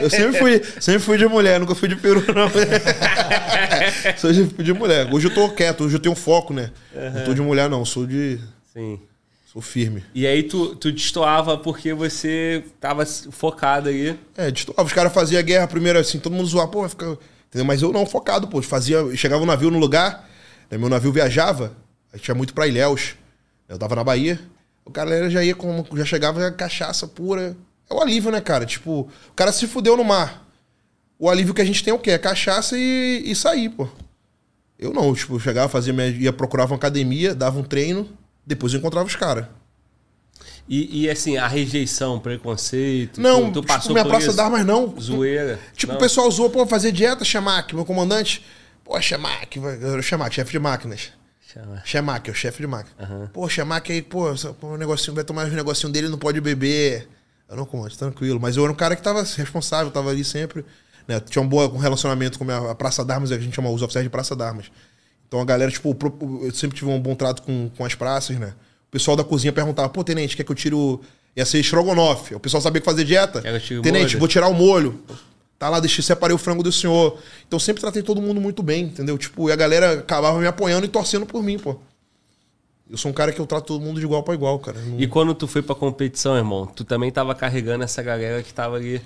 [0.00, 2.50] eu sempre fui, sempre fui de mulher, nunca fui de peru, não.
[4.16, 5.08] sempre fui de mulher.
[5.12, 6.70] Hoje eu tô quieto, hoje eu tenho foco, né?
[6.94, 8.38] Não tô de mulher, não, sou de.
[8.72, 9.00] Sim.
[9.50, 10.04] Sou firme.
[10.14, 14.18] E aí tu, tu destoava porque você tava focado aí.
[14.36, 14.82] É, destoava.
[14.82, 17.16] Os caras faziam guerra primeiro assim, todo mundo zoava, pô, vai ficar.
[17.48, 17.64] Entendeu?
[17.64, 18.60] Mas eu não, focado, pô.
[18.60, 20.28] Fazia, chegava o navio no lugar,
[20.70, 21.72] né, meu navio viajava,
[22.12, 23.14] a gente ia muito pra Ilhéus.
[23.66, 24.38] Eu tava na Bahia,
[24.84, 25.86] o cara já ia com.
[25.94, 27.56] Já chegava cachaça pura.
[27.90, 28.64] É o alívio, né, cara?
[28.66, 30.42] Tipo, o cara se fudeu no mar.
[31.18, 32.10] O alívio que a gente tem é o quê?
[32.12, 33.88] É cachaça e, e sair, pô.
[34.78, 38.08] Eu não, tipo, eu chegava, fazia minha, ia procurava uma academia, dava um treino,
[38.44, 39.46] depois eu encontrava os caras.
[40.68, 43.20] E, e, assim, a rejeição, preconceito.
[43.20, 44.36] Não, tu, tu tipo, passou minha por praça isso?
[44.36, 44.94] d'armas não.
[44.98, 45.60] Zoeira.
[45.76, 45.98] Tipo, Não.
[45.98, 48.44] o pessoal usou, pô, fazer dieta, Chamac, meu comandante.
[48.82, 51.12] Pô, Chamac, vai- Chamac, chefe de máquinas.
[51.52, 51.82] Chama.
[51.84, 52.96] Chamac, é o chefe de máquina.
[52.98, 53.30] Aham.
[53.32, 57.08] Pô, Chamac aí, pô, o negocinho, vai tomar os negocinho dele, não pode beber.
[57.48, 58.40] Eu não, comandante, tranquilo.
[58.40, 60.64] Mas eu era um cara que tava responsável, tava ali sempre.
[61.06, 61.20] Né?
[61.20, 64.34] Tinha um bom relacionamento com a Praça d'Armas, a gente chama os oficiais de Praça
[64.34, 64.70] d'Armas.
[65.28, 65.96] Então a galera, tipo,
[66.42, 68.54] eu sempre tive um bom trato com, com as praças, né?
[68.88, 71.00] O pessoal da cozinha perguntava, pô, tenente, quer que eu tire o.
[71.36, 72.36] Ia ser estrogonofe.
[72.36, 73.42] O pessoal sabia que fazer dieta.
[73.82, 74.18] Tenente, molho?
[74.20, 75.02] vou tirar o molho.
[75.58, 77.18] Tá lá, deixei, separei o frango do senhor.
[77.46, 79.18] Então sempre tratei todo mundo muito bem, entendeu?
[79.18, 81.76] Tipo, e a galera acabava me apoiando e torcendo por mim, pô.
[82.90, 84.78] Eu sou um cara que eu trato todo mundo de igual para igual, cara.
[84.78, 88.52] Não- E quando tu foi pra competição, irmão, tu também tava carregando essa galera que
[88.52, 89.00] tava ali.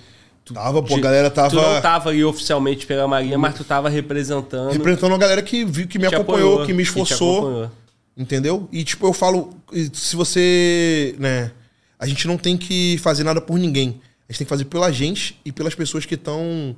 [0.44, 3.54] Tu, Tava, pô, a de- galera tava- Tu não tava ali oficialmente pela Marinha, mas
[3.54, 4.72] tu tava representando.
[4.72, 7.38] Representando uma galera que, viu, que me acompanhou, apoiou, que me esforçou.
[7.38, 7.70] acompanhou.
[8.16, 8.68] Entendeu?
[8.72, 9.50] E tipo, eu falo,
[9.92, 11.52] se você, né,
[11.98, 14.00] a gente não tem que fazer nada por ninguém.
[14.28, 16.74] A gente tem que fazer pela gente e pelas pessoas que estão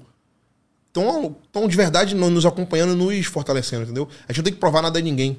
[0.92, 4.08] tão, tão de verdade no- nos acompanhando, nos fortalecendo, entendeu?
[4.28, 5.38] A gente não tem que provar nada a ninguém.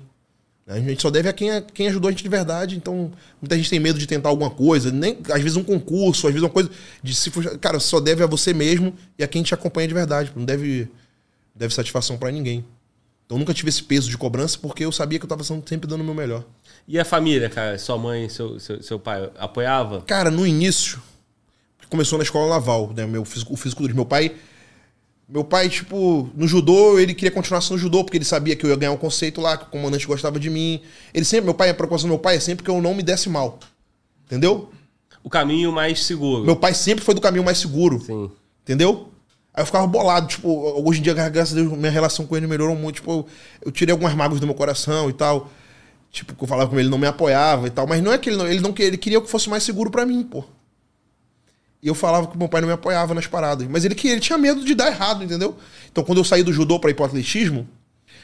[0.68, 2.78] A gente só deve a quem, quem ajudou a gente de verdade.
[2.78, 3.12] Então,
[3.42, 6.44] muita gente tem medo de tentar alguma coisa, nem às vezes um concurso, às vezes
[6.44, 6.70] uma coisa
[7.04, 10.32] de se cara, só deve a você mesmo e a quem te acompanha de verdade.
[10.36, 10.88] Não deve
[11.54, 12.64] deve satisfação pra ninguém.
[13.26, 15.88] Então, eu nunca tive esse peso de cobrança porque eu sabia que eu tava sempre
[15.88, 16.44] dando o meu melhor.
[16.88, 17.78] E a família, cara?
[17.78, 20.02] Sua mãe, seu, seu, seu pai, apoiava?
[20.02, 21.02] Cara, no início,
[21.90, 23.06] começou na escola naval, né?
[23.06, 24.02] Meu físico, o fisiculturismo.
[24.02, 24.36] Meu pai,
[25.32, 28.70] meu pai, tipo, no judô, ele queria continuar no judô, porque ele sabia que eu
[28.70, 30.82] ia ganhar um conceito lá, que o comandante gostava de mim.
[31.14, 33.02] Ele sempre, meu pai, a preocupação do meu pai é sempre que eu não me
[33.02, 33.58] desse mal.
[34.26, 34.70] Entendeu?
[35.24, 36.44] O caminho mais seguro.
[36.44, 38.02] Meu pai sempre foi do caminho mais seguro.
[38.02, 38.30] Sim.
[38.64, 39.08] Entendeu?
[39.53, 40.49] Aí eu ficava bolado, tipo,
[40.86, 42.95] hoje em dia, graças a Deus, minha relação com ele melhorou muito.
[42.95, 43.28] Tipo, eu,
[43.68, 45.49] eu tirei algumas mágoas do meu coração e tal.
[46.12, 47.88] Tipo, que eu falava com ele, ele não me apoiava e tal.
[47.88, 49.90] Mas não é que ele não, ele não queria, ele queria que fosse mais seguro
[49.90, 50.44] pra mim, pô.
[51.82, 53.68] E eu falava que meu pai não me apoiava nas paradas.
[53.68, 55.58] Mas ele, que- ele tinha medo de dar errado, entendeu?
[55.91, 57.68] Então quando eu saí do judô pra ir pro atletismo,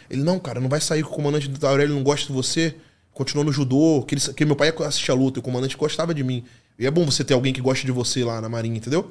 [0.09, 2.75] ele, não, cara, não vai sair que o comandante do Aurélio não gosta de você.
[3.13, 6.13] Continuou no judô, que, ele, que meu pai assistia a luta, e o comandante gostava
[6.13, 6.43] de mim.
[6.77, 9.09] E é bom você ter alguém que gosta de você lá na marinha, entendeu?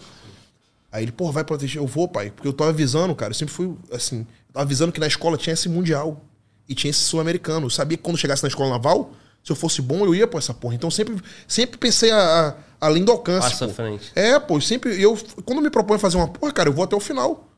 [0.92, 1.82] Aí ele, pô, vai pro atletismo.
[1.82, 2.30] Eu vou, pai.
[2.30, 3.30] Porque eu tava avisando, cara.
[3.32, 4.24] Eu sempre fui, assim,
[4.54, 6.24] avisando que na escola tinha esse mundial.
[6.68, 7.66] E tinha esse sul-americano.
[7.66, 9.12] Eu sabia que quando chegasse na escola naval,
[9.42, 10.74] se eu fosse bom, eu ia pra essa porra.
[10.76, 11.16] Então sempre,
[11.46, 12.16] sempre pensei a-
[12.48, 13.50] a- além do alcance.
[13.50, 13.74] Passa à pô.
[13.74, 14.12] frente.
[14.14, 15.00] É, pô, sempre.
[15.00, 17.48] Eu, quando me proponho fazer uma porra, cara, eu vou até o final.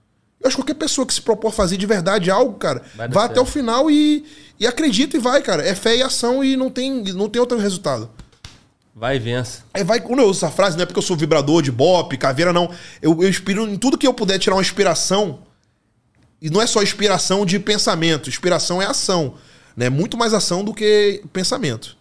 [0.40, 3.26] Eu acho que qualquer pessoa que se propor fazer de verdade algo, cara, Vai vai,
[3.26, 4.24] até o final e,
[4.58, 5.66] e acredita e vai, cara.
[5.66, 8.08] É fé e ação e não tem, não tem outro resultado.
[8.94, 9.64] Vai e vença.
[9.74, 12.16] É, vai, quando eu uso essa frase, não é porque eu sou vibrador de bop,
[12.16, 12.70] caveira, não.
[13.02, 15.40] Eu, eu inspiro em tudo que eu puder tirar uma inspiração.
[16.40, 18.28] E não é só inspiração de pensamento.
[18.28, 19.34] Inspiração é ação.
[19.76, 19.88] Né?
[19.88, 21.97] Muito mais ação do que pensamento.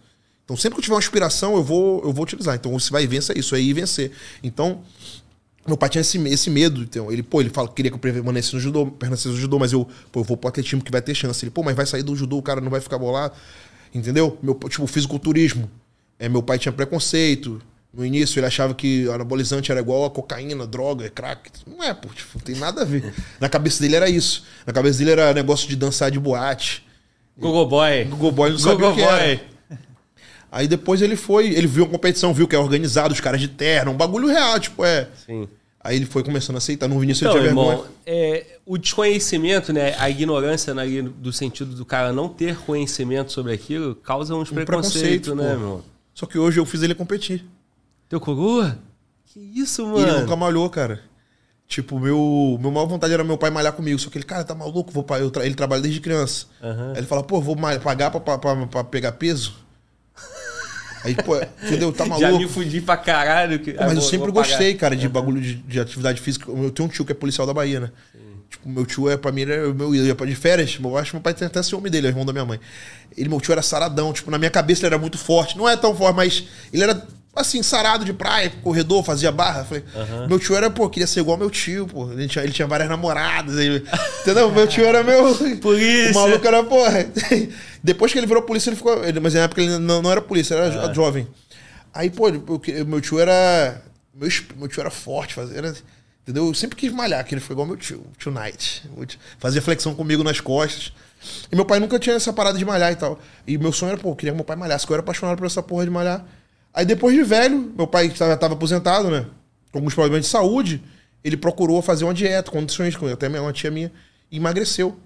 [0.48, 2.54] Então, sempre que eu tiver uma inspiração, eu vou, eu vou utilizar.
[2.54, 4.12] Então, você vai vencer isso, é ir vencer.
[4.42, 4.80] Então,
[5.66, 6.80] meu pai tinha esse, esse medo.
[6.80, 9.58] Então, ele, pô, ele fala que queria que eu permanecesse no judô, permanecesse no judô,
[9.58, 11.44] mas eu, pô, eu vou pro atletismo que vai ter chance.
[11.44, 13.34] Ele, pô, mas vai sair do judô, o cara não vai ficar bolado.
[13.94, 14.38] Entendeu?
[14.42, 15.70] Meu, tipo, fisiculturismo.
[16.18, 17.60] É, meu pai tinha preconceito.
[17.92, 21.50] No início ele achava que anabolizante era igual a cocaína, droga, crack.
[21.66, 23.12] Não é, pô, tipo, não tem nada a ver.
[23.38, 24.46] Na cabeça dele era isso.
[24.66, 26.86] Na cabeça dele era negócio de dançar de boate.
[27.36, 28.04] Google Boy.
[28.04, 29.36] Google Boy não sabia Google era.
[29.36, 29.57] Boy.
[30.50, 33.48] Aí depois ele foi, ele viu a competição, viu que é organizado, os caras de
[33.48, 35.08] terno, um bagulho real, tipo, é.
[35.26, 35.46] Sim.
[35.80, 36.88] Aí ele foi começando a aceitar.
[36.88, 37.90] No início Então, ele tinha irmão, vergonha.
[38.06, 43.52] é, o desconhecimento, né, a ignorância ali do sentido do cara não ter conhecimento sobre
[43.52, 45.60] aquilo, causa uns preconceitos, preconceito, né, pô.
[45.60, 45.84] meu?
[46.14, 47.44] Só que hoje eu fiz ele competir.
[48.08, 48.76] Teu coroa?
[49.26, 50.20] Que isso, E ele mano?
[50.22, 51.00] nunca malhou, cara.
[51.66, 53.98] Tipo, meu, meu maior vontade era meu pai malhar comigo.
[53.98, 54.90] Só que ele, cara, tá maluco?
[54.90, 56.46] Vou, eu tra- ele trabalha desde criança.
[56.62, 56.92] Aham.
[56.92, 59.52] Aí ele fala, pô, vou malhar, pagar pra, pra, pra- pra pegar peso?
[61.04, 61.92] Aí, pô, entendeu?
[61.92, 62.38] Tá Já maluco?
[62.38, 63.58] me fudi pra caralho.
[63.58, 64.46] Que, Pô, Mas eu sempre pagar.
[64.48, 66.50] gostei, cara, de bagulho de, de atividade física.
[66.50, 67.90] Eu tenho um tio que é policial da Bahia, né?
[68.50, 71.16] Tipo, meu tio é, pra mim, ele é meu ia de férias, eu acho que
[71.16, 72.58] meu pai tem até ciúme dele, é irmão da minha mãe.
[73.16, 75.56] Ele, meu tio era saradão, tipo, na minha cabeça ele era muito forte.
[75.58, 77.06] Não é tão forte, mas ele era,
[77.40, 79.64] assim, sarado de praia, corredor, fazia barra.
[79.64, 79.84] Falei,
[80.28, 82.10] meu tio era, pô, queria ser igual meu tio, pô.
[82.12, 83.84] Ele tinha, ele tinha várias namoradas, ele-
[84.22, 84.50] entendeu?
[84.52, 85.34] Meu tio era meu...
[85.60, 86.10] Polícia.
[86.12, 87.06] O maluco era, porra.
[87.82, 89.04] Depois que ele virou polícia, ele ficou.
[89.04, 91.26] ele- mas na época ele não, não era polícia, era jo- jovem.
[91.94, 93.80] Aí, pô, eu meu tio era.
[94.14, 95.74] Meu, meu tio era forte, fazia, era-
[96.22, 96.46] entendeu?
[96.48, 98.82] Eu sempre quis malhar, que ele foi igual meu tio, tio Knight.
[99.06, 100.92] Tio- Fazia flexão comigo nas costas.
[101.50, 103.18] E meu pai nunca tinha essa parada de malhar e tal.
[103.46, 105.36] E meu sonho era, pô, eu queria que meu pai malhasse, que eu era apaixonado
[105.38, 106.24] por essa porra de malhar.
[106.72, 109.26] Aí depois de velho, meu pai já estava aposentado, né?
[109.72, 110.82] Com alguns problemas de saúde,
[111.24, 113.92] ele procurou fazer uma dieta, condições até uma tia minha,
[114.30, 114.96] emagreceu.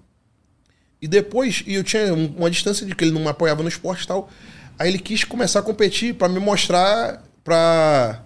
[1.00, 3.68] E depois, e eu tinha um- uma distância de que ele não me apoiava no
[3.68, 4.30] esporte e tal.
[4.78, 8.22] Aí ele quis começar a competir pra me mostrar pra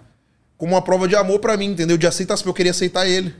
[0.57, 1.97] como uma prova de amor pra mim, entendeu?
[1.97, 3.33] De aceitação, eu queria aceitar ele.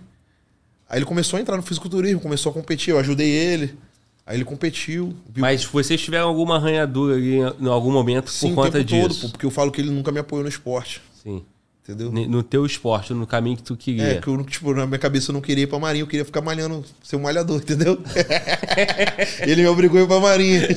[0.90, 3.78] Aí ele começou a entrar no fisiculturismo, começou a competir, eu ajudei ele.
[4.28, 5.16] Aí ele competiu.
[5.30, 5.42] viu?
[5.42, 9.22] Mas vocês tiveram alguma arranhadura ali em algum momento Sim, por o conta tempo disso?
[9.22, 11.46] todo, porque eu falo que ele nunca me apoiou no esporte, Sim.
[11.82, 12.12] entendeu?
[12.12, 14.04] No teu esporte, no caminho que tu queria.
[14.04, 16.26] É, que eu, tipo, na minha cabeça eu não queria ir pra marinha, eu queria
[16.26, 17.98] ficar malhando, ser um malhador, entendeu?
[19.40, 20.68] ele me obrigou a ir pra marinha.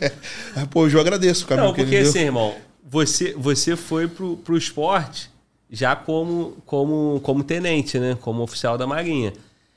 [0.70, 4.38] Pô, eu agradeço o caminho Não, que ele porque assim, irmão, você, você foi pro,
[4.38, 5.30] pro esporte
[5.70, 8.16] já como, como, como tenente, né?
[8.22, 9.32] Como oficial da Marinha.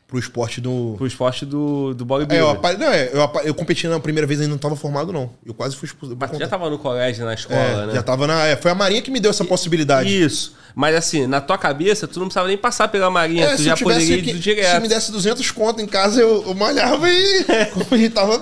[0.10, 0.96] Pro esporte do.
[0.98, 2.40] Pro esporte do, do É, bodybuilder.
[2.40, 5.14] eu, apa- não, é, eu, apa- eu competi na primeira vez ainda não tava formado,
[5.14, 5.30] não.
[5.46, 6.18] Eu quase fui expulso.
[6.20, 7.94] Mas tu já tava no colégio, na escola, é, né?
[7.94, 8.48] Já tava na.
[8.48, 10.10] é, foi a Marinha que me deu essa possibilidade.
[10.10, 10.56] Isso.
[10.76, 13.46] Mas assim, na tua cabeça, tu não precisava nem passar pela Marinha.
[13.46, 14.82] É, tu se já eu poderia que- ir Se direto.
[14.82, 17.46] me desse 200 conto em casa, eu, eu malhava e,
[18.04, 18.42] e tava.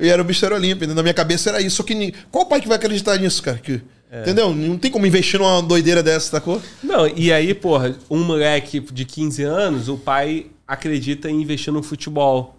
[0.00, 0.88] E era o Mister Olímpia.
[0.88, 1.76] Na minha cabeça era isso.
[1.76, 3.58] Só que qual pai que vai acreditar nisso, cara?
[3.58, 3.80] Que,
[4.10, 4.22] É.
[4.22, 4.52] Entendeu?
[4.54, 6.60] Não tem como investir numa doideira dessa, sacou?
[6.82, 11.82] Não, e aí, porra, um moleque de 15 anos, o pai acredita em investir no
[11.82, 12.54] futebol.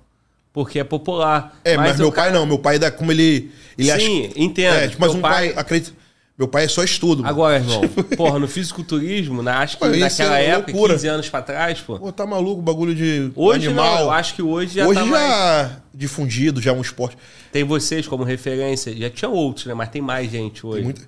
[0.53, 1.59] Porque é popular.
[1.63, 2.45] É, mas, o meu cara- pai não.
[2.45, 3.51] Meu pai, dá, como ele.
[3.77, 4.73] ele Sim, entendo.
[4.75, 5.95] É, tipo, mas Teu um pai, acredita.
[6.35, 7.21] Meu pai é só estudo.
[7.21, 7.29] mano.
[7.33, 7.81] Agora, irmão,
[8.17, 10.93] porra, no fisiculturismo, na, acho que Pô, naquela é época, loucura.
[10.93, 11.99] 15 anos pra trás, pô.
[11.99, 13.95] Pô, tá maluco, bagulho de Hoje animal.
[13.95, 15.71] não, eu acho que hoje já Hoje tá já mais...
[15.93, 17.17] difundido, já é um esporte.
[17.51, 19.73] Tem vocês como referência, já tinha outros, né?
[19.73, 20.75] Mas tem mais gente hoje.
[20.77, 21.01] Tem muita,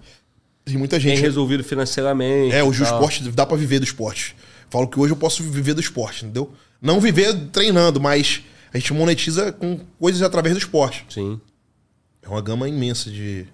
[0.66, 1.22] tem muita Tem gente.
[1.22, 2.54] resolvido financeiramente.
[2.56, 4.36] É, hoje o esporte dá pra viver do esporte.
[4.70, 6.52] Falo que hoje eu posso viver do esporte, entendeu?
[6.82, 8.42] Não viver treinando, mas
[8.74, 11.06] a gente monetiza com coisas através do esporte.
[11.10, 11.40] Sim.
[12.22, 13.46] É uma gama imensa de.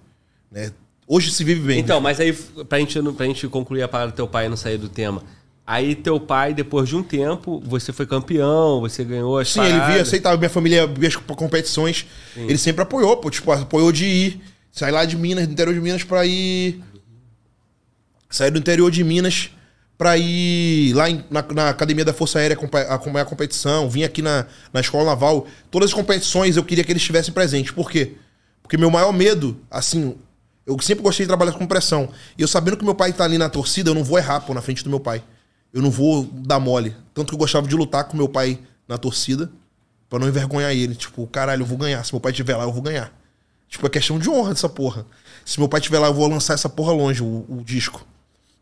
[0.51, 0.71] né?
[1.07, 1.79] Hoje se vive bem.
[1.79, 4.57] Então, mas aí, pra gente, pra gente concluir a parada do teu pai e não
[4.57, 5.23] sair do tema.
[5.67, 9.71] Aí teu pai, depois de um tempo, você foi campeão, você ganhou as Sim, ele
[9.71, 9.93] paradas.
[9.93, 10.37] via, aceitava.
[10.37, 12.05] Minha família via as competições.
[12.35, 13.29] Ele sempre apoiou, pô.
[13.31, 14.41] Tipo, apoiou de ir.
[14.71, 16.83] Sair lá de Minas, do interior de Minas, pra ir.
[18.29, 19.49] Sair do interior de Minas
[19.97, 24.03] pra ir lá em- na, na academia da Força Aérea acompa- acompanhar a competição, vim
[24.03, 25.47] aqui na, na escola naval.
[25.71, 27.71] Todas as competições eu queria que eles estivessem presentes.
[27.71, 28.13] Por quê?
[28.61, 30.15] Porque meu maior medo, assim,
[30.65, 32.09] eu sempre gostei de trabalhar com pressão.
[32.37, 34.53] E eu sabendo que meu pai tá ali na torcida, eu não vou errar, pô,
[34.53, 35.23] na frente do meu pai.
[35.73, 36.95] Eu não vou dar mole.
[37.13, 39.51] Tanto que eu gostava de lutar com meu pai na torcida,
[40.09, 40.95] pra não envergonhar ele.
[40.95, 42.03] Tipo, caralho, eu vou ganhar.
[42.03, 43.11] Se meu pai estiver lá, eu vou ganhar.
[43.69, 45.05] Tipo, é questão de honra dessa porra.
[45.43, 48.05] Se meu pai estiver lá, eu vou lançar essa porra longe, o, o disco.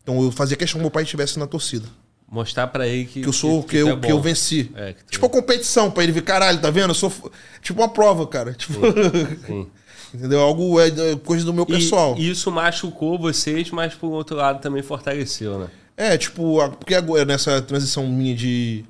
[0.04, 1.88] Então eu fazia questão que meu pai estivesse na torcida.
[2.30, 4.70] Mostrar pra ele que, Que eu sou, que, tu eu, que eu venci.
[4.76, 6.90] É, que tu- Tipo competição, pra ele ver, caralho, tá vendo?
[6.90, 7.12] Eu sou.
[7.62, 8.52] Tipo uma prova, cara.
[8.52, 8.74] Tipo.
[9.46, 9.66] Sim.
[10.14, 10.40] Entendeu?
[10.40, 12.14] Algo é é coisa do meu pessoal.
[12.16, 15.66] E isso machucou vocês, mas por outro lado também fortaleceu, né?
[15.96, 18.84] É, tipo, porque agora nessa transição minha de,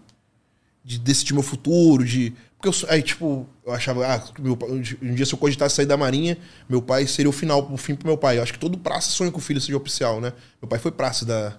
[0.84, 2.32] de decidir meu futuro, de.
[2.64, 4.58] Porque eu, aí, tipo, eu achava, ah, meu,
[5.02, 6.38] um dia se eu cogitasse sair da Marinha,
[6.68, 8.38] meu pai seria o final, o fim pro meu pai.
[8.38, 10.32] Eu acho que todo praça sonha que o filho seja oficial, né?
[10.62, 11.56] Meu pai foi praça da,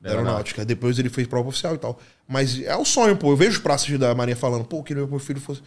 [0.00, 0.64] da aeronáutica.
[0.64, 2.00] Depois ele fez prova oficial e tal.
[2.26, 3.30] Mas é o sonho, pô.
[3.30, 5.62] Eu vejo os praças da Marinha falando, pô, que meu filho fosse.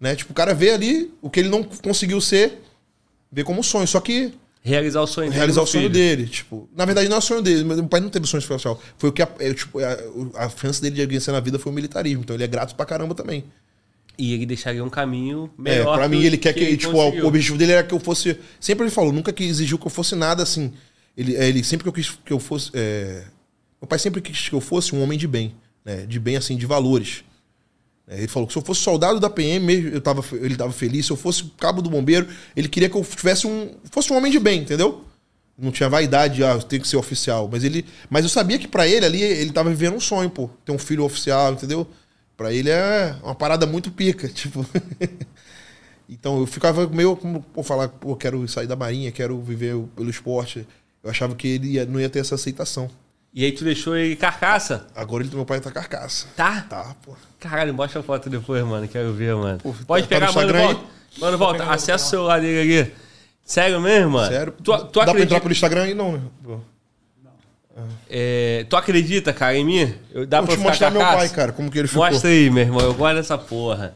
[0.00, 0.14] Né?
[0.14, 2.62] Tipo, o cara vê ali o que ele não conseguiu ser,
[3.32, 3.88] vê como sonho.
[3.88, 5.94] Só que Realizar o sonho dele realizar o sonho filho.
[5.94, 6.26] dele.
[6.26, 8.80] Tipo, na verdade, não é o sonho dele, meu pai não teve sonho especial.
[8.98, 11.74] Foi o que a, é, tipo, a, a dele de vencer na vida foi o
[11.74, 12.22] militarismo.
[12.22, 13.44] Então ele é grato pra caramba também.
[14.18, 15.96] E ele deixaria um caminho É, melhor.
[15.96, 17.24] pra mim, que- ele quer que, tipo, conseguiu.
[17.24, 18.36] o objetivo dele era que eu fosse.
[18.58, 20.72] Sempre ele falou, nunca que exigiu que eu fosse nada assim.
[21.16, 22.70] Ele, é, ele sempre que eu quis que eu fosse.
[22.74, 23.24] é,
[23.80, 25.54] Meu pai sempre quis que eu fosse um homem de bem,
[25.84, 26.04] né?
[26.04, 27.22] De bem, assim, de valores.
[28.08, 30.72] É, Ele falou que se eu fosse soldado da PM, mesmo, eu tava, ele tava
[30.72, 31.06] feliz.
[31.06, 32.26] Se eu fosse cabo do bombeiro,
[32.56, 33.70] ele queria que eu tivesse um.
[33.90, 35.04] fosse um homem de bem, entendeu?
[35.56, 37.48] Não tinha vaidade, ah, eu tenho que ser oficial.
[37.52, 37.84] Mas ele.
[38.10, 40.48] Mas eu sabia que pra ele ali, ele tava vivendo um sonho, pô.
[40.64, 41.86] Ter um filho oficial, entendeu?
[42.38, 44.64] Pra ele é uma parada muito pica, tipo.
[46.08, 50.08] então eu ficava meio como, pô, falar, pô, quero sair da marinha, quero viver pelo
[50.08, 50.66] esporte.
[51.02, 52.88] Eu achava que ele ia- não ia ter essa aceitação.
[53.34, 54.86] E aí tu deixou ele carcaça?
[54.96, 56.26] Agora ele, meu pai tá carcaça.
[56.34, 56.62] Tá?
[56.62, 57.12] Tá, pô.
[57.38, 58.88] Caralho, mostra a foto depois, mano.
[58.88, 59.58] Quero ver, mano.
[59.58, 60.74] Pô, Pode tá pegar, mano, Instagram aí?
[60.74, 60.88] volta.
[61.18, 61.64] Mano, volta.
[61.70, 62.92] Acessa o celular dele ali.
[63.44, 64.28] Sério mesmo, mano?
[64.32, 64.52] Sério?
[64.52, 65.94] Tu, tu, Dá pra acredita, entrar pelo Instagram aí?
[65.94, 66.20] Não, né?
[66.42, 66.60] Pô.
[68.08, 69.94] É, tu acredita, cara, em mim?
[70.12, 72.04] Eu, dá Vou pra te ficar mostrar meu pai, cara, como que ele ficou.
[72.04, 72.80] Mostra aí, meu irmão.
[72.80, 73.94] Eu gosto dessa porra.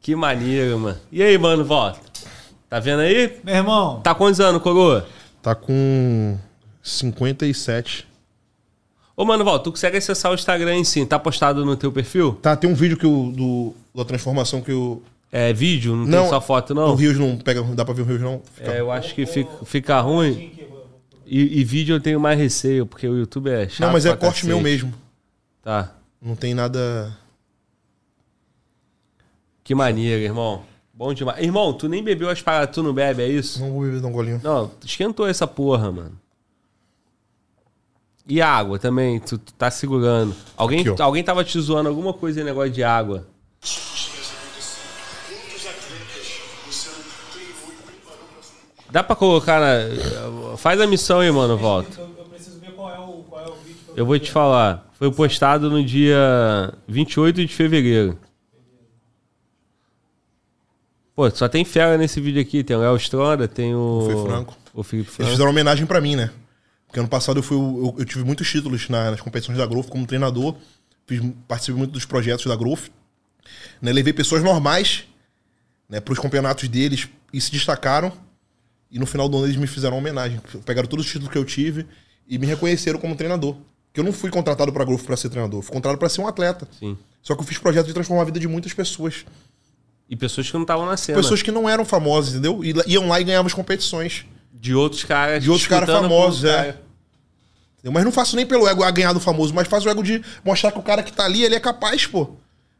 [0.00, 0.98] Que maneiro, mano.
[1.10, 1.98] E aí, mano, volta.
[2.68, 3.36] Tá vendo aí?
[3.44, 5.06] Meu irmão, Tá quantos anos, coroa?
[5.42, 6.36] Tá com
[6.82, 8.06] 57.
[9.16, 9.64] Ô, mano, volta.
[9.64, 11.04] Tu consegue acessar o Instagram em si?
[11.06, 12.34] Tá postado no teu perfil?
[12.42, 15.00] Tá, tem um vídeo que o, do, da transformação que o.
[15.32, 15.96] É vídeo?
[15.96, 16.94] Não, Não, tem só foto, O não?
[16.94, 18.40] Rios não pega, não dá pra ver o Rios não.
[18.54, 20.52] Fica- É, eu acho que fica, fica ruim.
[21.26, 23.86] E, e vídeo eu tenho mais receio, porque o YouTube é chato.
[23.86, 24.46] não, mas é corte cacete.
[24.46, 24.94] meu mesmo.
[25.62, 25.92] Tá.
[26.22, 27.16] Não tem nada.
[29.64, 30.64] Que maneiro, irmão.
[30.94, 31.42] Bom demais.
[31.42, 33.60] Irmão, tu nem bebeu as paradas, tu não bebe, é isso?
[33.60, 34.40] Não vou beber um golinho.
[34.42, 36.18] Não, esquentou essa porra, mano.
[38.28, 40.34] E água também, tu, tu tá segurando.
[40.56, 43.26] Alguém, Aqui, alguém tava te zoando alguma coisa em negócio de água.
[48.90, 50.56] Dá pra colocar na.
[50.56, 52.00] Faz a missão aí, mano, volta.
[52.00, 53.76] Eu, eu preciso ver qual é o, qual é o vídeo.
[53.86, 54.88] pra Eu vou te falar.
[54.98, 58.18] Foi postado no dia 28 de fevereiro.
[61.14, 62.62] Pô, só tem fera nesse vídeo aqui.
[62.62, 64.02] Tem o Léo Stronda, tem o.
[64.06, 64.56] Felipe Franco.
[64.74, 65.30] O Felipe Eles Franco.
[65.30, 66.30] fizeram uma homenagem pra mim, né?
[66.86, 69.66] Porque ano passado eu, fui, o- eu, eu tive muitos títulos na- nas competições da
[69.66, 70.54] Growth como treinador.
[71.06, 72.88] Fiz, participei muito dos projetos da Growth.
[73.80, 73.92] Né?
[73.92, 75.04] Levei pessoas normais
[75.88, 78.12] né, para os campeonatos deles e se destacaram.
[78.90, 80.40] E no final do ano eles me fizeram uma homenagem.
[80.64, 81.86] Pegaram todos os títulos que eu tive
[82.28, 83.54] e me reconheceram como treinador.
[83.88, 85.62] Porque eu não fui contratado pra Growth pra ser treinador.
[85.62, 86.68] Fui contratado pra ser um atleta.
[86.78, 86.96] Sim.
[87.22, 89.24] Só que eu fiz projeto de transformar a vida de muitas pessoas.
[90.08, 91.18] E pessoas que não estavam na cena.
[91.18, 92.62] Pessoas que não eram famosas, entendeu?
[92.62, 94.24] E iam lá e ganhavam as competições.
[94.52, 95.42] De outros caras.
[95.42, 96.68] De outros caras famosos, é.
[97.78, 97.92] Entendeu?
[97.92, 100.22] Mas não faço nem pelo ego a ganhar do famoso, mas faço o ego de
[100.44, 102.30] mostrar que o cara que tá ali, ele é capaz, pô.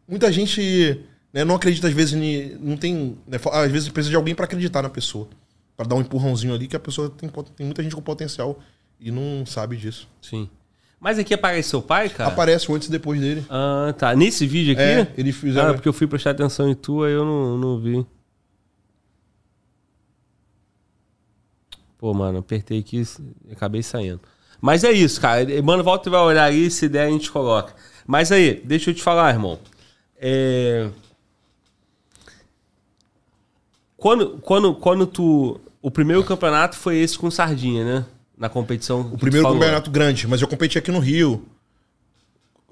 [0.08, 1.00] Muita gente
[1.32, 3.16] né, não acredita, às vezes, ni- não tem.
[3.26, 5.28] né, às vezes precisa de alguém pra acreditar na pessoa.
[5.76, 8.58] Pra dar um empurrãozinho ali, que a pessoa tem, tem muita gente com potencial
[8.98, 10.08] e não sabe disso.
[10.22, 10.48] Sim.
[10.98, 12.30] Mas aqui aparece seu pai, cara?
[12.30, 13.44] Aparece antes e depois dele.
[13.50, 14.16] Ah, tá.
[14.16, 14.82] Nesse vídeo aqui?
[14.82, 15.70] É, eles fizeram.
[15.70, 18.06] Ah, porque eu fui prestar atenção em tu, aí eu não, não vi.
[21.98, 23.02] Pô, mano, apertei aqui
[23.46, 24.20] e acabei saindo.
[24.60, 25.44] Mas é isso, cara.
[25.62, 27.74] Mano, volta e vai olhar aí, se der a gente coloca.
[28.06, 29.58] Mas aí, deixa eu te falar, irmão.
[30.16, 30.88] É...
[33.96, 35.60] Quando, quando, quando tu...
[35.86, 38.04] O primeiro campeonato foi esse com Sardinha, né?
[38.36, 39.02] Na competição.
[39.02, 41.46] O primeiro campeonato grande, mas eu competi aqui no Rio.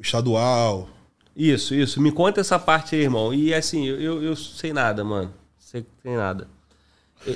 [0.00, 0.88] Estadual.
[1.36, 2.00] Isso, isso.
[2.00, 3.32] Me conta essa parte aí, irmão.
[3.32, 5.32] E assim, eu, eu, sei nada, mano.
[5.56, 6.48] Sei tem nada.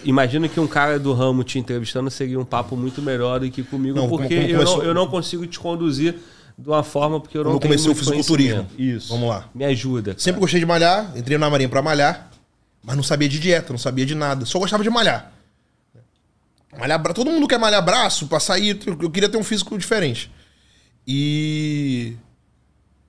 [0.02, 3.62] Imagino que um cara do ramo te entrevistando seria um papo muito melhor do que
[3.62, 6.16] comigo, Não, porque como- como eu, começou- não, eu não consigo te conduzir
[6.59, 8.66] de uma forma porque eu não Como tenho comecei o fisiculturismo.
[8.76, 9.10] Isso.
[9.10, 9.48] Vamos lá.
[9.55, 10.10] Me ajuda.
[10.10, 10.20] cara.
[10.20, 12.28] Sempre gostei de malhar, entrei na marinha pra malhar,
[12.82, 14.44] mas não sabia de dieta, não sabia de nada.
[14.44, 15.38] Só gostava de malhar.
[16.78, 17.02] Malhar.
[17.12, 18.78] Todo mundo quer malhar braço pra sair.
[18.86, 20.30] Eu queria ter um físico diferente.
[21.06, 22.16] E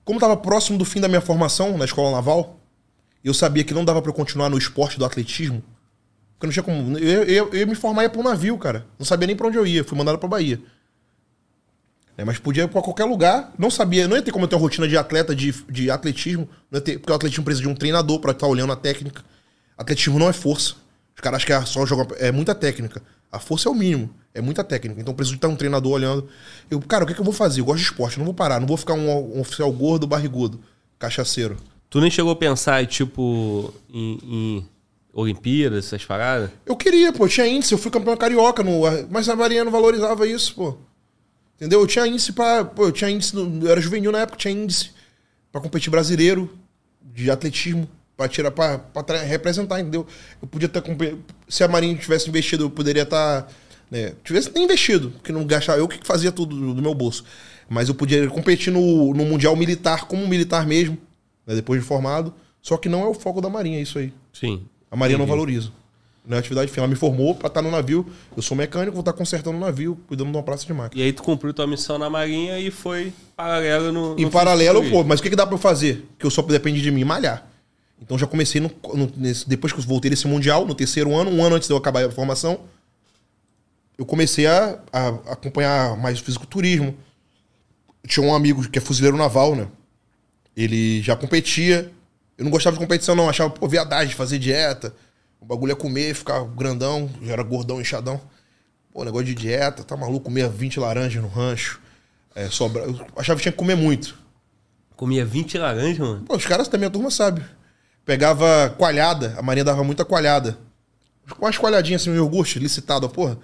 [0.04, 2.58] como tava próximo do fim da minha formação na escola naval,
[3.22, 5.62] eu sabia que não dava eu continuar no esporte do atletismo.
[6.34, 6.98] Porque não tinha como.
[6.98, 8.86] Eu, eu, eu me formar ia pra um navio, cara.
[8.98, 9.84] Não sabia nem pra onde eu ia.
[9.84, 10.60] Fui mandado pra Bahia.
[12.16, 13.52] É, mas podia ir pra qualquer lugar.
[13.58, 16.48] Não sabia, não ia ter como eu ter uma rotina de atleta, de, de atletismo.
[16.82, 19.22] Ter, porque o atletismo precisa de um treinador pra estar olhando a técnica.
[19.76, 20.74] Atletismo não é força.
[21.20, 22.06] Os caras acham que é só jogar.
[22.18, 23.02] É muita técnica.
[23.30, 24.08] A força é o mínimo.
[24.32, 24.98] É muita técnica.
[25.02, 26.26] Então preciso de ter um treinador olhando.
[26.70, 27.60] Eu, cara, o que, que eu vou fazer?
[27.60, 28.58] Eu gosto de esporte, não vou parar.
[28.58, 30.58] Não vou ficar um, um oficial gordo, barrigudo,
[30.98, 31.58] cachaceiro.
[31.90, 34.66] Tu nem chegou a pensar, tipo, em, em
[35.12, 36.48] Olimpíadas, essas paradas?
[36.64, 38.80] Eu queria, pô, eu tinha índice, eu fui campeão carioca, no,
[39.10, 40.78] mas a Marinha não valorizava isso, pô.
[41.56, 41.80] Entendeu?
[41.80, 42.64] Eu tinha índice pra.
[42.64, 43.36] Pô, eu tinha índice.
[43.36, 44.90] no- eu era juvenil na época, tinha índice
[45.52, 46.50] pra competir brasileiro
[47.02, 47.86] de atletismo,
[48.20, 50.06] pra tirar, tra- representar, entendeu?
[50.42, 50.82] Eu podia ter.
[50.82, 51.16] compe-
[51.48, 53.48] Se a Marinha tivesse investido, eu poderia estar.
[53.90, 55.78] né, tivesse nem investido, porque não gastava.
[55.78, 57.24] Eu que fazia tudo do, meu bolso.
[57.68, 60.98] Mas eu podia competir no, no Mundial Militar, como militar mesmo,
[61.46, 62.34] né, depois de formado.
[62.60, 64.12] Só que não é o foco da Marinha, isso aí.
[64.34, 64.62] Sim.
[64.90, 65.38] A Marinha não Entendi.
[65.38, 65.70] valoriza.
[66.26, 66.78] Não é atividade fim.
[66.80, 68.06] Ela me formou pra estar no navio.
[68.36, 71.02] Eu sou mecânico, vou estar consertando o navio, cuidando de uma praça de máquina.
[71.02, 74.16] E aí tu cumpriu tua missão na Marinha e foi paralelo no.
[74.18, 76.06] Em no paralelo, pô, mas o que, que dá pra eu fazer?
[76.18, 77.48] Que eu só depende de mim malhar.
[78.00, 81.30] Então já comecei no, no- nesse- depois que eu voltei desse mundial, no terceiro ano,
[81.30, 82.60] um ano antes de eu acabar a formação,
[83.98, 86.96] eu comecei a, a acompanhar mais o fisiculturismo.
[88.06, 89.68] Tinha um amigo que é fuzileiro naval, né?
[90.56, 91.92] Ele já competia.
[92.38, 93.28] Eu não gostava de competição, não.
[93.28, 94.94] Achava, pô, viadagem, fazer dieta.
[95.38, 97.10] O bagulho é comer, ficar grandão.
[97.22, 98.18] Já era gordão, inchadão.
[98.90, 100.24] Pô, negócio de dieta, tá maluco?
[100.24, 101.78] Comia 20 laranjas no rancho.
[102.34, 102.82] É, sobra...
[102.84, 104.18] Eu achava que tinha que comer muito.
[104.96, 106.24] Comia 20 laranjas, mano.
[106.24, 107.44] Pô, os caras da minha turma sabem.
[108.04, 110.58] Pegava coalhada, a Marinha dava muita coalhada.
[111.38, 113.38] Umas coalhadinhas assim, um iogurte licitado, porra.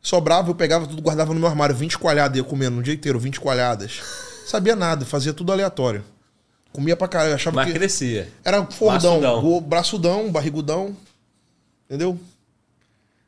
[0.00, 1.74] Sobrava, eu pegava tudo, guardava no meu armário.
[1.74, 4.00] 20 coalhadas, ia comendo no dia inteiro, 20 coalhadas.
[4.46, 6.04] Sabia nada, fazia tudo aleatório.
[6.72, 7.74] Comia pra caralho, achava Mas que.
[7.74, 8.28] crescia.
[8.44, 9.60] Era fordão, Braçudão.
[9.60, 10.96] braçudão, barrigudão.
[11.86, 12.18] Entendeu?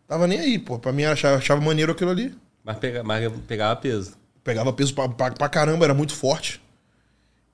[0.09, 0.79] Tava nem aí, pô.
[0.79, 2.35] Pra mim, achava, achava maneiro aquilo ali.
[2.65, 4.15] Mas, pega, mas pegava peso.
[4.43, 6.61] Pegava peso pra, pra, pra caramba, era muito forte.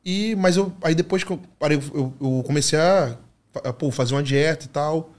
[0.05, 3.17] E, mas eu, aí depois que eu parei, eu, eu comecei a,
[3.65, 5.11] a, pô, fazer uma dieta e tal.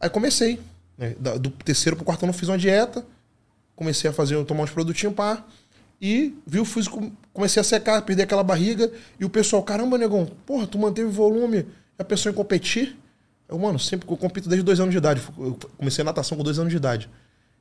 [0.00, 0.60] Aí comecei.
[0.96, 1.14] né?
[1.38, 3.04] Do terceiro pro quarto ano eu fiz uma dieta.
[3.76, 5.44] Comecei a fazer, tomar uns produtinhos, pá.
[6.00, 8.90] E vi o físico, comecei a secar, perder aquela barriga.
[9.18, 11.66] E o pessoal, caramba, negão, porra, tu manteve volume.
[11.98, 12.96] Já pensou em competir?
[13.48, 15.22] Eu, mano, sempre eu compito desde dois anos de idade.
[15.38, 17.08] Eu comecei a natação com dois anos de idade.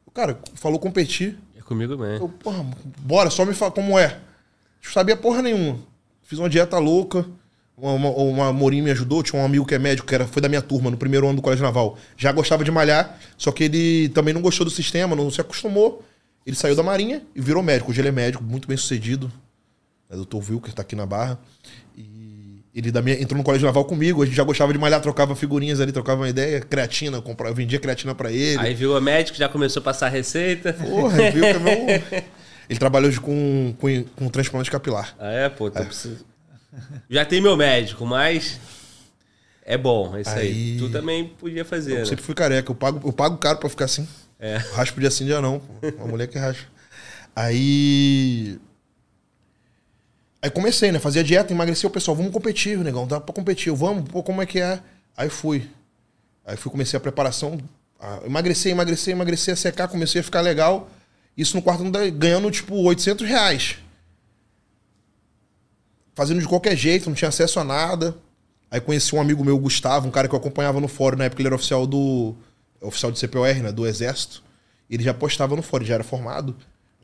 [0.05, 1.37] O cara falou competir.
[1.55, 2.25] É comigo mesmo.
[2.25, 2.65] Eu, porra,
[2.99, 4.19] bora, só me fala como é.
[4.83, 5.79] Não sabia porra nenhuma.
[6.27, 7.25] Fiz uma dieta louca.
[7.77, 9.23] Uma, uma, uma Morim me ajudou.
[9.23, 11.37] Tinha um amigo que é médico, que era, foi da minha turma, no primeiro ano
[11.37, 11.97] do Colégio Naval.
[12.17, 16.03] Já gostava de malhar, só que ele também não gostou do sistema, não se acostumou.
[16.45, 17.91] Ele saiu da Marinha e virou médico.
[17.91, 19.31] Hoje ele é médico, muito bem sucedido.
[20.09, 21.39] É doutor Wilker, tá aqui na Barra.
[21.95, 24.21] E ele da minha, entrou no Colégio Naval comigo.
[24.21, 26.59] A gente já gostava de malhar, trocava figurinhas ali, trocava uma ideia.
[26.59, 28.59] Creatina, comprava, vendia creatina pra ele.
[28.59, 30.73] Aí virou médico, já começou a passar receita.
[30.73, 32.23] Porra, viu que é meu...
[32.69, 35.15] Ele trabalhou hoje com, com, com transplante capilar.
[35.19, 35.67] Ah, é, pô.
[35.67, 36.25] Então preciso...
[37.09, 38.59] Já tem meu médico, mas.
[39.63, 40.47] É bom, é isso aí.
[40.47, 42.05] Aí- Tu também podia fazer, Eu né?
[42.05, 42.69] sempre fui careca.
[42.71, 44.07] Eu pago, eu pago caro pra ficar assim.
[44.39, 44.57] É.
[44.57, 45.61] Raspo de assim dia não.
[45.97, 46.65] Uma mulher que raspa.
[47.35, 48.59] Aí.
[50.41, 50.99] Aí comecei, né?
[50.99, 52.15] Fazia dieta, emagrecia o pessoal.
[52.15, 53.07] Vamos competir, negão.
[53.07, 53.73] Dá pra competir.
[53.73, 54.79] Vamos, pô, como é que é?
[55.15, 55.67] Aí fui.
[56.45, 57.57] Aí fui, comecei a preparação.
[57.99, 59.87] A emagrecer, emagrecer, emagrecer, a secar.
[59.87, 60.89] Comecei a ficar legal.
[61.37, 61.83] Isso no quarto
[62.15, 63.77] ganhando, tipo, 800 reais.
[66.15, 68.17] Fazendo de qualquer jeito, não tinha acesso a nada.
[68.71, 71.17] Aí conheci um amigo meu, Gustavo, um cara que eu acompanhava no fórum.
[71.17, 72.35] Na época ele era oficial do.
[72.81, 73.71] Oficial de CPOR, né?
[73.71, 74.43] Do Exército.
[74.89, 76.55] Ele já postava no fórum, já era formado.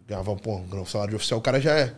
[0.08, 1.94] Ganhava, pô, um salário de oficial, o cara já é.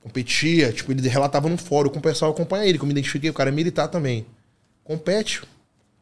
[0.00, 3.28] Competia, tipo, ele relatava no fórum, com o pessoal acompanha ele, que eu me identifiquei,
[3.28, 4.24] o cara é militar também.
[4.84, 5.42] Compete.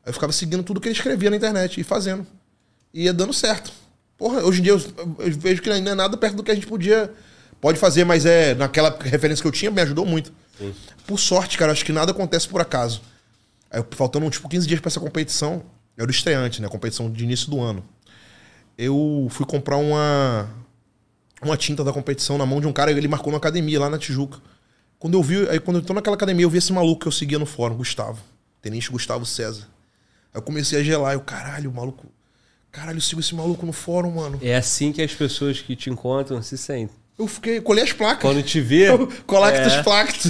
[0.05, 2.27] Aí eu ficava seguindo tudo que ele escrevia na internet e fazendo.
[2.93, 3.73] E ia dando certo.
[4.19, 4.81] Porra, hoje em dia eu,
[5.19, 7.13] eu vejo que não é nada perto do que a gente podia.
[7.61, 8.55] Pode fazer, mas é.
[8.55, 10.33] Naquela referência que eu tinha, me ajudou muito.
[11.07, 13.03] Por sorte, cara, acho que nada acontece por acaso.
[13.71, 15.63] Aí, faltando tipo 15 dias pra essa competição,
[15.97, 16.69] eu era o estreante, né?
[16.69, 17.85] Competição de início do ano.
[18.79, 20.49] Eu fui comprar uma
[21.43, 23.99] uma tinta da competição na mão de um cara, ele marcou numa academia lá na
[23.99, 24.39] Tijuca.
[24.99, 27.13] Quando eu vi, aí quando eu tô naquela academia, eu vi esse maluco que eu
[27.13, 28.23] seguia no fórum, Gustavo.
[28.63, 29.69] Tenente Gustavo César.
[30.33, 32.07] Aí eu comecei a gelar, eu, caralho, o maluco.
[32.77, 34.39] Caralho, eu sigo esse maluco no fórum, mano.
[34.43, 36.95] É assim que as pessoas que te encontram se sentem.
[37.19, 38.21] Eu fiquei, colhei as placas.
[38.21, 38.91] Quando te vê.
[38.93, 39.83] Eu, colactas é.
[39.83, 40.27] placas.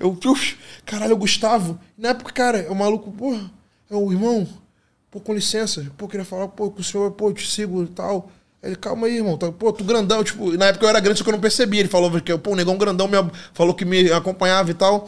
[0.00, 0.56] Eu, pux,
[0.86, 1.78] caralho, é o Gustavo.
[1.98, 3.50] Na época, cara, é o maluco, porra,
[3.90, 4.48] é o irmão.
[5.10, 5.86] Pô, com licença.
[5.98, 8.32] Pô, queria falar, pô, com o senhor, pô, eu te sigo e tal.
[8.62, 9.36] Ele, calma aí, irmão.
[9.36, 11.80] Tá, pô, tu grandão, tipo, na época eu era grande, só que eu não percebi.
[11.80, 13.18] Ele falou que, pô, o negão grandão me,
[13.52, 15.06] falou que me acompanhava e tal.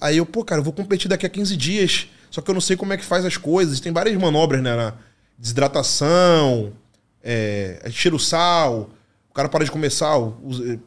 [0.00, 2.08] Aí eu, pô, cara, eu vou competir daqui a 15 dias.
[2.32, 3.78] Só que eu não sei como é que faz as coisas.
[3.78, 4.74] Tem várias manobras, né?
[4.74, 4.94] Na
[5.42, 6.72] desidratação,
[7.20, 8.88] é, tira o sal,
[9.28, 10.78] o cara para de comer sal, usa,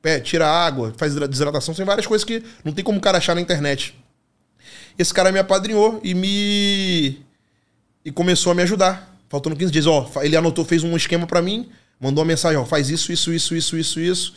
[0.00, 1.74] pé, tira água, faz desidratação.
[1.74, 3.98] Tem várias coisas que não tem como o cara achar na internet.
[4.96, 7.20] Esse cara me apadrinhou e me.
[8.04, 9.12] E começou a me ajudar.
[9.28, 11.68] Faltando 15 dias, ó, ele anotou, fez um esquema para mim,
[11.98, 14.34] mandou uma mensagem, ó, faz isso, isso, isso, isso, isso, isso.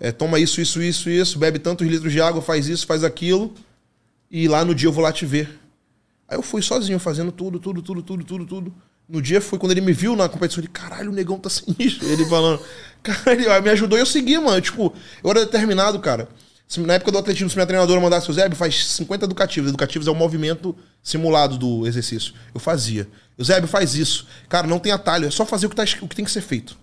[0.00, 3.54] É, toma isso, isso, isso, isso, bebe tantos litros de água, faz isso, faz aquilo.
[4.30, 5.61] E lá no dia eu vou lá te ver.
[6.32, 8.74] Aí eu fui sozinho, fazendo tudo, tudo, tudo, tudo, tudo, tudo.
[9.06, 12.08] No dia foi quando ele me viu na competição, ele, caralho, o negão tá sinistro.
[12.08, 12.58] Ele falando,
[13.02, 14.58] caralho, aí me ajudou e eu segui, mano.
[14.58, 16.26] Tipo, eu era determinado, cara.
[16.66, 19.68] Se Na época do atletismo, se minha treinadora mandasse o Zébio, faz 50 educativos.
[19.68, 22.32] Educativos é o movimento simulado do exercício.
[22.54, 23.06] Eu fazia.
[23.36, 24.26] O Zébio faz isso.
[24.48, 26.40] Cara, não tem atalho, é só fazer o que, tá, o que tem que ser
[26.40, 26.78] feito.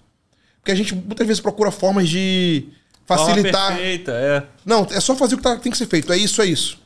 [0.59, 2.67] Porque a gente muitas vezes procura formas de
[3.07, 3.53] facilitar.
[3.53, 4.43] Forma perfeita, é.
[4.63, 6.13] Não, é só fazer o que tá, tem que ser feito.
[6.13, 6.77] É isso, é isso.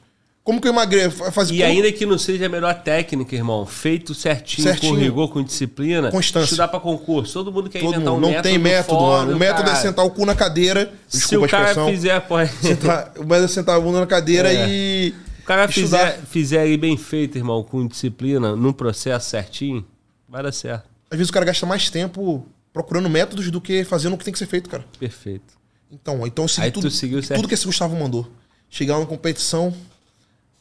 [0.43, 1.31] Como que eu emagreço?
[1.31, 4.93] Faz, E como- ainda que não seja a melhor técnica, irmão, feito certinho, Certinho.
[4.93, 6.45] com rigor, com disciplina, Constância.
[6.45, 7.31] estudar pra concurso.
[7.33, 8.17] Todo mundo quer Todo inventar mundo.
[8.17, 8.49] um não método.
[8.49, 9.35] tem método, foda, mano.
[9.37, 10.91] O método é sentar o cu na cadeira.
[11.07, 11.89] Se Desculpa o cara a expressão.
[11.91, 14.67] fizer, pô, Sentar, o método é sentar a bunda na cadeira É.
[14.69, 15.13] e.
[15.39, 16.07] o cara estudar.
[16.11, 19.85] fizer, fizer aí bem feito, irmão, com disciplina, num processo certinho,
[20.27, 20.83] vai dar certo.
[21.09, 24.33] Às vezes o cara gasta mais tempo procurando métodos do que fazendo o que tem
[24.33, 24.83] que ser feito, cara.
[24.99, 25.53] Perfeito.
[25.89, 28.27] Então, então eu segui Aí tudo, tu tudo que esse Gustavo mandou.
[28.69, 29.71] Chegar na competição,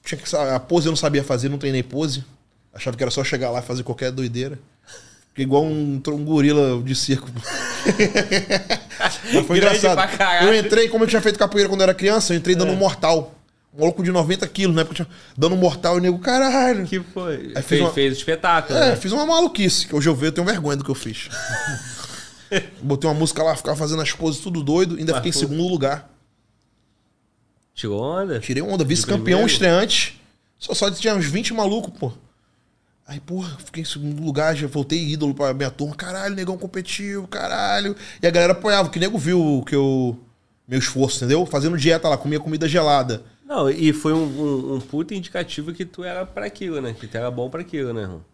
[0.05, 2.25] tinha que, a pose eu não sabia fazer, não treinei pose.
[2.75, 4.59] Achava que era só chegar lá e fazer qualquer doideira.
[5.29, 7.29] Fiquei igual um, um gorila de circo.
[8.99, 10.45] Mas foi Grande engraçado.
[10.45, 12.77] Eu entrei, como eu tinha feito capoeira quando eu era criança, eu entrei dando um
[12.77, 13.35] mortal.
[13.75, 14.85] Um maluco de 90 quilos, né?
[14.85, 16.85] Porque eu tinha dando um mortal e nego, caralho.
[16.87, 17.53] que foi?
[17.55, 18.97] Aí fez, uma- fez espetáculo, É, né?
[18.97, 21.29] fiz uma maluquice, que hoje eu vejo, eu tenho vergonha do que eu fiz.
[22.83, 25.67] Botei uma música lá, ficava fazendo as poses tudo doido, ainda fiquei em Mas, segundo
[25.67, 26.12] lugar.
[27.75, 28.39] Tirou onda?
[28.41, 30.21] Tirei onda, vice-campeão estreante.
[30.59, 32.13] Só, só tinha uns 20 malucos, pô.
[33.07, 35.95] Aí, porra, fiquei em segundo lugar, já voltei ídolo pra minha turma.
[35.95, 37.97] Caralho, negão competiu, caralho.
[38.23, 40.17] E a galera apoiava, que nego viu que eu.
[40.67, 41.45] Meu esforço, entendeu?
[41.45, 43.23] Fazendo dieta lá, comia comida gelada.
[43.45, 46.95] Não, e foi um, um, um puta indicativo que tu era pra aquilo, né?
[46.99, 48.25] Que tu era bom pra aquilo, né, irmão?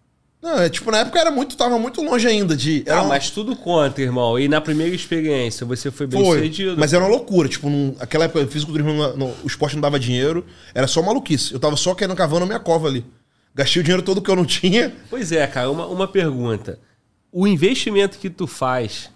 [0.41, 2.85] Não, é tipo, na época era muito, tava muito longe ainda de.
[2.87, 4.39] Era Ah, uma- mas tudo conta, irmão.
[4.39, 6.39] E na primeira experiência você foi bem Foi.
[6.39, 6.77] sucedido.
[6.79, 7.49] Mas era uma loucura.
[7.49, 10.47] Tipo, num, aquela época, fisiculturismo, não- não- o esporte não dava dinheiro.
[10.73, 11.53] Era só maluquice.
[11.53, 13.05] Eu tava só querendo cavando a minha cova ali.
[13.53, 14.95] Gastei o dinheiro todo que eu não tinha.
[15.11, 16.79] Pois é, cara, uma, uma pergunta.
[17.33, 19.11] O investimento que tu faz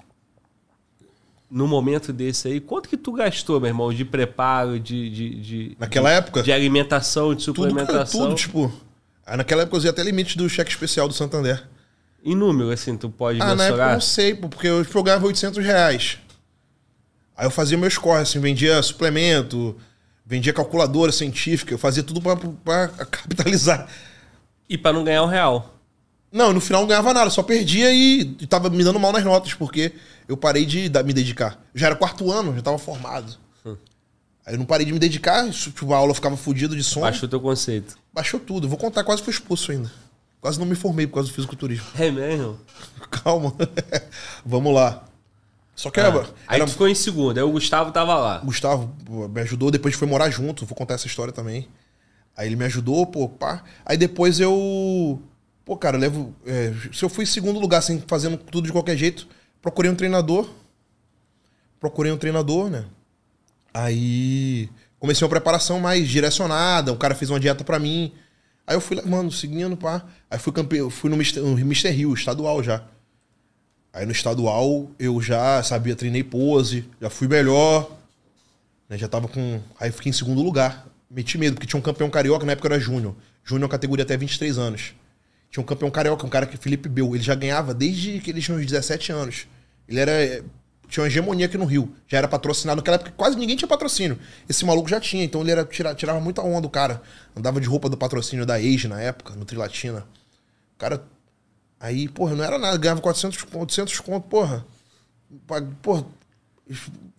[1.49, 5.77] no momento desse aí, quanto que tu gastou, meu irmão, de preparo, de, de, de,
[5.79, 8.21] Naquela época, de alimentação, de tudo, cara, suplementação?
[8.23, 8.73] tudo, tipo.
[9.27, 11.63] Aí naquela época eu usei até limite do cheque especial do Santander.
[12.25, 13.93] Em número, assim, tu pode Ah, na época eu mensurar?
[13.95, 16.19] não sei, pô, porque eu, ganhava 800 reais.
[17.37, 19.77] Aí eu fazia meus corres, assim, vendia suplemento,
[20.25, 23.89] vendia calculadora científica, eu fazia tudo pra, pra capitalizar.
[24.69, 25.75] E pra não ganhar um real.
[26.31, 29.25] Não, no final não ganhava nada, só perdia e, e tava me dando mal nas
[29.25, 29.93] notas, porque
[30.29, 31.59] eu parei de me dedicar.
[31.75, 33.37] Eu já era quarto ano, já tava formado.
[34.45, 37.07] Aí eu não parei de me dedicar, tipo, a aula ficava fodida de sono.
[37.07, 37.97] Baixou teu conceito.
[38.13, 38.69] Baixou tudo.
[38.69, 39.91] Vou contar, quase fui expulso ainda.
[40.41, 41.87] Quase não me formei por causa do fisiculturismo.
[41.97, 42.59] É mesmo?
[43.11, 43.55] Calma.
[44.45, 45.05] Vamos lá.
[45.77, 48.39] Só que Ah, era, aí era- ficou em segundo, aí o Gustavo tava lá.
[48.39, 51.67] Gustavo pô, me ajudou, depois foi morar junto, vou contar essa história também.
[52.37, 53.63] Aí ele me ajudou, pô, pá.
[53.87, 55.21] Aí depois eu.
[55.65, 56.35] Pô, cara, eu levo.
[56.45, 59.29] é, se eu fui em segundo lugar, assim, fazendo tudo de qualquer jeito,
[59.63, 60.49] procurei um treinador.
[61.81, 62.85] Procurei um treinador, né?
[63.75, 64.69] Aí
[64.99, 68.13] comecei uma preparação mais direcionada, o cara fez uma dieta pra mim.
[68.67, 70.05] Aí eu fui lá, mano, seguindo, pá.
[70.31, 71.91] Aí fui campeão, fui no Mr.
[71.91, 72.85] Rio, estadual já.
[73.93, 77.91] Aí no estadual eu já sabia, treinei pose, já fui melhor.
[78.89, 79.61] né, já tava com.
[79.79, 80.87] Aí fiquei em segundo lugar.
[81.11, 83.15] Meti medo, porque tinha um campeão carioca, na época era Júnior.
[83.45, 84.95] Júnior é uma categoria até 23 anos.
[85.51, 87.15] Tinha um campeão carioca, um cara que Felipe Bel.
[87.15, 89.47] Ele já ganhava desde que ele tinha uns 17 anos.
[89.87, 90.43] Ele era.
[90.93, 91.95] Tinha uma hegemonia aqui no Rio.
[92.07, 92.77] Já era patrocinado.
[92.77, 94.19] Naquela época quase ninguém tinha patrocínio.
[94.47, 97.01] Esse maluco já tinha, então ele era, tira- tirava muita onda do cara.
[97.35, 100.01] Andava de roupa do patrocínio da Age na época, no Trilatina.
[100.75, 101.03] O cara.
[101.81, 102.77] Aí, porra, não era nada.
[102.77, 104.67] Ganhava 400, 800 conto, porra.
[105.81, 106.05] Porra,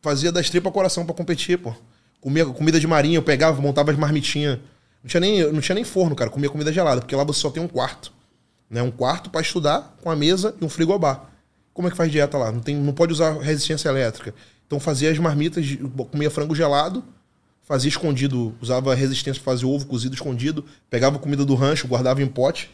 [0.04, 1.74] fazia das tripas coração pra competir, pô.
[2.22, 4.60] Comia comida de marinha, eu pegava, montava as marmitinhas.
[5.04, 6.30] Não tinha nem, não tinha nem forno, cara.
[6.30, 8.14] Comia comida gelada, porque lá você só tem um quarto.
[8.70, 8.84] né?
[8.84, 11.33] Um quarto pra estudar, com a mesa e um frigobar.
[11.74, 12.52] Como é que faz dieta lá?
[12.52, 14.34] Não, tem, não pode usar resistência elétrica.
[14.68, 15.66] Então fazia as marmitas,
[16.12, 17.04] comia frango gelado,
[17.64, 22.28] fazia escondido, usava resistência pra fazer ovo cozido escondido, pegava comida do rancho, guardava em
[22.28, 22.70] pote,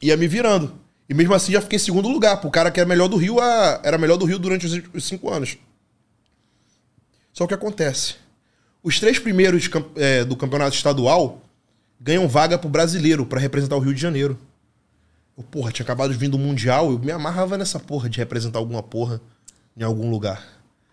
[0.00, 0.74] ia me virando.
[1.08, 3.40] E mesmo assim já fiquei em segundo lugar, pro cara que era melhor do Rio,
[3.40, 5.58] a- era melhor do Rio durante os, os cinco anos.
[7.32, 8.14] Só que acontece.
[8.82, 11.42] Os três primeiros é, do campeonato estadual
[12.00, 14.38] ganham vaga pro brasileiro pra representar o Rio de Janeiro.
[15.36, 18.58] Eu, porra, tinha acabado de vir do Mundial, eu me amarrava nessa porra de representar
[18.58, 19.20] alguma porra
[19.76, 20.42] em algum lugar.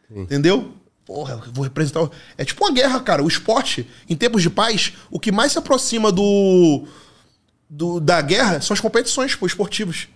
[0.10, 0.74] Entendeu?
[1.06, 2.10] Porra, eu vou representar.
[2.38, 3.24] É tipo uma guerra, cara.
[3.24, 6.88] O esporte, em tempos de paz, o que mais se aproxima do,
[7.70, 10.08] do da guerra são as competições pô, esportivas.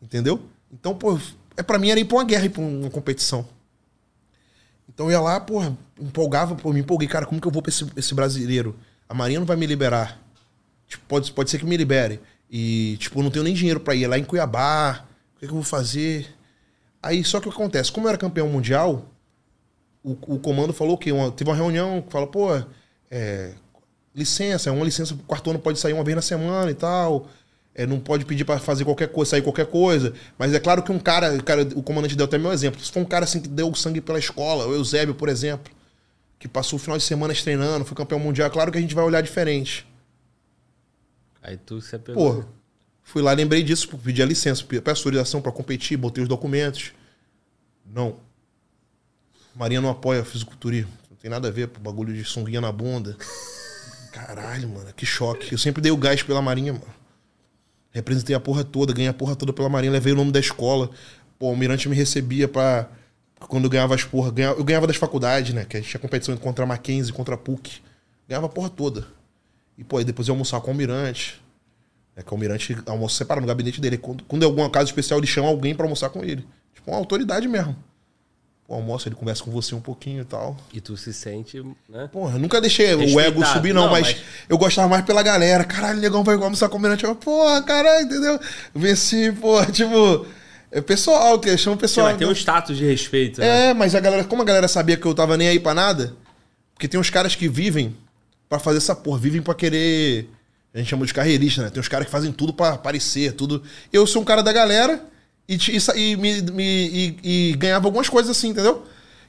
[0.00, 0.42] Entendeu?
[0.72, 1.18] Então, pô,
[1.56, 3.46] é para mim era ir pra uma guerra, ir pra uma competição.
[4.88, 7.70] Então eu ia lá, porra, empolgava, pô, me empolguei, cara, como que eu vou pra
[7.70, 8.76] esse, esse brasileiro?
[9.08, 10.20] A Marinha não vai me liberar.
[10.86, 12.20] Tipo, pode, pode ser que me libere.
[12.50, 15.04] E, tipo, não tenho nem dinheiro pra ir É lá em Cuiabá.
[15.34, 16.26] O que, que eu vou fazer?
[17.02, 17.92] Aí, só que o que acontece?
[17.92, 19.10] Como eu era campeão mundial,
[20.02, 22.48] o, o comando falou que uma, teve uma reunião que falou, pô,
[23.10, 23.52] é,
[24.14, 27.26] licença, uma licença pro quarto ano pode sair uma vez na semana e tal.
[27.74, 30.14] É, não pode pedir pra fazer qualquer coisa, sair qualquer coisa.
[30.38, 32.80] Mas é claro que um cara, o, cara, o comandante deu até meu exemplo.
[32.80, 35.72] Se for um cara assim que deu sangue pela escola, o Eusébio, por exemplo,
[36.38, 38.94] que passou o final de semana treinando, foi campeão mundial, é claro que a gente
[38.94, 39.86] vai olhar diferente.
[41.44, 42.42] Aí tu se apegou.
[42.42, 42.48] Pô,
[43.02, 46.92] fui lá, lembrei disso, pedi a licença, pe- peço autorização pra competir, botei os documentos.
[47.86, 48.16] Não.
[49.54, 50.90] Marinha não apoia fisiculturismo.
[51.10, 53.16] Não tem nada a ver, pô, bagulho de sunguinha na bunda.
[54.12, 55.52] Caralho, mano, que choque.
[55.52, 56.84] Eu sempre dei o gás pela Marinha, mano.
[57.90, 60.90] Representei a porra toda, ganhei a porra toda pela Marinha, levei o nome da escola.
[61.38, 62.88] Pô, o Almirante me recebia pra.
[63.48, 64.32] Quando eu ganhava as porra.
[64.56, 65.64] eu ganhava das faculdades, né?
[65.64, 67.82] Que a gente tinha competição contra a Mackenzie, contra a PUC.
[68.26, 69.06] Ganhava a porra toda.
[69.76, 71.40] E, pô, aí depois ia almoçar com o Almirante.
[72.16, 73.98] É que o Almirante almoça separado no gabinete dele.
[73.98, 76.46] Quando, quando é alguma caso especial, ele chama alguém pra almoçar com ele.
[76.74, 77.76] Tipo, uma autoridade mesmo.
[78.66, 80.56] Pô, almoça, ele conversa com você um pouquinho e tal.
[80.72, 82.08] E tu se sente, né?
[82.10, 83.36] Porra, eu nunca deixei o Respeitado.
[83.42, 85.64] ego subir, não, Não, mas, mas- eu gostava mais pela galera.
[85.64, 87.04] Caralho, negão vai almoçar com o Almirante.
[87.04, 88.38] Eu, Porra, caralho, entendeu?
[88.74, 90.24] Venci, porra, tipo.
[90.70, 92.06] É pessoal, que chama o pessoal.
[92.08, 93.70] mas tem um status de respeito, né?
[93.70, 96.16] É, mas a galera, como a galera sabia que eu tava nem aí pra nada,
[96.74, 97.94] porque tem uns caras que vivem
[98.58, 100.28] pra fazer essa porra, vivem pra querer.
[100.74, 101.70] A gente chama de carreirista, né?
[101.70, 103.62] Tem uns caras que fazem tudo pra aparecer, tudo.
[103.92, 105.00] Eu sou um cara da galera
[105.48, 106.88] e, e, e me, me-
[107.22, 108.82] e- e ganhava algumas coisas assim, entendeu?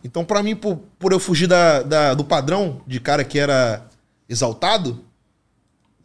[0.04, 3.86] Então, pra mim, por, por eu fugir da, da- do padrão de cara que era
[4.28, 5.00] exaltado,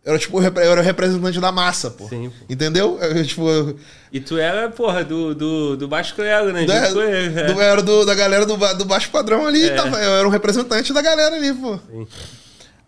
[0.05, 2.08] eu era tipo, eu eu era o representante da massa, pô.
[2.08, 2.44] Sim, pô.
[2.49, 2.99] Entendeu?
[3.00, 3.76] Eu, tipo, eu-
[4.12, 6.65] E tu era, porra, do, do, do Baixo Clero, né?
[6.66, 7.44] da, Junto com ele, é.
[7.52, 9.65] do- era do- da galera do, do baixo padrão ali.
[9.65, 9.74] É.
[9.74, 11.78] tava- eu era um representante da galera ali, pô.
[11.90, 12.07] Sim.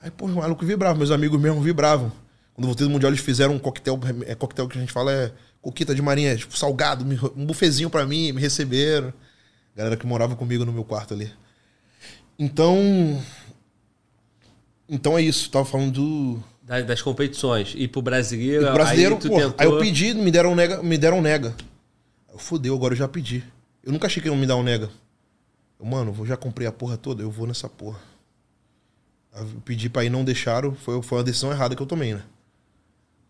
[0.02, 2.10] Aí, pô, os malucos vibravam, meus amigos mesmo vibravam.
[2.52, 3.98] Quando eu voltei do Mundial, eles fizeram um coquetel.
[4.26, 7.04] É, coquetel que a gente fala é coquita de marinha, tipo, salgado,
[7.36, 9.12] um bufezinho pra mim, me receberam.
[9.76, 11.32] Galera que morava comigo no meu quarto ali.
[12.36, 12.76] Então.
[14.88, 16.44] Então é isso, tava falando do.
[16.62, 17.72] Das, das competições.
[17.76, 19.36] E pro brasileiro, do brasileiro, aí pô.
[19.36, 19.54] tentou...
[19.56, 20.82] Aí eu pedi, me deram nega.
[20.82, 21.54] Me deram nega.
[22.30, 23.44] Eu fudeu, agora eu já pedi.
[23.84, 24.90] Eu nunca achei que iam me dar um nega.
[25.78, 28.11] Eu, mano, eu já comprei a porra toda, eu vou nessa porra.
[29.34, 30.74] Eu pedi pra ir, não deixaram.
[30.74, 32.22] Foi, foi uma decisão errada que eu tomei, né?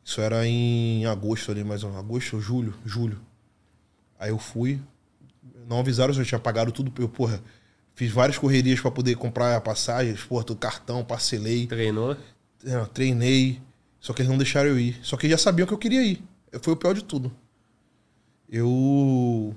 [0.04, 2.04] Isso era em agosto ali, mais ou menos.
[2.04, 3.20] Agosto, julho, julho.
[4.18, 4.80] Aí eu fui.
[5.68, 6.92] Não avisaram, eu já tinha pagado tudo.
[7.00, 7.40] Eu, porra,
[7.94, 11.66] fiz várias correrias pra poder comprar passagens, porra, todo cartão, parcelei.
[11.66, 12.16] Treinou.
[12.64, 13.60] É, treinei.
[14.00, 14.98] Só que eles não deixaram eu ir.
[15.02, 16.22] Só que eles já sabiam que eu queria ir.
[16.60, 17.32] Foi o pior de tudo.
[18.48, 19.54] Eu.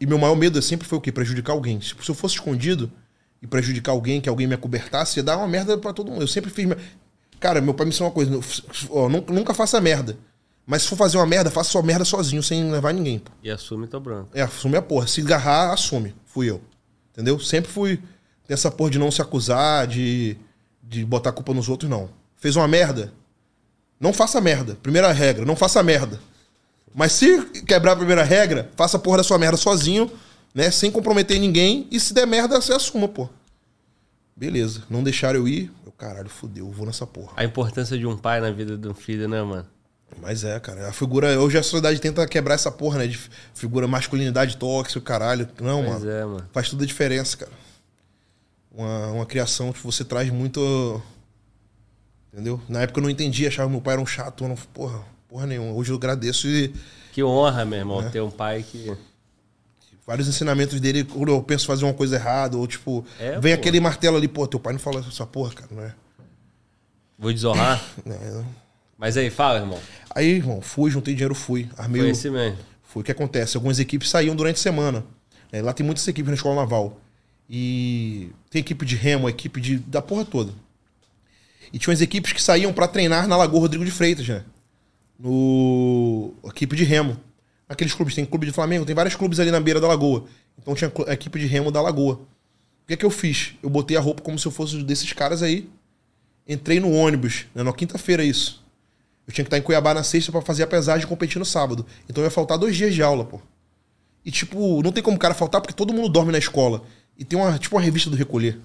[0.00, 1.12] E meu maior medo sempre foi o quê?
[1.12, 1.80] Prejudicar alguém.
[1.80, 2.90] Se eu fosse escondido
[3.42, 6.22] e prejudicar alguém, que alguém me acobertasse, ia dar uma merda pra todo mundo.
[6.22, 6.68] Eu sempre fiz.
[7.40, 8.30] Cara, meu pai me ensinou uma coisa.
[8.88, 10.16] ó, nunca faça merda.
[10.64, 13.18] Mas se for fazer uma merda, faça sua merda sozinho, sem levar ninguém.
[13.18, 13.32] Pô.
[13.42, 14.30] E assume teu branco.
[14.32, 15.08] É, assume a porra.
[15.08, 16.14] Se agarrar, assume.
[16.24, 16.60] Fui eu.
[17.12, 17.38] Entendeu?
[17.40, 17.96] Sempre fui.
[18.46, 20.36] Tem essa porra de não se acusar, de,
[20.82, 22.08] de botar a culpa nos outros, não.
[22.36, 23.12] Fez uma merda?
[23.98, 24.76] Não faça merda.
[24.80, 26.20] Primeira regra, não faça merda.
[26.94, 30.10] Mas se quebrar a primeira regra, faça a porra da sua merda sozinho,
[30.54, 30.70] né?
[30.70, 31.86] Sem comprometer ninguém.
[31.90, 33.28] E se der merda, você assuma, pô.
[34.36, 34.82] Beleza.
[34.90, 35.70] Não deixaram eu ir.
[35.84, 37.32] Eu, caralho, fudeu, eu vou nessa porra.
[37.36, 39.66] A importância de um pai na vida de um filho, né, mano?
[40.20, 40.88] Mas é, cara.
[40.88, 41.40] A figura.
[41.40, 43.06] Hoje a sociedade tenta quebrar essa porra, né?
[43.06, 43.18] De
[43.54, 45.48] figura masculinidade tóxica, caralho.
[45.60, 46.10] Não, mano.
[46.10, 46.48] é, mano.
[46.52, 47.52] Faz toda a diferença, cara.
[48.70, 51.00] Uma, uma criação que você traz muito.
[52.32, 52.60] Entendeu?
[52.68, 54.44] Na época eu não entendia, achava que meu pai era um chato.
[54.44, 55.72] Eu não, porra, porra nenhuma.
[55.72, 56.74] Hoje eu agradeço e
[57.12, 58.08] Que honra, meu irmão, É.
[58.08, 58.94] ter um pai que.
[60.06, 63.60] Vários ensinamentos dele, quando eu penso fazer uma coisa errada, ou tipo, É, vem pô.
[63.60, 65.94] aquele martelo ali, pô, teu pai não fala essa porra, cara, não é?
[67.18, 67.82] Vou desonrar.
[68.06, 68.42] É,
[68.98, 69.78] Mas aí, fala, irmão.
[70.14, 71.68] Aí, irmão, fui, juntei dinheiro, fui.
[71.76, 72.58] Armei Foi esse mesmo.
[72.82, 73.56] Foi o que acontece.
[73.56, 75.04] Algumas equipes saíam durante a semana.
[75.50, 77.00] É, lá tem muitas equipes na escola naval.
[77.48, 80.52] E tem equipe de remo, equipe de, da porra toda.
[81.72, 84.44] E tinha umas equipes que saíam pra treinar na Lagoa Rodrigo de Freitas, né?
[85.18, 86.34] No.
[86.44, 87.16] Equipe de remo.
[87.72, 90.26] Aqueles clubes, tem clube de Flamengo, tem vários clubes ali na beira da lagoa.
[90.58, 92.16] Então tinha a equipe de remo da lagoa.
[92.16, 93.54] O que é que eu fiz?
[93.62, 95.70] Eu botei a roupa como se eu fosse desses caras aí.
[96.46, 98.62] Entrei no ônibus, né, na quinta-feira isso.
[99.26, 101.46] Eu tinha que estar em Cuiabá na sexta pra fazer a pesagem e competir no
[101.46, 101.86] sábado.
[102.10, 103.40] Então ia faltar dois dias de aula, pô.
[104.22, 106.84] E tipo, não tem como o cara faltar porque todo mundo dorme na escola.
[107.16, 108.58] E tem uma, tipo, uma revista do Recolher.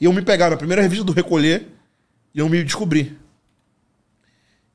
[0.00, 1.66] E eu me pegaram na primeira revista do Recolher
[2.32, 3.18] e eu me descobri.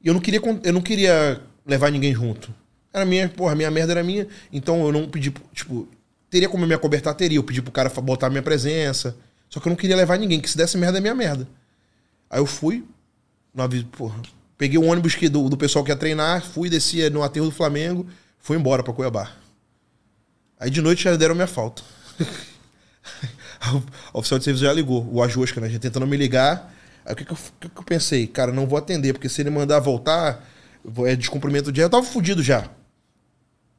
[0.02, 2.54] E eu não queria, eu não queria levar ninguém junto.
[2.94, 4.28] Era minha, porra, minha merda era minha.
[4.52, 5.88] Então eu não pedi, tipo,
[6.30, 7.14] teria como me acobertar?
[7.14, 7.38] Teria.
[7.38, 9.16] Eu pedi pro cara botar minha presença.
[9.50, 11.48] Só que eu não queria levar ninguém, que se desse merda é minha merda.
[12.30, 12.84] Aí eu fui,
[13.54, 14.22] no aviso, porra,
[14.58, 17.52] peguei o ônibus que, do, do pessoal que ia treinar, fui, desci no aterro do
[17.52, 18.06] Flamengo,
[18.40, 19.32] fui embora pra Cuiabá.
[20.60, 21.82] Aí de noite já deram minha falta.
[24.14, 25.70] o oficial de serviço já ligou, o Ajusca, né?
[25.70, 26.74] Já tentando me ligar.
[27.06, 28.28] Aí o que, que, que que eu pensei?
[28.28, 30.46] Cara, não vou atender, porque se ele mandar voltar,
[31.06, 31.80] é descumprimento de.
[31.80, 32.70] Eu tava fudido já.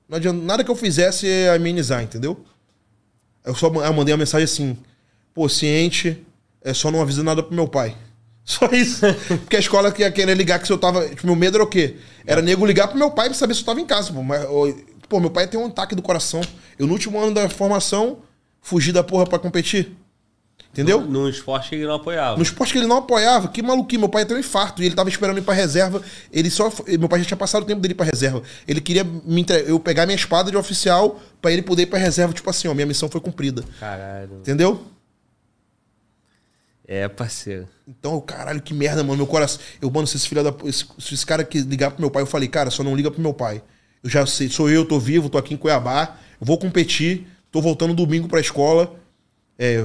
[0.08, 2.44] Não adianta, nada que eu fizesse ia amenizar, entendeu?
[3.44, 4.76] Eu só eu mandei uma mensagem assim:
[5.34, 6.24] pô, ciente,
[6.62, 7.96] é só não avisa nada pro meu pai.
[8.48, 9.04] Só isso.
[9.40, 11.06] Porque a escola que ia querer ligar que se eu tava.
[11.06, 11.96] Tipo, meu medo era o quê?
[12.24, 14.10] Era nego ligar pro meu pai pra saber se eu tava em casa.
[14.10, 14.42] Pô, Mas,
[15.06, 16.40] pô meu pai tem um ataque do coração.
[16.78, 18.22] Eu, no último ano da formação,
[18.62, 19.94] fugi da porra pra competir.
[20.72, 21.00] Entendeu?
[21.00, 22.36] No, no esporte que ele não apoiava.
[22.36, 24.86] No esporte que ele não apoiava, que maluquinho, meu pai ia ter um infarto e
[24.86, 26.00] ele tava esperando ir pra reserva.
[26.32, 26.70] Ele só.
[26.86, 28.42] Meu pai já tinha passado o tempo dele pra reserva.
[28.66, 31.98] Ele queria me entre- eu pegar minha espada de oficial pra ele poder ir pra
[31.98, 33.64] reserva, tipo assim, ó, minha missão foi cumprida.
[33.80, 34.36] Caralho.
[34.40, 34.84] Entendeu?
[36.86, 37.68] É, parceiro.
[37.86, 39.16] Então, caralho, que merda, mano.
[39.18, 39.60] Meu coração.
[39.80, 40.54] Eu, mano, se esse filho da.
[40.66, 43.10] Esse, se esse cara que ligar pro meu pai, eu falei, cara, só não liga
[43.10, 43.62] pro meu pai.
[44.02, 47.92] Eu já sei, sou eu, tô vivo, tô aqui em Cuiabá, vou competir, tô voltando
[47.94, 48.94] domingo pra escola.
[49.58, 49.84] É,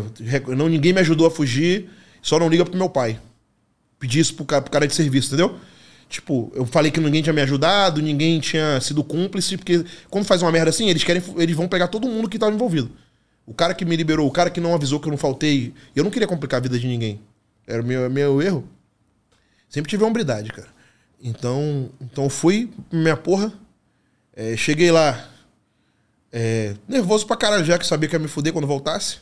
[0.56, 1.90] não, ninguém me ajudou a fugir,
[2.22, 3.20] só não liga pro meu pai.
[4.00, 5.58] Pedi isso pro cara, pro cara de serviço, entendeu?
[6.08, 10.44] Tipo, eu falei que ninguém tinha me ajudado, ninguém tinha sido cúmplice, porque quando faz
[10.44, 12.92] uma merda assim, eles querem, eles vão pegar todo mundo que tava envolvido.
[13.48, 16.04] O cara que me liberou, o cara que não avisou que eu não faltei, eu
[16.04, 17.20] não queria complicar a vida de ninguém.
[17.66, 18.68] Era o meu, meu erro.
[19.68, 20.68] Sempre tive hombridade, cara.
[21.22, 23.52] Então, então fui, minha porra.
[24.36, 25.30] é, cheguei lá,
[26.32, 29.18] é, nervoso pra caralho, já que sabia que ia me fuder quando voltasse.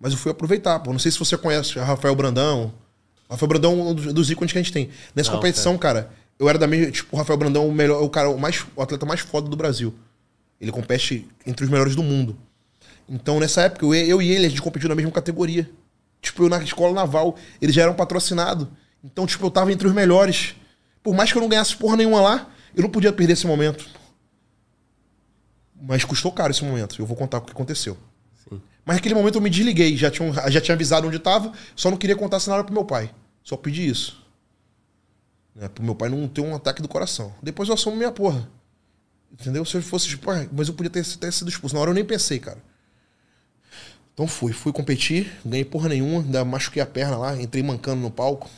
[0.00, 0.92] Mas eu fui aproveitar, pô.
[0.92, 2.72] Não sei se você conhece o Rafael Brandão.
[3.28, 4.90] O Rafael Brandão é um dos, ícones que a gente tem.
[5.14, 6.90] Nessa Não, competição, cara, eu era da mesma.
[6.90, 9.48] Tipo, o Rafael Brandão é o melhor, o cara, o, mais, o atleta mais foda
[9.48, 9.94] do Brasil.
[10.60, 12.36] Ele compete entre os melhores do mundo.
[13.08, 15.68] Então, nessa época, eu, eu e ele, a gente competiu na mesma categoria.
[16.20, 18.68] Tipo, eu na escola naval, eles já eram patrocinados.
[19.02, 20.54] Então, tipo, eu tava entre os melhores.
[21.02, 23.86] Por mais que eu não ganhasse porra nenhuma lá, eu não podia perder esse momento.
[25.80, 27.00] Mas custou caro esse momento.
[27.00, 27.96] Eu vou contar o que aconteceu.
[28.86, 29.96] Mas naquele momento eu me desliguei.
[29.96, 32.84] Já tinha, um- já tinha avisado onde tava, só não queria contar nada pro meu
[32.84, 33.12] pai.
[33.42, 34.24] Só pedi isso.
[35.54, 37.34] Né, pro meu pai não ter um ataque do coração.
[37.42, 38.48] Depois eu assumo minha porra.
[39.32, 39.64] Entendeu?
[39.64, 41.74] Se eu fosse, tipo, ah, mas eu podia ter, ter sido expulso.
[41.74, 42.62] Na hora eu nem pensei, cara.
[44.14, 48.10] Então fui, fui competir, ganhei porra nenhuma, ainda machuquei a perna lá, entrei mancando no
[48.10, 48.48] palco.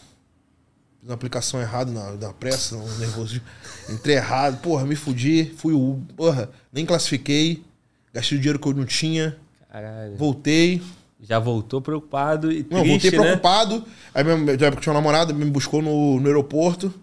[1.00, 3.40] Fiz uma aplicação errada na, na pressa, no nervoso.
[3.88, 6.00] Entrei errado, porra, me fudi, fui o.
[6.16, 7.64] Porra, nem classifiquei,
[8.12, 9.36] gastei o dinheiro que eu não tinha,
[9.70, 10.16] Caralho.
[10.16, 10.82] voltei.
[11.20, 13.18] Já voltou preocupado e Não, triste, voltei né?
[13.18, 13.84] preocupado.
[14.14, 16.94] Aí minha, na época tinha uma namorada, me buscou no, no aeroporto.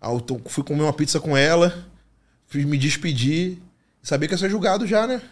[0.00, 1.86] Aí eu fui comer uma pizza com ela.
[2.48, 3.58] Fui me despedir.
[4.02, 5.22] Sabia que ia ser julgado já, né?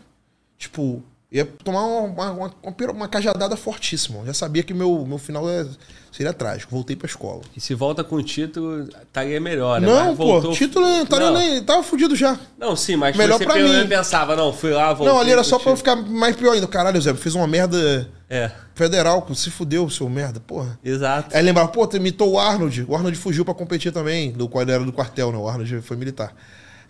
[0.56, 1.02] Tipo,
[1.32, 4.24] ia tomar uma, uma, uma, uma cajadada fortíssima.
[4.26, 5.64] Já sabia que meu, meu final é-
[6.10, 6.72] seria trágico.
[6.74, 7.40] Voltei pra escola.
[7.56, 9.86] E se volta com o título, estaria melhor, né?
[9.86, 11.38] não, Mas pô, voltou- título não estaria Não.
[11.38, 11.62] nem.
[11.62, 12.36] Tava fudido já.
[12.58, 13.86] Não, sim, mas Melhor você pra mim.
[13.88, 15.14] pensava, não, fui lá, voltei.
[15.14, 16.66] não, ali era só pra eu ficar mais pior ainda.
[16.66, 19.24] Caralho, Zé, fiz uma merda É, federal.
[19.34, 20.76] Se fudeu, seu merda, porra.
[20.84, 21.36] exato.
[21.36, 22.84] Aí lembrava, pô, tu imitou o Arnold.
[22.88, 25.38] O Arnold fugiu pra competir também, do qual ele era do quartel, né?
[25.38, 26.34] O Arnold foi militar.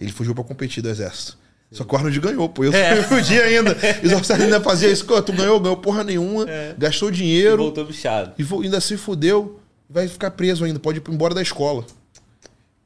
[0.00, 1.36] Ele fugiu pra competir do exército.
[1.72, 2.64] Só que o Arnold ganhou, pô.
[2.64, 3.00] Eu É.
[3.04, 3.76] fudi ainda.
[4.02, 5.04] E os oficiais ainda faziam isso.
[5.06, 6.44] "Pô, Tu ganhou, ganhou porra nenhuma.
[6.50, 6.74] É.
[6.76, 7.58] Gastou E dinheiro.
[7.58, 8.32] voltou bichado.
[8.38, 9.60] E ainda se fudeu.
[9.88, 10.78] Vai ficar preso ainda.
[10.80, 11.84] Pode ir embora da escola.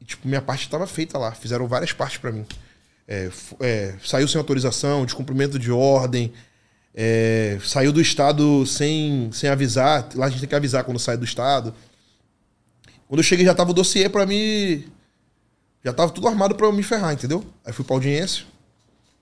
[0.01, 1.33] E, tipo, minha parte tava feita lá.
[1.33, 2.45] Fizeram várias partes pra mim.
[3.09, 3.31] É,
[3.61, 6.33] é, saiu sem autorização, descumprimento de ordem.
[6.95, 10.09] é, saiu do estado sem, sem avisar.
[10.15, 11.75] Lá a gente tem que avisar quando sai do estado.
[13.09, 14.87] Quando eu cheguei já tava o dossiê pra me.
[15.85, 17.45] Já tava tudo armado pra eu me ferrar, entendeu?
[17.65, 18.45] Aí fui pra audiência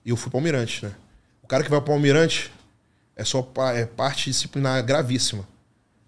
[0.05, 0.93] e eu fui pra Almirante, né?
[1.41, 2.51] O cara que vai pra Almirante
[3.15, 5.47] é só é parte disciplinar gravíssima.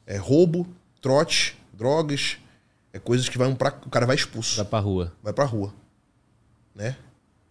[0.05, 0.67] É roubo,
[1.01, 2.37] trote, drogas,
[2.93, 4.55] É coisas que vai um pra, o cara vai expulso.
[4.55, 5.13] Vai pra rua.
[5.21, 5.73] Vai pra rua.
[6.73, 6.95] Né?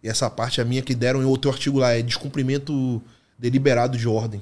[0.01, 3.01] E essa parte é a minha que deram em outro artigo lá, é descumprimento
[3.37, 4.41] deliberado de ordem.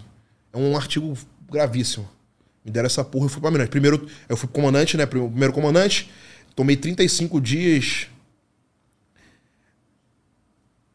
[0.52, 1.18] É um artigo
[1.50, 2.10] gravíssimo.
[2.64, 3.70] Me deram essa porra, eu fui pra Mirante.
[3.70, 5.06] Primeiro, eu fui comandante, né?
[5.06, 6.10] Primeiro comandante,
[6.56, 8.08] tomei 35 dias.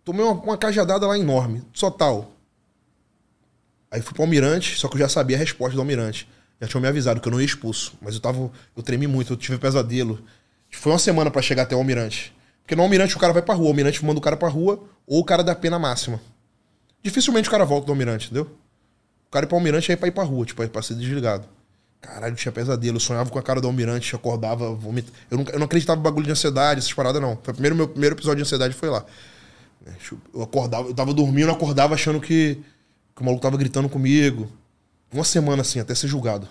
[0.09, 2.33] Tomei uma, uma cajadada lá enorme, só tal.
[3.91, 6.27] Aí fui pro almirante, só que eu já sabia a resposta do almirante.
[6.59, 7.93] Já tinham me avisado que eu não ia expulso.
[8.01, 8.51] Mas eu tava.
[8.75, 10.19] Eu tremi muito, eu tive pesadelo.
[10.71, 12.35] Foi uma semana para chegar até o almirante.
[12.63, 14.83] Porque no almirante o cara vai pra rua, o almirante manda o cara pra rua,
[15.07, 16.19] ou o cara dá pena máxima.
[17.03, 18.45] Dificilmente o cara volta do almirante, entendeu?
[19.27, 21.47] O cara ir pro almirante é pra ir pra rua, tipo, é pra ser desligado.
[22.01, 22.97] Caralho, tinha pesadelo.
[22.97, 25.13] Eu sonhava com a cara do almirante, acordava, vomit...
[25.31, 27.39] eu, não, eu não acreditava em bagulho de ansiedade, essas paradas, não.
[27.43, 29.05] Foi o primeiro, meu primeiro episódio de ansiedade foi lá.
[30.35, 32.61] Eu acordava, eu tava dormindo, acordava achando que,
[33.15, 34.51] que o maluco tava gritando comigo.
[35.13, 36.49] Uma semana assim, até ser julgado.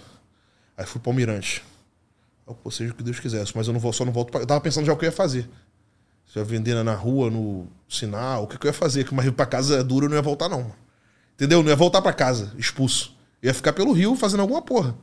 [0.78, 1.64] Aí fui pro almirante.
[2.48, 4.42] Eu, pô, seja o que Deus quisesse, mas eu não vou, só não volto pra...
[4.42, 5.50] Eu tava pensando já o que eu ia fazer.
[6.26, 9.08] Se eu ia vender na rua, no sinal, o que, que eu ia fazer?
[9.12, 10.72] Mas pra casa duro eu não ia voltar, não.
[11.36, 11.62] Entendeu?
[11.62, 13.16] Não ia voltar pra casa, expulso.
[13.42, 14.96] Eu ia ficar pelo rio fazendo alguma porra.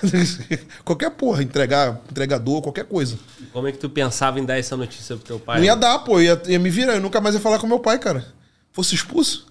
[0.84, 3.18] qualquer porra, entregar, entregador, qualquer coisa.
[3.52, 5.58] Como é que tu pensava em dar essa notícia pro teu pai?
[5.58, 7.80] Não ia dar, pô, ia, ia me virar, eu nunca mais ia falar com meu
[7.80, 8.26] pai, cara.
[8.72, 9.46] Fosse expulso?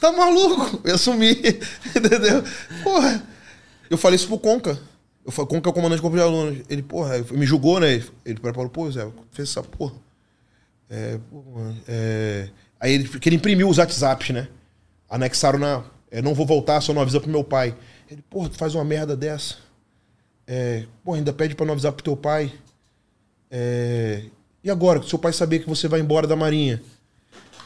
[0.00, 0.80] Tá maluco?
[0.84, 1.38] Eu ia sumir,
[1.94, 2.44] entendeu?
[2.82, 3.22] Porra.
[3.90, 4.78] Eu falei isso pro Conca.
[5.24, 6.64] Eu falei, Conca é o comandante de corpo de alunos.
[6.68, 8.02] Ele, porra, me julgou, né?
[8.24, 9.94] Ele preparou, pô, Zé, fez essa porra.
[10.88, 12.48] É, porra, é...
[12.80, 14.48] Aí ele, que ele imprimiu os WhatsApps, né?
[15.08, 15.84] Anexaram na.
[16.10, 17.76] É, não vou voltar, só não avisa pro meu pai.
[18.10, 19.56] Ele, porra, tu faz uma merda dessa.
[20.50, 22.50] É, pô, ainda pede pra não avisar pro teu pai.
[23.50, 24.24] É,
[24.64, 26.82] e agora, se seu pai saber que você vai embora da Marinha?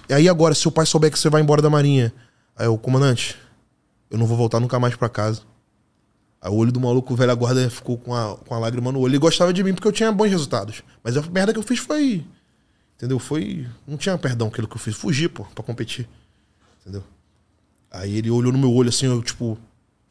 [0.09, 2.13] E aí agora, se seu pai souber que você vai embora da Marinha?
[2.57, 3.37] Aí o comandante,
[4.11, 5.43] eu não vou voltar nunca mais para casa.
[6.41, 8.99] Aí o olho do maluco, o velho guarda, ficou com a, com a lágrima no
[8.99, 9.13] olho.
[9.13, 10.83] Ele gostava de mim porque eu tinha bons resultados.
[11.05, 12.25] Mas a merda que eu fiz foi.
[12.97, 13.21] Entendeu?
[13.21, 13.67] Foi.
[13.87, 14.97] Não tinha perdão aquilo que eu fiz.
[14.97, 16.09] Fugir, pô, pra competir.
[16.81, 17.05] Entendeu?
[17.91, 19.57] Aí ele olhou no meu olho assim, eu, tipo.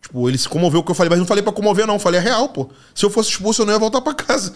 [0.02, 2.00] Tipo, ele se comoveu o que eu falei, mas não falei pra comover, não.
[2.00, 2.70] Falei a real, pô.
[2.94, 4.54] Se eu fosse expulso, eu não ia voltar pra casa.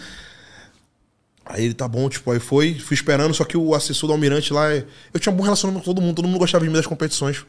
[1.44, 4.52] Aí ele tá bom, tipo, aí foi, fui esperando, só que o assessor do Almirante
[4.52, 6.86] lá, eu tinha um bom relacionamento com todo mundo, todo mundo gostava de mim das
[6.86, 7.46] competições.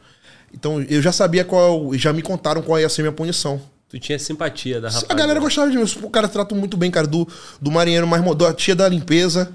[0.54, 3.60] Então eu já sabia qual, já me contaram qual ia ser minha punição.
[3.88, 5.06] Tu tinha simpatia da rapaz.
[5.08, 7.26] A galera gostava de mim, o cara trata muito bem, cara, do,
[7.60, 9.50] do marinheiro mais da tia da limpeza,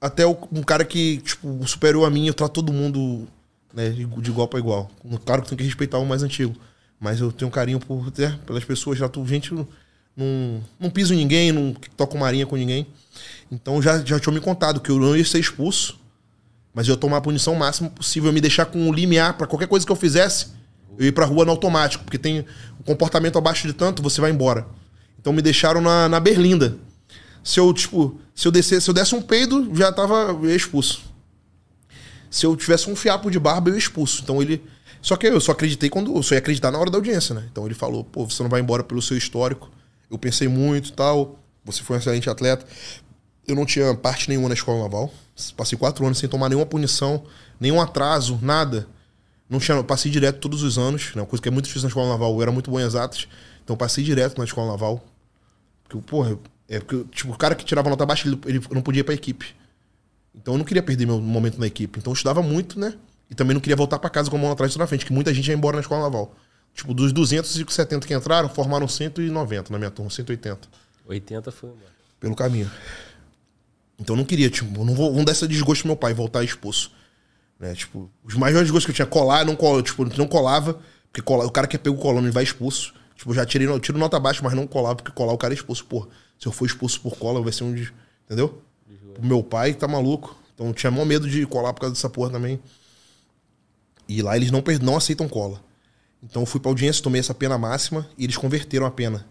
[0.00, 3.28] até o, um cara que, tipo, superior a mim, eu trato todo mundo,
[3.72, 4.90] né, de, de igual para igual.
[5.24, 6.56] Claro que tem que respeitar o mais antigo,
[7.00, 9.52] mas eu tenho um carinho por, né, pelas pessoas, trato gente,
[10.16, 12.86] não, não piso ninguém, não toco marinha com ninguém.
[13.50, 15.98] Então já, já tinham me contado que eu não ia ser expulso,
[16.74, 19.68] mas eu ia tomar a punição máxima possível, me deixar com um limiar para qualquer
[19.68, 20.48] coisa que eu fizesse,
[20.98, 22.44] eu ir pra rua no automático, porque tem
[22.80, 24.66] o comportamento abaixo de tanto, você vai embora.
[25.18, 26.78] Então me deixaram na, na berlinda.
[27.42, 31.02] Se eu, tipo, se eu descer, se eu desse um peido, já tava expulso.
[32.30, 34.22] Se eu tivesse um fiapo de barba, eu expulso.
[34.22, 34.62] Então ele.
[35.06, 36.12] Só que eu só acreditei quando.
[36.12, 37.46] Eu só ia acreditar na hora da audiência, né?
[37.52, 39.70] Então ele falou, pô, você não vai embora pelo seu histórico.
[40.10, 41.38] Eu pensei muito tal.
[41.64, 42.66] Você foi um excelente atleta.
[43.46, 45.14] Eu não tinha parte nenhuma na escola naval.
[45.56, 47.22] Passei quatro anos sem tomar nenhuma punição,
[47.60, 48.88] nenhum atraso, nada.
[49.48, 51.22] Não tinha, passei direto todos os anos, né?
[51.22, 52.34] uma coisa que é muito difícil na escola naval.
[52.34, 53.28] Eu era muito bom em exatas,
[53.62, 55.04] então passei direto na escola naval.
[55.84, 56.36] Porque, porra,
[56.68, 59.14] é porque, tipo, o cara que tirava nota baixa, ele, ele não podia ir pra
[59.14, 59.54] equipe.
[60.34, 62.00] Então eu não queria perder meu momento na equipe.
[62.00, 62.94] Então eu estudava muito, né?
[63.30, 65.12] E também não queria voltar para casa com a mão atrás e na frente, que
[65.12, 66.34] muita gente ia embora na escola naval.
[66.74, 70.68] Tipo, dos 270 que entraram, formaram 190 na minha turma, 180.
[71.06, 71.92] 80 foi embora.
[72.20, 72.70] Pelo caminho.
[73.98, 76.44] Então eu não queria, tipo, não vou, não dar esse desgosto pro meu pai, voltar
[76.44, 76.92] expulso.
[77.58, 77.74] Né?
[77.74, 80.78] Tipo, os maiores desgostos que eu tinha, colar, não, col, tipo, não colava,
[81.10, 82.92] porque cola, o cara que pega o colando, ele vai expulso.
[83.16, 85.84] Tipo, já tirei, tiro nota baixa, mas não colava, porque colar o cara é expulso.
[85.86, 86.06] Pô,
[86.38, 87.74] se eu for expulso por cola, vai ser um.
[87.74, 87.90] De,
[88.26, 88.62] entendeu?
[89.18, 90.36] O meu pai tá maluco.
[90.54, 92.60] Então eu tinha maior medo de colar por causa dessa porra também.
[94.08, 95.60] E lá eles não, não aceitam cola.
[96.22, 99.26] Então eu fui pra audiência, tomei essa pena máxima e eles converteram a pena.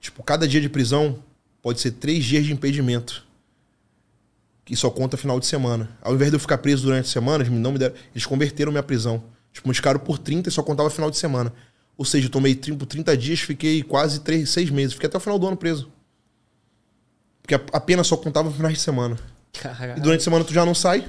[0.00, 1.22] Tipo, cada dia de prisão
[1.62, 3.26] pode ser três dias de impedimento
[4.70, 5.90] que só conta final de semana.
[6.00, 8.70] Ao invés de eu ficar preso durante a semana, eles não me deram, eles converteram
[8.70, 9.20] minha prisão.
[9.52, 11.52] Tipo, multiplicaram por 30 e só contava final de semana.
[11.96, 14.92] Ou seja, eu tomei por 30 dias, fiquei quase 3, 6 meses.
[14.92, 15.90] Fiquei até o final do ano preso.
[17.42, 19.18] Porque a, a pena só contava finais de semana.
[19.52, 19.98] Caralho.
[19.98, 21.04] E durante a semana tu já não sai.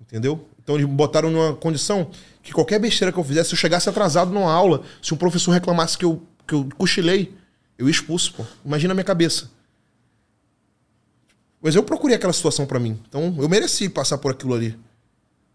[0.00, 0.48] Entendeu?
[0.70, 2.08] Então eles botaram numa condição
[2.44, 5.50] que qualquer besteira que eu fizesse, se eu chegasse atrasado numa aula, se um professor
[5.50, 7.34] reclamasse que eu, que eu cochilei,
[7.76, 8.44] eu ia expulso, pô.
[8.64, 9.50] Imagina a minha cabeça.
[11.60, 12.96] Mas eu procurei aquela situação para mim.
[13.08, 14.78] Então eu mereci passar por aquilo ali.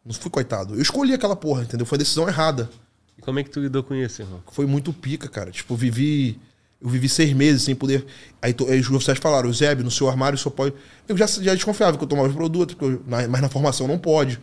[0.05, 0.75] Não fui coitado.
[0.75, 1.85] Eu escolhi aquela porra, entendeu?
[1.85, 2.69] Foi a decisão errada.
[3.17, 4.43] E como é que tu lidou com isso, irmão?
[4.51, 5.49] Foi muito pica, cara.
[5.49, 6.37] Tipo, vivi.
[6.81, 8.05] Eu vivi seis meses sem poder.
[8.41, 10.75] Aí, to- aí os oficiais falaram, Zeb, no seu armário só pode.
[11.07, 13.97] Eu já, já desconfiava que eu tomava os produtos, eu- na- mas na formação não
[13.97, 14.39] pode.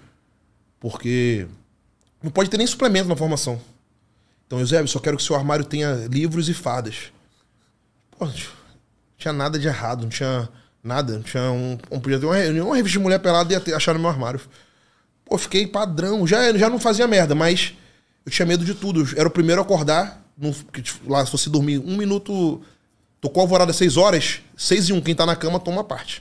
[0.82, 1.46] Porque
[2.20, 3.60] não pode ter nem suplemento na formação.
[4.44, 7.12] Então, Eusébio, só quero que seu armário tenha livros e fadas.
[8.10, 8.34] Pô, não
[9.16, 10.48] tinha nada de errado, não tinha
[10.82, 11.12] nada.
[11.12, 11.78] Não tinha um.
[11.88, 14.40] um podia ter uma, uma revista de mulher pelada e achar no meu armário.
[15.24, 16.26] Pô, fiquei padrão.
[16.26, 17.74] Já, já não fazia merda, mas
[18.26, 19.08] eu tinha medo de tudo.
[19.16, 20.20] Era o primeiro a acordar.
[20.36, 20.52] No,
[21.06, 22.60] lá, se fosse dormir um minuto.
[23.20, 26.20] Tocou a alvorada seis horas, seis e um, quem tá na cama toma parte.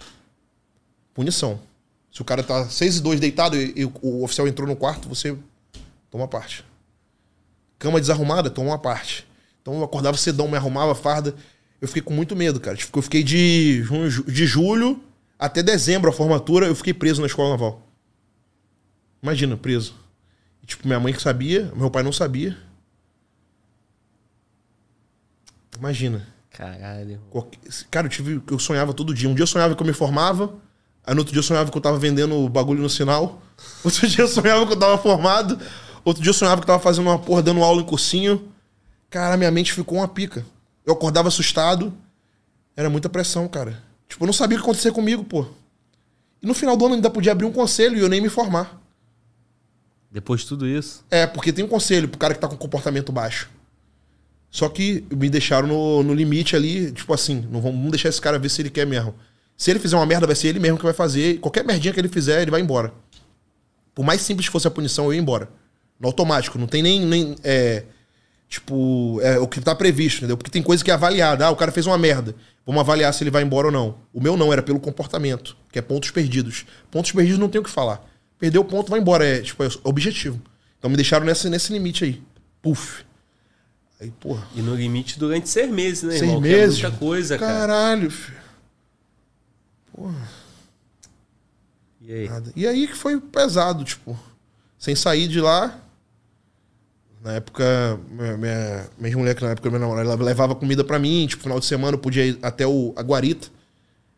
[1.16, 1.60] Punição.
[2.12, 5.08] Se o cara tá seis e dois deitado e, e o oficial entrou no quarto,
[5.08, 5.38] você
[6.10, 6.66] toma parte.
[7.80, 9.26] Cama desarrumada, toma uma parte.
[9.62, 11.36] Então eu acordava cedão, me arrumava, farda.
[11.80, 12.76] Eu fiquei com muito medo, cara.
[12.76, 13.84] Tipo, eu fiquei de,
[14.28, 15.02] de julho
[15.40, 17.82] até dezembro, a formatura, eu fiquei preso na escola naval.
[19.24, 19.96] Imagina, preso.
[20.62, 22.56] E, tipo, minha mãe que sabia, meu pai não sabia.
[25.78, 26.28] Imagina.
[26.52, 27.20] Caralho.
[27.90, 28.42] Cara, eu tive.
[28.52, 29.30] Eu sonhava todo dia.
[29.30, 30.54] Um dia eu sonhava que eu me formava.
[31.12, 33.42] Aí no outro dia eu sonhava que eu tava vendendo bagulho no sinal.
[33.84, 35.60] Outro dia eu sonhava que eu tava formado.
[36.06, 38.50] Outro dia eu sonhava que eu tava fazendo uma porra, dando aula em cursinho.
[39.10, 40.46] Cara, minha mente ficou uma pica.
[40.86, 41.94] Eu acordava assustado.
[42.78, 43.84] Era muita pressão, cara.
[44.08, 45.46] Tipo, eu não sabia o que acontecer comigo, pô.
[46.42, 48.82] E no final do ano ainda podia abrir um conselho e eu nem me formar.
[50.10, 51.04] Depois de tudo isso.
[51.12, 53.50] É, porque tem um conselho pro cara que tá com comportamento baixo.
[54.50, 58.40] Só que me deixaram no, no limite ali, tipo assim, não vamos deixar esse cara
[58.40, 59.14] ver se ele quer mesmo.
[59.62, 61.38] Se ele fizer uma merda, vai ser ele mesmo que vai fazer.
[61.40, 62.92] Qualquer merdinha que ele fizer, ele vai embora.
[63.94, 65.52] Por mais simples que fosse a punição, eu ia embora.
[66.00, 67.06] No automático, não tem nem.
[67.06, 67.84] nem é,
[68.50, 70.36] tipo, é o que tá previsto, entendeu?
[70.36, 71.46] Porque tem coisa que é avaliada.
[71.46, 72.34] Ah, o cara fez uma merda.
[72.66, 74.00] Vamos avaliar se ele vai embora ou não.
[74.12, 76.66] O meu não, era pelo comportamento, que é pontos perdidos.
[76.90, 78.04] Pontos perdidos não tem o que falar.
[78.40, 79.24] Perdeu o ponto, vai embora.
[79.24, 80.42] É, tipo, é objetivo.
[80.80, 82.24] Então me deixaram nesse, nesse limite aí.
[82.64, 83.04] Puf.
[84.02, 84.44] Aí, porra.
[84.56, 86.42] E no limite durante seis meses, né, Seis irmão?
[86.42, 86.80] meses.
[86.80, 87.60] Que é muita coisa, cara.
[87.60, 88.42] Caralho, filho.
[92.02, 92.30] E aí?
[92.30, 92.52] Nada.
[92.56, 94.18] E aí que foi pesado, tipo.
[94.78, 95.80] Sem sair de lá.
[97.24, 100.98] Na época, minha, minha, minha mulher, que na época minha namorada, ela levava comida pra
[100.98, 101.28] mim.
[101.28, 103.48] Tipo, final de semana eu podia ir até o, a guarita.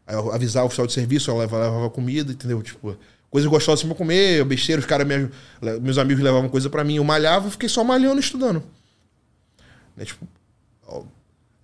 [0.07, 2.61] Aí eu avisar o oficial de serviço, ela levava, levava comida, entendeu?
[2.61, 2.95] Tipo,
[3.29, 5.29] coisas gostosas pra comer, besteira, os caras, me-
[5.81, 6.95] meus amigos levavam coisa pra mim.
[6.95, 8.63] Eu malhava, fiquei só malhando e estudando.
[9.97, 10.25] Né, tipo,
[10.87, 11.03] ó,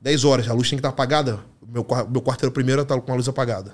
[0.01, 1.39] 10 horas, a luz tem que estar apagada.
[1.65, 3.73] Meu, meu quarto era o primeiro, tava com a luz apagada.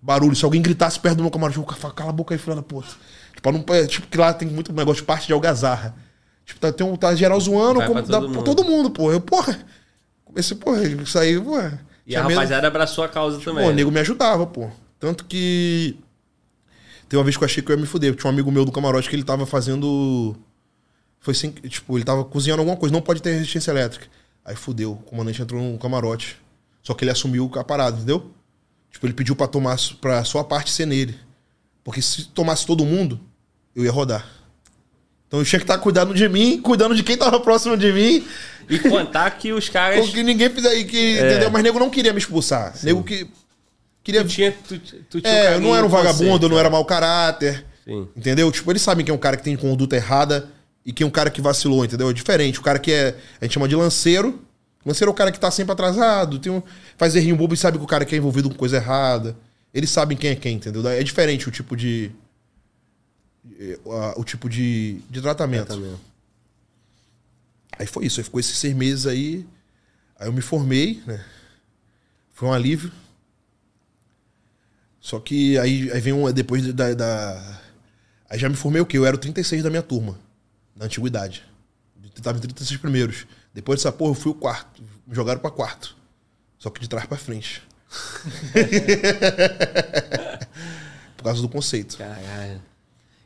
[0.00, 2.56] Barulho, se alguém gritasse perto do meu camarote, eu falava, cala a boca aí, filha
[2.56, 2.88] da puta.
[3.34, 5.94] Tipo, não, tipo, que lá tem muito negócio de parte de algazarra.
[6.44, 8.44] Tipo, tá, tem um, tá geral zoando, como, dá todo pra mundo.
[8.44, 9.12] todo mundo, pô.
[9.12, 9.58] Eu, porra,
[10.24, 11.80] comecei, porra, isso aí, porra.
[12.06, 13.62] E a rapaziada abraçou a causa também.
[13.62, 13.76] Pô, o né?
[13.76, 14.70] nego me ajudava, pô.
[14.98, 15.96] Tanto que.
[17.08, 18.14] Tem uma vez que eu achei que eu ia me fuder.
[18.14, 20.34] Tinha um amigo meu do camarote que ele tava fazendo.
[21.20, 21.50] Foi sem.
[21.50, 24.06] Tipo, ele tava cozinhando alguma coisa, não pode ter resistência elétrica.
[24.44, 24.92] Aí fudeu.
[24.92, 26.38] O comandante entrou no camarote.
[26.82, 28.30] Só que ele assumiu a parada, entendeu?
[28.90, 31.18] Tipo, ele pediu pra tomar pra sua parte ser nele.
[31.84, 33.20] Porque se tomasse todo mundo,
[33.74, 34.26] eu ia rodar.
[35.26, 38.26] Então eu tinha que estar cuidando de mim, cuidando de quem tava próximo de mim.
[38.68, 40.06] E contar que os caras.
[40.06, 41.18] Com que ninguém fizer aí que.
[41.18, 41.30] É.
[41.30, 41.50] Entendeu?
[41.50, 42.74] Mas nego não queria me expulsar.
[42.82, 43.26] Nego que.
[44.02, 44.22] Queria.
[44.22, 46.58] Tu tinha, tu, tu tinha um É, eu carinho, não era um vagabundo, eu não
[46.58, 47.64] era mau caráter.
[47.84, 48.08] Sim.
[48.16, 48.50] Entendeu?
[48.50, 50.48] Tipo, eles sabem quem é um cara que tem conduta errada
[50.84, 52.08] e quem é um cara que vacilou, entendeu?
[52.08, 52.58] É diferente.
[52.58, 53.14] O cara que é.
[53.40, 54.42] A gente chama de lanceiro.
[54.88, 56.62] Lanceiro é o cara que tá sempre atrasado, tem um,
[56.96, 59.36] faz errinho bobo e sabe que o cara que é envolvido com coisa errada.
[59.72, 60.86] Eles sabem quem é quem, entendeu?
[60.88, 62.10] É diferente o tipo de.
[63.60, 63.78] eh,
[64.16, 65.68] O tipo de, de tratamento.
[65.68, 65.94] Também.
[67.78, 69.46] Aí foi isso, aí ficou esses seis meses aí.
[70.18, 71.24] Aí eu me formei, né?
[72.32, 72.90] Foi um alívio.
[75.00, 76.30] Só que aí, aí vem um.
[76.32, 77.60] Depois da, da.
[78.28, 78.98] Aí já me formei o quê?
[78.98, 80.18] Eu era o 36 da minha turma,
[80.74, 81.44] na antiguidade.
[82.16, 83.26] Eu tava em 36 primeiros.
[83.58, 84.80] Depois dessa porra, eu fui o quarto.
[85.04, 85.96] Me jogaram pra quarto.
[86.60, 87.60] Só que de trás pra frente.
[91.16, 91.98] Por causa do conceito.
[91.98, 92.62] Caralho.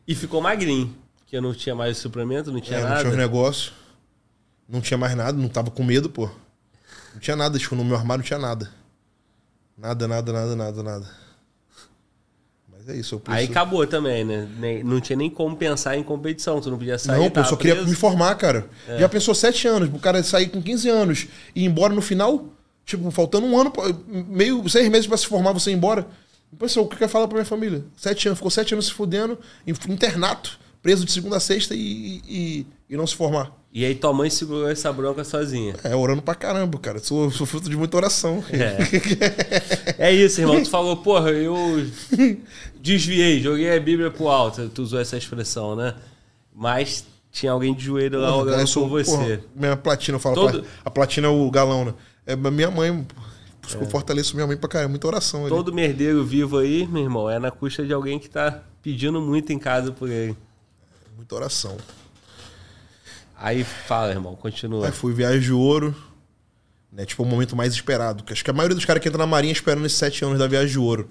[0.08, 0.96] E ficou magrinho.
[1.26, 3.00] Que eu não tinha mais suplemento, não tinha É, não nada.
[3.02, 3.74] tinha os negócios.
[4.66, 6.30] Não tinha mais nada, não tava com medo, pô.
[7.12, 8.70] Não tinha nada, tipo, no meu armário não tinha nada.
[9.76, 11.10] Nada, nada, nada, nada, nada.
[12.84, 14.48] Mas é isso, eu Aí preciso- acabou também, né?
[14.58, 16.60] Nem- Não tinha nem como pensar em competição.
[16.60, 17.18] Tu não podia sair.
[17.18, 17.88] Não, pô, eu só queria preso.
[17.90, 18.66] me formar, cara.
[18.98, 22.46] Já pensou sete anos, o cara sair com 15 anos e ir embora no final?
[22.84, 23.72] Tipo, faltando um ano,
[24.08, 26.06] meio, seis meses pra se formar, você ir embora.
[26.58, 27.84] Pensou, o que eu quero falar pra minha família?
[27.96, 32.20] Sete anos, ficou sete anos se fudendo, em internato, preso de segunda a sexta e,
[32.28, 33.52] e, e não se formar.
[33.74, 35.74] E aí tua mãe segurou essa bronca sozinha.
[35.82, 36.98] É, orando pra caramba, cara.
[36.98, 38.44] Sou, sou fruto de muita oração.
[39.98, 40.08] É.
[40.08, 40.62] é isso, irmão.
[40.62, 41.86] Tu falou, porra, eu
[42.80, 44.68] desviei, joguei a Bíblia pro alto.
[44.68, 45.94] Tu usou essa expressão, né?
[46.54, 49.10] Mas tinha alguém de joelho lá Porra, orando sou- por você.
[49.10, 50.34] porra, minha platina, eu falo.
[50.34, 51.94] Todo- A platina é o galão, né?
[52.26, 53.06] É minha mãe.
[53.60, 54.90] Por isso que eu fortaleço minha mãe pra caramba.
[54.90, 55.48] Muita oração ali.
[55.48, 59.52] Todo merdeiro vivo aí, meu irmão, é na custa de alguém que tá pedindo muito
[59.52, 60.36] em casa por ele.
[61.22, 61.76] Muita oração.
[63.36, 64.86] Aí fala, irmão, continua.
[64.86, 65.94] Aí fui viagem de ouro.
[66.90, 68.24] Né, tipo, o momento mais esperado.
[68.24, 70.36] Que acho que a maioria dos caras que entra na marinha esperando esses sete anos
[70.36, 71.08] da viagem de ouro.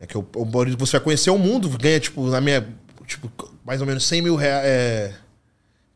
[0.00, 0.46] É que o, o,
[0.78, 2.66] você vai conhecer o mundo, ganha, tipo, na minha.
[3.06, 3.30] Tipo,
[3.66, 4.64] mais ou menos 100 mil reais.
[4.66, 5.14] É,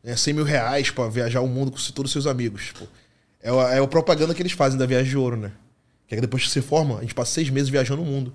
[0.03, 2.67] ganha 100 mil reais pra viajar o mundo com todos os seus amigos.
[2.67, 2.87] Tipo,
[3.41, 5.51] é, a, é a propaganda que eles fazem da viagem de ouro, né?
[6.07, 8.31] Que é que depois que você forma, a gente passa seis meses viajando o mundo.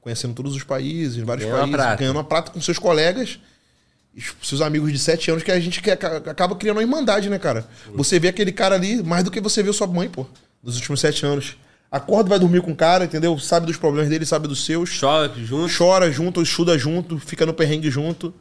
[0.00, 1.96] Conhecendo todos os países, vários Ganhando países, prata.
[1.96, 3.38] ganhando uma prata com seus colegas.
[4.14, 7.66] E seus amigos de sete anos que a gente acaba criando uma irmandade, né, cara?
[7.94, 10.26] Você vê aquele cara ali mais do que você vê sua mãe, pô,
[10.62, 11.56] nos últimos sete anos.
[11.90, 13.36] Acorda vai dormir com o cara, entendeu?
[13.38, 14.96] Sabe dos problemas dele, sabe dos seus.
[14.98, 15.76] Chora junto.
[15.76, 18.32] Chora junto, estuda junto, fica no perrengue junto.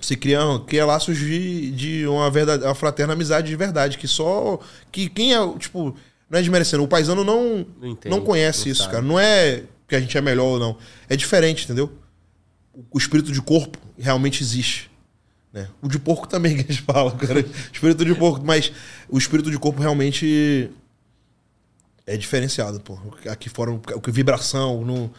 [0.00, 3.96] Você cria, cria laços de, de uma, verdade, uma fraterna amizade de verdade.
[3.96, 4.58] Que só.
[4.92, 5.96] Que quem é, tipo.
[6.28, 6.82] Não é desmerecendo.
[6.82, 8.92] O paisano não, Não entende, não conhece não isso, sabe.
[8.94, 9.04] cara.
[9.04, 10.76] Não é que a gente é melhor ou não.
[11.08, 11.90] É diferente, entendeu?
[12.90, 14.90] O, espírito de corpo realmente existe.
[15.52, 15.68] Né?
[15.80, 17.40] O de porco também que a gente fala, cara.
[17.72, 18.44] espírito de porco.
[18.44, 18.72] Mas
[19.08, 20.70] o espírito de corpo realmente
[22.06, 22.98] é diferenciado, pô.
[23.30, 25.10] Aqui fora, o que vibração, não,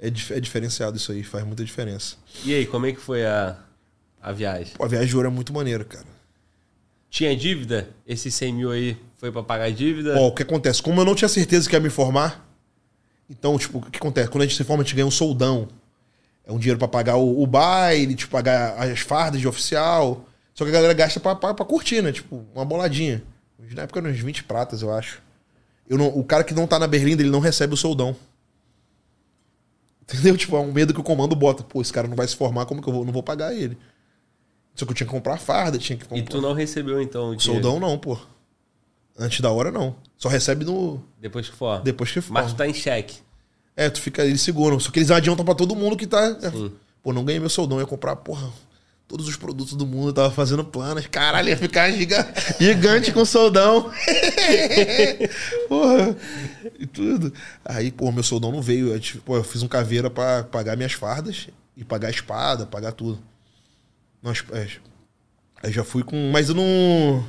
[0.00, 2.16] é, é diferenciado isso aí, faz muita diferença.
[2.44, 3.56] E aí, como é que foi a,
[4.20, 4.74] a viagem?
[4.74, 6.06] Pô, a viagem de ouro é muito maneira, cara.
[7.08, 7.90] Tinha dívida?
[8.06, 10.16] Esses 100 mil aí foi pra pagar a dívida?
[10.18, 10.82] Ó, o que acontece?
[10.82, 12.48] Como eu não tinha certeza que ia me formar,
[13.28, 14.28] então, tipo, o que acontece?
[14.28, 15.68] Quando a gente se forma, a gente ganha um soldão.
[16.44, 20.24] É um dinheiro pra pagar o, o baile, tipo, pagar as fardas de oficial.
[20.54, 22.12] Só que a galera gasta pra, pra, pra curtir, né?
[22.12, 23.22] Tipo, uma boladinha.
[23.74, 25.22] Na época, uns 20 pratas, eu acho.
[25.88, 28.16] Eu não, o cara que não tá na Berlinda, ele não recebe o soldão.
[30.02, 30.36] Entendeu?
[30.36, 31.62] Tipo, é um medo que o comando bota.
[31.62, 33.78] Pô, esse cara não vai se formar, como que eu vou, não vou pagar ele?
[34.74, 36.18] Só que eu tinha que comprar farda, tinha que comprar.
[36.18, 37.62] E tu não recebeu então o dinheiro?
[37.62, 38.18] Soldão não, pô.
[39.18, 39.94] Antes da hora, não.
[40.16, 41.02] Só recebe no.
[41.20, 41.80] Depois que for.
[41.82, 42.54] Depois que Mas for.
[42.54, 43.18] tu tá em cheque.
[43.76, 44.78] É, tu fica, eles seguram.
[44.78, 46.34] Só que eles adiantam pra todo mundo que tá.
[46.50, 46.72] Sim.
[47.02, 48.48] Pô, não ganhei meu soldão, ia comprar, porra,
[49.08, 51.06] todos os produtos do mundo, eu tava fazendo planos.
[51.06, 53.90] Caralho, ia ficar giga- gigante com soldão.
[55.68, 56.16] porra,
[56.78, 57.32] e tudo.
[57.64, 58.88] Aí, pô, meu soldão não veio.
[58.92, 62.66] Eu, tive- pô, eu fiz um caveira pra pagar minhas fardas e pagar a espada,
[62.66, 63.18] pagar tudo.
[64.22, 64.68] Nós, é,
[65.62, 66.30] aí já fui com.
[66.30, 67.24] Mas eu não.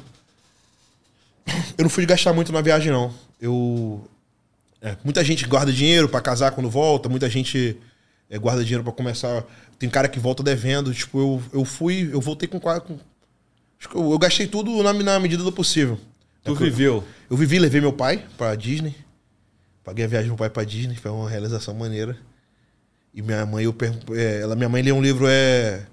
[1.77, 3.13] Eu não fui gastar muito na viagem, não.
[3.41, 4.07] Eu.
[4.83, 7.75] É, muita gente guarda dinheiro pra casar quando volta, muita gente
[8.29, 9.43] é, guarda dinheiro pra começar.
[9.79, 10.93] Tem cara que volta devendo.
[10.93, 12.81] Tipo, eu, eu fui, eu voltei com quase.
[12.81, 12.99] Com,
[13.79, 15.97] acho que eu, eu gastei tudo na, na medida do possível.
[16.43, 17.03] Tu É que eu- viveu.
[17.29, 18.93] eu vivi, levei meu pai pra Disney.
[19.83, 22.15] Paguei a viagem do meu pai pra Disney, foi uma realização maneira.
[23.13, 23.75] E minha mãe, eu
[24.11, 25.85] é, ela, minha mãe leu um livro, é.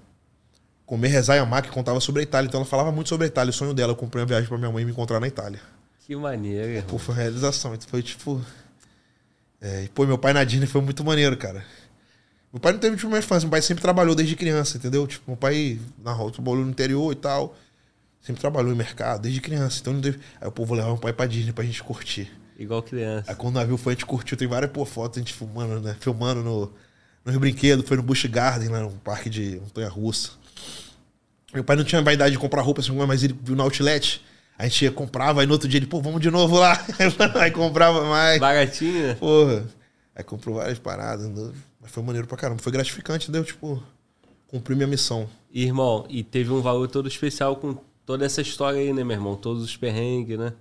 [0.85, 2.47] Comer, Rezar e Amar, que contava sobre a Itália.
[2.47, 3.49] Então ela falava muito sobre a Itália.
[3.51, 5.59] O sonho dela, eu comprei uma viagem pra minha mãe me encontrar na Itália.
[6.05, 6.83] Que maneiro, irmão.
[6.89, 7.73] Pô, foi uma realização.
[7.73, 8.41] Então foi tipo.
[9.61, 11.63] É, e, pô, meu pai na Disney foi muito maneiro, cara.
[12.51, 15.07] Meu pai não teve tipo, uma infância, meu pai sempre trabalhou desde criança, entendeu?
[15.07, 17.55] Tipo, meu pai na rua trabalhou no interior e tal.
[18.19, 19.79] Sempre trabalhou em mercado, desde criança.
[19.79, 20.19] Então não teve.
[20.39, 22.31] Aí o povo levava meu pai pra Disney pra gente curtir.
[22.57, 23.31] Igual criança.
[23.31, 24.37] Aí quando o navio foi, a gente curtiu.
[24.37, 25.95] Tem várias pô, fotos, a gente filmando, né?
[25.99, 26.71] Filmando no,
[27.23, 27.87] nos brinquedos.
[27.87, 30.31] Foi no Busch Garden, lá no parque de montanha russa.
[31.53, 34.23] Meu pai não tinha vaidade de comprar roupa, assim, mas ele viu no outlet.
[34.61, 36.79] A gente ia, comprava, aí no outro dia ele, pô, vamos de novo lá.
[37.41, 38.39] aí comprava mais.
[38.39, 39.13] Baratinho, né?
[39.15, 39.65] Porra.
[40.15, 41.27] Aí comprou várias paradas.
[41.81, 42.61] Mas foi maneiro pra caramba.
[42.61, 43.43] Foi gratificante, entendeu?
[43.43, 43.81] Tipo,
[44.45, 45.27] cumpri minha missão.
[45.51, 47.75] Irmão, e teve um valor todo especial com
[48.05, 49.35] toda essa história aí, né, meu irmão?
[49.35, 50.53] Todos os perrengues, né?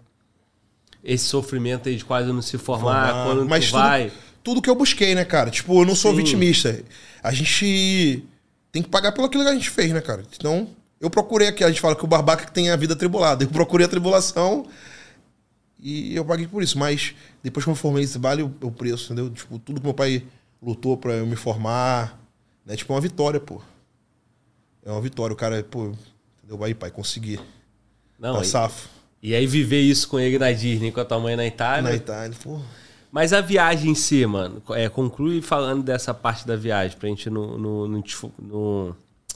[1.05, 3.25] Esse sofrimento aí de quase não se formar, Formar.
[3.27, 4.13] quando Mas tu tudo- vai.
[4.43, 5.51] Tudo que eu busquei, né, cara?
[5.51, 6.17] Tipo, eu não sou Sim.
[6.17, 6.83] vitimista.
[7.23, 8.25] A gente
[8.73, 10.25] tem que pagar pelo aquilo que a gente fez, né, cara?
[10.35, 10.69] Então,
[11.01, 11.65] eu procurei aqui.
[11.65, 13.43] A gente fala que o barbaca que tem a vida tribulada.
[13.43, 14.67] Eu procurei a tribulação
[15.79, 16.79] e eu paguei por isso.
[16.79, 19.31] Mas depois que eu me formei, isso vale o, o preço, entendeu?
[19.31, 20.23] Tipo, tudo que meu pai
[20.63, 22.21] lutou pra eu me formar.
[22.67, 22.77] Né?
[22.77, 23.63] Tipo, é uma vitória, pô.
[24.85, 25.33] É uma vitória.
[25.33, 25.93] O cara, pô,
[26.39, 26.63] entendeu?
[26.63, 27.41] Aí, pai, consegui.
[28.19, 28.89] Não, tá e, safo.
[29.23, 31.91] e aí viver isso com ele na Disney, com a tua mãe na Itália.
[31.91, 32.61] Na Itália, pô.
[33.11, 37.29] Mas a viagem em si, mano, é, conclui falando dessa parte da viagem, pra gente
[37.29, 38.03] não, não,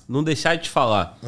[0.08, 1.18] não deixar de te falar.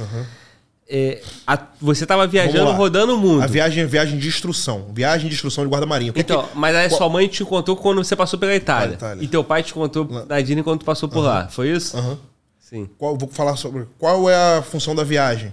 [0.89, 3.43] É, a- você tava viajando, rodando o mundo.
[3.43, 4.87] A viagem é viagem de instrução.
[4.95, 6.13] Viagem de instrução de guarda-marinha.
[6.15, 8.95] Então, que- mas aí qual- sua mãe te contou quando você passou pela Itália.
[8.95, 9.25] Itália.
[9.25, 11.49] E teu pai te contou na Disney quando tu passou por lá.
[11.49, 11.97] Foi isso?
[11.97, 12.17] Aham.
[12.61, 12.89] Sim.
[12.99, 15.53] Qual, vou falar sobre qual é a função da viagem.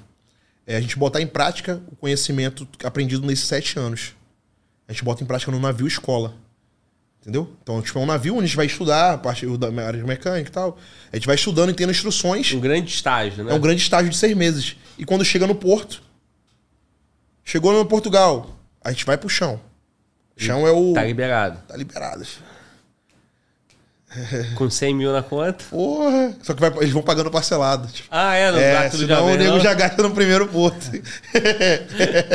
[0.68, 4.14] É a gente botar em prática o conhecimento aprendido nesses sete anos.
[4.88, 6.34] A gente bota em prática no navio escola.
[7.24, 7.50] Entendeu?
[7.64, 10.06] Então, tipo, é um navio onde a gente vai estudar a parte da área de
[10.06, 10.78] mecânica e tal.
[11.12, 12.52] A gente vai estudando e tendo instruções.
[12.52, 13.54] Um grande estágio, né?
[13.54, 14.76] É um grande estágio de seis meses.
[14.98, 16.04] E quando chega no porto,
[17.46, 18.50] chegou no Portugal,
[18.84, 19.58] a gente vai pro chão.
[20.36, 20.92] Chão é o.
[20.94, 21.60] Tá liberado.
[21.66, 22.26] Tá liberado.
[24.56, 25.64] Com 100 mil na conta.
[25.72, 26.36] Porra.
[26.44, 27.88] Só que vai- eles vão pagando parcelado.
[27.88, 28.08] Tipo.
[28.12, 29.60] Ah, é, no É, gato do senão o nego não?
[29.60, 30.86] já gasta no primeiro porto.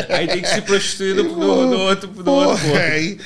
[0.09, 2.81] Aí tem que se prostituir do, do, do outro, Porra, outro porto.
[2.83, 3.21] aí-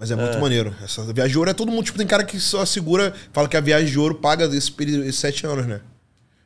[0.00, 0.74] Mas é muito maneiro.
[0.82, 1.84] Essa viagem de ouro é todo mundo.
[1.84, 5.02] Tipo, tem cara que só segura, fala que a viagem de ouro paga esse período,
[5.02, 5.82] esses sete anos, né?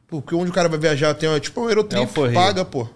[0.09, 2.35] Porque onde o cara vai viajar tem, tipo, um É um forreio.
[2.35, 2.89] paga, pô.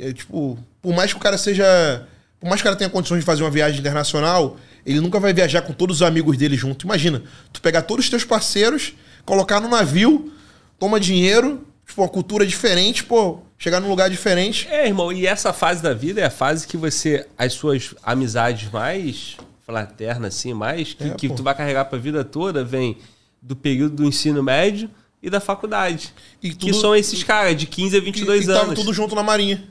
[0.00, 2.08] É, tipo, por mais que o cara seja.
[2.40, 4.56] Por mais que o cara tenha condições de fazer uma viagem internacional,
[4.86, 6.86] ele nunca vai viajar com todos os amigos dele junto.
[6.86, 7.22] Imagina,
[7.52, 10.32] tu pegar todos os teus parceiros, colocar no navio,
[10.78, 14.66] toma dinheiro, tipo, uma cultura diferente, pô, chegar num lugar diferente.
[14.68, 17.26] É, irmão, e essa fase da vida é a fase que você.
[17.36, 22.24] As suas amizades mais fraternas, assim, mais, que, É, que tu vai carregar pra vida
[22.24, 22.98] toda, vem
[23.40, 24.90] do período do ensino médio
[25.22, 26.12] e da faculdade.
[26.42, 28.78] E que tudo- são esses caras de 15 a E, 22 e tava anos.
[28.78, 29.64] tudo junto na marinha.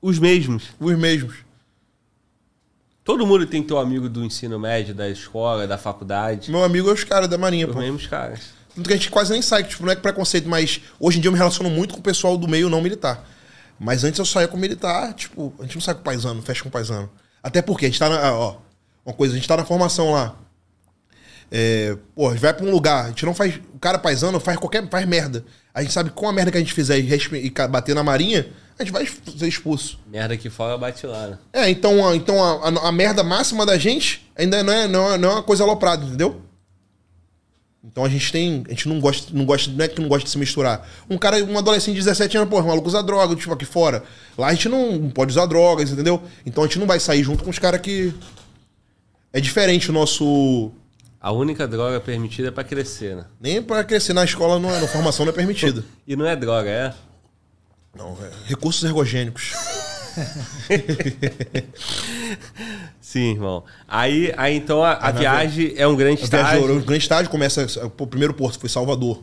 [0.00, 0.64] Os mesmos.
[0.78, 1.34] Os mesmos.
[3.04, 6.50] Todo mundo tem teu amigo do ensino médio, da escola, da faculdade.
[6.50, 7.78] Meu amigo é os caras da marinha, Os pô.
[7.78, 8.55] mesmos caras.
[8.76, 11.20] Tanto que a gente quase nem sai, que, tipo, não é preconceito, mas hoje em
[11.20, 13.28] dia eu me relaciono muito com o pessoal do meio não militar.
[13.80, 16.70] Mas antes eu saía com militar, tipo, a gente não sai com paisano, fecha com
[16.70, 17.10] paisano.
[17.42, 18.32] Até porque a gente tá na.
[18.32, 18.56] Ó,
[19.04, 20.36] uma coisa, a gente tá na formação lá.
[21.50, 23.54] É, pô, a gente vai pra um lugar, a gente não faz.
[23.74, 24.88] O cara paisano faz qualquer.
[24.88, 25.44] faz merda.
[25.72, 27.08] A gente sabe que com a merda que a gente fizer e,
[27.46, 28.48] e bater na marinha,
[28.78, 29.98] a gente vai ser expulso.
[30.06, 31.38] Merda aqui fora bate lá, né?
[31.52, 35.12] É, então, a, então a, a- a merda máxima da gente ainda não é, não
[35.12, 36.40] é, não é uma coisa aloprada, entendeu?
[37.86, 38.64] Então a gente tem.
[38.66, 39.70] A gente não gosta, não gosta.
[39.70, 40.86] Não é que não gosta de se misturar.
[41.08, 44.02] Um cara, um adolescente de 17 anos, pô, o maluco usa droga, tipo, aqui fora.
[44.36, 46.20] Lá a gente não pode usar drogas, entendeu?
[46.44, 48.12] Então a gente não vai sair junto com os caras que.
[49.32, 50.72] É diferente o nosso.
[51.20, 53.24] A única droga permitida é pra crescer, né?
[53.40, 55.84] Nem pra crescer na escola, não, é- na formação não é permitido.
[56.06, 56.94] E não é droga, é?
[57.96, 59.52] Não, é recursos ergogênicos.
[63.00, 63.64] Sim, irmão.
[63.86, 66.78] Aí, aí então a, a viagem é um grande viagem, estágio.
[66.78, 67.66] o grande estágio começa.
[67.98, 69.22] O primeiro porto foi Salvador.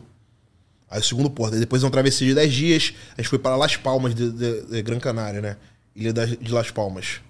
[0.90, 1.54] Aí o segundo porto.
[1.54, 2.94] Aí depois é uma travessia de 10 dias.
[3.16, 5.56] A gente foi para Las Palmas, de, de- de Gran Canária, né?
[5.94, 7.20] Ilha das- de Las Palmas.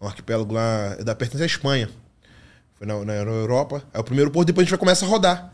[0.00, 0.96] Um arquipélago lá.
[0.98, 1.88] É da pertence à Espanha.
[2.74, 3.82] Foi na, na Europa.
[3.92, 5.52] Aí o primeiro porto, depois a gente vai começar a rodar.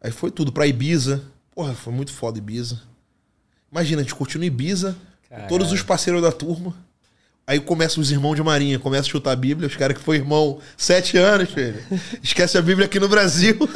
[0.00, 1.22] Aí foi tudo pra Ibiza.
[1.54, 2.80] Porra, foi muito foda Ibiza.
[3.72, 4.94] Imagina, a gente curtindo Ibiza,
[5.34, 5.48] Caralho.
[5.48, 6.74] todos os parceiros da turma.
[7.46, 10.16] Aí começam os irmãos de Marinha, começa a chutar a Bíblia, os caras que foi
[10.16, 11.78] irmão sete anos, filho.
[12.22, 13.58] Esquece a Bíblia aqui no Brasil.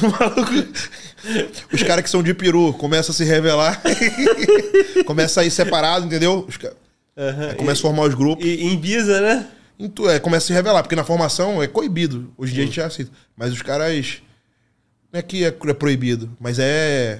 [0.00, 0.72] Maluco-
[1.72, 3.80] Os caras que são de peru começam a se revelar.
[5.06, 6.46] começa a ir separado, entendeu?
[6.48, 6.56] Os
[7.50, 8.44] Aí começa a formar os grupos.
[8.44, 9.46] E em Ibiza, né?
[9.78, 12.32] Então, é, começa a se revelar, porque na formação é coibido.
[12.38, 13.10] Hoje em dia a gente já aceita.
[13.36, 14.22] Mas os caras.
[15.12, 17.18] Não é que é, é proibido, mas é.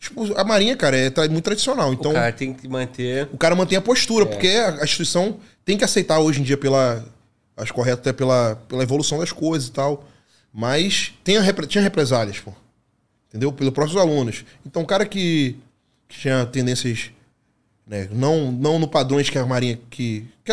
[0.00, 1.92] Tipo, a Marinha, cara, é muito tradicional.
[1.92, 3.28] Então, o cara tem que manter.
[3.32, 7.04] o cara mantém a postura, porque a instituição tem que aceitar hoje em dia pela.
[7.56, 10.04] Acho correto até pela, pela evolução das coisas e tal.
[10.52, 12.52] Mas tem a tinha represálias, pô.
[13.28, 13.52] Entendeu?
[13.52, 14.44] Pelos próprios alunos.
[14.64, 15.56] Então, o cara que,
[16.08, 17.10] que tinha tendências.
[17.86, 19.80] Né, não, não no padrões que a Marinha.
[19.90, 20.52] Que, que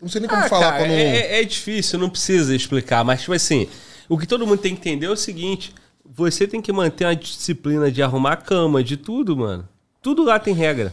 [0.00, 0.94] não sei nem como Ah, falar cara, não.
[0.94, 3.68] é, é difícil, não precisa explicar, mas tipo assim,
[4.08, 5.74] o que todo mundo tem que entender é o seguinte:
[6.18, 9.66] você tem que manter a disciplina de arrumar a cama, de tudo, mano.
[10.02, 10.92] Tudo lá tem regra,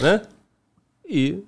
[0.00, 0.22] né?
[1.08, 1.38] E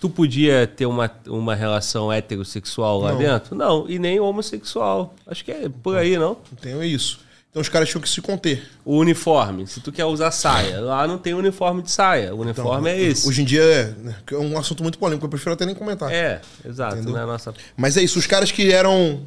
[0.00, 3.18] tu podia ter uma, uma relação heterossexual lá Não.
[3.18, 3.54] dentro?
[3.56, 5.14] Não, e nem homossexual.
[5.26, 6.36] Acho que é por aí, não?
[6.52, 7.20] Então é isso.
[7.50, 8.62] Então os caras tinham que se conter.
[8.84, 12.26] O uniforme, se tu quer usar saia, lá não tem uniforme de saia.
[12.32, 13.28] O Então, uniforme é esse.
[13.28, 16.12] Hoje em dia é, né, é um assunto muito polêmico, eu prefiro até nem comentar.
[16.12, 17.16] É, exato, Entendeu?
[17.16, 17.52] é a nossa.
[17.76, 19.22] Mas é isso, os caras que eram.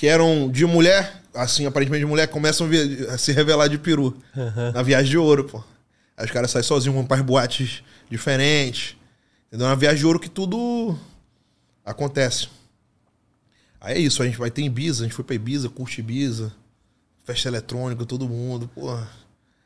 [0.00, 2.66] Que eram de mulher, assim, aparentemente de mulher, começam
[3.10, 4.16] a, se revelar de peru.
[4.72, 5.62] Na viagem de ouro, pô.
[6.16, 8.96] Aí os caras saem sozinhos, vão para boates diferentes.
[9.48, 9.68] Entendeu?
[9.68, 10.98] Na viagem de ouro que tudo
[11.84, 12.48] acontece.
[13.78, 16.50] Aí é isso, a gente vai ter Ibiza, a gente foi pra Ibiza, curte Ibiza,
[17.22, 19.06] festa eletrônica, todo mundo, porra.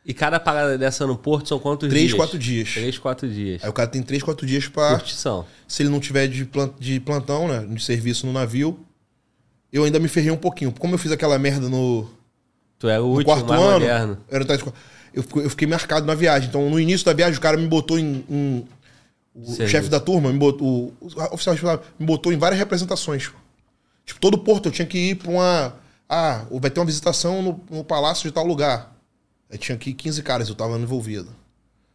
[0.04, 2.16] E cada parada dessa no Porto são quantos Três, dias?
[2.16, 2.72] quatro dias.
[2.72, 3.62] Três, quatro dias.
[3.62, 4.96] Aí o cara tem três, quatro dias pra.
[4.96, 5.46] Curtição.
[5.68, 6.48] Se ele não tiver de,
[6.80, 7.64] de plantão, né?
[7.64, 8.84] De serviço no navio.
[9.74, 10.72] Eu ainda me ferrei um pouquinho.
[10.72, 12.08] Como eu fiz aquela merda no,
[12.78, 13.72] Tu é o último, quarto mais ano.
[13.72, 14.18] moderno.
[14.28, 14.44] Eu, era
[15.12, 16.48] eu, fiquei- eu fiquei marcado na viagem.
[16.48, 18.24] Então, no início da viagem, o cara me botou em.
[18.30, 18.64] em-
[19.34, 19.68] o Serviço.
[19.68, 20.92] chefe da turma me botou.
[21.00, 21.56] O, o oficial
[21.98, 23.32] me botou em várias representações.
[24.06, 25.74] Tipo, todo porto eu tinha que ir pra uma.
[26.08, 28.94] Ah, vai ter uma visitação no, no palácio de tal lugar.
[29.50, 31.30] Aí tinha aqui 15 caras, eu tava envolvido.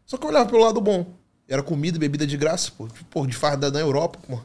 [0.06, 1.06] Só que eu olhava pelo lado bom.
[1.48, 2.90] Era comida e bebida de graça, pô.
[3.10, 4.40] Pô, de farda na Europa, pô.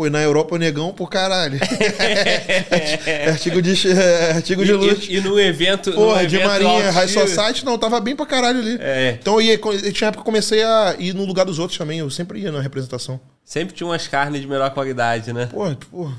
[0.00, 1.58] Pô, e na Europa o negão, pô, caralho.
[3.06, 5.10] é artigo de, é artigo de luxo.
[5.10, 5.92] E, e, no evento.
[5.92, 8.78] Porra, no de evento Marinha, High Society, não, tava bem pra caralho ali.
[8.80, 9.18] É.
[9.20, 9.58] Então eu ia,
[9.92, 12.50] tinha época que eu comecei a ir no lugar dos outros também, eu sempre ia
[12.50, 13.20] na representação.
[13.44, 15.50] Sempre tinha umas carnes de melhor qualidade, né?
[15.52, 16.10] Pô, pô,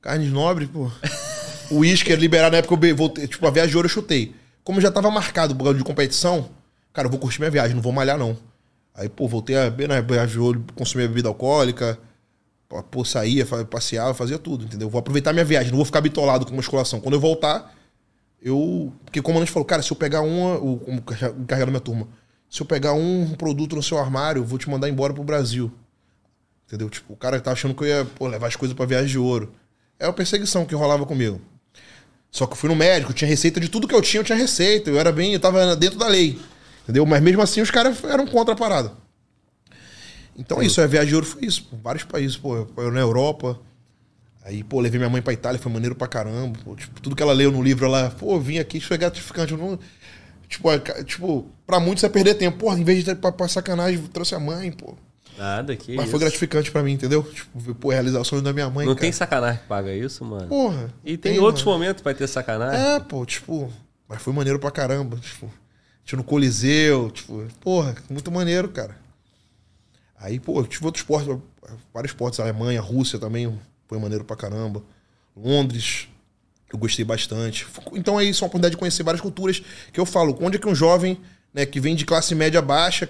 [0.00, 0.90] carnes nobres, pô.
[1.70, 3.92] O uísque era liberado na época que eu voltei, tipo, a viagem de ouro eu
[3.92, 4.34] chutei.
[4.62, 6.48] Como já tava marcado por causa de competição,
[6.90, 8.34] cara, eu vou curtir minha viagem, não vou malhar não.
[8.94, 11.98] Aí, pô, voltei a beber na viagem de ouro, consumir bebida alcoólica,
[12.68, 14.88] pô, saía, passeava, fazia tudo, entendeu?
[14.88, 17.00] Vou aproveitar minha viagem, não vou ficar bitolado com musculação.
[17.00, 17.74] Quando eu voltar,
[18.42, 18.92] eu.
[19.04, 20.58] Porque como a gente falou, cara, se eu pegar uma.
[20.58, 22.08] O, encarregado da minha turma,
[22.50, 25.72] se eu pegar um produto no seu armário, eu vou te mandar embora pro Brasil.
[26.66, 26.88] Entendeu?
[26.88, 29.18] Tipo, o cara tá achando que eu ia pô, levar as coisas pra viagem de
[29.18, 29.52] ouro.
[29.98, 31.40] É a perseguição que rolava comigo.
[32.30, 34.36] Só que eu fui no médico, tinha receita de tudo que eu tinha, eu tinha
[34.36, 34.90] receita.
[34.90, 36.40] Eu era bem, eu tava dentro da lei.
[36.82, 37.06] Entendeu?
[37.06, 38.92] Mas mesmo assim os caras eram contra a parada.
[40.36, 41.64] Então é isso, a viagem de ouro foi isso.
[41.64, 43.58] Pô, vários países, pô, eu na Europa.
[44.44, 46.58] Aí, pô, levei minha mãe pra Itália, foi maneiro pra caramba.
[46.64, 49.52] Pô, tipo, tudo que ela leu no livro, ela, pô, vim aqui, isso é gratificante.
[49.52, 49.78] Eu não,
[50.48, 52.58] tipo, é, tipo, pra muitos é perder tempo.
[52.58, 54.94] Porra, em vez de ter pra, pra sacanagem, trouxe a mãe, pô.
[55.38, 56.10] Nada, que Mas isso.
[56.12, 57.22] foi gratificante pra mim, entendeu?
[57.22, 58.86] Tipo, pô, realizar o sonho da minha mãe.
[58.86, 59.00] Não cara.
[59.02, 60.46] tem sacanagem que paga isso, mano.
[60.46, 60.92] Porra.
[61.04, 61.78] e tem, outros mano.
[61.78, 62.80] momentos pra ter sacanagem.
[62.80, 63.72] É, pô, tipo,
[64.08, 65.16] mas foi maneiro pra caramba.
[65.16, 65.50] Tipo,
[66.04, 68.96] tinha no Coliseu, tipo, porra, muito maneiro, cara.
[70.18, 71.28] Aí, pô, eu tive outros esportes,
[71.92, 74.82] vários esportes, Alemanha, Rússia também, foi maneiro pra caramba.
[75.36, 76.08] Londres,
[76.72, 77.66] eu gostei bastante.
[77.92, 79.62] Então aí, isso é uma oportunidade de conhecer várias culturas
[79.92, 81.20] que eu falo, onde é que um jovem,
[81.52, 83.08] né, que vem de classe média baixa,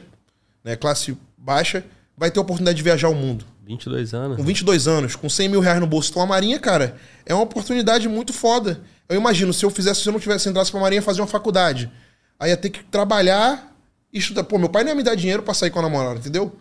[0.63, 1.85] né, classe baixa,
[2.17, 3.45] vai ter a oportunidade de viajar o mundo?
[3.65, 4.37] 22 anos.
[4.37, 7.45] Com 22 anos, com 100 mil reais no bolso, então a Marinha, cara, é uma
[7.45, 8.81] oportunidade muito foda.
[9.09, 11.91] Eu imagino, se eu fizesse, se eu não tivesse entrasse pra Marinha fazer uma faculdade,
[12.39, 13.75] aí ia ter que trabalhar
[14.13, 14.45] e estudar.
[14.45, 16.55] Pô, meu pai não ia me dar dinheiro pra sair com a namorada, entendeu?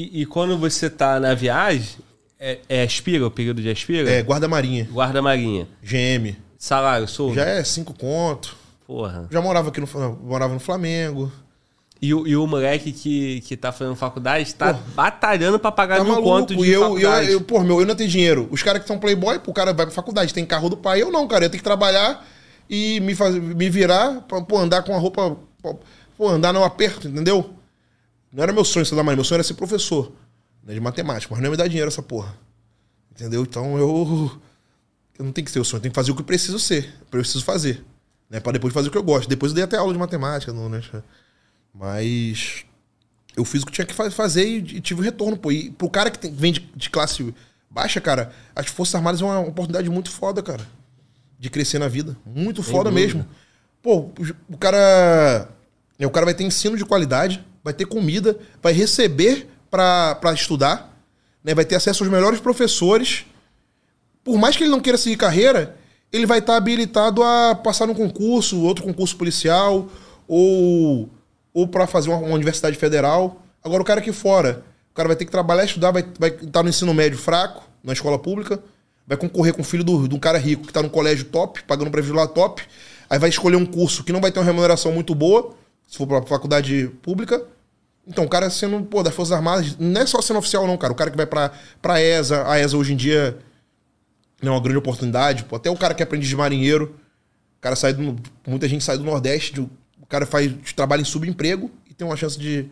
[0.00, 1.96] E, e quando você tá na viagem,
[2.38, 4.08] é, é aspira, o período de aspira?
[4.08, 5.66] É, guarda-marinha, Guarda marinha.
[5.82, 6.36] GM.
[6.56, 7.34] Salário, sou.
[7.34, 8.54] Já é cinco conto.
[8.86, 9.26] Porra.
[9.30, 9.88] Já morava aqui no,
[10.22, 11.32] morava no Flamengo.
[12.00, 16.04] E, o- e o moleque que, que tá fazendo faculdade tá batalhando pra pagar Tá
[16.04, 16.30] mil maluco.
[16.30, 17.32] conto de E eu, eu, faculdade.
[17.32, 18.46] eu, pô, meu, eu não tenho dinheiro.
[18.52, 21.02] Os caras que são playboy, pô, o cara vai pra faculdade, tem carro do pai.
[21.02, 21.46] Eu não, cara.
[21.46, 22.24] Eu tenho que trabalhar
[22.70, 25.36] e me, faz, me virar pra pô, andar com a roupa.
[26.16, 27.50] Pô, andar no aperto, entendeu?
[28.32, 29.16] Não era meu sonho estudar mais.
[29.16, 30.12] Meu sonho era ser professor
[30.62, 32.34] né, de matemática, mas não ia me dar dinheiro essa porra.
[33.12, 33.42] Entendeu?
[33.42, 34.40] Então eu.
[35.18, 36.58] Eu não tenho que ser o sonho, eu tenho que fazer o que eu preciso
[36.60, 36.84] ser.
[37.00, 37.84] Eu preciso fazer.
[38.30, 39.28] Né, pra depois fazer o que eu gosto.
[39.28, 40.80] Depois eu dei até aula de matemática, não, né?
[41.74, 42.64] Mas
[43.36, 45.50] eu fiz o que tinha que fa- fazer e, tive o retorno, pô.
[45.52, 47.34] E pro cara que tem- vem de, de classe
[47.70, 50.66] baixa, cara, as Forças Armadas é uma oportunidade muito foda, cara.
[51.38, 52.16] De crescer na vida.
[52.26, 53.26] Muito foda mesmo.
[53.82, 54.10] Pô,
[54.48, 55.48] o, cara.
[55.98, 60.98] né, O cara vai ter ensino de qualidade, vai ter comida, vai receber pra estudar,
[61.44, 61.54] né?
[61.54, 63.26] Vai ter acesso aos melhores professores.
[64.24, 65.76] Por mais que ele não queira seguir carreira,
[66.10, 69.86] ele vai estar habilitado a passar num concurso, outro concurso policial,
[70.26, 71.10] ou,
[71.52, 73.42] ou para fazer uma, uma universidade federal.
[73.62, 76.30] Agora, o cara aqui fora, o cara vai ter que trabalhar, estudar, vai estar vai
[76.30, 78.62] tá no ensino médio fraco, na escola pública,
[79.06, 81.90] vai concorrer com o filho de um cara rico que está no colégio top, pagando
[81.90, 82.62] para vestibular top,
[83.10, 85.54] aí vai escolher um curso que não vai ter uma remuneração muito boa,
[85.86, 87.42] se for para faculdade pública.
[88.08, 90.92] Então, o cara sendo, pô, das Forças Armadas, não é só sendo oficial, não, cara.
[90.92, 93.38] O cara que vai pra, pra ESA, a ESA hoje em dia
[94.42, 95.44] é uma grande oportunidade.
[95.44, 96.94] Pô, até o cara que aprende de marinheiro,
[97.58, 101.04] o cara sai do, muita gente sai do Nordeste, de- o cara faz trabalha em
[101.04, 102.66] subemprego e tem uma chance de,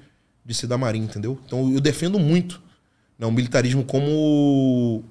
[0.45, 1.39] de ser da Marinha, entendeu?
[1.45, 2.63] Então eu defendo muito
[3.19, 5.05] né, o militarismo como,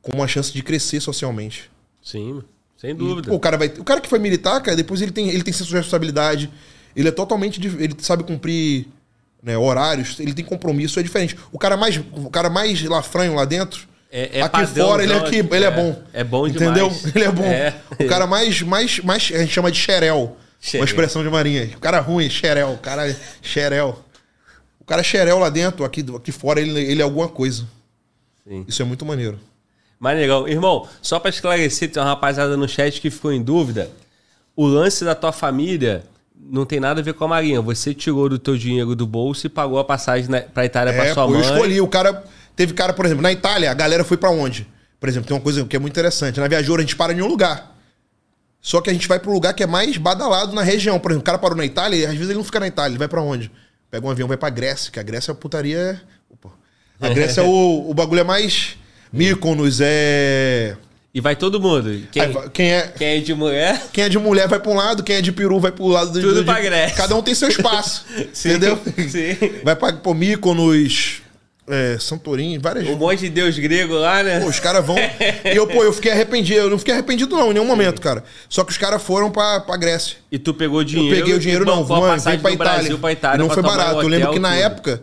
[0.00, 1.70] como uma chance de crescer socialmente.
[2.02, 2.42] Sim,
[2.76, 3.28] sem E, dúvida.
[3.28, 5.52] pô, o, cara vai, o cara que foi militar, cara, depois ele tem, ele tem
[5.52, 6.50] senso de responsabilidade,
[6.96, 7.64] ele é totalmente.
[7.64, 8.88] Ele sabe cumprir
[9.42, 11.36] né, horários, ele tem compromisso, é diferente.
[11.50, 13.88] O cara mais, o cara mais lafranho lá dentro.
[14.10, 15.70] É- é aqui padrãozão fora ele, é aqui, aqui, ele é, é.
[15.70, 16.02] bom.
[16.12, 16.88] É bom Entendeu?
[16.90, 17.06] demais.
[17.16, 17.44] Ele é bom.
[17.44, 17.74] É.
[17.98, 19.32] O cara mais, mais, mais.
[19.34, 20.36] A gente chama de xerel.
[20.60, 20.82] Xerel.
[20.82, 21.70] Uma expressão de marinha.
[21.74, 22.72] O cara ruim, xerel.
[22.72, 24.04] O cara é xerel.
[24.78, 27.66] O cara é xerel lá dentro, aqui, aqui fora ele, ele é alguma coisa.
[28.46, 28.64] Sim.
[28.68, 29.40] Isso é muito maneiro.
[29.98, 30.46] Manegão.
[30.46, 33.90] Irmão, só pra esclarecer, tem uma rapaziada no chat que ficou em dúvida.
[34.54, 36.04] O lance da tua família
[36.50, 37.60] não tem nada a ver com a Marinha.
[37.60, 41.06] Você tirou do teu dinheiro do bolso e pagou a passagem na, pra Itália pra
[41.06, 41.40] É, sua pô, mãe.
[41.40, 41.80] eu escolhi.
[41.80, 42.24] O cara.
[42.54, 44.66] Teve cara, por exemplo, na Itália, a galera foi pra onde?
[45.00, 46.38] Por exemplo, tem uma coisa que é muito interessante.
[46.38, 47.74] Na Viajoura a gente para em um lugar.
[48.60, 50.98] Só que a gente vai pro lugar que é mais badalado na região.
[51.00, 52.92] Por exemplo, o cara parou na Itália e às vezes ele não fica na Itália,
[52.92, 53.50] ele vai pra onde?
[53.90, 56.00] Pega um avião, vai pra Grécia, que a Grécia é a putaria.
[56.30, 56.50] Opa.
[57.00, 58.76] A Grécia é o, o bagulho é mais.
[59.12, 60.76] Mykonos é.
[61.14, 62.04] E vai todo mundo.
[62.10, 62.86] Quem, vai- Quem é.
[62.96, 65.30] quem é de mulher, Quem é de mulher vai pra um lado, quem é de
[65.30, 66.20] peru vai pro lado do.
[66.20, 66.96] Tudo do- pra de- Grécia.
[66.96, 68.04] Cada um tem seu espaço.
[68.32, 68.78] Sim, entendeu?
[69.08, 69.36] sim.
[69.62, 71.20] Vai pra pô, Mykonos,
[71.68, 72.88] é, Santorini, várias.
[72.88, 74.40] Um monte de deus grego lá, né?
[74.40, 74.96] Pô, os caras vão.
[74.98, 76.60] e eu, pô, eu fiquei arrependido.
[76.60, 78.24] Eu não fiquei arrependido, não, em nenhum momento, cara.
[78.48, 80.16] Só que os caras foram pra, pra Grécia.
[80.30, 81.14] E tu pegou dinheiro?
[81.14, 81.86] Eu peguei o dinheiro, não.
[81.86, 82.72] passagem vem pra Itália.
[82.80, 83.38] Brasil pra Itália.
[83.38, 83.96] Não pra foi barato.
[83.98, 84.60] um Eu lembro hotel, que na tudo.
[84.62, 85.02] época,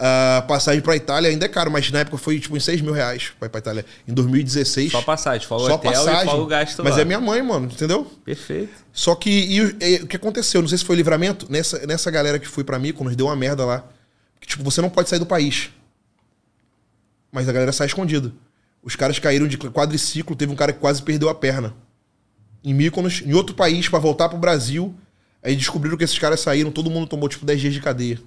[0.00, 2.92] a passagem pra Itália ainda é caro, mas na época foi tipo em 6 mil
[2.92, 3.84] reais pra ir pra Itália.
[4.08, 4.90] Em 2016.
[4.92, 6.34] Só passagem, o Só hotel passagem.
[6.34, 7.02] e o gasto mas lá.
[7.02, 8.10] é minha mãe, mano, entendeu?
[8.24, 8.72] Perfeito.
[8.92, 10.60] Só que e o- e o que aconteceu?
[10.62, 11.46] Não sei se foi livramento.
[11.50, 13.84] Nessa, nessa galera que foi pra Mykonos, deu uma merda lá.
[14.40, 15.70] Que, tipo, você não pode sair do país.
[17.30, 18.32] Mas a galera sai escondido.
[18.82, 21.74] Os caras caíram de quadriciclo, teve um cara que quase perdeu a perna.
[22.64, 24.94] Em Mykonos, em outro país, pra voltar pro Brasil.
[25.42, 28.18] Aí descobriram que esses caras saíram, todo mundo tomou tipo 10 dias de cadeia.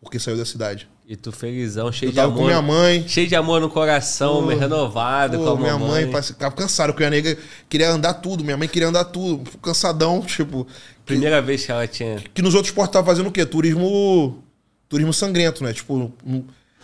[0.00, 0.88] Porque saiu da cidade.
[1.08, 2.38] E tu felizão, cheio Eu de tava amor.
[2.38, 3.06] com minha mãe.
[3.08, 7.04] Cheio de amor no coração, Pô, renovado Pô, com a minha mãe tava cansada, porque
[7.04, 10.66] a nega queria andar tudo, minha mãe queria andar tudo, cansadão, tipo.
[11.04, 12.20] Primeira vez que ela tinha...
[12.34, 13.46] Que nos outros portos tava fazendo o quê?
[13.46, 14.42] Turismo.
[14.88, 15.72] Turismo sangrento, né?
[15.72, 16.12] Tipo,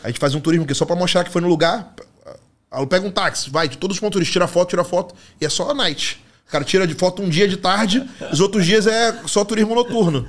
[0.02, 1.92] a gente fazia um turismo que só pra mostrar que foi no lugar.
[2.70, 5.44] Aí pega um táxi, vai, de todos os pontos turísticos, tira foto, tira foto, e
[5.44, 6.24] é só a night.
[6.48, 9.74] O cara tira de foto um dia de tarde, os outros dias é só turismo
[9.74, 10.26] noturno.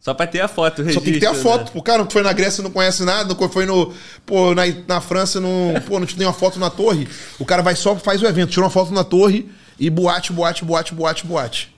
[0.00, 1.64] Só pra ter a foto, o Só tem que ter a registro, foto.
[1.66, 1.70] né?
[1.74, 3.92] Pô, cara, tu foi na Grécia não conhece nada, não foi no.
[4.24, 5.74] Pô, na, na França não.
[5.86, 7.06] Pô, não te tem uma foto na torre.
[7.38, 9.48] O cara vai só, faz o evento, tira uma foto na torre
[9.78, 11.76] e boate, boate, boate, boate, boate.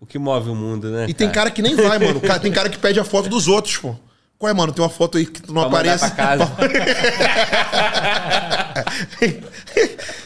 [0.00, 1.04] O que move o mundo, né?
[1.08, 2.20] E tem cara que nem vai, mano.
[2.20, 3.94] Cara, tem cara que pede a foto dos outros, pô.
[4.38, 4.72] Qual é, mano?
[4.72, 6.06] Tem uma foto aí que tu não Pra aparece.
[6.06, 6.46] pra casa.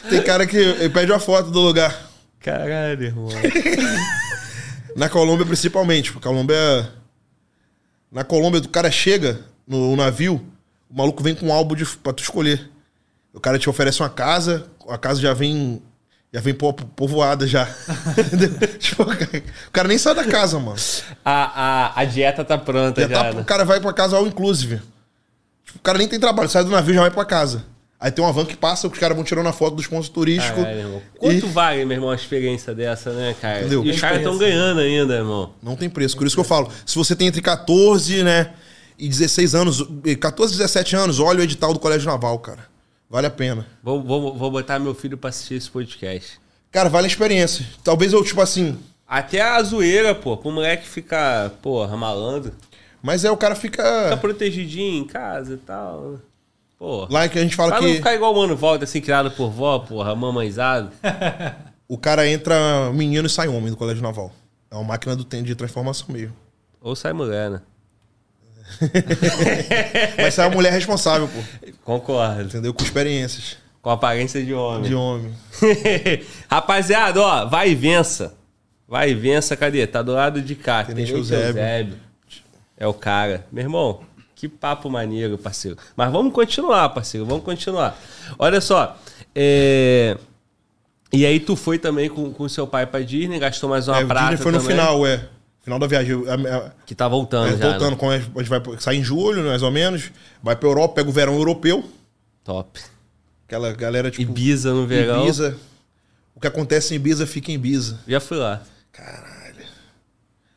[0.09, 2.09] tem cara que pede uma foto do lugar.
[2.39, 3.29] Caralho, irmão.
[4.95, 6.11] Na Colômbia, principalmente.
[6.11, 6.89] Porque a Colômbia.
[8.13, 10.35] Na Colômbia, o cara chega no navio,
[10.89, 12.69] o maluco vem com um álbum de, pra tu escolher.
[13.33, 15.81] O cara te oferece uma casa, a casa já vem.
[16.31, 17.67] Já vem po- povoada já.
[18.79, 20.77] Tipo, o cara nem sai da casa, mano.
[21.23, 23.41] A, a, a dieta tá pronta Já já, tá- né?
[23.41, 24.77] o cara vai pra casa all inclusive.
[25.63, 27.63] Tipo, o cara nem tem trabalho, sai do navio já vai pra casa.
[28.03, 30.61] Aí tem uma van que passa, os caras vão tirando a foto dos pontos turísticos.
[30.61, 31.01] Caralho.
[31.17, 33.61] Quanto E vale, meu irmão, uma experiência dessa, né, cara?
[33.61, 33.81] Entendeu?
[33.85, 35.53] E os caras estão ganhando ainda, irmão.
[35.63, 36.17] não tem preço.
[36.17, 38.51] Por isso que eu falo, se você tem entre 14, né,
[38.99, 42.65] e 16 anos, eh, 14 e 17 anos, olha o edital do Colégio Naval, cara.
[43.09, 43.65] Vale a pena.
[43.81, 46.41] Vou, vou, vou botar meu filho pra assistir esse podcast.
[46.73, 47.65] Cara, vale a experiência.
[47.85, 52.51] Talvez eu, tipo assim, Até a zoeira, pô, pro moleque ficar, porra, malandro.
[53.01, 56.19] mas é o cara Fica fica protegidinho em casa e tal.
[56.77, 57.07] Pô.
[57.09, 59.31] lá que a gente fala Pra não que ficar igual o Mano Volta, assim, criado
[59.31, 60.91] por vó, porra, mamãezado.
[61.87, 64.31] o cara entra menino e sai homem do Colégio Naval.
[64.69, 66.35] É uma máquina do tempo de transformação mesmo.
[66.81, 67.61] Ou sai mulher, né?
[70.17, 71.67] Mas sai uma mulher responsável, pô.
[71.83, 72.43] Concordo.
[72.43, 72.73] Entendeu?
[72.73, 74.89] Com experiências Com aparência de homem.
[74.89, 75.31] de homem.
[76.49, 78.33] Rapaziada, ó, vai e vença.
[78.87, 79.85] Vai e vença, cadê?
[79.87, 80.83] Tá do lado de cá.
[80.83, 81.61] Tenente Tenente Eusébio.
[81.61, 81.97] Eusébio.
[82.77, 83.45] É o cara.
[83.51, 84.01] Meu irmão,
[84.43, 85.77] que papo maneiro, parceiro.
[85.95, 87.25] Mas vamos continuar, parceiro.
[87.25, 87.97] Vamos continuar.
[88.37, 88.97] Olha só.
[89.33, 90.17] é,
[91.13, 94.05] E aí tu foi também com, com seu pai pra Disney, gastou mais uma É,
[94.05, 95.29] prata Disney foi no também, final, é.
[95.61, 96.23] Final da viagem.
[96.27, 97.97] A- a- Que tá voltando É, já, voltando, né?
[97.97, 100.11] com a gente vai sair em julho, mais ou menos.
[100.41, 101.89] Vai pra Europa, pega o verão europeu.
[102.43, 102.81] Top.
[103.47, 104.23] Aquela galera, tipo.
[104.29, 105.23] Ibiza no verão.
[105.23, 105.55] Ibiza.
[106.35, 107.97] O que acontece em Ibiza fica em Ibiza.
[108.05, 108.61] Já fui lá.
[108.91, 109.63] Caralho.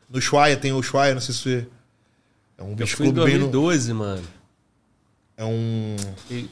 [0.09, 1.67] No Ushuaia tem o Ushuaia, não sei se você.
[2.57, 3.47] É um beach club bem no.
[3.51, 4.23] 2012, mano.
[5.35, 5.95] É um.
[6.31, 6.49] E-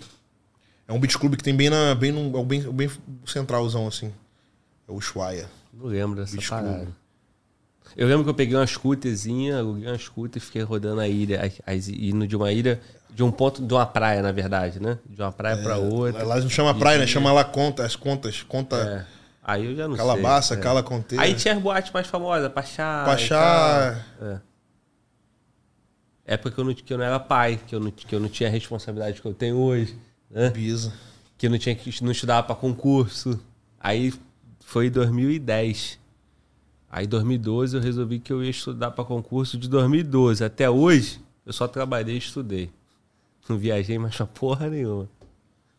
[0.87, 1.95] É um beach club que tem bem na.
[1.95, 2.89] Bem no, é o bem, bem
[3.25, 4.13] centralzão, assim.
[4.87, 5.49] É o Ushuaia.
[5.73, 6.75] Não lembro dessa Beach parada.
[6.77, 6.89] Club.
[7.97, 11.41] Eu lembro que eu peguei uma scooterzinha, aluguei uma scooter e fiquei rodando a ilha,
[11.65, 14.97] as- indo de uma ilha, de um ponto, de uma praia, na verdade, né?
[15.09, 16.23] De uma praia pra outra.
[16.23, 17.07] Lá não chama praia, né?
[17.07, 18.43] Chama lá conta, as contas.
[18.43, 18.75] Conta.
[19.09, 19.15] É.
[19.43, 20.57] Aí eu já não Calabaça, sei.
[20.57, 20.61] é.
[20.61, 21.23] Cala Conteira.
[21.23, 23.03] Aí tinha as boates mais famosas, Pachá.
[23.05, 24.03] Pachá.
[24.21, 24.39] É.
[26.25, 28.27] Época que eu, não, que eu não era pai, que eu não, que eu não
[28.27, 29.95] tinha a responsabilidade que eu tenho hoje,
[30.29, 30.47] né?
[30.47, 30.91] Ibiza.
[31.37, 33.39] que não tinha que não estudava para concurso.
[33.79, 34.11] Aí
[34.65, 35.99] foi em 2010.
[36.89, 41.19] Aí em 2012 eu resolvi que eu ia estudar para concurso de 2012 até hoje.
[41.45, 42.71] Eu só trabalhei e estudei.
[43.47, 45.07] Não viajei mais pra porra nenhuma.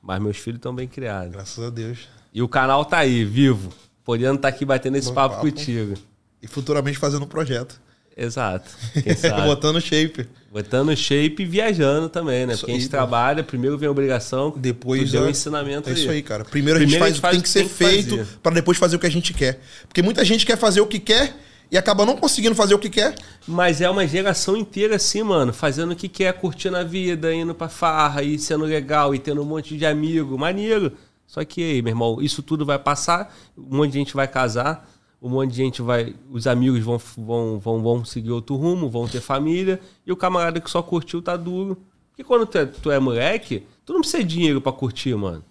[0.01, 1.33] Mas meus filhos estão bem criados.
[1.33, 2.07] Graças a Deus.
[2.33, 3.73] E o canal tá aí, vivo.
[4.05, 5.51] Podendo estar aqui batendo esse papo, papo.
[5.51, 5.95] contigo.
[6.41, 7.81] E futuramente fazendo um projeto.
[8.17, 8.71] Exato.
[9.45, 10.27] Botando shape.
[10.51, 12.55] Botando shape e viajando também, né?
[12.55, 15.91] Isso Porque a gente aí, trabalha, primeiro vem a obrigação, Depois deu é- um ensinamento
[15.91, 16.45] É isso aí, cara.
[16.45, 17.75] Primeiro Primeiro, a gente faz, gente faz tem o que que ser tem que
[18.15, 19.61] feito para depois fazer o que a gente quer.
[19.87, 21.37] Porque muita gente quer fazer o que quer
[21.71, 23.15] e acaba não conseguindo fazer o que quer.
[23.47, 27.55] Mas é uma geração inteira assim, mano, fazendo o que quer, curtindo a vida, indo
[27.55, 30.93] pra farra, e sendo legal, e tendo um monte de amigo, maneiro.
[31.27, 34.89] Só que aí, meu irmão, isso tudo vai passar, um monte de gente vai casar,
[35.27, 36.15] um monte de gente vai.
[36.31, 40.61] Os amigos vão, vão, vão, vão seguir outro rumo, vão ter família, e o camarada
[40.61, 41.77] que só curtiu tá duro.
[42.11, 45.45] Porque quando tu é, tu é moleque, Tu não precisa de dinheiro pra curtir, mano.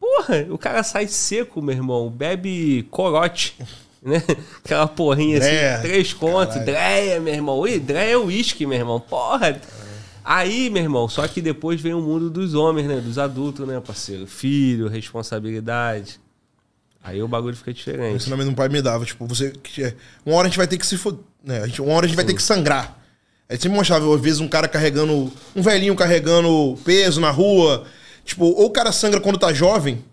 [0.00, 2.10] Porra, o cara sai seco, meu irmão.
[2.10, 3.56] Bebe corote.
[4.02, 4.22] Né?
[4.62, 5.74] Aquela porrinha Dreia.
[5.74, 7.66] assim, três contos, dreia, meu irmão.
[7.66, 9.00] Ih, dreia é uísque, meu irmão.
[9.00, 9.60] Porra.
[10.24, 13.00] Aí, meu irmão, só que depois vem o mundo dos homens, né?
[13.00, 14.24] Dos adultos, né, parceiro?
[14.24, 16.20] Filho, responsabilidade.
[17.06, 18.16] Aí o bagulho fica O diferente.
[18.16, 19.52] ensinamento do pai me dava, tipo, você.
[19.78, 19.94] é-
[20.24, 21.20] Uma hora a gente vai ter que se foder.
[21.44, 21.60] Né?
[21.62, 22.98] A gente- Uma hora a gente vai ter que sangrar.
[23.48, 25.32] Aí sempre mostrava, às vezes, um cara carregando.
[25.54, 27.84] Um velhinho carregando peso na rua.
[28.24, 30.04] Tipo, ou o cara sangra quando tá jovem,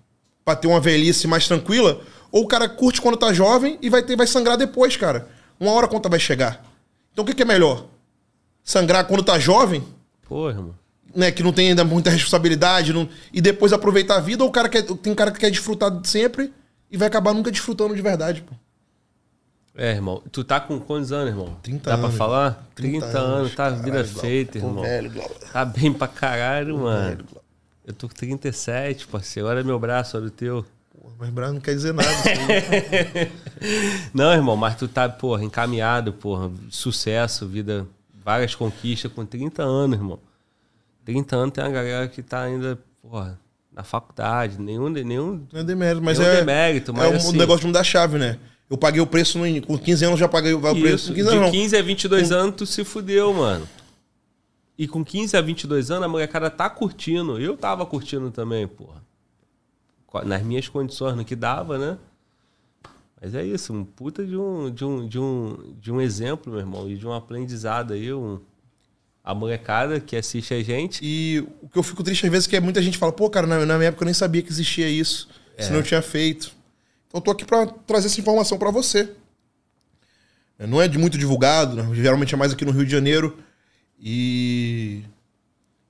[0.46, 2.00] pra ter uma velhice mais tranquila,
[2.32, 5.28] ou o cara curte quando tá jovem e vai, ter, vai sangrar depois, cara.
[5.60, 6.64] Uma hora a conta vai chegar.
[7.12, 7.86] Então o que, que é melhor?
[8.64, 9.84] Sangrar quando tá jovem,
[10.28, 10.76] Porra, irmão.
[11.16, 14.52] né, que não tem ainda muita responsabilidade, não- e depois aproveitar a vida, ou o
[14.52, 16.54] cara quer, tem cara que quer desfrutar sempre
[16.94, 18.54] e vai acabar nunca desfrutando de verdade, pô.
[19.76, 20.22] É, irmão.
[20.32, 21.58] Tu tá com quantos anos, irmão?
[21.64, 22.08] 30 Dá anos.
[22.10, 22.70] pra falar?
[22.76, 24.84] 30, 30 anos, anos, tá vida caralho, feita, irmão.
[24.84, 25.12] velho.
[25.52, 27.10] Tá bem pra caralho, mano.
[27.10, 27.26] velho.
[27.86, 29.50] Eu tô com 37, parceiro.
[29.50, 30.64] Olha meu braço, olha o teu.
[30.96, 32.08] Porra, Mas braço não quer dizer nada.
[34.14, 36.52] Não, irmão, mas tu tá, porra, encaminhado, porra.
[36.70, 37.86] Sucesso, vida,
[38.24, 40.20] várias conquistas com 30 anos, irmão.
[41.06, 43.40] 30 anos tem uma galera que tá ainda, porra,
[43.76, 44.60] na faculdade.
[44.60, 46.36] Nenhum, nenhum não é demérito, mas é.
[46.38, 48.38] demérito, mas é um assim- negócio de mudar chave, né?
[48.70, 51.10] Eu paguei o preço no, com 15 anos, já paguei o preço.
[51.10, 51.52] Com 15 de anos, não.
[51.52, 53.68] 15 a 22 anos tu se fudeu, mano.
[54.78, 57.40] E com 15 a 22 anos a molecada tá curtindo.
[57.40, 59.04] Eu tava curtindo também, porra.
[60.26, 61.98] Nas minhas condições, no que dava, né?
[63.22, 66.60] Mas é isso, um puta de um, de um, de um, de um exemplo, meu
[66.60, 68.14] irmão, e de um aprendizado aí.
[68.14, 68.40] Um,
[69.24, 71.00] a molecada que assiste a gente.
[71.02, 73.48] E o que eu fico triste às vezes é que muita gente fala, pô, cara,
[73.48, 75.30] na, minha época eu nem sabia que existia isso.
[75.58, 75.64] É.
[75.64, 76.52] Senão eu tinha feito.
[77.08, 79.10] Então eu tô aqui pra trazer essa informação pra você.
[80.60, 81.96] Não é de muito divulgado, né?
[81.96, 83.38] geralmente é mais aqui no Rio de Janeiro.
[84.00, 85.04] E.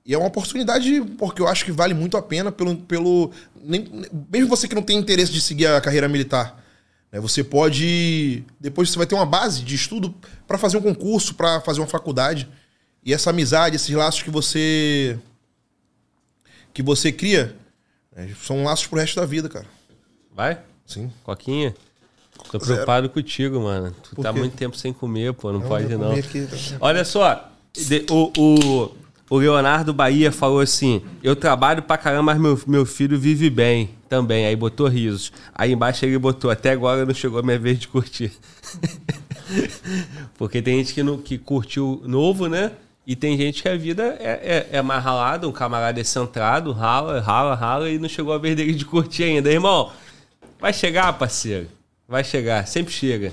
[0.06, 2.76] E é uma oportunidade, porque eu acho que vale muito a pena pelo.
[2.76, 3.30] pelo
[3.62, 3.88] nem,
[4.30, 6.62] mesmo você que não tem interesse de seguir a carreira militar.
[7.10, 7.20] né?
[7.20, 8.44] Você pode.
[8.60, 10.14] Depois você vai ter uma base de estudo
[10.46, 12.48] pra fazer um concurso, pra fazer uma faculdade.
[13.04, 15.18] E essa amizade, esses laços que você.
[16.72, 17.54] que você cria,
[18.14, 19.66] né, são laços pro resto da vida, cara.
[20.34, 20.58] Vai?
[20.86, 21.12] Sim.
[21.22, 21.74] Coquinha?
[22.50, 22.64] Tô Zero.
[22.64, 23.94] preocupado contigo, mano.
[24.02, 24.38] Tu Por tá quê?
[24.38, 25.52] muito tempo sem comer, pô.
[25.52, 26.12] Não, pode, não.
[26.12, 26.56] aqui, tá?
[26.80, 28.94] Olha só, de- o, o,
[29.30, 33.90] o Leonardo Bahia falou assim: Eu trabalho pra caramba, mas meu, meu filho vive bem
[34.08, 34.46] também.
[34.46, 35.32] Aí botou risos.
[35.54, 38.32] Aí embaixo ele botou: Até agora não chegou a minha vez de curtir.
[40.36, 42.72] Porque tem gente que, não, que curtiu novo, né?
[43.06, 46.72] E tem gente que a vida é, é, é mais ralada, um camarada é centrado,
[46.72, 49.50] rala, rala, rala e não chegou a dele de curtir ainda.
[49.50, 49.90] Irmão,
[50.58, 51.68] vai chegar, parceiro.
[52.08, 53.32] Vai chegar, sempre chega.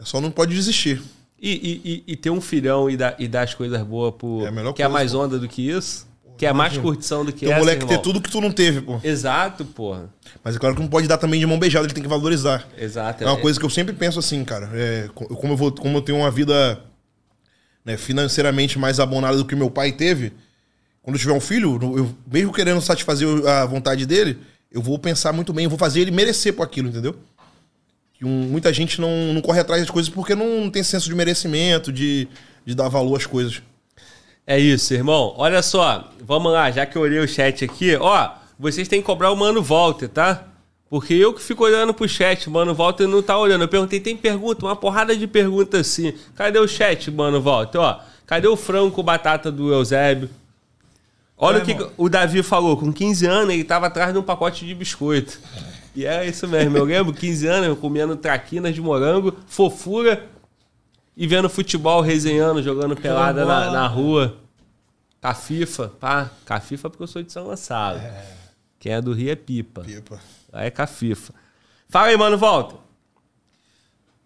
[0.00, 1.00] Só não pode desistir.
[1.40, 4.46] E, e, e, e ter um filhão e dar, e dar as coisas boas pro.
[4.46, 6.06] É que é coisa, mais onda do que isso?
[6.36, 8.02] que é mais curtição do que Tem um essa, moleque ter irmão.
[8.02, 8.98] tudo que tu não teve, pô.
[9.04, 10.10] Exato, porra.
[10.42, 12.66] Mas é claro que não pode dar também de mão beijada, ele tem que valorizar.
[12.76, 13.22] Exato.
[13.22, 14.68] É uma coisa que eu sempre penso assim, cara.
[14.74, 16.80] É, co- como, eu vou, como eu tenho uma vida
[17.84, 20.32] né, financeiramente mais abonada do que meu pai teve,
[21.02, 24.38] quando eu tiver um filho, eu, mesmo querendo satisfazer a vontade dele,
[24.72, 27.14] eu vou pensar muito bem, eu vou fazer ele merecer por aquilo, entendeu?
[28.14, 31.14] Que um- muita gente não, não corre atrás das coisas porque não tem senso de
[31.14, 32.26] merecimento, de,
[32.64, 33.62] de dar valor às coisas.
[34.46, 35.34] É isso, irmão.
[35.36, 39.06] Olha só, vamos lá, já que eu olhei o chat aqui, ó, vocês têm que
[39.06, 40.46] cobrar o Mano Walter, tá?
[40.88, 43.62] Porque eu que fico olhando pro chat, Mano Walter não tá olhando.
[43.62, 44.64] Eu perguntei, tem pergunta?
[44.64, 46.12] Uma porrada de perguntas assim.
[46.34, 47.78] Cadê o chat, Mano Walter?
[47.78, 50.30] Ó, cadê o frango com batata do Eusébio?
[51.36, 51.90] Olha É, o que irmão.
[51.96, 55.40] o Davi falou, com 15 anos ele tava atrás de um pacote de biscoito.
[55.96, 60.28] E é isso mesmo, eu lembro, 15 anos, eu comendo traquinas de morango, fofura,
[61.16, 64.36] e vendo futebol, resenhando, jogando pelada na, na rua.
[65.20, 66.30] Cafifa, pá.
[66.44, 68.00] Cafifa porque eu sou de São Gonçalo.
[68.78, 69.82] Quem é do Rio é pipa.
[69.82, 70.20] Pipa.
[70.54, 71.32] É cafifa.
[71.88, 72.76] Fala aí, mano, volta.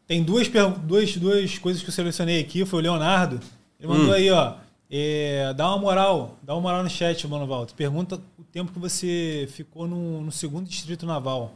[0.06, 0.48] Tem duas,
[0.84, 2.64] duas, duas coisas que eu selecionei aqui.
[2.64, 3.40] Foi o Leonardo.
[3.78, 3.96] Ele Hum.
[3.98, 4.54] mandou aí, ó.
[4.90, 6.38] é, dá uma moral.
[6.42, 7.74] Dá uma moral no chat, mano, Walter.
[7.74, 11.54] Pergunta o tempo que você ficou no, no segundo distrito naval.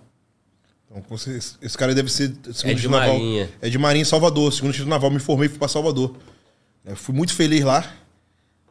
[0.95, 3.09] Então, esse cara deve ser segundo É de distrito naval.
[3.15, 3.51] Marinha.
[3.63, 4.53] É de Marinha, em Salvador.
[4.53, 6.15] Segundo distrito naval, me formei e fui pra Salvador.
[6.85, 7.91] É, fui muito feliz lá.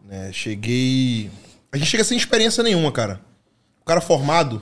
[0.03, 1.31] né, cheguei.
[1.71, 3.19] A gente chega sem experiência nenhuma, cara.
[3.81, 4.61] O cara formado,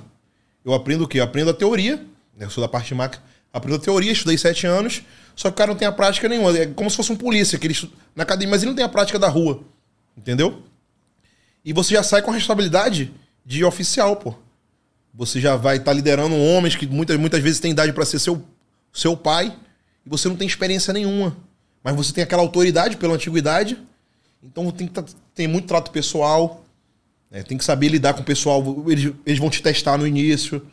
[0.72, 1.20] eu aprendo o quê?
[1.20, 1.98] Eu aprendo a teoria.
[2.38, 3.24] né, Eu sou da parte de máquina.
[3.52, 5.02] Aprendo a teoria, estudei sete anos.
[5.36, 6.56] Só que o cara não tem a prática nenhuma.
[6.58, 7.90] É como se fosse um polícia, que ele estu...
[8.16, 9.62] na academia, mas ele não tem a prática da rua.
[10.18, 10.62] Entendeu?
[11.64, 13.12] E você já sai com a responsabilidade
[13.46, 14.34] de oficial, pô.
[15.14, 18.44] Você já vai estar liderando homens que muitas, muitas vezes têm idade para ser seu,
[18.94, 19.56] seu pai
[20.06, 21.36] e você não tem experiência nenhuma.
[21.84, 23.78] Mas você tem aquela autoridade pela antiguidade.
[24.44, 26.64] Então tem, tá- tem muito trato pessoal.
[27.30, 27.44] Né?
[27.44, 28.64] Tem que saber lidar com o pessoal.
[28.88, 30.66] Eles, eles vão te testar no início.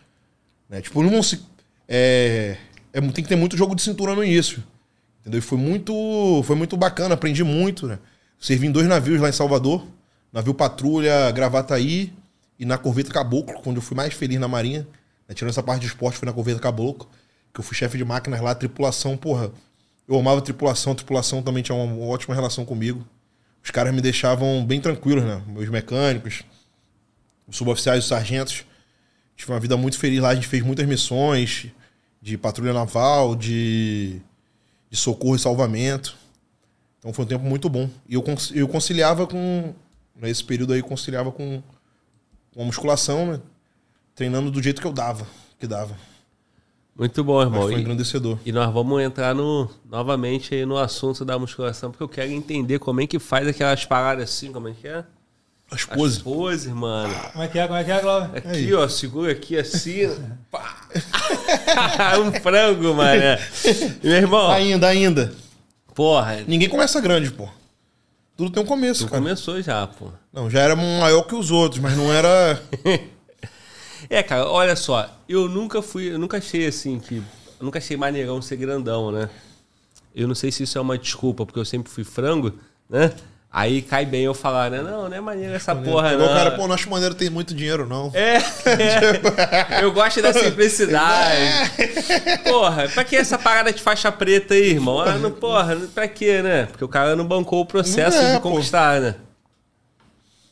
[0.69, 0.81] Né?
[0.81, 1.41] Tipo, não se.
[1.89, 2.57] É,
[2.93, 4.63] é, tem que ter muito jogo de cintura no início.
[5.21, 5.39] Entendeu?
[5.39, 7.99] E foi muito, foi muito bacana, aprendi muito, né?
[8.39, 9.85] Servi em dois navios lá em Salvador.
[10.33, 12.13] Navio Patrulha Gravataí
[12.59, 14.87] e na Corveta Caboclo, quando eu fui mais feliz na Marinha.
[15.29, 15.35] Né?
[15.35, 17.09] Tirando essa parte de esporte, fui na Corveta Caboclo,
[17.53, 19.51] que eu fui chefe de máquinas lá, tripulação, porra.
[20.07, 23.05] Eu amava tripulação, tripulação também tinha uma ótima relação comigo.
[23.67, 25.43] Os caras me deixavam bem tranquilos, né?
[25.45, 26.45] Meus mecânicos,
[27.49, 28.65] os suboficiais, os sargentos.
[29.35, 31.67] Tive uma vida muito feliz lá, a gente fez muitas missões
[32.23, 34.21] de patrulha naval, de,
[34.89, 36.17] de socorro e salvamento.
[37.01, 37.91] Então foi um tempo muito bom.
[38.09, 39.75] E eu, eu conciliava com.
[40.15, 41.61] Nesse período aí, conciliava com,
[42.55, 43.41] com a musculação, né?
[44.15, 45.27] Treinando do jeito que eu dava,
[45.59, 45.99] que dava.
[46.99, 47.63] Muito bom, irmão.
[47.63, 48.39] Mas foi engrandecedor.
[48.45, 52.33] E, e nós vamos entrar no, novamente aí no assunto da musculação, porque eu quero
[52.33, 55.05] entender como é que faz aquelas paradas assim, como é que é?
[55.71, 56.19] As poses.
[56.19, 57.15] As poses, mano.
[57.33, 57.67] Como é que é?
[57.67, 58.39] Como é que é, Glauber?
[58.39, 58.75] Aqui, aí.
[58.75, 60.07] ó, segura aqui assim.
[62.25, 63.23] um frango, mano.
[64.03, 64.51] Meu irmão.
[64.51, 65.35] Ainda, ainda.
[65.95, 66.45] Porra.
[66.47, 67.49] Ninguém começa grande, pô.
[68.37, 69.23] Tudo tem um começo, tu cara.
[69.23, 70.09] começou já, pô.
[70.33, 72.63] Não, já era maior que os outros, mas não era.
[74.09, 75.09] é, cara, olha só.
[75.29, 76.13] Eu nunca fui.
[76.13, 77.17] Eu nunca achei assim que.
[77.17, 79.31] Eu nunca achei maneirão ser grandão, né?
[80.15, 82.53] Eu não sei se isso é uma desculpa, porque eu sempre fui frango,
[82.89, 83.13] né?
[83.53, 84.83] Aí cai bem eu falar, né?
[84.83, 86.27] Não, não é maneiro essa porra, não.
[86.27, 88.11] O cara, pô, não acho maneiro ter muito dinheiro, não.
[88.13, 89.81] É, é.
[89.83, 91.71] eu gosto da simplicidade.
[91.79, 92.37] É.
[92.39, 95.01] Porra, pra que essa parada de faixa preta aí, irmão?
[95.01, 96.67] Ah, não, porra, pra quê, né?
[96.67, 99.07] Porque o cara não bancou o processo é, de conquistar, pô.
[99.07, 99.15] né?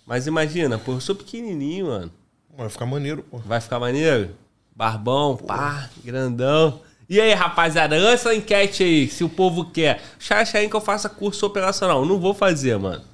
[0.07, 2.11] Mas imagina, pô, eu sou pequenininho, mano.
[2.57, 3.39] Vai ficar maneiro, pô.
[3.39, 4.31] Vai ficar maneiro?
[4.75, 6.81] Barbão, pá, grandão.
[7.09, 10.01] E aí, rapaziada, lança a enquete aí, se o povo quer.
[10.31, 12.05] Acha aí que eu faça curso operacional.
[12.05, 13.05] Não vou fazer, mano.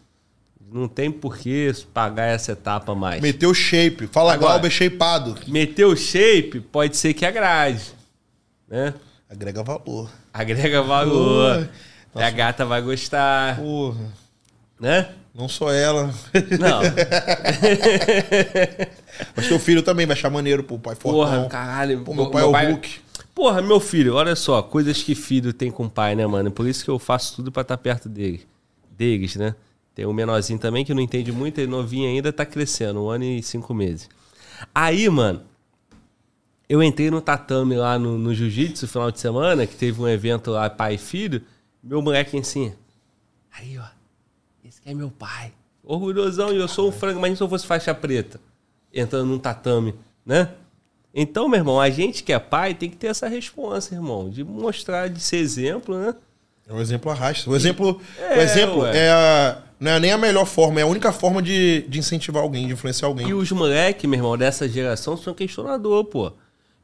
[0.72, 3.20] Não tem por que pagar essa etapa mais.
[3.20, 4.06] Meteu shape.
[4.06, 5.36] Fala Agora, Glauber shapeado.
[5.48, 7.92] Meteu shape, pode ser que agrade.
[8.68, 8.94] Né?
[9.28, 10.08] Agrega valor.
[10.32, 11.68] Agrega valor.
[12.12, 12.26] Porra.
[12.26, 13.56] A gata vai gostar.
[13.56, 14.12] Porra.
[14.78, 15.08] Né?
[15.40, 16.12] Não só ela.
[16.58, 16.82] Não.
[19.34, 20.78] Mas teu filho também vai achar maneiro, pô.
[20.78, 21.20] Pai fortão.
[21.20, 22.02] Porra, caralho.
[22.02, 23.00] Pô, meu pai meu é o Hulk.
[23.34, 26.50] Porra, meu filho, olha só, coisas que filho tem com o pai, né, mano?
[26.50, 28.46] Por isso que eu faço tudo para estar tá perto dele,
[28.90, 29.54] deles, né?
[29.94, 33.24] Tem um menorzinho também que não entende muito, ele novinho ainda, tá crescendo, um ano
[33.24, 34.10] e cinco meses.
[34.74, 35.40] Aí, mano,
[36.68, 40.50] eu entrei no tatame lá no, no jiu-jitsu final de semana, que teve um evento
[40.50, 41.40] lá, pai e filho,
[41.82, 42.74] meu moleque assim,
[43.56, 43.99] aí, ó,
[44.80, 45.52] esse aqui é meu pai.
[45.84, 48.40] Orgulhosão, e eu sou um frango, imagina se eu fosse faixa preta,
[48.92, 49.94] entrando num tatame,
[50.24, 50.50] né?
[51.12, 54.44] Então, meu irmão, a gente que é pai tem que ter essa resposta, irmão, de
[54.44, 56.14] mostrar, de ser exemplo, né?
[56.68, 57.50] É exemplo arrasta.
[57.50, 60.86] O exemplo é, o exemplo é a, não é nem a melhor forma, é a
[60.86, 63.28] única forma de, de incentivar alguém, de influenciar alguém.
[63.28, 66.32] E os moleques, meu irmão, dessa geração são questionador, pô.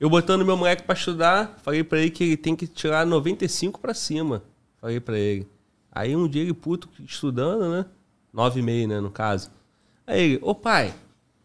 [0.01, 3.81] Eu botando meu moleque para estudar, falei para ele que ele tem que tirar 95
[3.81, 4.43] para cima.
[4.81, 5.47] Falei para ele.
[5.97, 7.87] Aí um dia ele puto estudando, né?
[8.35, 9.51] 9,5, né, no caso.
[10.07, 10.93] Aí ele, ô pai,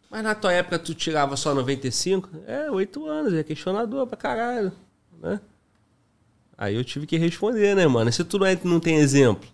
[0.09, 2.29] mas na tua época tu tirava só 95?
[2.45, 4.73] É, oito anos, é questionador pra caralho,
[5.21, 5.39] né?
[6.57, 8.11] Aí eu tive que responder, né, mano?
[8.11, 9.47] Se tu não, é, não tem exemplo.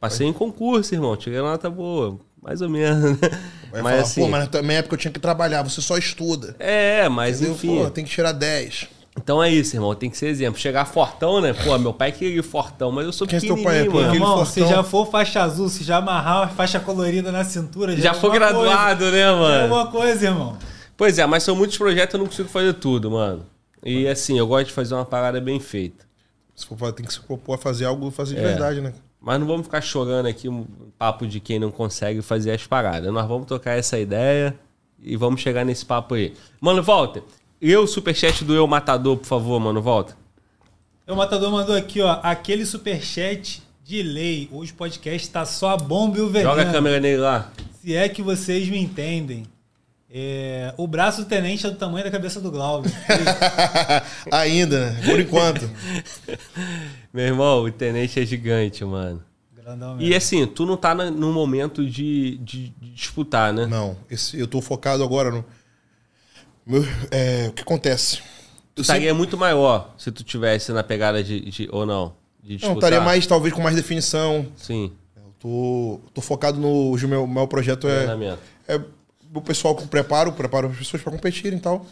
[0.00, 3.28] Passei em concurso, irmão, tirei nota boa, mais ou menos, né?
[3.70, 5.98] Vai mas falar, assim, pô, mas na minha época eu tinha que trabalhar, você só
[5.98, 6.56] estuda.
[6.58, 7.54] É, mas Entendeu?
[7.54, 7.84] enfim.
[7.84, 8.95] Pô, tem que tirar 10.
[9.16, 9.94] Então é isso, irmão.
[9.94, 10.60] Tem que ser exemplo.
[10.60, 11.52] Chegar fortão, né?
[11.52, 14.00] Pô, meu pai queria fortão, mas eu sou Quem pequenininho, é teu pai?
[14.00, 14.14] É, mano.
[14.14, 17.96] Irmão, se já for faixa azul, se já amarrar uma faixa colorida na cintura...
[17.96, 19.16] Já, já for graduado, coisa.
[19.16, 19.54] né, mano?
[19.54, 20.56] É alguma coisa, irmão.
[20.96, 23.44] Pois é, mas são muitos projetos eu não consigo fazer tudo, mano.
[23.84, 26.04] E assim, eu gosto de fazer uma parada bem feita.
[26.54, 28.44] Se for, tem que se propor a fazer algo, fazer de é.
[28.44, 28.94] verdade, né?
[29.20, 30.66] Mas não vamos ficar chorando aqui um
[30.98, 33.12] papo de quem não consegue fazer as paradas.
[33.12, 34.58] Nós vamos tocar essa ideia
[35.02, 36.34] e vamos chegar nesse papo aí.
[36.60, 37.22] Mano, Walter,
[37.60, 40.16] eu, superchat do Eu Matador, por favor, mano, volta.
[41.06, 44.48] Eu Matador mandou aqui, ó, aquele superchat de lei.
[44.52, 46.50] Hoje o podcast tá só a bomba e o veneno.
[46.50, 47.50] Joga a câmera nele lá.
[47.80, 49.44] Se é que vocês me entendem.
[50.10, 52.90] É, o braço do tenente é do tamanho da cabeça do Glauber.
[54.32, 55.02] Ainda, né?
[55.04, 55.70] por enquanto.
[57.12, 59.22] Meu irmão, o tenente é gigante, mano.
[59.54, 60.10] Grandão mesmo.
[60.10, 63.66] E assim, tu não tá no momento de, de, de disputar, né?
[63.66, 65.44] Não, esse, eu tô focado agora no,
[66.66, 68.18] meu, é, o que acontece?
[68.74, 69.16] Tu estaria sempre...
[69.16, 71.40] muito maior se tu tivesse na pegada de.
[71.48, 72.14] de ou não?
[72.42, 74.46] De Não, estaria mais, talvez, com mais definição.
[74.56, 74.92] Sim.
[75.16, 76.92] Eu tô, tô focado no.
[76.92, 78.38] O meu, meu projeto é.
[78.68, 78.80] É
[79.32, 81.86] o pessoal que preparo, preparo as pessoas para competirem e tal.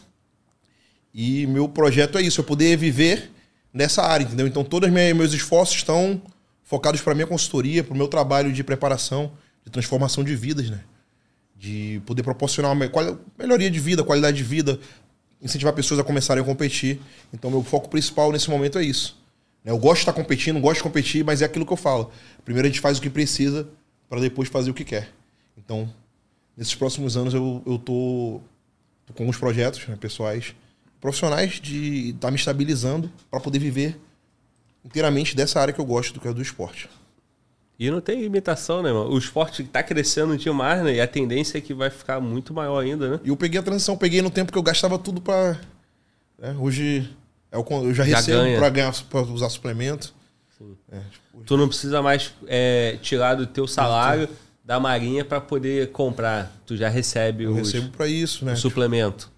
[1.15, 3.31] E meu projeto é isso, eu poder viver
[3.73, 4.47] nessa área, entendeu?
[4.47, 6.20] Então todos os meus esforços estão
[6.62, 9.33] focados para minha consultoria, para o meu trabalho de preparação,
[9.65, 10.81] de transformação de vidas, né?
[11.57, 12.91] De poder proporcionar uma
[13.39, 14.78] melhoria de vida, qualidade de vida,
[15.41, 17.00] incentivar pessoas a começarem a competir.
[17.33, 19.16] Então, meu foco principal nesse momento é isso.
[19.65, 19.70] né?
[19.70, 22.10] Eu gosto de estar competindo, gosto de competir, mas é aquilo que eu falo.
[22.44, 23.68] Primeiro a gente faz o que precisa
[24.08, 25.10] para depois fazer o que quer.
[25.57, 25.92] Então,
[26.57, 28.41] nesses próximos anos eu, eu tô,
[29.07, 30.55] tô com alguns projetos né, pessoais,
[31.00, 33.99] profissionais de estar me estabilizando para poder viver
[34.84, 36.89] inteiramente dessa área que eu gosto, do que é do esporte.
[37.78, 39.11] E não tem limitação, né, mano?
[39.11, 40.94] O esporte tá crescendo demais, né?
[40.94, 43.20] E a tendência é que vai ficar muito maior ainda, né?
[43.25, 45.59] E eu peguei a transição, peguei no tempo que eu gastava tudo pra.
[46.39, 47.09] né, hoje
[47.51, 50.15] é o eu já recebo pra ganhar pra usar suplemento.
[50.93, 54.28] É, tipo, Tu não precisa mais é, tirar do teu salário
[54.65, 56.51] da marinha pra poder comprar.
[56.65, 58.53] Tu já recebe eu os- recebo pra isso, né?
[58.53, 59.31] o suplemento.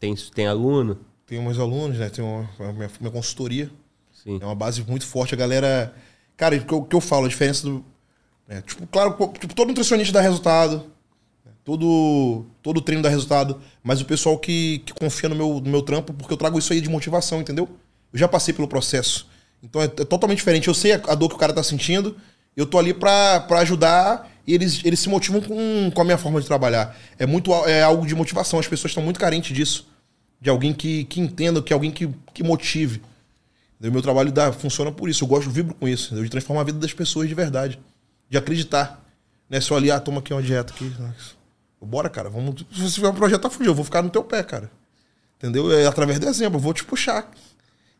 [0.00, 0.98] Tem, tem aluno?
[1.24, 2.10] Tem meus alunos, né?
[2.10, 3.70] Tem uma, minha, minha consultoria.
[4.12, 4.38] Sim.
[4.42, 5.34] É uma base muito forte.
[5.34, 5.94] A galera.
[6.36, 7.84] Cara, o que que eu falo, a diferença do.
[8.48, 10.78] né, tipo, claro, tipo, todo nutricionista dá resultado.
[11.44, 13.60] né, Todo, todo treino dá resultado.
[13.82, 16.72] Mas o pessoal que, que confia no meu, no meu trampo, porque eu trago isso
[16.72, 17.68] aí de motivação, entendeu?
[18.12, 19.28] Eu já passei pelo processo.
[19.62, 20.68] Então é, é totalmente diferente.
[20.68, 22.16] Eu sei a, a dor que o cara tá sentindo.
[22.56, 26.18] Eu tô ali pra, pra ajudar e eles, eles se motivam com, com a minha
[26.18, 26.96] forma de trabalhar.
[27.18, 28.58] É muito é algo de motivação.
[28.58, 29.88] As pessoas estão muito carentes disso.
[30.40, 33.00] De alguém que, que entenda, que alguém que, que motive.
[33.80, 35.24] O meu trabalho dá, funciona por isso.
[35.24, 36.06] Eu gosto, vibro com isso.
[36.06, 36.24] entendeu?
[36.24, 37.78] De transformar a vida das pessoas de verdade.
[38.28, 39.04] De acreditar.
[39.48, 40.90] Não é só ali, ah, toma aqui uma dieta aqui.
[41.80, 42.30] Bora, cara.
[42.30, 43.70] Vamos, se você tiver um projeto, tá fudido.
[43.70, 44.70] Eu vou ficar no teu pé, cara.
[45.36, 45.70] Entendeu?
[45.72, 46.56] É através do exemplo.
[46.56, 47.30] Eu vou te puxar.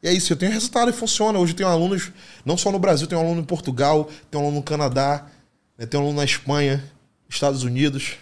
[0.02, 0.32] E é isso.
[0.32, 1.38] Eu tenho resultado e funciona.
[1.38, 2.10] Hoje eu tenho alunos,
[2.44, 5.26] não só no Brasil, tenho aluno em Portugal, tenho aluno no Canadá,
[5.76, 6.82] né, tenho aluno na Espanha,
[7.28, 8.16] Estados Unidos.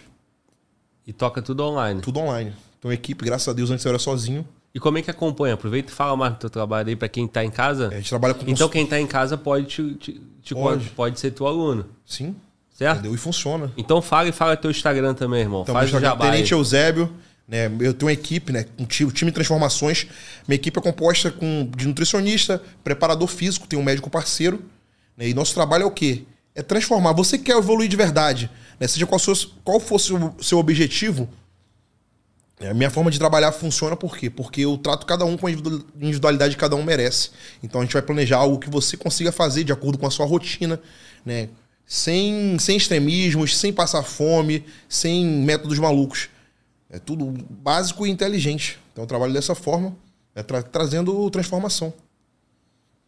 [1.05, 2.01] E toca tudo online.
[2.01, 2.53] Tudo online.
[2.79, 4.47] Então, equipe, graças a Deus, antes eu era sozinho.
[4.75, 5.53] E como é que acompanha?
[5.53, 7.89] Aproveita e fala mais do teu trabalho aí pra quem tá em casa.
[7.89, 10.89] A gente trabalha com Então quem tá em casa pode, te, te- te- Pode.
[10.89, 12.35] pode ser teu aluno, Sim,
[12.75, 12.95] certo?
[12.99, 13.13] entendeu?
[13.13, 13.71] E funciona.
[13.77, 15.61] Então fala e fala teu Instagram também, irmão.
[15.61, 16.33] Então, Faz o jabá é aí.
[16.37, 17.13] Tenente Eusébio,
[17.47, 17.67] né?
[17.79, 18.65] Eu tenho uma equipe, né?
[18.79, 20.07] Um time, time de transformações.
[20.47, 24.59] Minha equipe é composta com, de nutricionista, preparador físico, tem um médico parceiro.
[25.15, 25.27] né?
[25.29, 26.23] E nosso trabalho é o quê?
[26.55, 27.13] É transformar.
[27.13, 28.87] Você quer evoluir de verdade, né?
[28.87, 31.33] Seja qual, fosse, qual o seu objetivo, é,
[32.61, 34.29] a minha forma de trabalhar funciona por quê?
[34.29, 37.31] Porque eu trato cada um com a individu- individualidade que cada um merece.
[37.61, 40.25] Então a gente vai planejar algo que você consiga fazer de acordo com a sua
[40.25, 40.79] rotina,
[41.25, 41.49] né?
[41.85, 46.29] Sem, sem extremismos, sem passar fome, sem métodos malucos.
[46.89, 48.79] É tudo básico e inteligente.
[48.91, 49.95] Então eu trabalho dessa forma,
[50.33, 51.93] é tra- trazendo transformação.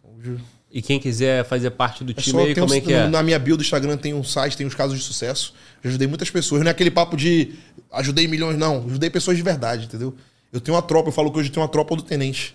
[0.03, 0.41] Hoje-
[0.75, 3.07] E quem quiser fazer parte do é time aí, tem um- como é que é?
[3.07, 5.53] Na minha bio do Instagram tem um site, tem os casos de sucesso.
[5.81, 6.61] Já ajudei muitas pessoas.
[6.61, 7.53] Não é aquele papo de
[7.93, 8.83] ajudei milhões, não.
[8.85, 10.13] Ajudei pessoas de verdade, entendeu?
[10.51, 12.53] Eu tenho uma tropa, eu falo que hoje eu tenho uma tropa do tenente.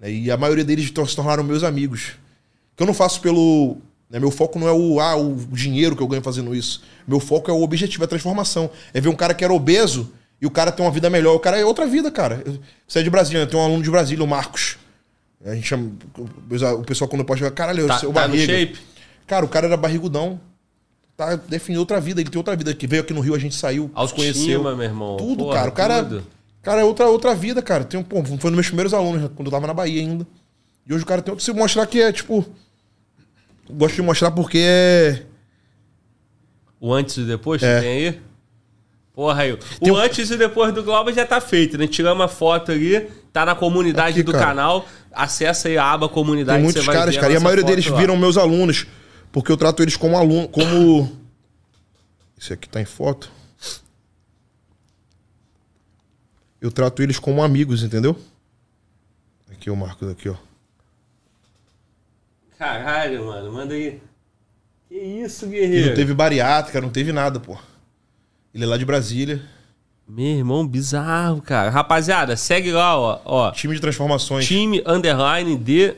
[0.00, 0.10] né?
[0.10, 2.14] E a maioria deles se tornaram meus amigos.
[2.76, 3.76] Que eu não faço pelo.
[4.10, 6.82] né, meu foco não é o, ah, o dinheiro que eu ganho fazendo isso.
[7.06, 8.68] Meu foco é o objetivo, é a transformação.
[8.92, 10.10] É ver um cara que era obeso
[10.42, 11.34] e o cara tem uma vida melhor.
[11.36, 12.42] O cara é outra vida, cara.
[12.44, 14.76] Eu- Você é de Brasília, eu tenho um aluno de Brasília, o Marcos.
[15.44, 15.92] A gente chama.
[16.18, 18.52] O pessoal, quando jogar, caralho, Tá, seu tá no barriga.
[18.52, 18.78] shape?
[19.26, 20.40] Cara, o cara era barrigudão.
[21.16, 22.74] Tá definindo outra vida, ele tem outra vida.
[22.74, 24.62] Que veio aqui no Rio, a gente saiu, se conheceu.
[24.62, 25.16] Meu irmão.
[25.16, 25.68] Tudo, Porra, cara.
[25.68, 26.26] O cara, tudo.
[26.62, 27.84] cara é outra, outra vida, cara.
[27.84, 30.00] Tem um, pô, foi um dos meus primeiros alunos, né, quando eu tava na Bahia
[30.00, 30.26] ainda.
[30.86, 31.44] E hoje o cara tem outro.
[31.44, 32.44] Se mostrar que é, tipo.
[33.70, 35.22] Gosto de mostrar porque é.
[36.80, 37.80] O antes e depois, É.
[37.80, 38.20] tem aí?
[39.14, 39.52] Porra, aí.
[39.52, 39.58] O
[39.92, 41.86] um- antes e depois do Globo já tá feito, né?
[41.86, 44.46] Tiramos uma foto ali, tá na comunidade Aqui, do cara.
[44.46, 44.86] canal.
[45.14, 46.56] Acessa aí a aba comunidade.
[46.58, 47.32] Tem muitos caras, cara.
[47.32, 47.98] E a maioria deles lá.
[47.98, 48.86] viram meus alunos.
[49.32, 50.48] Porque eu trato eles como aluno.
[50.48, 51.10] Como.
[52.38, 53.30] Esse aqui tá em foto.
[56.60, 58.18] Eu trato eles como amigos, entendeu?
[59.50, 60.36] Aqui o Marcos, aqui, ó.
[62.58, 63.52] Caralho, mano.
[63.52, 64.00] Manda aí.
[64.88, 65.88] Que isso, E guerreiro?
[65.88, 67.58] não teve bariátrica, não teve nada, pô.
[68.54, 69.42] Ele é lá de Brasília.
[70.08, 71.70] Meu irmão, bizarro, cara.
[71.70, 73.20] Rapaziada, segue lá, ó.
[73.24, 74.46] ó Time de transformações.
[74.46, 75.94] time underline de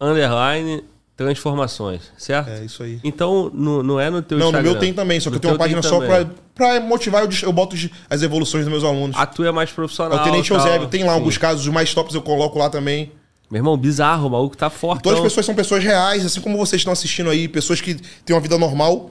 [0.00, 0.82] underline
[1.16, 2.48] transformações, certo?
[2.50, 2.98] É isso aí.
[3.04, 4.70] Então, no, não é no teu Não, no Instagram.
[4.72, 7.28] meu tem também, só que No eu tenho uma página só pra, pra motivar, eu,
[7.42, 7.76] eu boto
[8.10, 9.16] as evoluções dos meus alunos.
[9.16, 10.18] A tua é mais É profissional.
[10.18, 10.50] o Tenente.
[10.50, 11.18] Eusébio, tem lá Sim.
[11.18, 13.12] alguns casos, os mais tops eu coloco lá também.
[13.50, 15.02] Meu irmão, bizarro, o maluco tá forte.
[15.02, 18.34] Todas as pessoas são pessoas reais, assim como vocês estão assistindo aí, pessoas que têm
[18.34, 19.10] uma vida normal,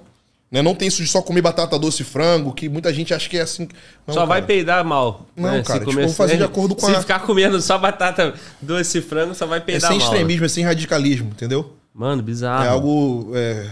[0.52, 0.62] né?
[0.62, 3.38] Não tem isso de só comer batata doce e frango, que muita gente acha que
[3.38, 3.68] é assim.
[4.06, 4.48] Não, Só vai cara.
[4.48, 5.26] peidar mal.
[5.36, 5.64] Não, né?
[5.64, 8.98] cara, Se tipo, comer fazer de acordo com Se a- ficar comendo só batata doce
[8.98, 10.08] e frango, só vai É peidar sem mal.
[10.08, 11.74] extremismo, é sem radicalismo, entendeu?
[11.94, 12.66] Mano, bizarro.
[12.66, 13.32] É algo.
[13.34, 13.70] É,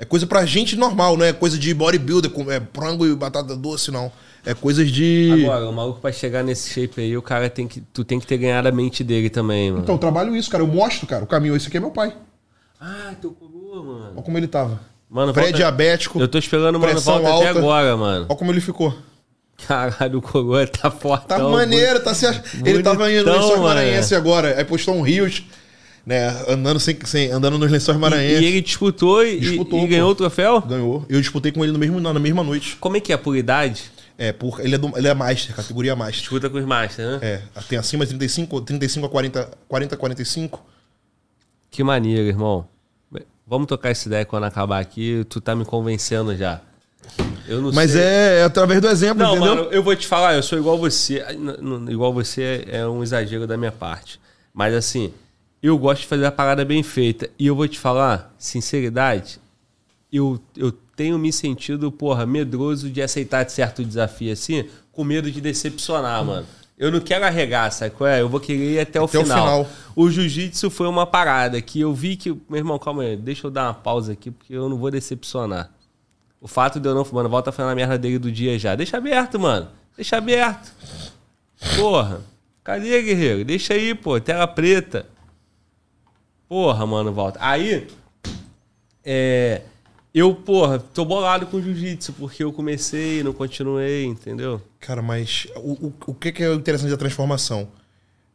[0.00, 3.56] é coisa pra gente normal, não é coisa de bodybuilder, com é, frango e batata
[3.56, 4.12] doce, não.
[4.44, 5.30] É coisas de.
[5.44, 7.80] Agora, o maluco pra chegar nesse shape aí, o cara tem que.
[7.80, 9.82] Tu tem que ter ganhado a mente dele também, mano.
[9.84, 10.62] Então, eu trabalho isso, cara.
[10.64, 11.54] Eu mostro, cara, o caminho.
[11.54, 12.12] Esse aqui é meu pai.
[12.80, 14.12] Ah, teu coroa, mano.
[14.16, 14.80] Olha como ele tava.
[15.12, 16.18] Mano, pré-diabético.
[16.18, 17.58] Eu tô esperando o mano volta até alta.
[17.58, 18.26] agora, mano.
[18.30, 18.96] Olha como ele ficou.
[19.68, 21.26] Caralho, o coroa tá forte.
[21.26, 22.40] Tá maneiro, tá se ach...
[22.64, 23.60] Ele tava indo no Lençóis.
[23.60, 24.56] Maranhense agora.
[24.58, 25.42] Aí postou um Rios,
[26.06, 26.34] né?
[26.48, 28.42] Andando, sem, sem, andando nos Lençóis E, Maranhense.
[28.42, 30.12] e ele disputou e, Disputou, e ganhou pô.
[30.12, 30.62] o troféu?
[30.62, 31.04] Ganhou.
[31.10, 32.76] Eu disputei com ele no mesmo, na mesma noite.
[32.80, 33.92] Como é que é por idade?
[34.16, 36.20] É, por, ele, é do, ele é Master, categoria Master.
[36.20, 37.18] Disputa com os Masters, né?
[37.20, 40.64] É, tem acima de 35, 35 a 40, 40 a 45.
[41.70, 42.66] Que maneiro, irmão.
[43.52, 45.26] Vamos tocar essa ideia quando acabar aqui.
[45.28, 46.62] Tu tá me convencendo já.
[47.46, 48.00] Eu não Mas sei.
[48.00, 49.56] é, é através do exemplo, Não, entendeu?
[49.56, 51.22] mano, eu vou te falar, eu sou igual você.
[51.86, 54.18] Igual você é um exagero da minha parte.
[54.54, 55.12] Mas assim,
[55.62, 57.28] eu gosto de fazer a parada bem feita.
[57.38, 59.38] E eu vou te falar, sinceridade,
[60.10, 65.42] eu, eu tenho me sentido, porra, medroso de aceitar certo desafio assim, com medo de
[65.42, 66.46] decepcionar, mano.
[66.78, 68.20] Eu não quero arregar, sabe qual é?
[68.20, 69.38] Eu vou querer ir até o Até o final.
[69.64, 69.68] final.
[69.94, 72.30] O jiu-jitsu foi uma parada que eu vi que.
[72.48, 75.70] Meu irmão, calma aí, deixa eu dar uma pausa aqui, porque eu não vou decepcionar.
[76.40, 77.06] O fato de eu não.
[77.12, 78.74] Mano, volta a merda dele do dia já.
[78.74, 79.68] Deixa aberto, mano.
[79.96, 80.72] Deixa aberto.
[81.76, 82.20] Porra.
[82.64, 83.44] Cadê, guerreiro?
[83.44, 84.18] Deixa aí, pô.
[84.20, 85.06] Tela preta.
[86.48, 87.38] Porra, mano, volta.
[87.40, 87.86] Aí.
[89.04, 89.62] É.
[90.14, 94.60] Eu, porra, tô bolado com jiu-jitsu, porque eu comecei e não continuei, entendeu?
[94.78, 97.68] Cara, mas o, o, o que que é interessante da transformação?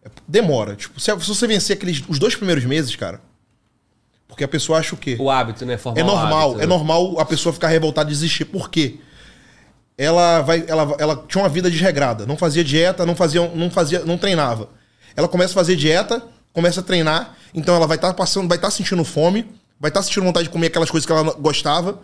[0.04, 0.76] É- Demora.
[0.76, 3.22] Tipo, se, se você vencer aqueles, os dois primeiros meses, cara.
[4.28, 5.18] Porque a pessoa acha o quê?
[5.20, 5.78] O hábito, né?
[5.78, 6.68] Formar É normal, hábito, é né?
[6.68, 8.46] normal a pessoa ficar revoltada e desistir.
[8.46, 9.00] Por quê?
[9.98, 14.00] Ela vai, ela, ela tinha uma vida desregrada, não fazia dieta, não fazia, não fazia,
[14.06, 14.70] não treinava.
[15.16, 16.22] Ela começa a fazer dieta,
[16.54, 19.48] começa a treinar, então ela vai estar passando, vai estar sentindo fome,
[19.80, 22.02] vai estar sentindo vontade de comer aquelas coisas que ela gostava,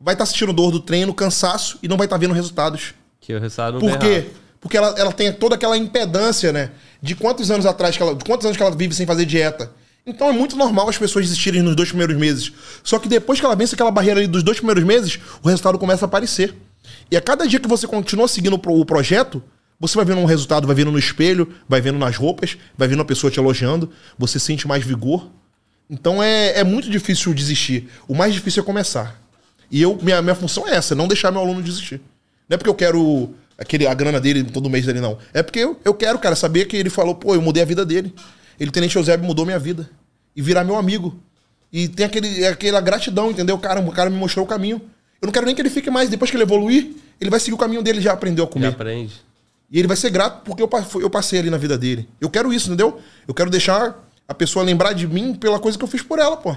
[0.00, 2.94] vai estar sentindo dor do treino, cansaço e não vai estar vendo resultados.
[3.20, 4.26] Que o resultado não Por tá quê?
[4.60, 6.70] Porque ela, ela tem toda aquela impedância, né?
[7.00, 8.14] De quantos anos atrás que ela.
[8.14, 9.70] De quantos anos que ela vive sem fazer dieta.
[10.06, 12.52] Então é muito normal as pessoas desistirem nos dois primeiros meses.
[12.84, 15.78] Só que depois que ela vence aquela barreira ali dos dois primeiros meses, o resultado
[15.78, 16.54] começa a aparecer.
[17.10, 19.42] E a cada dia que você continua seguindo o projeto,
[19.80, 23.02] você vai vendo um resultado, vai vendo no espelho, vai vendo nas roupas, vai vendo
[23.02, 25.28] a pessoa te elogiando, você sente mais vigor.
[25.88, 27.88] Então é, é muito difícil desistir.
[28.08, 29.20] O mais difícil é começar.
[29.70, 32.00] E eu, minha, minha função é essa, não deixar meu aluno desistir.
[32.48, 35.18] Não é porque eu quero aquele, a grana dele todo mês dele, não.
[35.32, 37.84] É porque eu, eu quero, cara, saber que ele falou, pô, eu mudei a vida
[37.84, 38.14] dele.
[38.58, 39.88] Ele, Tenente Eusébio, mudou minha vida.
[40.34, 41.18] E virar meu amigo.
[41.72, 43.58] E tem aquele, aquela gratidão, entendeu?
[43.58, 44.80] Cara, o cara me mostrou o caminho.
[45.20, 46.08] Eu não quero nem que ele fique mais.
[46.08, 48.66] Depois que ele evoluir, ele vai seguir o caminho dele, já aprendeu a Já comer.
[48.68, 49.14] aprende.
[49.70, 52.08] E ele vai ser grato porque eu, eu passei ali na vida dele.
[52.20, 53.00] Eu quero isso, entendeu?
[53.26, 56.36] Eu quero deixar a pessoa lembrar de mim pela coisa que eu fiz por ela,
[56.36, 56.56] pô.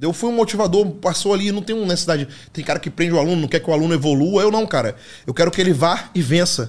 [0.00, 2.28] Eu fui um motivador, passou ali, não tem necessidade.
[2.52, 4.42] Tem cara que prende o aluno, não quer que o aluno evolua.
[4.42, 4.94] Eu não, cara.
[5.26, 6.68] Eu quero que ele vá e vença.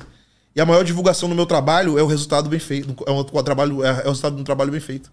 [0.55, 2.95] E a maior divulgação do meu trabalho é o resultado bem feito.
[3.05, 5.11] É o, trabalho, é, é o resultado de um trabalho bem feito.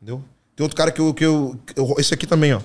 [0.00, 0.24] Entendeu?
[0.56, 2.60] Tem outro cara que eu, que eu, eu- Esse aqui também, ó.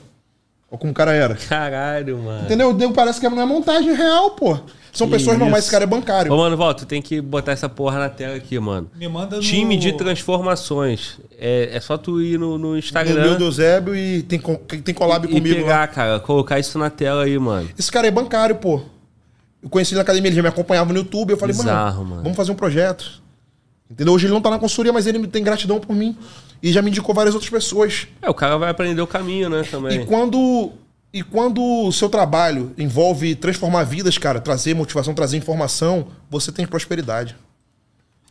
[0.71, 1.35] Olha como o cara era.
[1.35, 2.45] Caralho, mano.
[2.45, 2.73] Entendeu?
[2.73, 4.57] Deu- Parece que não é montagem real, pô.
[4.91, 6.31] São Que pessoas normais, esse cara é bancário.
[6.33, 8.89] Ô, mano, volta, tu tem que botar essa porra na tela aqui, mano.
[8.95, 9.41] Me manda no...
[9.41, 11.19] Time de transformações.
[11.37, 14.39] É, é só tu ir no, no No Instagram meu do Eusébio e tem,
[14.83, 15.61] tem collab e comigo lá.
[15.61, 16.19] pegar, cara.
[16.19, 17.69] Colocar isso na tela aí, mano.
[17.77, 18.81] Esse cara é bancário, pô.
[19.61, 21.31] Eu conheci ele na academia, ele já me acompanhava no YouTube.
[21.31, 22.23] Eu falei, Bizarro, mano, mano.
[22.23, 23.21] vamos fazer um projeto.
[23.91, 24.13] Entendeu?
[24.13, 26.15] Hoje ele não tá na consultoria, mas ele tem gratidão por mim.
[26.61, 28.07] E já me indicou várias outras pessoas.
[28.21, 30.01] É, o cara vai aprender o caminho, né, também.
[30.01, 30.71] E quando,
[31.13, 36.67] e quando o seu trabalho envolve transformar vidas, cara, trazer motivação, trazer informação, você tem
[36.67, 37.35] prosperidade.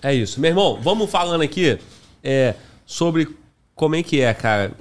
[0.03, 0.41] É isso.
[0.41, 1.79] Meu irmão, vamos falando aqui
[2.23, 2.55] é,
[2.87, 3.29] sobre
[3.75, 4.73] como é que é, cara,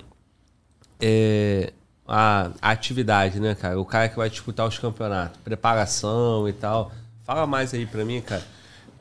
[1.00, 1.72] é,
[2.08, 3.80] a, a atividade, né, cara?
[3.80, 6.92] O cara que vai disputar os campeonatos, preparação e tal.
[7.24, 8.44] Fala mais aí pra mim, cara.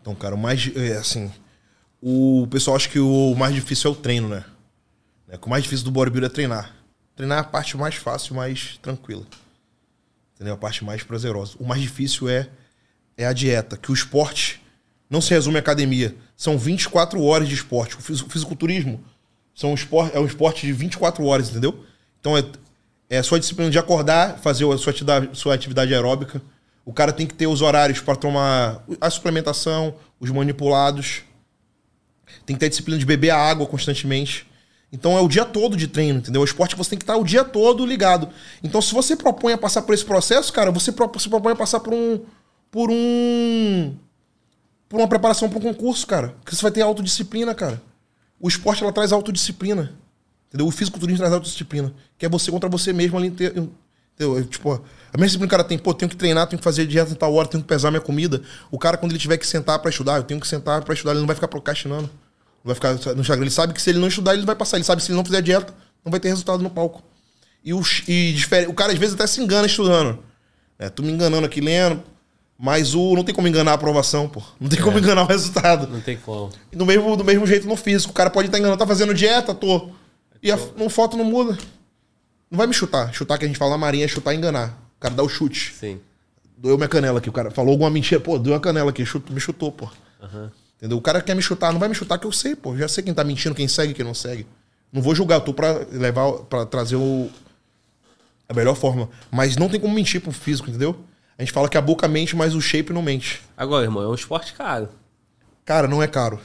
[0.01, 0.71] Então, cara, o mais.
[0.75, 1.31] É, assim.
[2.01, 4.45] O pessoal acha que o mais difícil é o treino, né?
[5.29, 6.75] É, o mais difícil do bodybuilder é treinar.
[7.15, 9.25] Treinar é a parte mais fácil, mais tranquila.
[10.35, 10.55] Entendeu?
[10.55, 11.57] A parte mais prazerosa.
[11.59, 12.49] O mais difícil é,
[13.17, 14.63] é a dieta, que o esporte
[15.09, 16.15] não se resume à academia.
[16.37, 17.97] São 24 horas de esporte.
[17.97, 19.03] O fisiculturismo
[19.55, 21.83] são um esporte, é um esporte de 24 horas, entendeu?
[22.21, 22.45] Então é,
[23.09, 26.43] é a sua disciplina de acordar, fazer a sua atividade, sua atividade aeróbica.
[26.85, 31.23] O cara tem que ter os horários para tomar a suplementação, os manipulados.
[32.47, 34.47] Tem que ter disciplina de beber a água constantemente.
[34.93, 36.41] Então é o dia todo de treino, entendeu?
[36.41, 38.29] O esporte você tem que estar o dia todo ligado.
[38.63, 41.81] Então se você propõe a passar por esse processo, cara, você se propõe a passar
[41.81, 42.21] por um
[42.71, 43.97] por um
[44.89, 46.37] por uma preparação para um concurso, cara.
[46.41, 47.83] Porque você vai ter autodisciplina, cara.
[48.41, 49.93] O esporte ela traz autodisciplina.
[50.49, 50.69] Entendeu?
[50.69, 51.93] O fisiculturismo traz autodisciplina.
[52.17, 53.73] Que é você contra você mesmo ali inteiro.
[54.49, 56.87] Tipo, a mesma disciplina que o cara tem, pô, tenho que treinar, tenho que fazer
[56.87, 58.41] dieta em tal hora, tenho que pesar minha comida.
[58.71, 61.11] O cara, quando ele tiver que sentar para estudar, eu tenho que sentar para estudar,
[61.11, 62.09] ele não vai ficar procrastinando.
[62.67, 63.45] Não vai ficar no Instagram.
[63.45, 64.77] Ele sabe que se ele não estudar, ele vai passar.
[64.77, 65.73] Ele sabe que se ele não fizer dieta,
[66.05, 67.01] não vai ter resultado no palco.
[67.65, 70.19] E, o, e difere- o cara às vezes até se engana estudando.
[70.79, 72.03] É, tu me enganando aqui lendo,
[72.59, 74.43] mas o não tem como enganar a aprovação, pô.
[74.61, 75.87] Não tem como enganar o resultado.
[75.87, 76.51] Não tem como.
[76.73, 78.11] E do mesmo, do mesmo jeito no físico.
[78.11, 79.91] O cara pode estar enganando, tá fazendo dieta, tô.
[80.43, 81.57] E a, no foto não muda.
[82.51, 83.13] Não vai me chutar.
[83.15, 84.77] Chutar que a gente fala na marinha é chutar e enganar.
[84.97, 85.73] O cara dá o chute.
[85.79, 86.01] Sim.
[86.59, 87.29] Doeu minha canela aqui.
[87.29, 88.21] O cara falou alguma mentira.
[88.21, 89.05] Pô, doeu a canela aqui.
[89.07, 89.89] Chutou, me chutou, pô.
[90.77, 90.99] Entendeu?
[90.99, 91.73] O cara quer me chutar.
[91.73, 92.77] Não vai me chutar que eu sei, pô.
[92.77, 94.47] Já sei quem tá mentindo, quem segue, quem não segue.
[94.93, 95.37] Não vou julgar.
[95.37, 97.31] Eu tô pra levar, pra trazer o...
[98.49, 99.09] A melhor forma.
[99.31, 100.97] Mas não tem como mentir pro físico, entendeu?
[101.39, 103.43] A gente fala que a boca mente, mas o shape não mente.
[103.57, 104.89] Agora, irmão, é um esporte caro.
[105.65, 106.39] Cara, não é caro.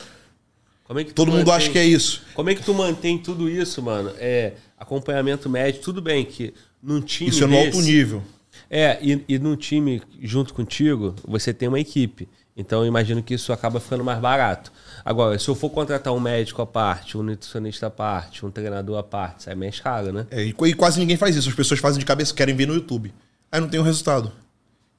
[0.85, 2.23] Como é Todo mundo mantém- acha que é isso.
[2.33, 4.11] Como é que tu mantém tudo isso, mano?
[4.17, 8.23] É, acompanhamento médico, tudo bem que num time Isso é no desse, alto nível.
[8.69, 12.27] É, e, e num time junto contigo, você tem uma equipe.
[12.55, 14.71] Então imagino que isso acaba ficando mais barato.
[15.03, 18.97] Agora, se eu for contratar um médico à parte, um nutricionista à parte, um treinador
[18.97, 20.27] à parte, sai mais caro, né?
[20.29, 21.49] É, e, e quase ninguém faz isso.
[21.49, 23.13] As pessoas fazem de cabeça, querem ver no YouTube.
[23.51, 24.31] Aí não tem o resultado.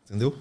[0.09, 0.37] Entendeu?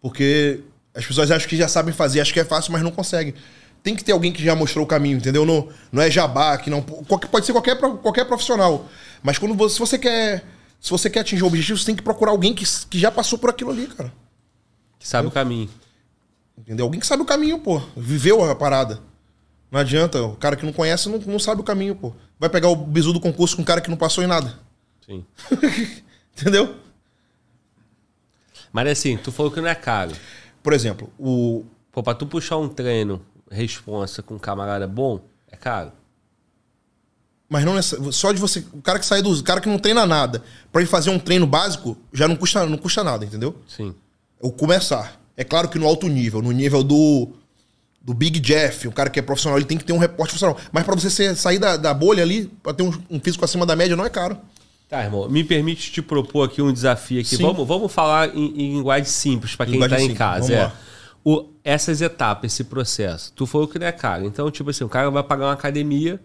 [0.00, 0.60] Porque
[0.94, 3.34] as pessoas acham que já sabem fazer, acham que é fácil, mas não conseguem.
[3.82, 5.44] Tem que ter alguém que já mostrou o caminho, entendeu?
[5.44, 6.82] Não, não é jabá, que não.
[6.82, 8.88] Pode ser qualquer, qualquer profissional.
[9.22, 10.44] Mas quando você, se você quer.
[10.80, 13.38] Se você quer atingir o objetivo, você tem que procurar alguém que, que já passou
[13.38, 14.12] por aquilo ali, cara.
[15.02, 15.68] Que sabe o caminho.
[16.56, 16.86] Entendeu?
[16.86, 17.82] Alguém que sabe o caminho, pô.
[17.96, 19.00] Viveu a parada.
[19.68, 20.22] Não adianta.
[20.22, 22.12] O cara que não conhece não, não sabe o caminho, pô.
[22.38, 24.56] Vai pegar o bizu do concurso com um cara que não passou em nada.
[25.04, 25.26] Sim.
[26.38, 26.76] Entendeu?
[28.72, 30.12] Mas assim, tu falou que não é caro.
[30.62, 31.64] Por exemplo, o.
[31.90, 35.90] Pô, pra tu puxar um treino responsa com um camarada bom, é caro.
[37.48, 38.64] Mas não nessa, só de você.
[38.72, 39.32] O cara que sai do.
[39.32, 42.64] O cara que não treina nada, pra ele fazer um treino básico, já não custa,
[42.66, 43.60] não custa nada, entendeu?
[43.66, 43.94] Sim.
[44.42, 45.18] O começar.
[45.36, 47.28] É claro que no alto nível, no nível do.
[48.04, 50.56] Do Big Jeff, o cara que é profissional, ele tem que ter um reporte profissional.
[50.72, 53.64] Mas pra você ser- sair da, da bolha ali, pra ter um, um físico acima
[53.64, 54.36] da média, não é caro.
[54.88, 57.36] Tá, irmão, me permite te propor aqui um desafio aqui.
[57.36, 57.44] Sim.
[57.44, 60.52] Vamos, vamos falar em, em linguagem simples para quem Linguagem tá em casa.
[60.52, 60.72] É.
[61.24, 63.32] O, essas etapas, esse processo.
[63.36, 64.26] Tu falou que não é caro.
[64.26, 66.20] Então, tipo assim, o cara vai pagar uma academia.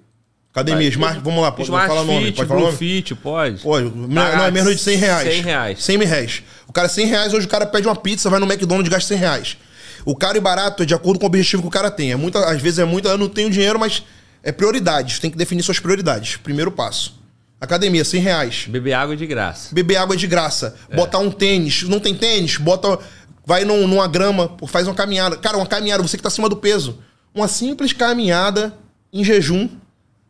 [0.61, 2.25] Academia, vai- Smart, vamos lá, pode Smart falar nome.
[2.25, 2.77] Fit, Pode falar nome?
[2.77, 3.61] Fit, pode.
[3.61, 5.33] Pô, não, é menos de 100 reais.
[5.33, 5.83] 100 reais.
[5.83, 6.43] 100 mil reais.
[6.67, 9.07] O cara, 100 reais, hoje o cara pede uma pizza, vai no McDonald's e gasta
[9.09, 9.57] 100 reais.
[10.05, 12.11] O caro e barato é de acordo com o objetivo que o cara tem.
[12.11, 14.03] É muita, às vezes é muito, eu não tenho dinheiro, mas
[14.43, 15.19] é prioridades.
[15.19, 16.37] Tem que definir suas prioridades.
[16.37, 17.17] Primeiro passo.
[17.59, 18.65] Academia, 100 reais.
[18.67, 19.73] Beber água de graça.
[19.73, 20.75] Beber água é de graça.
[20.95, 21.83] Botar um tênis.
[21.83, 22.57] Não tem tênis?
[22.57, 22.99] Bota.
[23.45, 25.37] Vai num- numa grama, faz uma caminhada.
[25.37, 26.99] Cara, uma caminhada, você que tá acima do peso.
[27.33, 28.73] Uma simples caminhada
[29.11, 29.69] em jejum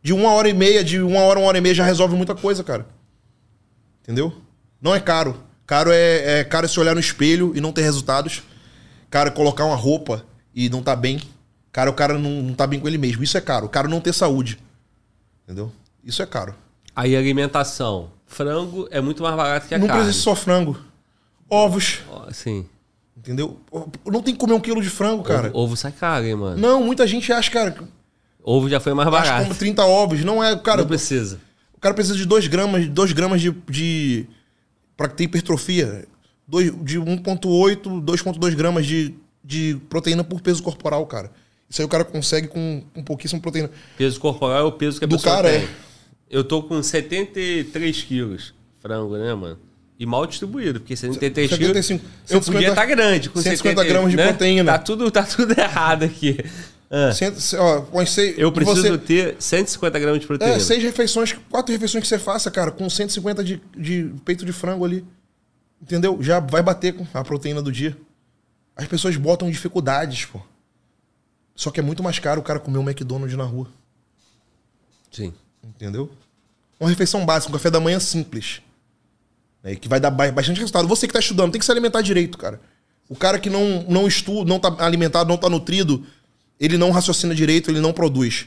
[0.02, 2.34] de uma hora e meia, de uma hora, uma hora e meia já resolve muita
[2.34, 2.86] coisa, cara.
[4.02, 4.32] Entendeu?
[4.80, 5.36] Não é caro.
[5.66, 8.42] Caro é, é caro é se olhar no espelho e não ter resultados.
[9.10, 11.20] Caro é colocar uma roupa e não tá bem.
[11.72, 13.22] Caro é o cara não, não tá bem com ele mesmo.
[13.22, 13.68] Isso é caro.
[13.68, 14.58] Caro não ter saúde.
[15.44, 15.70] Entendeu?
[16.02, 16.54] Isso é caro.
[16.96, 18.10] Aí alimentação.
[18.26, 20.02] Frango é muito mais barato que a não carne.
[20.02, 20.78] precisa só frango.
[21.48, 22.00] Ovos.
[22.32, 22.66] Sim.
[23.16, 23.60] Entendeu?
[24.06, 25.48] Não tem que comer um quilo de frango, cara.
[25.48, 26.56] Ovo, ovo sai caro, hein, mano.
[26.56, 27.76] Não, muita gente acha, cara,
[28.42, 29.44] Ovo já foi mais que barato.
[29.44, 30.24] come 30 ovos.
[30.24, 30.80] Não é, cara.
[30.82, 31.38] não precisa.
[31.76, 34.26] O cara precisa de 2 gramas, 2 gramas de, de.
[34.96, 36.06] Pra ter hipertrofia.
[36.46, 41.30] Dois, de 1,8, 2,2 gramas de, de proteína por peso corporal, cara.
[41.68, 43.70] Isso aí o cara consegue com, com pouquíssima proteína.
[43.98, 45.60] Peso corporal é o peso que a Do pessoa cara, tem.
[45.64, 45.68] é.
[46.30, 48.54] Eu tô com 73 quilos.
[48.80, 49.58] Frango, né, mano?
[49.98, 51.66] E mal distribuído, porque 73 quilos.
[51.66, 52.04] 75.
[52.04, 53.28] Eu 150 podia estar grande.
[53.28, 54.28] Com 150 70, gramas de né?
[54.28, 54.72] proteína.
[54.72, 56.38] Tá tudo, tá tudo errado aqui.
[57.12, 60.54] Cento- ó, põe sei- eu preciso você- ter 150 gramas de proteína.
[60.54, 64.52] É, seis refeições, quatro refeições que você faça, cara, com 150 de, de peito de
[64.52, 65.04] frango ali.
[65.82, 66.18] Entendeu?
[66.22, 67.96] Já vai bater com a proteína do dia.
[68.74, 70.40] As pessoas botam dificuldades, pô.
[71.54, 73.68] Só que é muito mais caro o cara comer um McDonald's na rua.
[75.10, 75.32] Sim.
[75.62, 76.10] Entendeu?
[76.78, 78.62] Uma refeição básica, um café da manhã simples.
[79.62, 80.86] né, que vai dar ba- bastante resultado.
[80.86, 82.60] Você que tá estudando, tem que se alimentar direito, cara.
[83.08, 86.06] O cara que não, não estuda, não tá alimentado, não tá nutrido,
[86.58, 88.46] ele não raciocina direito, ele não produz.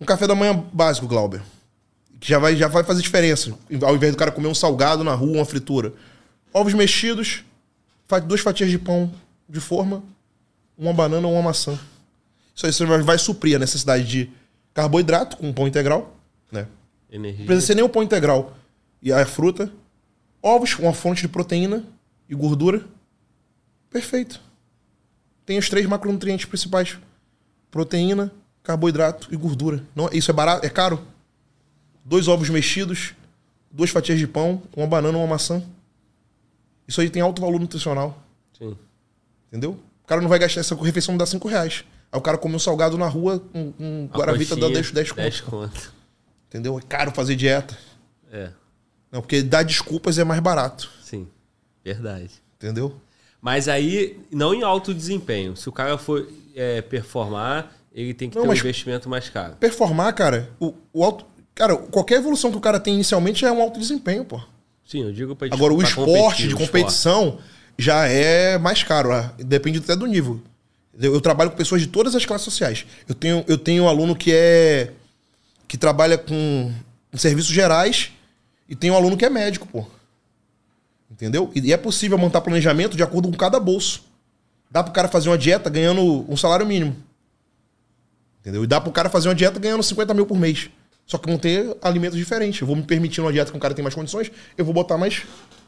[0.00, 1.42] Um café da manhã básico, Glauber.
[2.20, 3.56] Que já vai, já vai fazer diferença.
[3.82, 5.92] Ao invés do cara comer um salgado na rua, uma fritura.
[6.52, 7.44] Ovos mexidos,
[8.26, 9.12] duas fatias de pão
[9.48, 10.02] de forma,
[10.76, 11.78] uma banana ou uma maçã.
[12.54, 14.30] Isso aí você vai, suprir a necessidade de
[14.74, 16.16] carboidrato com pão integral,
[16.50, 16.66] né?
[17.10, 17.46] Não Energia.
[17.46, 18.56] precisa ser nem o pão integral.
[19.02, 19.72] E a fruta.
[20.42, 21.84] Ovos, uma fonte de proteína
[22.28, 22.84] e gordura.
[23.90, 24.40] Perfeito.
[25.44, 26.98] Tem os três macronutrientes principais:
[27.72, 28.30] proteína,
[28.62, 29.82] carboidrato e gordura.
[29.96, 31.00] Não, isso é barato, é caro.
[32.04, 33.14] Dois ovos mexidos,
[33.70, 35.60] duas fatias de pão, uma banana uma maçã.
[36.86, 38.22] Isso aí tem alto valor nutricional.
[38.56, 38.76] Sim.
[39.48, 39.78] Entendeu?
[40.04, 41.84] O cara não vai gastar essa refeição, dá 5 reais.
[42.12, 45.12] Aí o cara come um salgado na rua, um, um Guaravita dá coxinha, 10, 10
[45.12, 45.50] 10 conto.
[45.50, 45.94] conto.
[46.48, 46.78] Entendeu?
[46.78, 47.76] É caro fazer dieta.
[48.30, 48.50] É.
[49.10, 50.90] Não, porque dar desculpas é mais barato.
[51.02, 51.26] Sim,
[51.82, 52.30] verdade.
[52.56, 52.94] Entendeu?
[53.40, 55.56] Mas aí, não em alto desempenho.
[55.56, 59.56] Se o cara for é, performar, ele tem que Não, ter um investimento mais caro.
[59.56, 61.26] Performar, cara, o, o alto.
[61.54, 64.40] Cara, qualquer evolução que o cara tem inicialmente é um alto desempenho, pô.
[64.84, 67.38] Sim, eu digo pra Agora, o esporte de competição
[67.78, 69.12] já é mais caro.
[69.12, 70.40] ah, Depende até do nível.
[70.98, 72.84] Eu, trabalho com pessoas de todas as classes sociais.
[73.08, 74.92] Eu tenho, eu tenho um aluno que é.
[75.66, 76.72] que trabalha com,
[77.10, 78.12] com serviços gerais
[78.68, 79.86] e tem um aluno que é médico, pô.
[81.10, 81.50] Entendeu?
[81.54, 84.04] E, e é possível montar planejamento de acordo com cada bolso.
[84.72, 86.96] Dá pro cara fazer uma dieta ganhando um salário mínimo.
[88.40, 88.64] Entendeu?
[88.64, 90.70] E dá pro cara fazer uma dieta ganhando 50 mil por mês.
[91.06, 92.60] Só que vão ter alimentos diferentes.
[92.60, 94.96] Eu vou me permitir uma dieta que um cara tem mais condições, eu vou botar
[94.96, 95.22] mais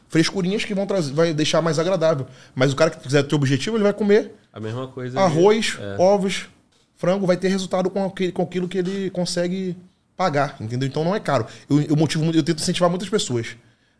[0.09, 2.25] frescurinhas que vão trazer, vai deixar mais agradável.
[2.55, 5.19] Mas o cara que quiser ter objetivo, ele vai comer A mesma coisa.
[5.19, 6.01] arroz, É.
[6.01, 6.47] ovos,
[6.95, 9.75] frango, vai ter resultado com aquele- com aquilo que ele consegue
[10.17, 10.87] pagar, entendeu?
[10.87, 11.45] Então não é caro.
[11.69, 13.55] Eu, eu motivo, eu tento incentivar muitas pessoas.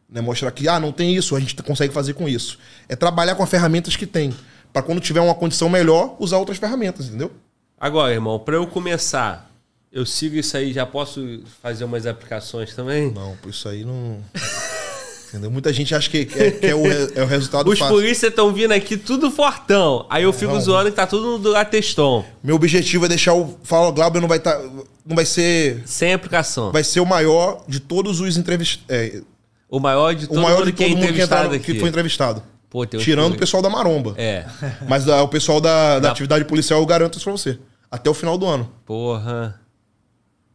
[0.09, 0.22] Né?
[0.22, 2.58] Mostrar que, ah, não tem isso, a gente consegue fazer com isso.
[2.88, 4.34] É trabalhar com as ferramentas que tem.
[4.76, 7.32] Para quando tiver uma condição melhor, usar outras ferramentas, entendeu?
[7.80, 9.50] Agora, irmão, pra eu começar,
[9.90, 13.10] eu sigo isso aí, já posso fazer umas aplicações também?
[13.10, 14.18] Não, por isso aí não.
[15.30, 15.50] entendeu?
[15.50, 17.95] Muita gente acha que, é, que é o, é o resultado Os fácil.
[17.95, 20.06] polícias estão vindo aqui tudo fortão.
[20.10, 20.60] Aí eu fico Não.
[20.60, 22.26] zoando que tá tudo no Lateston.
[22.44, 24.60] Meu objetivo é deixar o Fala Glauber não vai estar.
[25.06, 25.84] não vai ser.
[25.86, 26.74] Sem aplicação.
[26.74, 29.22] Vai ser o maior de todos os entrevistados.
[29.70, 31.74] O maior de o todo maior mundo de que é mundo que, entrevistado entraram, aqui.
[31.74, 32.44] que foi entrevistado.
[32.76, 34.16] Pô, Tirando o pessoal da maromba.
[34.18, 34.45] É.
[34.86, 37.58] Mas ah, o pessoal da, da Da- atividade policial, eu garanto isso pra você.
[37.90, 38.70] Até o final do ano.
[38.86, 39.58] Porra.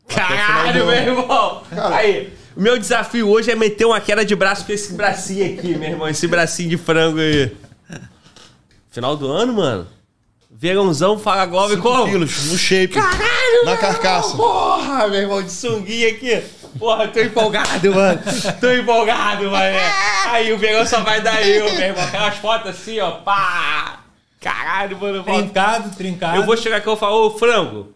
[0.06, 1.62] Caralho, meu irmão.
[1.94, 5.74] Aí, o meu desafio hoje é meter uma queda de braço com esse bracinho aqui,
[5.76, 6.08] meu irmão.
[6.08, 7.56] Esse bracinho de frango aí.
[8.90, 9.86] Final do ano, mano.
[10.50, 12.04] Verãozão, fala e 5 como?
[12.10, 12.94] quilos no shape.
[12.94, 14.32] Caralho, Na meu carcaça.
[14.32, 16.42] irmão, Porra, meu irmão, de sunguinha aqui.
[16.78, 18.20] Porra, tô empolgado, mano.
[18.60, 19.78] Tô empolgado, mano.
[20.26, 22.04] Aí o verão só vai dar eu, meu irmão.
[22.04, 23.10] Aquelas fotos assim, ó.
[23.12, 24.00] Pá.
[24.40, 25.22] Caralho, mano.
[25.22, 26.36] Trincado, trincado.
[26.36, 27.94] Eu vou chegar aqui e falar, ô frango,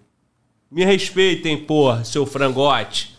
[0.70, 3.16] me respeitem, porra, seu frangote.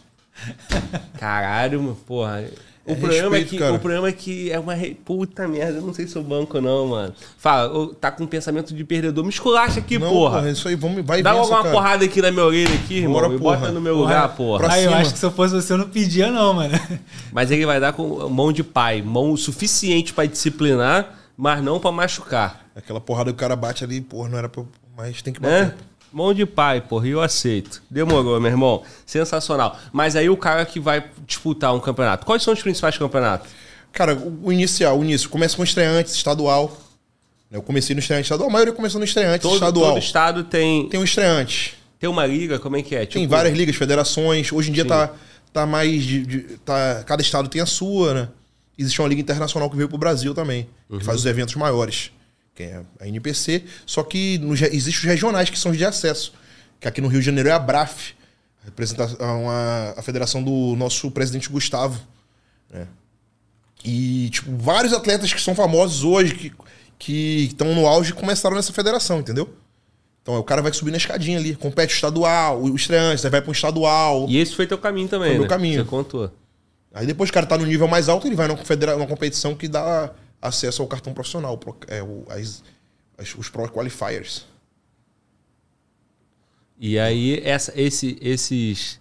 [1.19, 2.45] Caralho, porra.
[2.88, 3.73] O, É problema é respeito, que, cara.
[3.73, 4.75] o problema é que é uma.
[4.75, 4.93] Re...
[4.93, 7.14] Puta merda, eu não sei se eu banco, não, mano.
[7.38, 9.23] Fala, tá com pensamento de perdedor.
[9.23, 10.38] Me esculacha aqui, Não, porra.
[10.38, 11.72] porra, isso aí, vamos, vai Dá logo uma cara.
[11.73, 13.14] porrada aqui na minha orelha aqui, irmão.
[13.14, 13.57] Bora, e porra.
[13.57, 14.72] bota no meu Porra, lugar, porra.
[14.72, 16.80] Aí eu acho que se eu fosse você, eu não pedia, não, mano.
[17.33, 19.01] Mas ele vai dar com mão de pai.
[19.01, 22.65] Mão suficiente pra disciplinar, mas não pra machucar.
[22.75, 24.64] Aquela porrada que o cara bate ali, porra, não era pra.
[24.95, 25.65] Mas tem que bater.
[25.67, 25.73] né?
[26.16, 27.84] Mão de pai, porra, e eu aceito.
[27.92, 28.84] Demorou, meu irmão.
[29.06, 29.77] Sensacional.
[29.92, 32.26] Mas aí o cara que vai disputar um campeonato.
[32.26, 33.50] Quais são os principais campeonatos?
[33.92, 36.77] Cara, o, inicial, o início, começa com estreantes, estadual.
[37.52, 39.90] Eu comecei no estreante estadual, a maioria começou no estreante Todo, estadual.
[39.94, 41.76] todo estado tem, tem Tem um estreante.
[42.03, 43.00] uma liga, como é que é?
[43.06, 44.52] Tem Tipo, várias ligas, federações.
[44.53, 44.90] Hoje em dia Sim.
[44.90, 45.11] tá,
[45.52, 46.02] tá mais.
[46.02, 48.27] De, de- tá, cada estado tem a sua, né?
[48.77, 51.00] Existe uma liga internacional que veio pro Brasil também, Uhum.
[51.00, 52.11] que faz os eventos maiores,
[52.56, 53.64] que é a NPC.
[53.85, 56.34] Só que nos re- existem os regionais, que são os de acesso.
[56.80, 58.14] Que aqui no Rio de Janeiro é a BRAF,
[58.64, 62.00] a, representa- a, a federação do nosso presidente Gustavo.
[62.72, 62.88] né?
[63.84, 66.51] E, tipo, vários atletas que são famosos hoje, que
[66.98, 69.53] que estão no auge, começaram nessa federação, entendeu?
[70.22, 73.42] Então o cara vai subir na escadinha ali, compete o estadual, o estreante, aí vai
[73.42, 74.25] para um estadual.
[74.30, 75.40] E esse foi teu caminho também, Foi né?
[75.42, 75.84] meu caminho.
[75.84, 76.32] Você contou.
[76.93, 78.58] Aí depois o cara tá no nível mais alto, ele vai numa,
[78.95, 80.09] numa competição que dá
[80.41, 82.64] acesso ao cartão profissional, pro- é, o- as-
[83.17, 84.45] as- os Pro Qualifiers.
[86.80, 88.99] E aí, essa, esse, esses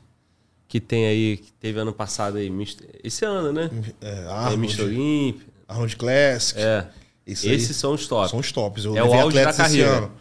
[0.69, 2.85] que tem aí, que teve ano passado aí, Mr.
[3.03, 3.71] esse ano, né?
[4.01, 4.83] É, É Arnold, Mr.
[4.83, 5.47] Olímpia.
[5.69, 6.61] Arnold Classic.
[6.61, 6.79] É.
[6.81, 8.31] Aí Esses são os top.
[8.31, 8.85] são os tops.
[8.85, 9.91] Eu É o auge da esse carreira.
[9.97, 10.13] ano.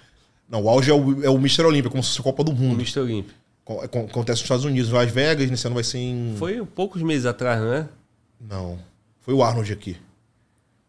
[0.49, 1.63] Não, o auge é o, é o Mr.
[1.65, 2.79] Olímpia, como se fosse a Copa do O Mundo.
[2.79, 2.99] Mr.
[3.01, 3.33] Olímpia.
[3.63, 6.35] Co- co- Acontece nos Estados Unidos, Las Vegas, nesse ano vai ser em.
[6.37, 7.89] Foi poucos meses atrás, não é?
[8.39, 8.79] Não.
[9.21, 9.97] Foi o Arnold aqui.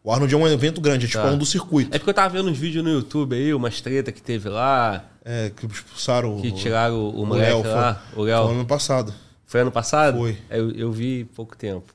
[0.07, 1.31] O Arnold é um evento grande, é tipo Tá.
[1.31, 1.89] um do circuito.
[1.93, 5.03] É porque eu tava vendo uns vídeos no YouTube aí, umas treta que teve lá,
[5.23, 7.63] É, que expulsaram que o, tiraram o, o o moleque Léo.
[7.63, 8.47] Foi, lá, o foi Léo.
[8.49, 9.13] ano passado,
[9.47, 10.17] Foi ano passado?
[10.19, 10.37] Foi.
[10.47, 11.91] É, Eu, eu vi pouco tempo.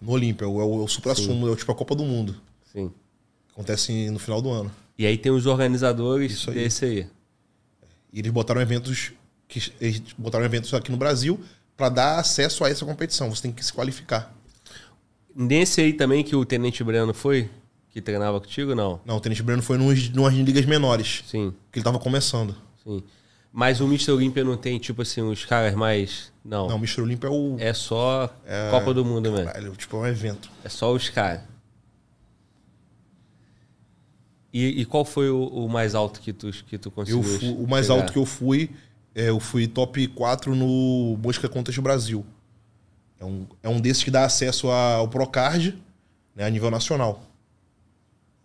[0.00, 0.46] no Olímpia.
[0.46, 2.34] É o, é o supra-sumo, é o tipo a Copa do Mundo.
[2.72, 2.90] Sim.
[3.52, 4.72] Acontece no final do ano.
[4.96, 6.56] E aí tem os organizadores Isso aí.
[6.56, 7.06] desse aí.
[8.10, 9.12] E eles botaram eventos
[9.46, 11.38] que eles botaram eventos aqui no Brasil
[11.76, 13.28] para dar acesso a essa competição.
[13.28, 14.34] Você tem que se qualificar.
[15.40, 17.48] Nesse aí também que o Tenente Breno foi,
[17.90, 19.00] que treinava contigo, não?
[19.04, 22.56] Não, o Tenente Breno foi nos, numas ligas menores, Sim, que ele tava começando.
[22.82, 23.02] sim.
[23.52, 24.10] Mas o Mr.
[24.12, 26.30] Olímpia não tem, tipo assim, os caras mais.
[26.44, 26.68] Não.
[26.68, 27.00] Não, o Mr.
[27.02, 28.28] Olímpia é o É só
[28.70, 29.46] Copa do Mundo mesmo.
[29.46, 30.50] caralho, tipo é um evento.
[30.64, 31.40] É só os caras.
[34.52, 37.22] E, e qual foi o, o mais alto que tu, que tu Eu conseguiu?
[37.22, 38.00] fu- o mais chegar?
[38.00, 38.70] alto que eu fui,
[39.14, 42.24] é, eu fui top 4 no Mosca Contest Brasil.
[43.20, 45.76] É um, é um desses que dá acesso ao Procard
[46.34, 47.22] né, a nível nacional.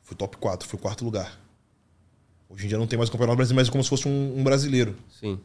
[0.01, 1.39] Fui top 4, fui quarto lugar.
[2.49, 4.39] Hoje em dia não tem mais o campeonato brasileiro, mas é como se fosse um,
[4.39, 4.95] um brasileiro.
[5.19, 5.39] Sim.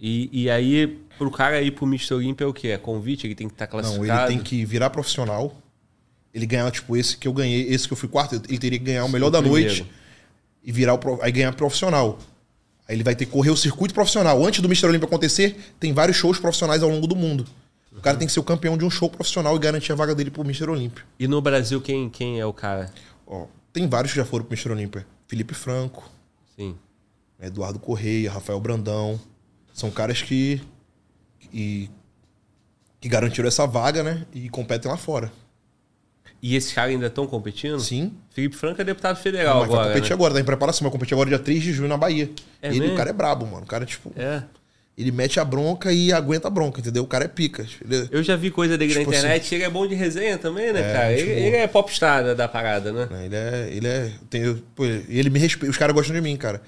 [0.00, 2.14] E, e aí, pro cara ir pro Mr.
[2.14, 2.68] Olympia é o quê?
[2.68, 3.26] É convite?
[3.26, 4.06] Ele tem que estar classificado?
[4.06, 5.54] Não, ele tem que virar profissional.
[6.32, 8.84] Ele ganhar, tipo, esse que eu ganhei, esse que eu fui quarto, ele teria que
[8.84, 9.68] ganhar o melhor O da primeiro.
[9.68, 9.86] noite
[10.64, 12.18] e virar o, aí ganhar profissional.
[12.88, 14.44] Aí ele vai ter que correr o circuito profissional.
[14.44, 14.86] Antes do Mr.
[14.86, 17.46] Olympia acontecer, tem vários shows profissionais ao longo do mundo.
[17.96, 20.14] O cara tem que ser o campeão de um show profissional e garantir a vaga
[20.14, 20.68] dele pro Mr.
[20.68, 21.04] Olympia.
[21.18, 22.92] E no Brasil, quem, quem é o cara?
[23.26, 24.72] Ó, tem vários que já foram pro Mr.
[24.72, 25.06] Olympia.
[25.28, 26.10] Felipe Franco,
[26.56, 26.76] Sim.
[27.40, 29.20] Eduardo Correia, Rafael Brandão.
[29.72, 30.60] São caras que,
[31.38, 31.90] que,
[33.00, 34.26] que garantiram essa vaga, né?
[34.32, 35.32] E competem lá fora.
[36.42, 37.80] E esses caras ainda estão competindo?
[37.80, 38.12] Sim.
[38.30, 39.88] Felipe Franco é deputado federal mas vai agora.
[39.88, 40.14] competir né?
[40.14, 40.84] agora, tá em preparação.
[40.84, 42.30] Vai competir agora dia 3 de junho na Bahia.
[42.60, 42.94] É ele, mesmo?
[42.94, 43.62] o cara é brabo, mano.
[43.62, 44.42] O cara, tipo, É.
[44.96, 47.02] ele mete a bronca e aguenta a bronca, entendeu?
[47.02, 47.66] O cara é pica.
[47.84, 49.54] Ele- Eu já vi coisa dele Tipo na internet.
[49.54, 51.12] Ele é bom de resenha também, né, É, cara?
[51.12, 53.08] Ele, tipo- ele é popstar da- da parada, né?
[53.24, 53.68] Ele é.
[53.72, 54.12] Ele é.
[54.30, 55.70] Tem, pô, ele me respeita.
[55.70, 56.62] Os caras gostam de mim, cara.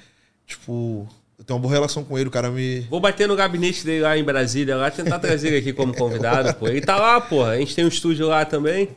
[0.46, 2.80] Tipo, eu tenho uma boa relação com ele, o cara me.
[2.90, 6.52] Vou bater no gabinete dele lá em Brasília, lá tentar trazer ele aqui como convidado,
[6.54, 6.66] pô.
[6.68, 7.50] Ele tá lá, porra.
[7.52, 8.88] A gente tem um estúdio lá também.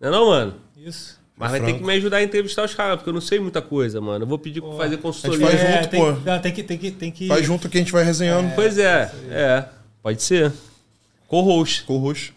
[0.00, 0.54] Não é não, mano?
[0.76, 1.21] Isso.
[1.42, 3.60] Mas vai ter que me ajudar a entrevistar os caras, porque eu não sei muita
[3.60, 4.24] coisa, mano.
[4.24, 5.46] Eu vou pedir pra fazer consultoria.
[5.46, 6.12] faz É, junto, tem, pô.
[6.12, 7.28] não, tem que, tem que, tem que.
[7.28, 8.54] Faz junto que a gente vai resenhando.
[8.54, 9.64] Pois é, é.
[10.02, 10.52] Pode ser.
[11.28, 11.84] Co-host.
[11.88, 12.32] O roxo.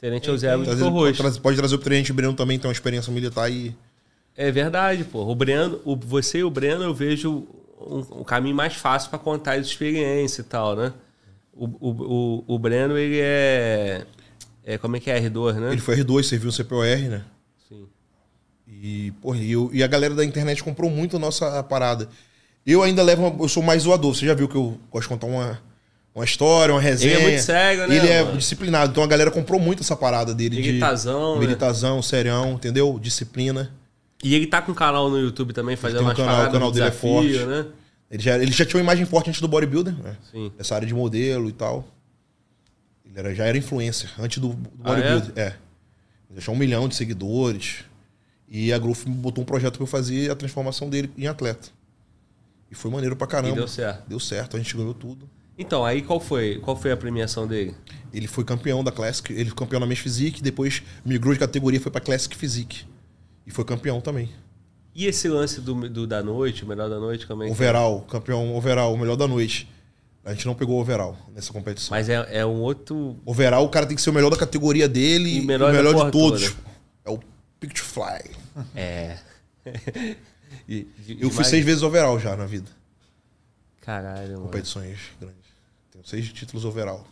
[0.00, 1.16] Tenente Eusébio de Trazer- Pode co-host.
[1.22, 3.74] trazer, pode trazer o Tenente Breno também, tem uma experiência militar e.
[4.36, 5.22] É verdade, pô.
[5.30, 7.46] O Breno, o, você e o Breno, eu vejo
[7.80, 10.92] um, um caminho mais fácil pra contar as experiências e tal, né?
[11.52, 14.06] O, o, o, o Breno, ele é,
[14.64, 14.78] é.
[14.78, 15.20] Como é que é?
[15.20, 15.72] R2, né?
[15.72, 17.22] Ele foi R2, serviu no CPOR, né?
[18.82, 22.08] E, porra, eu- e a galera da internet comprou muito a nossa parada.
[22.66, 23.26] Eu ainda levo.
[23.26, 24.14] Uma, eu sou mais zoador.
[24.14, 25.60] Você já viu que eu gosto de contar uma,
[26.14, 27.14] uma história, uma resenha.
[27.14, 28.38] Ele é muito sério, né, Ele é mano?
[28.38, 28.90] disciplinado.
[28.92, 30.56] Então a galera comprou muito essa parada dele.
[30.56, 32.02] Militazão, de né?
[32.02, 32.98] Serião, entendeu?
[32.98, 33.70] Disciplina.
[34.22, 36.52] E ele tá com um canal no YouTube também, fazendo um umas canal, paradas o
[36.52, 37.46] canal de dele é desafio, forte.
[37.46, 37.66] né?
[38.10, 40.16] Ele já, ele já tinha uma imagem forte antes do bodybuilder, né?
[40.30, 40.52] Sim.
[40.58, 41.86] Essa área de modelo e tal.
[43.06, 45.32] Ele era, já era influencer antes do, do Ah, bodybuilder.
[45.36, 45.46] é?
[46.28, 47.84] Ele já tinha um milhão de seguidores.
[48.50, 51.68] E a Growth botou um projeto pra eu fazer a transformação dele em atleta.
[52.70, 53.54] E foi maneiro pra caramba.
[53.54, 54.08] E deu certo.
[54.08, 55.28] Deu certo, a gente ganhou tudo.
[55.56, 57.74] Então, aí qual foi, qual foi a premiação dele?
[58.12, 61.78] Ele foi campeão da Classic, ele foi campeão na Men's Physique, depois migrou de categoria
[61.78, 62.84] e foi pra Classic Physique.
[63.46, 64.30] E foi campeão também.
[64.94, 67.52] E esse lance do, do da noite, o melhor da noite, como é que?
[67.52, 69.68] Overall, campeão overall, o melhor da noite.
[70.24, 71.90] A gente não pegou o overall nessa competição.
[71.90, 73.16] Mas é, é um outro.
[73.24, 75.72] Overall, o cara tem que ser o melhor da categoria dele E e o melhor
[75.72, 76.50] melhor, de todos.
[76.50, 76.56] toda.
[77.04, 77.20] É o
[77.60, 78.30] Picture Fly.
[78.74, 79.18] É.
[80.68, 82.68] E- de- Eu fui seis vezes overall já na vida.
[83.80, 84.42] Caralho, mano.
[84.46, 85.36] Competições grandes.
[85.92, 87.06] Tenho seis títulos overall.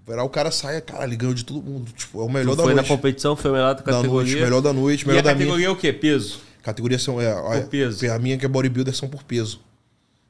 [0.00, 1.92] Overall, o cara sai, cara, ele ganhou de todo mundo.
[1.92, 2.88] Tipo, é o melhor Tu da foi noite.
[2.90, 4.32] na competição, foi o melhor da da categoria.
[4.32, 5.44] noite, melhor da noite, e melhor a da minha.
[5.46, 5.92] categoria é o quê?
[5.92, 6.40] Peso?
[6.62, 7.20] Categorias são.
[7.20, 8.10] É, a, Por peso.
[8.10, 9.60] A minha que é bodybuilder são por peso.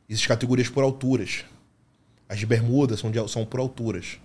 [0.08, 1.44] Existem categorias por alturas.
[2.28, 4.18] As de bermuda são, de- são por alturas.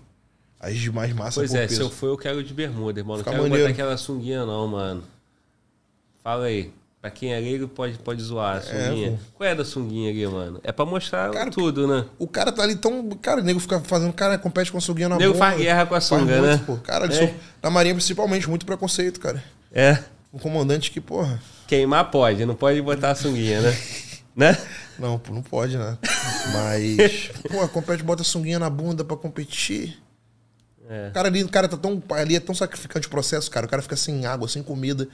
[0.60, 1.76] As de mais massa Pois é, peso.
[1.76, 3.16] se eu for, eu quero de bermuda, irmão.
[3.16, 3.64] Não Fica quero maneiro.
[3.64, 5.04] botar aquela sunguinha, não, mano.
[6.24, 6.72] Fala aí.
[7.02, 9.12] Pra quem é leigo, pode, pode zoar a sunguinha.
[9.12, 9.18] pô.
[9.36, 10.60] Qual é da sunguinha ali, mano?
[10.66, 12.04] É pra mostrar Cara, tudo, né?
[12.18, 13.10] O cara tá ali tão.
[13.22, 14.12] Cara, o nego fica fazendo.
[14.12, 16.62] Cara, compete com a sunguinha na O nego faz guerra com a sunga, né?
[16.66, 16.76] Pô.
[16.76, 17.12] Cara, É.
[17.12, 19.42] são- na Marinha principalmente, muito preconceito, cara.
[19.72, 19.98] É.
[20.34, 21.42] Um comandante que, porra.
[21.68, 23.78] Queimar pode, não pode botar a sunguinha, né?
[24.36, 24.58] né?
[25.00, 25.98] Não, não pode, né?
[26.54, 27.30] Mas.
[27.50, 29.98] pô, compete, bota a sunguinha na bunda pra competir.
[30.90, 31.10] É.
[31.10, 32.02] O cara ali, o cara tá tão.
[32.10, 33.66] Ali é tão sacrificante o processo, cara.
[33.68, 35.08] O cara fica sem água, sem comida,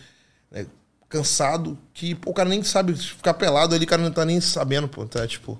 [0.49, 0.65] né,
[1.09, 4.39] cansado, que pô, o cara nem sabe ficar pelado ali, o cara não tá nem
[4.39, 5.05] sabendo, pô.
[5.05, 5.59] Tá, tipo.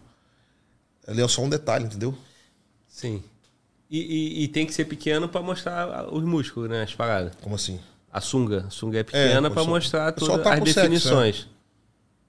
[1.05, 2.17] Ali é só um detalhe, entendeu?
[2.87, 3.21] Sim.
[3.91, 6.81] E, e- e tem que ser pequeno pra mostrar os músculos, né?
[6.83, 7.33] As paradas.
[7.41, 7.79] Como assim?
[8.11, 8.65] A sunga.
[8.67, 11.47] A sunga é pequena pô, pra só- mostrar só todas tá as com sexo, definições.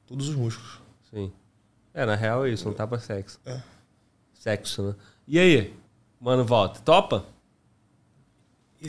[0.06, 0.80] Todos os músculos.
[1.10, 1.32] Sim.
[1.94, 3.38] É, na real é isso, não tapa sexo.
[3.46, 3.62] É.
[4.34, 4.94] Sexo, né?
[5.26, 5.72] E aí?
[6.20, 6.80] Mano, volta.
[6.80, 7.24] Topa?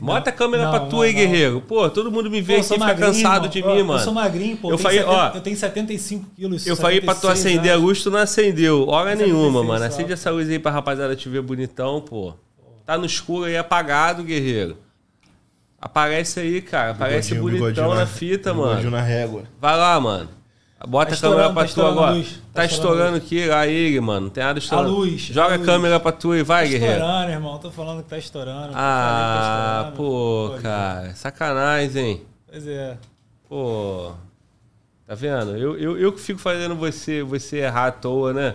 [0.06, 1.19] Bota a câmera não, pra não, tu aí, não.
[1.19, 1.61] guerreiro.
[1.61, 4.00] Pô, todo mundo me vê Pô, aqui fica magrinho, cansado de Ó, mim, mano.
[4.00, 4.67] Eu sou magrinho, pô.
[4.72, 6.67] Eu tenho falei, 70 ó, Eu tenho 75 quilos.
[6.67, 7.85] Eu falei pra tu 76 acender a anos.
[7.88, 8.88] luz, tu não acendeu.
[8.88, 9.80] Hora nenhuma, 76 mano.
[9.80, 9.85] só.
[9.85, 12.34] Acende essa luz aí pra rapaziada te ver bonitão, pô.
[12.85, 14.77] Tá no escuro aí, apagado, guerreiro.
[15.80, 16.92] Aparece aí, cara.
[16.92, 18.92] Aparece Bigodinho, bonitão bigodinho na fita, bigodinho mano.
[18.92, 19.43] na régua.
[19.61, 20.30] Vai lá, mano.
[20.85, 22.11] Bota Tá a câmera estourando, pra tá tu estourando agora.
[22.11, 22.27] a luz.
[22.31, 24.22] Tá Tá estourando estourando aqui, ele, mano.
[24.22, 24.89] Não tem nada estourando.
[24.95, 25.65] luz, Joga a a luz.
[25.65, 26.93] câmera pra tu e vai, Tá guerreiro.
[26.95, 27.57] estourando, irmão.
[27.57, 28.72] Tô falando que tá estourando.
[28.75, 30.61] Ah, Falei que tá pô, estourando.
[30.64, 31.15] cara.
[31.15, 32.22] Sacanagem, hein?
[32.47, 32.97] Pois é.
[33.49, 34.11] Pô.
[35.07, 35.57] Tá vendo?
[35.57, 38.51] Eu, eu, eu que fico fazendo você, você errar à toa, né?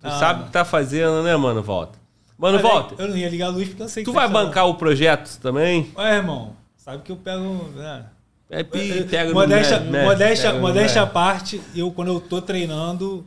[0.00, 0.10] Tu Ah.
[0.12, 1.62] sabe o que tá fazendo, né, mano?
[1.62, 1.98] Volta.
[2.38, 2.94] Mano, volta.
[3.02, 4.74] Eu não ia ligar a luz porque eu sei que Tu tá vai bancar o
[4.74, 5.90] projeto também?
[5.96, 7.68] Ué, irmão, sabe que eu pego.
[7.74, 8.04] Né?
[8.48, 12.20] É, pi- pega no modéstia, mexe, modéstia, pega no modéstia à parte, eu quando eu
[12.20, 13.26] tô treinando,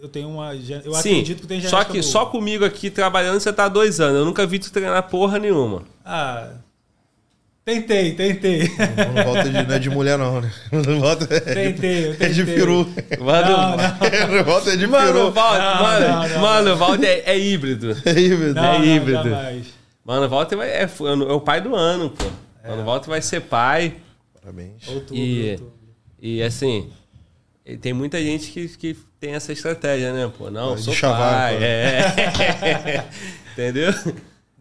[0.00, 0.54] eu tenho uma.
[0.54, 2.12] Eu Sim, acredito que tem só genética que boa.
[2.12, 4.18] só comigo aqui trabalhando você tá há dois anos.
[4.18, 5.82] Eu nunca vi tu treinar porra nenhuma.
[6.04, 6.48] Ah.
[7.64, 8.68] Tentei, tentei.
[9.14, 10.50] Não volta de, não é de mulher, não, né?
[10.72, 12.54] Não volta é de, Tentei, eu é de tentei.
[12.56, 12.92] peru.
[13.20, 13.76] Mano, Não, não.
[14.36, 15.18] Não volta é de Mano, peru.
[15.26, 17.96] Não, mano, não, não, mano, o Walter é, é híbrido.
[18.04, 18.54] É híbrido.
[18.54, 19.30] Não, É não, híbrido.
[20.04, 22.24] Mano, o Walter vai, é, fu- é o pai do ano, pô.
[22.68, 23.94] Mano, o Walter vai ser pai.
[24.42, 24.86] Parabéns.
[24.88, 25.72] Outubro, E- outubro.
[26.20, 26.90] E assim,
[27.64, 30.50] e tem muita gente que, que tem essa estratégia, né, pô?
[30.50, 31.56] Não, De sou chavar, pai.
[31.56, 31.62] pô.
[31.64, 33.08] É.
[33.52, 33.92] Entendeu?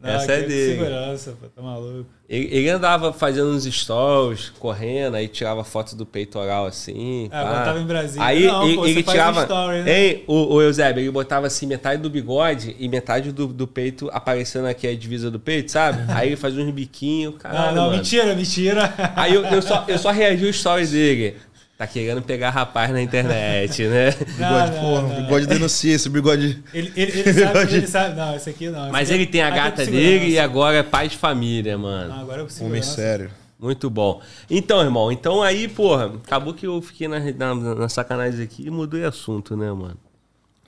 [0.01, 0.79] Não, essa é dele.
[0.79, 2.05] Segurança, pô, tá maluco.
[2.27, 7.29] Ele, ele andava fazendo uns stories, correndo, aí tirava foto do peitoral assim.
[7.31, 7.49] Ah, pá.
[7.49, 8.25] quando tava em Brasília.
[8.25, 9.41] Aí Não, ele, pô, ele você faz tirava.
[9.43, 9.99] story, né?
[9.99, 14.09] Hein, o, o Eusébio, ele botava assim metade do bigode e metade do, do peito
[14.11, 16.03] aparecendo aqui a divisa do peito, sabe?
[16.11, 17.67] Aí ele fazia uns biquinhos, caralho.
[17.67, 17.97] Não, não, mano.
[17.97, 18.93] mentira, mentira.
[19.15, 21.35] Aí eu, eu só, eu só reagi ao story dele.
[21.81, 24.11] Tá querendo pegar rapaz na internet, né?
[24.37, 25.21] Bigode, Não, porra, não, não.
[25.23, 26.63] bigode denuncia esse bigode.
[26.71, 28.15] Ele, ele, ele sabe, ele sabe.
[28.15, 28.83] Não, esse aqui não.
[28.83, 31.17] esse Mas aqui é- ele tem a é gata dele e agora é pai de
[31.17, 32.13] família, mano.
[32.13, 33.31] Não, agora é com Homem sério.
[33.59, 34.21] Muito bom.
[34.47, 38.69] Então, irmão, então aí, porra, acabou que eu fiquei na, na, na sacanagem aqui e
[38.69, 39.97] mudei assunto, né, mano?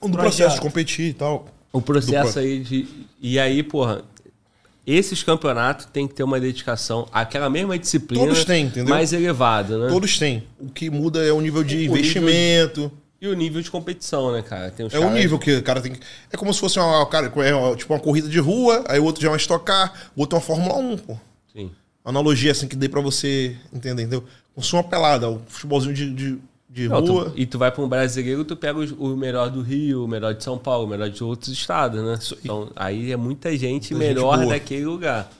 [0.02, 0.20] Um Projeto.
[0.20, 1.46] processo de competir e tal.
[1.72, 2.88] O processo aí de.
[3.22, 4.02] E aí, porra,
[4.86, 8.94] esses campeonatos tem que ter uma dedicação àquela mesma disciplina Todos têm, entendeu?
[8.94, 9.88] mais elevada, né?
[9.88, 10.44] Todos têm.
[10.60, 12.92] O que muda é o nível de O nível de- investimento.
[13.20, 14.70] E o nível de competição, né, cara?
[14.70, 16.00] Tem É o nível que o cara tem que.
[16.30, 19.22] É como se fosse uma, cara, é tipo uma corrida de rua, aí o outro
[19.22, 21.16] já é uma estocar, o outro é uma Fórmula 1, pô.
[21.50, 21.70] Sim.
[22.04, 24.20] Analogia assim que dê pra você entender, entendeu?
[24.54, 26.38] Como se fosse uma pelada, o futebolzinho de, de,
[26.74, 27.30] de Não, rua.
[27.30, 30.08] tu- e tu vai pra um brasileiro, tu pega os- o melhor do Rio, o
[30.08, 32.14] melhor de São Paulo, o melhor de outros estados, né?
[32.20, 32.38] Aí.
[32.42, 34.48] Então, aí é muita gente Muita gente melhor boa.
[34.50, 35.30] daquele lugar.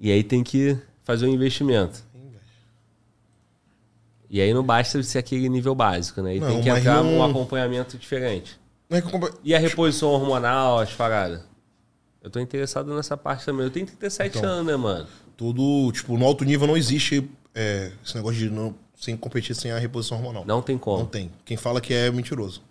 [0.00, 2.02] E aí tem que fazer um investimento.
[4.30, 6.36] E aí não basta ser aquele nível básico, né?
[6.36, 8.58] E Não, tem que entrar não- um acompanhamento diferente.
[8.90, 9.02] É
[9.44, 11.42] E a reposição hormonal, as paradas?
[12.22, 13.64] Eu tô interessado nessa parte também.
[13.64, 14.50] Eu tenho 37 Então.
[14.50, 15.06] anos, né, mano?
[15.36, 19.70] Tudo, tipo, no alto nível não existe é, esse negócio de não, sem competir sem
[19.70, 20.44] a reposição hormonal.
[20.44, 20.98] Não tem como.
[20.98, 21.30] Não tem.
[21.44, 22.62] Quem fala que é mentiroso.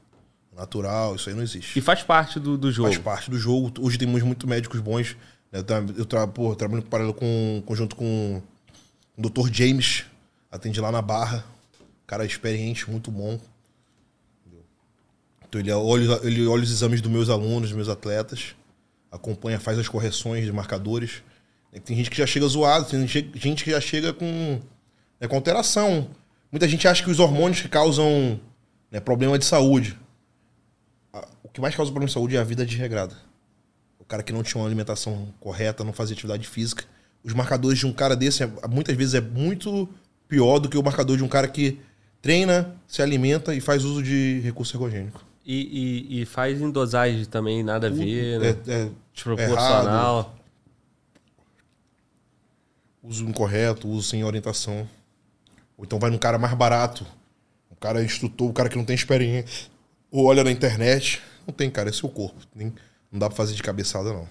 [0.55, 1.77] Natural, isso aí não existe.
[1.77, 2.89] E faz parte do, do jogo.
[2.89, 3.71] Faz parte do jogo.
[3.79, 5.15] Hoje temos muito médicos bons.
[5.51, 5.59] né?
[5.59, 8.41] Eu, tra eu tra pô, trabalho em paralelo com, conjunto com
[9.15, 9.49] o Dr.
[9.51, 10.05] James.
[10.51, 11.45] Atende lá na Barra.
[12.05, 13.39] Cara experiente, muito bom.
[15.47, 18.55] Então ele olha, ele olha os exames dos meus alunos, dos meus atletas.
[19.11, 21.23] Acompanha, faz as correções de marcadores.
[21.85, 24.59] Tem gente que já chega zoado, tem gente que já chega com,
[25.19, 26.07] né, com alteração.
[26.51, 28.39] Muita gente acha que os hormônios que causam
[28.91, 29.97] né, problema de saúde.
[31.43, 33.15] O que mais causa problema de saúde é a vida desregrada.
[33.99, 36.85] O cara que não tinha uma alimentação correta, não fazia atividade física.
[37.23, 39.89] Os marcadores de um cara desse, é- muitas vezes, é muito
[40.27, 41.79] pior do que o marcador de um cara que
[42.21, 45.25] treina, se alimenta e faz uso de recurso ergogênico.
[45.45, 48.55] E, e- e faz em dosagem também, nada a ver, né?
[48.67, 50.35] É, é Desproporcional.
[53.03, 54.87] uso incorreto, uso sem orientação.
[55.77, 57.05] Ou então vai num cara mais barato.
[57.71, 59.69] Um cara instrutor, um cara que não tem experiência.
[60.11, 61.21] Ou olha na internet.
[61.45, 62.39] Não tem, cara, é seu corpo.
[62.55, 62.73] Nem-
[63.11, 64.23] não dá pra fazer de cabeçada, não.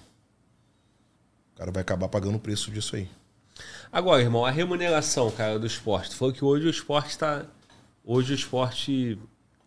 [1.53, 3.07] O cara vai acabar pagando o preço disso aí.
[3.91, 6.11] Agora, irmão, a remuneração, cara, do esporte.
[6.11, 7.43] Tu falou que hoje o esporte está.
[8.03, 9.17] Hoje o esporte.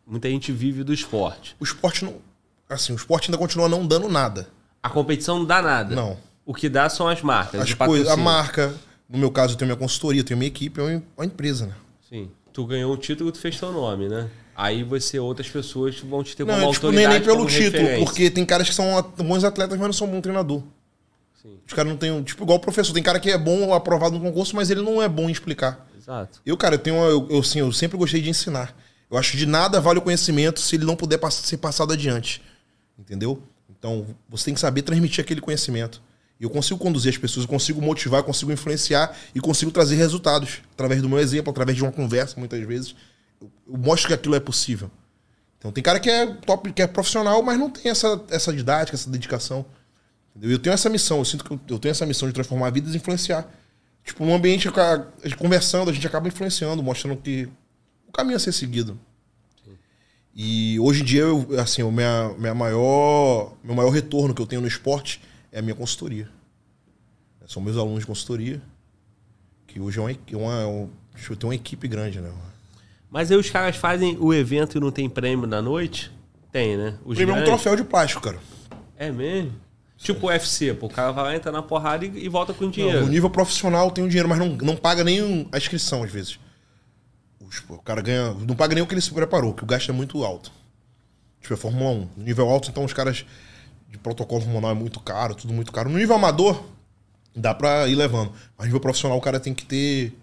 [0.06, 1.56] Muita gente vive do esporte.
[1.58, 2.16] O esporte não.
[2.68, 4.48] Assim, o esporte ainda continua não dando nada.
[4.82, 5.94] A competição não dá nada.
[5.94, 6.16] Não.
[6.44, 7.60] O que dá são as marcas.
[7.60, 8.74] As coisas, a marca,
[9.10, 11.74] no meu caso, eu tenho minha consultoria, eu tenho minha equipe, é uma, empresa, né?
[12.08, 12.30] Sim.
[12.52, 14.28] Tu ganhou o título, tu fez teu nome, né?
[14.56, 17.08] Aí você, outras pessoas vão te ter como Não, é, tipo, autoridade.
[17.08, 18.04] nem, nem pelo como título, referência.
[18.04, 20.62] porque tem caras que são bons atletas, mas não são bom treinador.
[21.40, 21.58] Sim.
[21.66, 22.22] Os caras não têm.
[22.22, 25.00] Tipo, igual o professor, tem cara que é bom aprovado no concurso, mas ele não
[25.00, 25.86] é bom em explicar.
[25.98, 26.40] Exato.
[26.44, 26.96] Eu, cara, eu tenho.
[26.96, 28.76] uma- Eu, eu, assim, eu sempre gostei de ensinar.
[29.10, 31.92] Eu acho que de nada vale o conhecimento se ele não puder pass- ser passado
[31.92, 32.42] adiante.
[32.98, 33.42] Entendeu?
[33.70, 36.02] Então, você tem que saber transmitir aquele conhecimento.
[36.40, 40.62] Eu consigo conduzir as pessoas, eu consigo motivar, eu consigo influenciar e consigo trazer resultados
[40.72, 42.94] através do meu exemplo, através de uma conversa, muitas vezes.
[43.40, 44.90] Eu, mostro que aquilo é possível.
[45.58, 48.96] Então, tem cara que é top, que é profissional, mas não tem essa, essa didática,
[48.96, 49.66] essa dedicação.
[50.40, 52.96] Eu tenho essa missão, eu sinto que eu- tenho essa missão de transformar vidas e
[52.96, 53.46] influenciar.
[54.02, 54.66] Tipo, num ambiente
[55.36, 57.46] conversando, a gente acaba influenciando, mostrando que
[58.08, 58.98] o caminho a ser seguido.
[60.34, 64.46] E hoje em dia, eu, assim, o minha, minha maior, meu maior retorno que eu
[64.46, 65.20] tenho no esporte
[65.52, 66.28] é a minha consultoria.
[67.46, 68.60] São meus alunos de consultoria,
[69.66, 72.30] que hoje é uma, uma, um, deixa eu ter uma equipe grande, né?
[73.10, 76.12] Mas aí os caras fazem o evento e não tem prêmio na noite?
[76.52, 76.96] Tem, né?
[77.04, 78.38] O Os prêmio é um grandes- troféu de plástico, cara.
[78.96, 79.52] É mesmo?
[79.98, 82.64] Tipo o UFC, pô, o cara vai lá, entra na porrada e, e volta com
[82.64, 83.00] Não, dinheiro.
[83.02, 86.38] no nível profissional tem o dinheiro, mas não, não paga nem a inscrição às vezes.
[87.50, 88.32] Tipo, o cara ganha.
[88.32, 90.52] Não paga nem o que ele se preparou, que o gasto é muito alto.
[91.40, 92.08] Tipo, é Fórmula 1.
[92.16, 93.26] No nível alto, então os caras
[93.90, 95.90] de protocolo hormonal é muito caro, tudo muito caro.
[95.90, 96.62] No nível amador,
[97.34, 98.30] dá pra ir levando.
[98.56, 100.16] Mas no nível profissional, o cara tem que ter.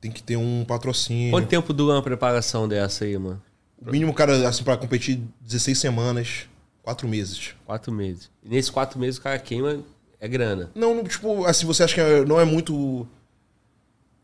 [0.00, 1.30] Tem que ter um patrocínio.
[1.30, 3.42] Quanto tempo dura uma preparação dessa aí, mano?
[3.80, 6.46] O mínimo, cara, assim, pra competir 16 semanas,
[6.82, 7.54] 4 meses.
[7.64, 8.30] Quatro meses.
[8.44, 9.80] E nesses quatro meses o cara queima,
[10.20, 10.70] é grana.
[10.74, 13.06] Não, não, tipo, assim, você acha que é- não é muito.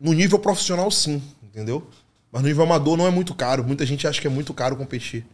[0.01, 1.87] No nível profissional, sim, entendeu?
[2.31, 3.63] Mas no nível amador não é muito caro.
[3.65, 5.25] Muita gente acha que é muito caro competir.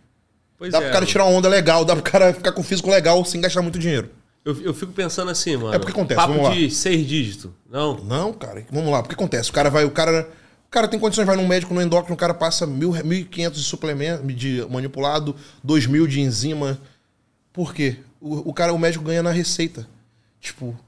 [0.58, 0.80] Pois dá é.
[0.82, 3.62] pro cara tirar uma onda legal, dá pro cara ficar com físico legal sem gastar
[3.62, 4.10] muito dinheiro.
[4.44, 5.72] eu, eu fico pensando assim, mano.
[5.72, 6.54] É porque acontece, Papo vamos lá.
[6.54, 7.50] de seis dígitos.
[7.70, 7.96] Não?
[8.04, 9.02] Não, cara, vamos lá.
[9.02, 9.50] Porque acontece?
[9.50, 10.28] O cara vai, o cara.
[10.66, 13.62] O cara tem condições, vai num médico, no endócrino, o cara passa mil, 1.500 de
[13.62, 15.34] suplemento, de manipulado,
[15.66, 16.78] 2.000 de enzima.
[17.54, 17.96] Por quê?
[18.20, 19.88] O, o cara, o médico ganha na receita.
[20.38, 20.78] Tipo,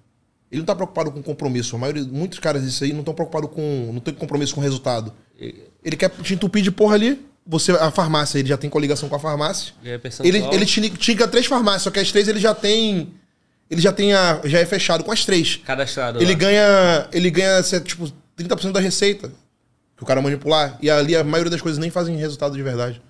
[0.52, 1.76] ele não tá preocupado com compromisso.
[1.76, 3.90] A maioria, muitos caras disso aí não estão preocupados com.
[3.92, 5.14] não tem compromisso com o resultado.
[5.82, 7.24] Ele quer te entupir de porra ali.
[7.46, 9.72] Você, a farmácia, ele já tem coligação com a farmácia.
[9.84, 13.14] É Ele, ele te tinca três farmácias, só que as três ele já tem.
[13.70, 14.40] Ele já tem a.
[14.44, 15.56] Já é fechado com as três.
[15.56, 16.20] Cadastrado.
[16.20, 16.38] Ele lá.
[16.38, 17.08] ganha.
[17.12, 19.32] Ele ganha, tipo, 30% da receita.
[19.96, 20.78] Que o cara manipular.
[20.80, 23.02] E ali a maioria das coisas nem fazem resultado de verdade.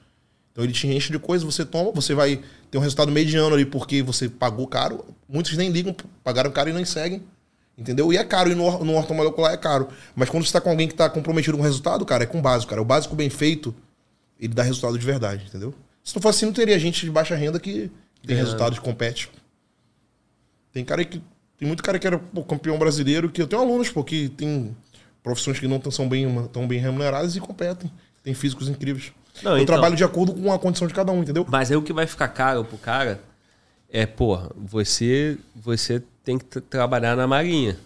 [0.52, 3.64] Então ele te enche de coisa, você toma, você vai ter um resultado mediano ali
[3.64, 5.04] porque você pagou caro.
[5.28, 5.94] Muitos nem ligam,
[6.24, 7.22] pagaram caro e não seguem.
[7.78, 8.12] Entendeu?
[8.12, 9.88] E é caro, e no, no ortomolecular é caro.
[10.14, 12.42] Mas quando você tá com alguém que tá comprometido com o resultado, cara, é com
[12.42, 12.82] básico, cara.
[12.82, 13.74] O básico bem feito,
[14.40, 15.74] ele dá resultado de verdade, entendeu?
[16.02, 17.90] Se não fosse assim, não teria gente de baixa renda que tem
[18.24, 18.44] Ganhando.
[18.44, 19.30] resultados, compete.
[20.72, 21.20] Tem cara que.
[21.58, 24.74] Tem muito cara que era pô, campeão brasileiro, que eu tenho alunos, pô, que tem
[25.22, 27.90] profissões que não tão- são bem, tão bem remuneradas e competem.
[28.22, 29.12] Tem físicos incríveis.
[29.42, 31.44] Não, eu então- trabalho de acordo com a condição de cada um, entendeu?
[31.48, 33.20] Mas aí o que vai ficar caro pro cara
[33.90, 37.76] é, porra, você, você tem que tra- trabalhar na marinha.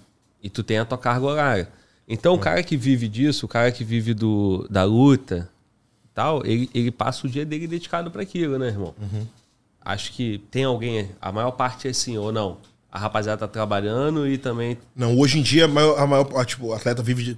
[0.42, 1.68] E tu tem a tua carga horária.
[2.06, 5.48] Então o cara que vive disso, o cara que vive do, da luta
[6.14, 8.94] tal, ele, ele passa o dia dele dedicado para aquilo, né, irmão?
[9.84, 12.56] Acho que tem alguém, a maior parte é assim, ou não.
[12.90, 14.78] A rapaziada tá trabalhando e também.
[14.94, 17.36] Não, hoje em dia, a maior, a maior tipo, o atleta vive de.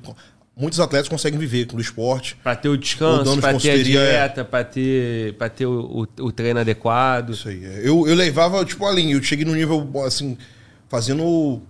[0.54, 2.36] Muitos atletas conseguem viver do esporte.
[2.42, 3.82] Pra ter o descanso, pra ter a é.
[3.82, 7.30] dieta, pra ter, pra ter o, o, o treino adequado.
[7.30, 7.64] Isso aí.
[7.64, 7.80] é.
[7.82, 9.12] Eu, eu levava, tipo, além.
[9.12, 10.36] Eu cheguei no nível, assim,
[10.88, 11.60] fazendo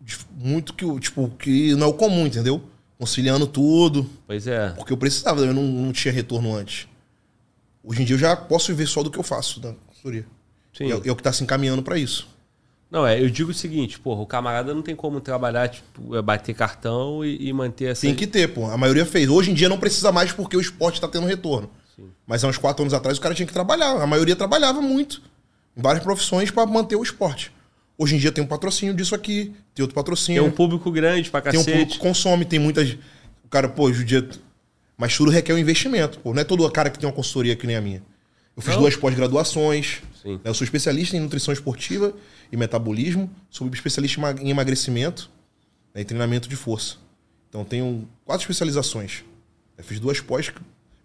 [0.00, 2.62] dif- muito que, o- tipo, que não é o comum, entendeu?
[2.98, 4.08] Conciliando tudo.
[4.26, 4.70] Pois é.
[4.70, 6.88] Porque eu precisava, eu não, não tinha retorno antes.
[7.84, 10.26] Hoje em dia eu já posso viver só do que eu faço da consultoria.
[10.72, 10.90] Sim.
[10.90, 12.28] É, é o que tá se encaminhando para isso.
[12.90, 16.22] Não, é, eu digo o seguinte, porra, o camarada não tem como trabalhar, tipo, é
[16.22, 18.02] bater cartão e, e manter essa.
[18.02, 18.66] Tem que ter, pô.
[18.66, 19.28] A maioria fez.
[19.28, 21.68] Hoje em dia não precisa mais porque o esporte tá tendo retorno.
[22.26, 24.00] Mas há uns quatro anos atrás o cara tinha que trabalhar.
[24.00, 25.22] A maioria trabalhava muito.
[25.76, 27.52] Em várias profissões para manter o esporte.
[27.98, 30.44] Hoje em dia tem um patrocínio disso aqui, tem outro Tem patrocínio.
[30.44, 31.72] um público grande pra Tem um cacete.
[31.78, 32.96] público que consome, tem muitas.
[33.44, 34.28] O cara, pô, judia.
[34.98, 36.34] Mas tudo requer um investimento, pô.
[36.34, 38.02] Não é todo cara que tem uma consultoria que nem a minha.
[38.54, 38.82] Eu fiz Não?
[38.82, 40.02] duas pós-graduações.
[40.24, 40.38] Né?
[40.44, 42.14] Eu sou especialista em nutrição esportiva
[42.50, 43.30] e metabolismo.
[43.50, 45.30] Sou especialista em em emagrecimento
[45.94, 46.96] né, e treinamento de força.
[47.48, 49.24] Então tenho quatro especializações.
[49.76, 50.50] Eu fiz duas pós,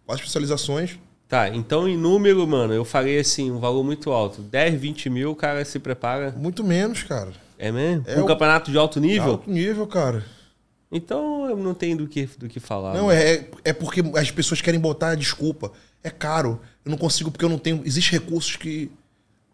[0.05, 0.97] quatro especializações.
[1.31, 4.41] Tá, então em número, mano, eu falei assim, um valor muito alto.
[4.41, 6.35] 10, 20 mil, o cara se prepara.
[6.37, 7.31] Muito menos, cara.
[7.57, 8.03] É mesmo?
[8.05, 9.31] É um o- campeonato de alto nível?
[9.31, 10.25] Alto nível, cara.
[10.91, 12.93] Então eu não tenho do que, do que falar.
[12.95, 13.17] Não, mano.
[13.17, 15.71] é, é porque as pessoas querem botar a desculpa.
[16.03, 16.59] É caro.
[16.83, 17.81] Eu não consigo porque eu não tenho.
[17.85, 18.91] Existem recursos que.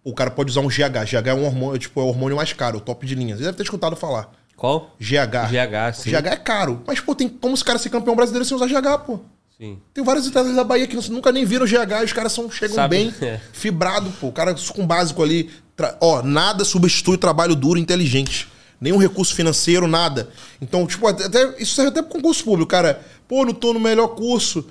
[0.03, 1.05] O cara pode usar um GH.
[1.05, 3.37] GH é um hormônio, tipo, é o hormônio mais caro, o top de linha.
[3.37, 4.31] Você deve ter escutado falar.
[4.55, 4.95] Qual?
[4.99, 5.51] GH.
[5.51, 6.09] GH, sim.
[6.09, 6.81] GH é caro.
[6.87, 9.19] Mas, pô, tem como esse cara ser campeão brasileiro sem usar GH, pô?
[9.59, 9.79] Sim.
[9.93, 12.95] Tem vários atletas da Bahia que nunca nem viram GH os caras são, chegam Sabe?
[12.95, 13.39] bem É.
[13.53, 14.27] fibrado, pô.
[14.27, 15.49] O cara com básico ali.
[15.75, 18.47] Tra- Ó, nada substitui trabalho duro e inteligente.
[18.79, 20.29] Nenhum recurso financeiro, nada.
[20.61, 23.01] Então, tipo, até, isso serve até pro concurso público, cara.
[23.27, 24.67] Pô, não tô no melhor curso.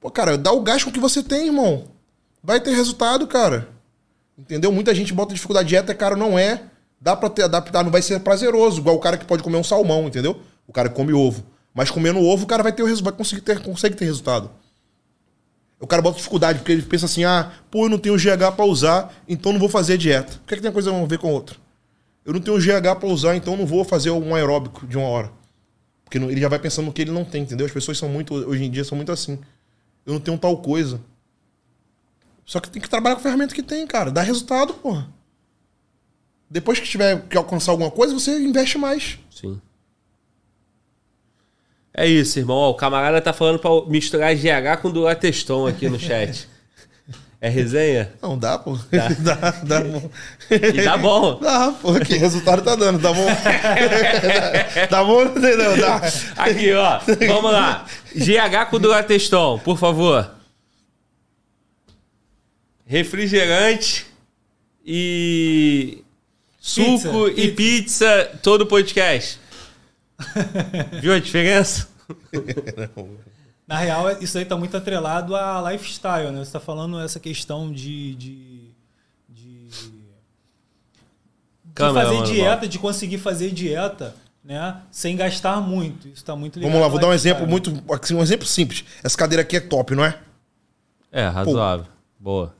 [0.00, 1.84] Pô, cara, dá o gasto com o que você tem, irmão.
[2.42, 3.68] Vai ter resultado, cara.
[4.36, 4.72] Entendeu?
[4.72, 5.68] Muita gente bota dificuldade.
[5.68, 6.62] Dieta é caro, não é.
[7.00, 9.64] Dá pra ter adaptar, não vai ser prazeroso, igual o cara que pode comer um
[9.64, 10.40] salmão, entendeu?
[10.66, 11.44] O cara que come ovo.
[11.74, 14.50] Mas comendo ovo, o cara vai ter o resu- vai conseguir ter, consegue ter resultado.
[15.80, 18.64] O cara bota dificuldade, porque ele pensa assim: ah, pô, eu não tenho GH pra
[18.64, 20.40] usar, então não vou fazer dieta.
[20.42, 21.56] O que, é que tem uma coisa a ver com a outra?
[22.24, 25.30] Eu não tenho GH pra usar, então não vou fazer um aeróbico de uma hora.
[26.04, 27.66] Porque ele já vai pensando no que ele não tem, entendeu?
[27.66, 29.38] As pessoas são muito, hoje em dia, são muito assim.
[30.06, 31.00] Eu não tenho tal coisa.
[32.46, 34.10] Só que tem que trabalhar com a ferramenta que tem, cara.
[34.12, 35.08] Dá resultado, porra.
[36.48, 39.18] Depois que tiver que alcançar alguma coisa, você investe mais.
[39.30, 39.60] Sim.
[41.96, 42.56] É isso, irmão.
[42.56, 46.48] Ó, o camarada tá falando pra misturar GH com Durateston aqui no chat.
[47.40, 48.10] É resenha?
[48.22, 48.76] Não, dá, pô.
[49.20, 50.10] dá, dá bom.
[50.50, 51.38] E dá bom.
[51.38, 51.92] Dá, pô.
[52.00, 52.98] Que resultado tá dando?
[52.98, 53.26] Dá bom.
[54.90, 55.76] dá bom, não entendeu?
[55.76, 56.00] Dá.
[56.36, 57.00] Aqui, ó.
[57.28, 57.84] Vamos lá.
[58.14, 60.30] GH com Durateston, por favor.
[62.86, 64.06] Refrigerante
[64.84, 66.02] e
[66.58, 69.38] suco Pizza, e pizza todo podcast.
[71.00, 71.88] Viu a diferença?
[73.66, 76.44] Na real, isso aí tá muito atrelado a lifestyle, né?
[76.44, 78.14] Você tá falando essa questão de.
[78.14, 78.70] de,
[79.28, 79.88] de, de
[81.74, 82.68] Câmera, fazer mano, dieta, bom.
[82.68, 84.82] de conseguir fazer dieta, né?
[84.90, 86.08] Sem gastar muito.
[86.08, 86.72] Isso tá muito ligado.
[86.72, 87.70] Vamos lá, vou dar um exemplo muito.
[87.90, 88.84] assim, Um exemplo simples.
[89.02, 90.18] Essa cadeira aqui é top, não é?
[91.10, 91.86] É, razoável.
[92.18, 92.54] Boa.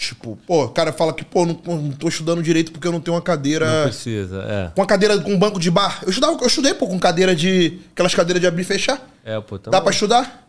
[0.00, 3.02] Tipo, pô, o cara fala que, pô, não, não tô estudando direito porque eu não
[3.02, 3.70] tenho uma cadeira.
[3.70, 4.70] Não precisa, é.
[4.74, 6.00] Com uma cadeira com um banco de bar.
[6.02, 7.80] Eu, estudava, eu estudei, pô, com cadeira de.
[7.92, 9.06] Aquelas cadeiras de abrir e fechar.
[9.22, 9.70] É, pô, então.
[9.70, 10.48] Dá pra estudar?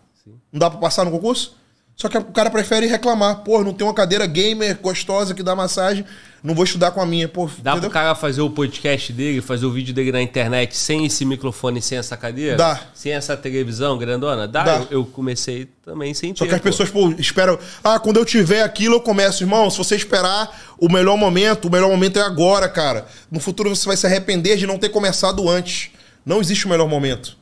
[0.53, 1.57] Não dá pra passar no concurso?
[2.01, 3.43] Só que o cara prefere reclamar.
[3.43, 6.03] Pô, não tem uma cadeira gamer gostosa que dá massagem.
[6.43, 7.27] Não vou estudar com a minha.
[7.27, 7.81] Pô, Dá entendeu?
[7.81, 11.80] pro cara fazer o podcast dele, fazer o vídeo dele na internet sem esse microfone,
[11.80, 12.57] sem essa cadeira?
[12.57, 12.80] Dá.
[12.95, 14.47] Sem essa televisão grandona?
[14.47, 14.63] Dá.
[14.63, 14.75] Dá.
[14.77, 16.69] Eu, eu comecei também sem Só ter, que as pô.
[16.69, 17.59] pessoas, pô, esperam.
[17.83, 19.43] Ah, quando eu tiver aquilo, eu começo.
[19.43, 23.05] Irmão, se você esperar o melhor momento, o melhor momento é agora, cara.
[23.30, 25.91] No futuro você vai se arrepender de não ter começado antes.
[26.25, 27.38] Não existe o melhor momento.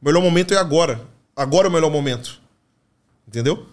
[0.00, 0.98] O melhor momento é agora.
[1.36, 2.40] Agora é o melhor momento.
[3.28, 3.66] Entendeu?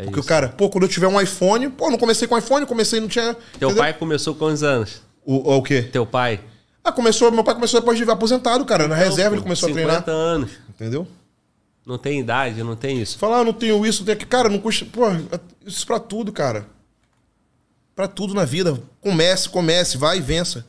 [0.00, 0.26] É Porque isso.
[0.26, 3.08] o cara, pô, quando eu tiver um iPhone, pô, não comecei com iPhone, comecei não
[3.08, 3.34] tinha.
[3.58, 3.76] Teu entendeu?
[3.76, 5.02] pai começou com quantos anos?
[5.24, 5.82] O, o quê?
[5.82, 6.40] Teu pai?
[6.82, 8.88] Ah, começou, meu pai começou depois de aposentado, cara.
[8.88, 10.08] Na reserva Não, ele pô, começou a 50 treinar.
[10.20, 10.50] anos.
[10.68, 11.06] Entendeu?
[11.86, 13.18] Não tem idade, não tem isso.
[13.18, 14.30] Falar, ah, não tenho isso, não tenho aquilo.
[14.30, 14.86] Cara, não custa.
[14.86, 15.04] Pô,
[15.66, 16.66] isso pra tudo, cara.
[17.94, 18.80] Pra tudo na vida.
[19.00, 20.64] Comece, comece, vai e vença.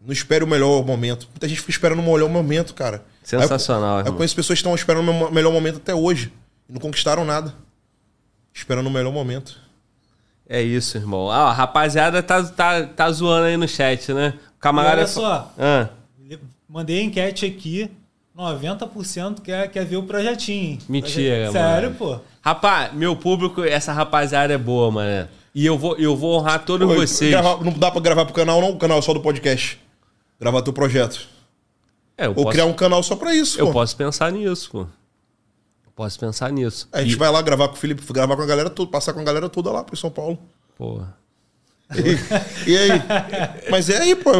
[0.00, 1.28] Não espere o melhor momento.
[1.30, 3.04] Muita gente fica esperando o melhor momento, cara.
[3.22, 4.16] Sensacional, Aí eu, eu irmão.
[4.16, 6.32] conheço pessoas que estão esperando o melhor momento até hoje.
[6.68, 7.54] E não conquistaram nada.
[8.54, 9.56] Esperando o melhor momento.
[10.48, 11.30] É isso, irmão.
[11.30, 14.34] Ah, a rapaziada tá, tá, tá zoando aí no chat, né?
[14.36, 14.96] O E camarada.
[14.98, 15.88] olha só, Ah,
[16.68, 17.90] mandei a enquete aqui.
[18.36, 20.78] 90% quer, quer ver o projetinho.
[20.88, 21.98] Mentira, Proje- Sério, mano.
[21.98, 22.18] pô.
[22.40, 25.28] Rapaz, meu público, essa rapaziada é boa, mano.
[25.54, 27.30] E eu vou, eu vou honrar todos Pô, vocês.
[27.30, 28.70] gravar- não dá pra gravar pro canal, não.
[28.70, 29.78] O canal é só do podcast.
[30.40, 31.28] Gravar teu projeto.
[32.16, 33.72] É, eu Ou posso, criar um canal só pra isso, eu pô.
[33.74, 34.86] posso pensar nisso, pô.
[36.02, 36.88] Posso pensar nisso.
[36.92, 39.20] A gente vai lá gravar com o Felipe, gravar com a galera toda, passar com
[39.20, 40.36] a galera toda lá pro São Paulo.
[40.76, 41.16] Porra.
[42.66, 42.90] E aí?
[43.70, 44.32] Mas é aí, pô.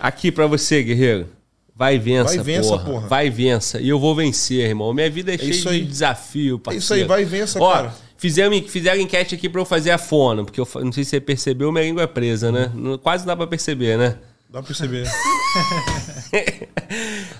[0.00, 1.28] Aqui pra você, guerreiro.
[1.76, 2.84] Vai e vença, Vai e vença, porra.
[2.84, 3.06] porra.
[3.08, 3.80] Vai e vença.
[3.82, 4.94] E eu vou vencer, irmão.
[4.94, 6.82] Minha vida é, cheia isso de desafio, parceiro.
[6.82, 7.94] isso aí, vai e vença, Ó, cara.
[8.16, 11.20] Fizeram, fizeram enquete aqui pra eu fazer a fono, porque eu não sei se você
[11.20, 12.72] percebeu, minha língua é presa, né?
[12.74, 14.16] Não- Quase dá pra perceber, né?
[14.48, 15.04] Dá pra perceber.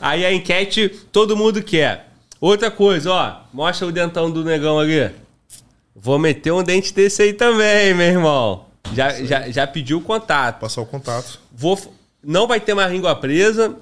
[0.02, 2.10] Aí a enquete todo mundo quer.
[2.44, 3.36] Outra coisa, ó.
[3.54, 5.10] Mostra o dentão do negão ali.
[5.96, 8.66] Vou meter um dente desse aí também, meu irmão.
[8.92, 10.60] Já, já, já pediu o contato.
[10.60, 11.40] Passar o contato.
[11.50, 11.80] Vou,
[12.22, 13.74] não vai ter mais língua presa,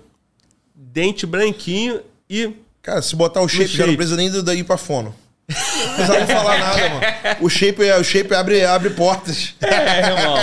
[0.76, 2.52] dente branquinho e.
[2.81, 3.97] Cara, se botar o shape, já não shape.
[3.97, 5.12] precisa nem daí pra fono.
[5.49, 7.00] Não precisa nem falar nada, mano.
[7.41, 9.55] O shape, é- o shape abre, abre portas.
[9.60, 10.36] É, irmão.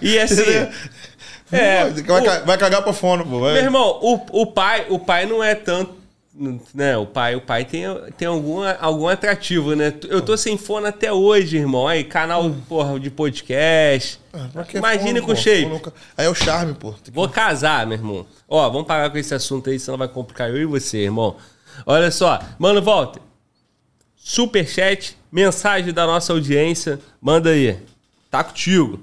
[0.00, 0.42] E assim.
[1.52, 3.40] É, vai, ca- vai cagar pra fono, pô.
[3.40, 3.52] vai.
[3.52, 5.94] Meu irmão, o, o pai, o pai não é tanto,
[6.74, 6.96] né?
[6.96, 7.84] O pai, o pai tem,
[8.16, 9.92] tem alguma, algum atrativo, né?
[10.08, 11.88] Eu tô sem fone até hoje, irmão.
[11.88, 14.20] Aí, canal, porra, de podcast.
[14.74, 15.66] Imagine fono, com shape.
[15.66, 16.92] Nunca- Aí é o charme, pô.
[16.92, 18.26] Que- Vou casar, meu irmão.
[18.48, 21.36] Ó, vamos parar com esse assunto aí, senão vai complicar eu e você, irmão.
[21.86, 23.20] Olha só, mano, Walter.
[24.16, 27.78] Superchat, mensagem da nossa audiência, manda aí.
[28.30, 29.00] Tá contigo.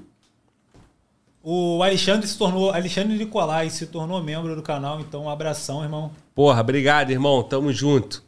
[1.41, 2.71] O Alexandre se tornou.
[2.71, 6.11] Alexandre Nicolai se tornou membro do canal, então um abração, irmão.
[6.35, 7.43] Porra, obrigado, irmão.
[7.43, 8.23] Tamo junto.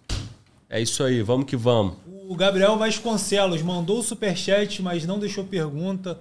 [0.70, 1.96] É isso aí, vamos que vamos.
[2.28, 6.20] O Gabriel Vasconcelos mandou o superchat, mas não deixou pergunta.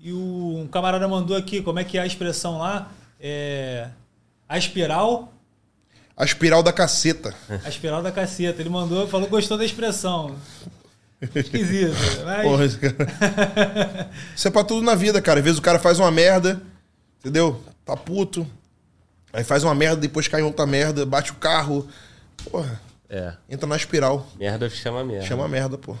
[0.00, 2.90] E o, um camarada mandou aqui, como é que é a expressão lá?
[3.20, 3.88] É,
[4.48, 5.32] a espiral,
[6.16, 7.34] A espiral da caceta.
[7.64, 8.60] a espiral da caceta.
[8.60, 10.34] Ele mandou, falou que gostou da expressão.
[11.34, 11.94] Esquisito.
[12.24, 15.38] Mas, Porra, esse cara- Isso é pra tudo na vida, cara.
[15.38, 16.60] Às vezes o cara faz uma merda,
[17.20, 17.60] entendeu?
[17.84, 18.46] Tá puto.
[19.34, 21.86] Aí faz uma merda, depois cai em outra merda, bate o carro.
[22.50, 22.80] Porra,
[23.10, 24.26] É, entra na espiral.
[24.38, 25.26] merda chama merda.
[25.26, 25.96] Chama merda, pô.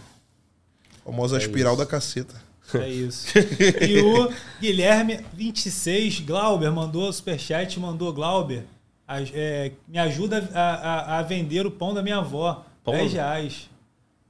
[1.04, 2.34] Famosa espiral da caceta.
[2.74, 3.26] É isso.
[3.86, 8.64] E o Guilherme 26 Glauber mandou superchat, mandou Glauber.
[9.06, 12.64] a- é, me ajuda a, a- a vender o pão da minha avó.
[12.82, 12.94] Pão?
[12.94, 13.68] 10 reais.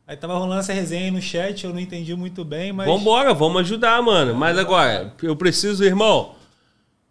[0.06, 2.86] Aí tava rolando essa resenha aí no chat, eu não entendi muito bem, mas.
[2.86, 4.34] Vambora, vamos ajudar, mano.
[4.34, 6.34] Mas agora, eu preciso, irmão.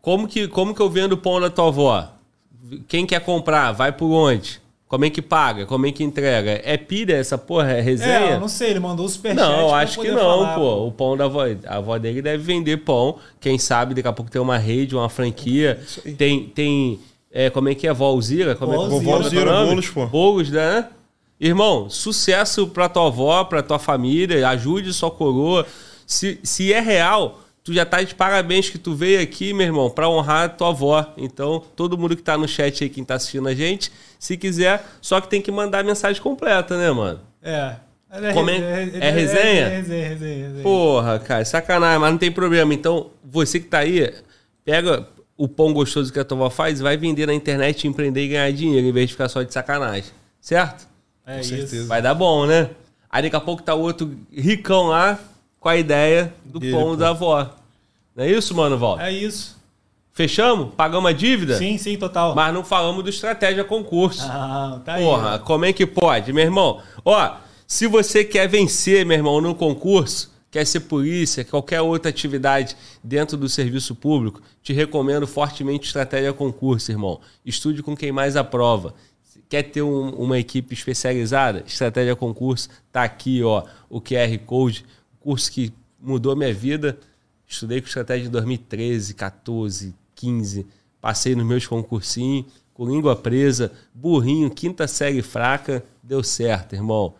[0.04, 2.10] Como que, como que eu vendo pão da tua avó?
[2.90, 3.72] Quem quer comprar?
[3.72, 4.62] Vai por onde?
[4.86, 5.66] Como é que paga?
[5.66, 6.62] Como é que entrega?
[6.62, 7.72] É pilha essa porra?
[7.72, 8.32] É É, resenha?
[8.32, 9.42] eu não sei, ele mandou o superchat.
[9.42, 10.88] Não, acho que não, falar, pô.
[10.88, 13.18] O pão da avó, a avó dele deve vender pão.
[13.40, 15.80] Quem sabe daqui a pouco tem uma rede, uma franquia.
[15.82, 16.14] Isso aí.
[16.16, 17.00] Tem, tem
[17.32, 17.94] é, como é que é?
[17.94, 18.56] Volzira?
[18.56, 19.68] Como é que é que é nome?
[19.70, 20.06] bolos, pô.
[20.06, 20.86] Bolos, né?
[21.40, 24.50] Irmão, sucesso pra tua avó, pra tua família.
[24.50, 25.66] Ajude sua coroa.
[26.06, 29.90] Se, se é real, tu já tá de parabéns que tu veio aqui, meu irmão,
[29.90, 31.14] pra honrar a tua avó.
[31.17, 34.85] Então, todo mundo que tá no chat aí, quem tá assistindo a gente, se quiser,
[35.01, 37.19] só que tem que mandar a mensagem completa, né, mano?
[37.42, 37.75] É.
[38.16, 39.42] É, Como é- re- é resenha?
[39.67, 40.61] É, resenha, resenha, resenha.
[40.64, 42.72] Porra, cara, sacanagem, mas não tem problema.
[42.72, 44.14] Então, você que tá aí,
[44.64, 48.24] pega o pão gostoso que a tua avó faz e vai vender na internet, empreender
[48.24, 50.11] e ganhar dinheiro, em vez de ficar só de sacanagem.
[50.40, 50.88] Certo?
[51.25, 51.50] É Com isso.
[51.50, 51.88] certeza.
[51.88, 52.69] Vai dar bom, né?
[53.09, 55.17] Aí daqui a pouco tá outro ricão lá
[55.64, 56.95] com a ideia do Dele, pão pô.
[56.98, 57.50] da avó.
[58.14, 59.06] Não é isso, mano, Walter?
[59.06, 59.58] É isso.
[60.11, 60.74] Fechamos?
[60.75, 61.58] Pagamos a dívida?
[61.58, 62.35] Sim, sim, total.
[62.35, 64.27] Mas não falamos do estratégia concurso.
[64.30, 65.03] Ah, tá aí.
[65.03, 66.82] Porra, como é que pode, meu irmão?
[67.06, 67.35] Ó,
[67.66, 73.38] se você quer vencer, meu irmão, no concurso, quer ser polícia, qualquer outra atividade dentro
[73.38, 77.22] do serviço público, te recomendo fortemente Estratégia Concurso, irmão.
[77.45, 78.93] Estude com quem mais aprova.
[79.50, 81.64] Quer ter um- uma equipe especializada?
[81.66, 84.85] Estratégia Concurso, tá aqui, ó, o QR Code,
[85.24, 87.00] curso que mudou minha vida.
[87.48, 90.68] Estudei com estratégia em 2013, 14, 15.
[91.00, 95.84] Passei nos meus concursinhos, com língua presa, burrinho, quinta série fraca.
[96.02, 97.16] Deu certo, irmão.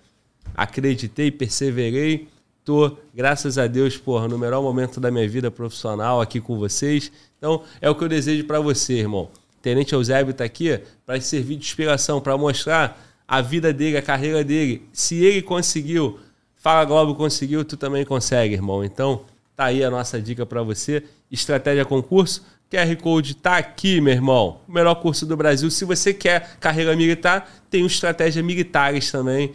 [0.54, 2.28] Acreditei, perseverei.
[2.66, 7.12] Tô, graças a Deus, porra, no melhor momento da minha vida profissional aqui com vocês.
[7.38, 9.30] Então, é o que eu desejo pra você, irmão.
[9.62, 14.44] Tenente Eusébio tá aqui para servir de inspiração, para mostrar a vida dele, a carreira
[14.44, 14.88] dele.
[14.92, 16.20] Se ele conseguiu,
[16.64, 18.86] Fala Globo conseguiu, tu também consegue, irmão.
[18.86, 21.04] Então, tá aí a nossa dica pra você.
[21.30, 22.42] Estratégia concurso.
[22.72, 24.62] QR Code tá aqui, meu irmão.
[24.66, 25.70] O melhor curso do Brasil.
[25.70, 29.54] Se você quer carreira militar, tem o Estratégia Militares também.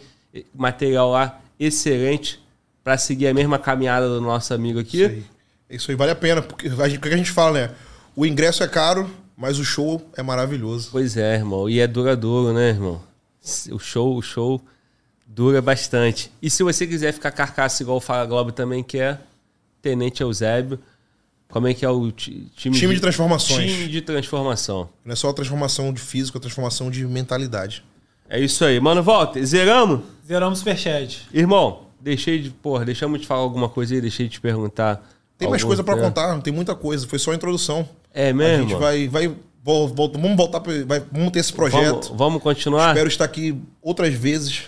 [0.53, 2.39] Material lá excelente
[2.83, 5.01] para seguir a mesma caminhada do nosso amigo aqui.
[5.01, 5.23] Isso aí.
[5.71, 7.71] Isso aí vale a pena, porque a gente- o que a gente fala, né?
[8.15, 10.89] O ingresso é caro, mas o show é maravilhoso.
[10.91, 11.67] Pois é, irmão.
[11.67, 13.01] E é duradouro, né, irmão?
[13.71, 14.61] O show, o show
[15.31, 16.31] dura bastante.
[16.41, 19.21] E se você quiser ficar carcaça igual o Fala Globo também quer,
[19.81, 20.79] Tenente Eusébio.
[21.47, 23.71] Como é que é o ti- time, Time de transformações.
[23.71, 24.89] Time de transformação.
[25.03, 27.83] Não é só a transformação de físico, é a transformação de mentalidade.
[28.29, 28.79] É isso aí.
[28.79, 29.43] Mano, volta.
[29.43, 30.01] Zeramos?
[30.27, 31.27] Zeramos o superchat.
[31.33, 32.51] Irmão, deixei de.
[32.51, 35.03] Porra, deixamos de falar alguma coisa aí, deixei de te perguntar.
[35.39, 36.07] Tem mais coisa pra coisa.
[36.09, 37.07] contar, tem muita coisa.
[37.07, 37.87] Foi só a introdução.
[38.13, 38.69] É A mesmo?
[38.69, 39.33] gente vai, vai,
[39.63, 42.09] vol- vol- vamos voltar, pra, vai, vamos ter esse projeto.
[42.09, 42.89] Vamos, vamos continuar?
[42.89, 44.65] Espero estar aqui outras vezes.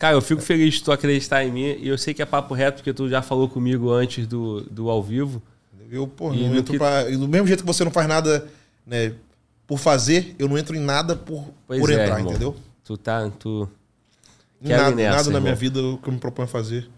[0.00, 1.76] Cara, eu fico feliz de tu acreditar em mim.
[1.78, 4.88] E eu sei que é papo reto, porque tu já falou comigo antes do, do
[4.88, 5.42] ao vivo.
[5.90, 8.48] Eu, pô, E não entro que- pra, do mesmo jeito que você não faz nada,
[8.86, 9.12] né,
[9.66, 12.30] por fazer, eu não entro em nada por, Pois por é, entrar, irmão.
[12.32, 12.56] entendeu?
[12.82, 13.28] Tu tá.
[13.38, 13.68] Tu...
[14.58, 16.88] Nada, nessa, nada na minha vida que eu me proponho a fazer.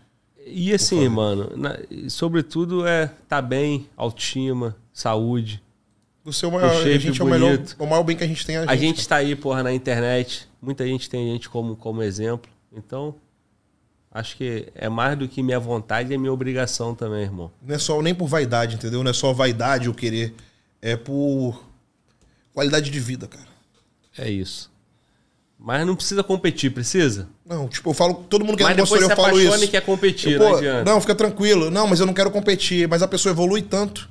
[0.47, 5.61] E assim, mano, na- sobretudo é tá bem, autoestima, saúde.
[6.25, 8.47] O seu maior, shape a gente é o melhor, o maior bem que a gente
[8.47, 8.71] tem é a gente.
[8.71, 10.47] A gente tá aí, porra, na internet.
[10.61, 12.52] Muita gente tem a gente como, como exemplo.
[12.75, 13.15] Então,
[14.11, 17.51] acho que é mais do que minha vontade, é minha obrigação também, irmão.
[17.63, 19.03] Não é só nem por vaidade, entendeu?
[19.03, 20.35] Não é só vaidade ou querer.
[20.81, 21.63] É por
[22.53, 23.47] qualidade de vida, cara.
[24.19, 24.71] É isso.
[25.59, 27.29] Mas não precisa competir, precisa?
[27.47, 29.65] Não, tipo, eu falo, todo mundo que é Mas consultoria, se eu falo isso.
[29.65, 30.91] e quer competir, Eu, não pô, adianta.
[30.91, 31.71] não, fica tranquilo.
[31.71, 32.89] Não, mas eu não quero competir.
[32.89, 34.11] Mas a pessoa evolui tanto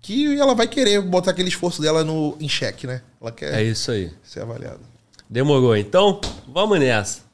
[0.00, 3.02] que ela vai querer botar aquele esforço dela no, em xeque, né?
[3.20, 4.10] Ela quer É isso aí.
[4.22, 4.80] ser avaliada.
[5.28, 5.76] Demorou.
[5.76, 6.18] Então,
[6.48, 7.25] vamos nessa.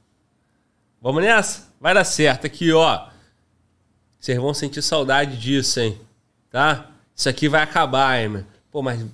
[1.02, 1.68] Vamos nessa?
[1.80, 3.08] Vai dar certo aqui, ó.
[4.20, 5.98] Vocês vão sentir saudade disso, hein?
[6.48, 6.86] Tá?
[7.14, 8.46] Isso aqui vai acabar, hein, mano?
[8.70, 9.04] Pô, mas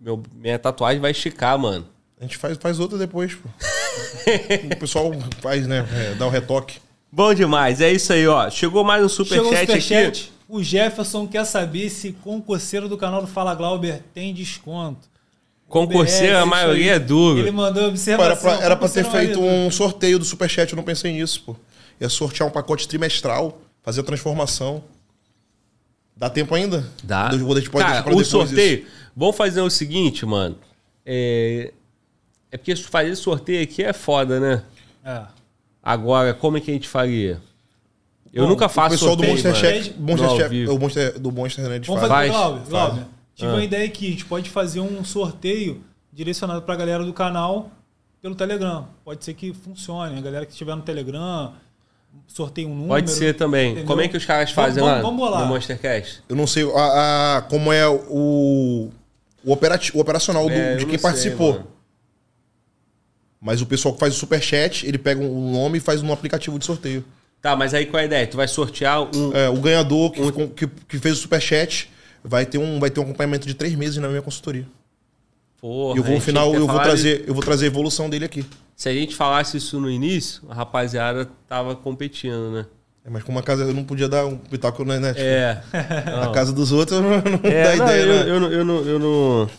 [0.00, 1.86] meu, minha tatuagem vai esticar, mano.
[2.20, 3.48] A gente faz, faz outra depois, pô.
[3.48, 5.86] o pessoal faz, né?
[5.92, 6.80] é, dá o retoque.
[7.10, 7.80] Bom demais.
[7.80, 8.50] É isso aí, ó.
[8.50, 9.80] Chegou mais um Chegou o superchat aqui.
[9.80, 10.32] superchat.
[10.48, 15.08] O Jefferson quer saber se concurseiro do canal do Fala Glauber tem desconto.
[15.68, 16.96] Concurseiro, BS, a maioria aí.
[16.96, 17.38] é duro.
[17.40, 18.24] Ele mandou Pô, observação.
[18.32, 21.42] era pra, era pra ter feito é um sorteio do Superchat, eu não pensei nisso,
[21.44, 21.56] pô.
[22.00, 24.82] Ia sortear um pacote trimestral, fazer a transformação.
[26.16, 26.84] Dá tempo ainda?
[27.02, 27.30] Dá.
[27.32, 28.78] Eu vou deixar- pode Cara, deixar pra o depois sorteio.
[28.80, 28.88] isso.
[29.16, 30.56] Vamos fazer o seguinte, mano.
[31.04, 31.72] É,
[32.50, 34.62] é porque fazer sorteio aqui é foda, né?
[35.04, 35.22] É.
[35.82, 37.40] Agora, como é que a gente faria?
[38.32, 39.82] Eu Bom, nunca O faço pessoal do sorteio, Monster mano.
[39.84, 40.74] Chef, No Monster ao Chef vivo.
[40.74, 42.12] o Monster, do Monster Net Vamos faz.
[42.12, 42.68] fazer, Faz, Glauber, faz.
[42.70, 43.06] Glauber.
[43.38, 43.54] Tive Ah.
[43.54, 44.08] uma ideia aqui.
[44.08, 47.70] A gente pode fazer um sorteio direcionado pra galera do canal
[48.20, 48.88] pelo Telegram.
[49.04, 50.18] Pode ser que funcione.
[50.18, 51.52] A galera que estiver no Telegram,
[52.26, 52.88] sorteia um número.
[52.88, 53.68] Pode ser também.
[53.70, 53.86] entendeu?
[53.86, 55.40] Como é que os caras Vamos- fazem vamos- lá vamos bolar.
[55.42, 56.22] no Monstercast?
[56.28, 58.90] Eu não sei a, a- como é o,
[59.44, 61.52] o, operati- o operacional do- É, eu de quem sei, participou.
[61.52, 61.66] mano.
[63.40, 66.58] Mas o pessoal que faz o superchat, ele pega um nome e faz um aplicativo
[66.58, 67.04] de sorteio.
[67.40, 68.26] Tá, mas aí qual é a ideia?
[68.26, 69.32] Tu vai sortear um.
[69.32, 71.88] É, o ganhador que, ficou- que, que fez o superchat
[72.24, 74.66] vai ter, um, vai ter um acompanhamento de três meses na minha consultoria.
[75.60, 78.08] Porra, e eu a vou, no final, eu vou, trazer, eu vou trazer a evolução
[78.08, 78.44] dele aqui.
[78.76, 82.66] Se a gente falasse isso no início, a rapaziada tava competindo, né?
[83.04, 85.18] É, mas como a casa eu não podia dar um pitaco na net.
[85.20, 85.60] É.
[86.14, 86.32] A Não.
[86.32, 88.30] casa dos outros não, não É, dá não, ideia, eu, né?
[88.30, 88.80] eu, não- eu não.
[88.84, 89.50] Eu não...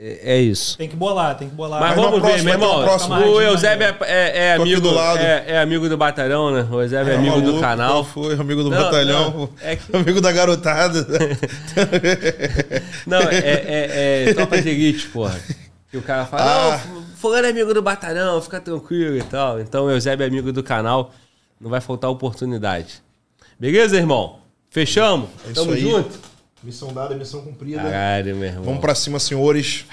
[0.00, 0.78] É, é isso.
[0.78, 1.80] Tem que bolar, tem que bolar.
[1.80, 2.84] Mas Mas vamos ver, meu irmão.
[3.34, 5.18] O Eusébio é, é, é amigo do lado.
[5.18, 6.68] É, é amigo do batalhão, né?
[6.70, 7.90] O Eusébio é, amigo do maluco, canal.
[7.90, 11.04] qual Foi amigo do Não, batalhão, não, é que- amigo da garotada.
[13.06, 15.38] Não, é, é, é tropa de elite, porra.
[15.90, 16.80] Que o cara fala, Ah.
[16.86, 19.58] não, fulano é amigo do batalhão, fica tranquilo e tal.
[19.60, 21.12] Então o Eusébio é amigo do canal,
[21.60, 23.02] não vai faltar oportunidade.
[23.58, 24.38] Beleza, irmão?
[24.70, 25.28] Fechamos?
[25.44, 25.80] É isso Tamo aí.
[25.80, 26.20] junto?
[26.62, 27.82] Missão dada, missão cumprida.
[27.82, 28.64] Caralho, meu irmão.
[28.64, 29.84] Vamos pra cima, senhores.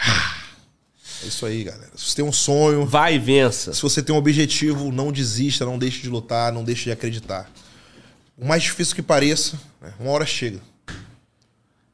[1.23, 1.91] É isso aí, galera.
[1.95, 3.73] Se você tem um sonho, Vai e vença.
[3.73, 7.49] se você tem um objetivo, não desista, não deixe de lutar, não deixe de acreditar.
[8.37, 10.59] O mais difícil que pareça, né, uma hora chega.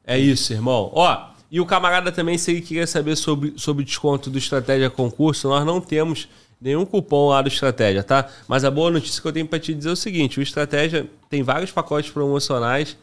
[0.04, 0.90] É isso, irmão.
[0.92, 4.90] Ó, e o camarada também, se ele queria saber sobre, sobre o desconto do Estratégia
[4.90, 6.28] Concurso, nós não temos
[6.60, 8.28] nenhum cupom lá do Estratégia, tá?
[8.48, 11.06] Mas a boa notícia que eu tenho pra te dizer é o seguinte: o Estratégia
[11.30, 12.96] tem vários pacotes promocionais.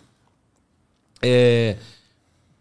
[1.22, 1.78] É,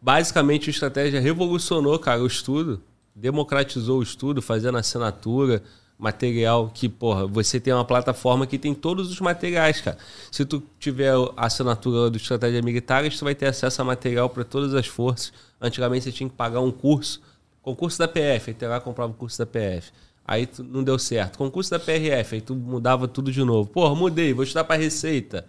[0.00, 2.82] basicamente, o Estratégia revolucionou, cara, o estudo,
[3.14, 5.62] democratizou o estudo, fazendo assinatura,
[5.98, 9.98] material que, porra, você tem uma plataforma que tem todos os materiais, cara.
[10.30, 14.44] Se tu tiver a assinatura do Estratégia Militar, tu vai ter acesso a material para
[14.44, 15.32] todas as forças.
[15.60, 17.20] Antigamente você tinha que pagar um curso,
[17.60, 19.90] concurso da PF, aí lá comprava o curso da PF.
[20.28, 21.38] Aí tu, não deu certo.
[21.38, 23.68] Concurso da PRF, aí tu mudava tudo de novo.
[23.70, 25.46] Porra, mudei, vou estudar para Receita.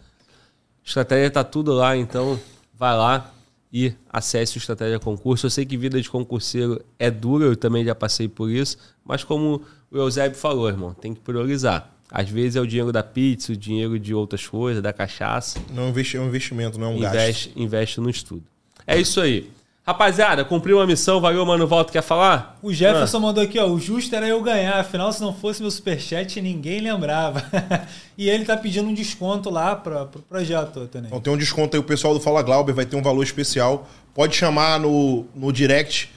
[0.84, 2.40] Estratégia tá tudo lá, então
[2.80, 3.32] vai lá
[3.72, 5.46] e acesse o Estratégia Concurso.
[5.46, 9.24] Eu sei que vida de concurseiro é dura, eu também já passei por isso, mas
[9.24, 11.94] como o Eusébio falou, irmão, tem que priorizar.
[12.10, 15.60] Às vezes é o dinheiro da pizza, o dinheiro de outras coisas, da cachaça.
[15.72, 17.14] Não é um é um investimento, não é um gasto.
[17.14, 18.44] investe, investe no estudo.
[18.88, 19.52] É isso aí.
[19.90, 21.66] Rapaziada, cumpriu a missão, valeu, mano.
[21.66, 22.60] Volta, quer falar?
[22.62, 23.66] O Jefferson mandou aqui, ó.
[23.66, 27.44] O justo era eu ganhar, afinal, se não fosse meu superchat, ninguém lembrava.
[28.16, 31.08] e ele tá pedindo um desconto lá pra, pro projeto, Tenente.
[31.08, 33.90] Então tem um desconto aí, o pessoal do Fala Glauber vai ter um valor especial.
[34.14, 36.12] Pode chamar no, no direct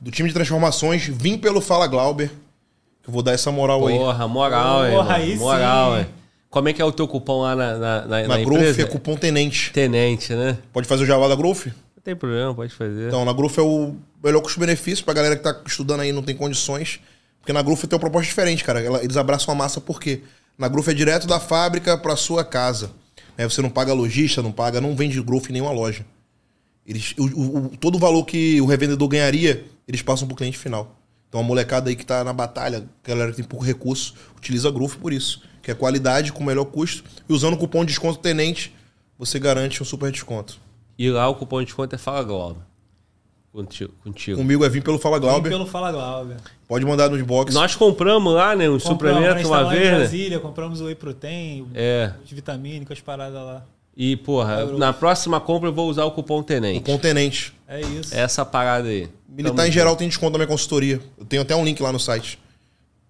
[0.00, 2.30] do time de transformações, vim pelo Fala Glauber,
[3.02, 3.98] que eu vou dar essa moral aí.
[3.98, 5.16] Porra, moral, hein, Porra, mano.
[5.16, 5.38] aí sim.
[5.38, 6.06] Moral, hein.
[6.48, 8.84] Como é que é o teu cupom lá na, na, na, Na na Growth é
[8.84, 9.70] cupom tenente.
[9.70, 10.56] Tenente, né?
[10.72, 11.66] Pode fazer o jabá da Growth?
[12.08, 13.08] Tem problema, pode fazer.
[13.08, 16.22] Então, na Growth é o melhor custo-benefício pra galera que tá estudando aí e não
[16.22, 17.00] tem condições.
[17.38, 18.80] Porque na Growth tem uma proposta diferente, cara.
[19.04, 20.22] Eles abraçam a massa por quê?
[20.56, 22.92] Na Growth é direto da fábrica pra sua casa.
[23.36, 26.06] Aí você não paga lojista, não paga, não vende Growth em nenhuma loja.
[26.86, 30.96] Eles, o, o- todo o valor que o revendedor ganharia, eles passam pro cliente final.
[31.28, 34.72] Então a molecada aí que tá na batalha, galera que tem pouco recurso, utiliza a
[34.72, 35.42] Growth por isso.
[35.62, 37.04] Que é qualidade com melhor custo.
[37.28, 38.74] E usando o cupom de desconto tenente,
[39.18, 40.58] você garante um super desconto.
[40.98, 42.60] E lá o cupom de desconto é Fala Globo.
[43.52, 43.92] Contigo.
[44.04, 44.36] contigo.
[44.36, 45.48] Comigo é vir pelo Fala Glauber.
[45.48, 46.36] pelo Fala Glauber.
[46.68, 47.54] Pode mandar nos box.
[47.54, 48.68] Nós compramos lá, né?
[48.68, 49.98] Um suplemento uma lá em vez, né?
[49.98, 52.12] Brasília, compramos o Whey Protein, É.
[52.22, 53.64] os vitamínicos, as paradas lá.
[53.96, 56.80] E, porra, na próxima compra eu vou usar o cupom Tenente.
[56.80, 57.52] Cupom tenente.
[57.66, 58.14] É isso.
[58.14, 59.08] Essa parada aí.
[59.28, 61.00] Militar Tamo em geral tem desconto na minha consultoria.
[61.18, 62.38] Eu tenho até um link lá no site.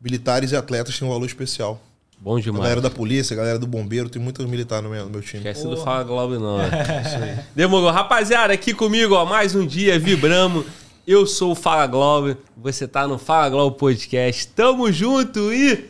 [0.00, 1.80] Militares e atletas têm um valor especial.
[2.20, 2.62] Bom demais.
[2.62, 5.38] galera da polícia, galera do bombeiro, tem muitos militares no meu, no meu time.
[5.38, 6.58] Esquece do Fala Globo, não.
[6.58, 7.44] né?
[7.54, 7.90] Demorou.
[7.90, 10.66] Rapaziada, aqui comigo, ó, mais um dia, vibramos.
[11.06, 14.48] Eu sou o Fala Globo, você tá no Fala Globo Podcast.
[14.48, 15.88] Tamo junto e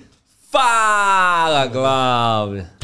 [0.50, 2.77] Fala Globo!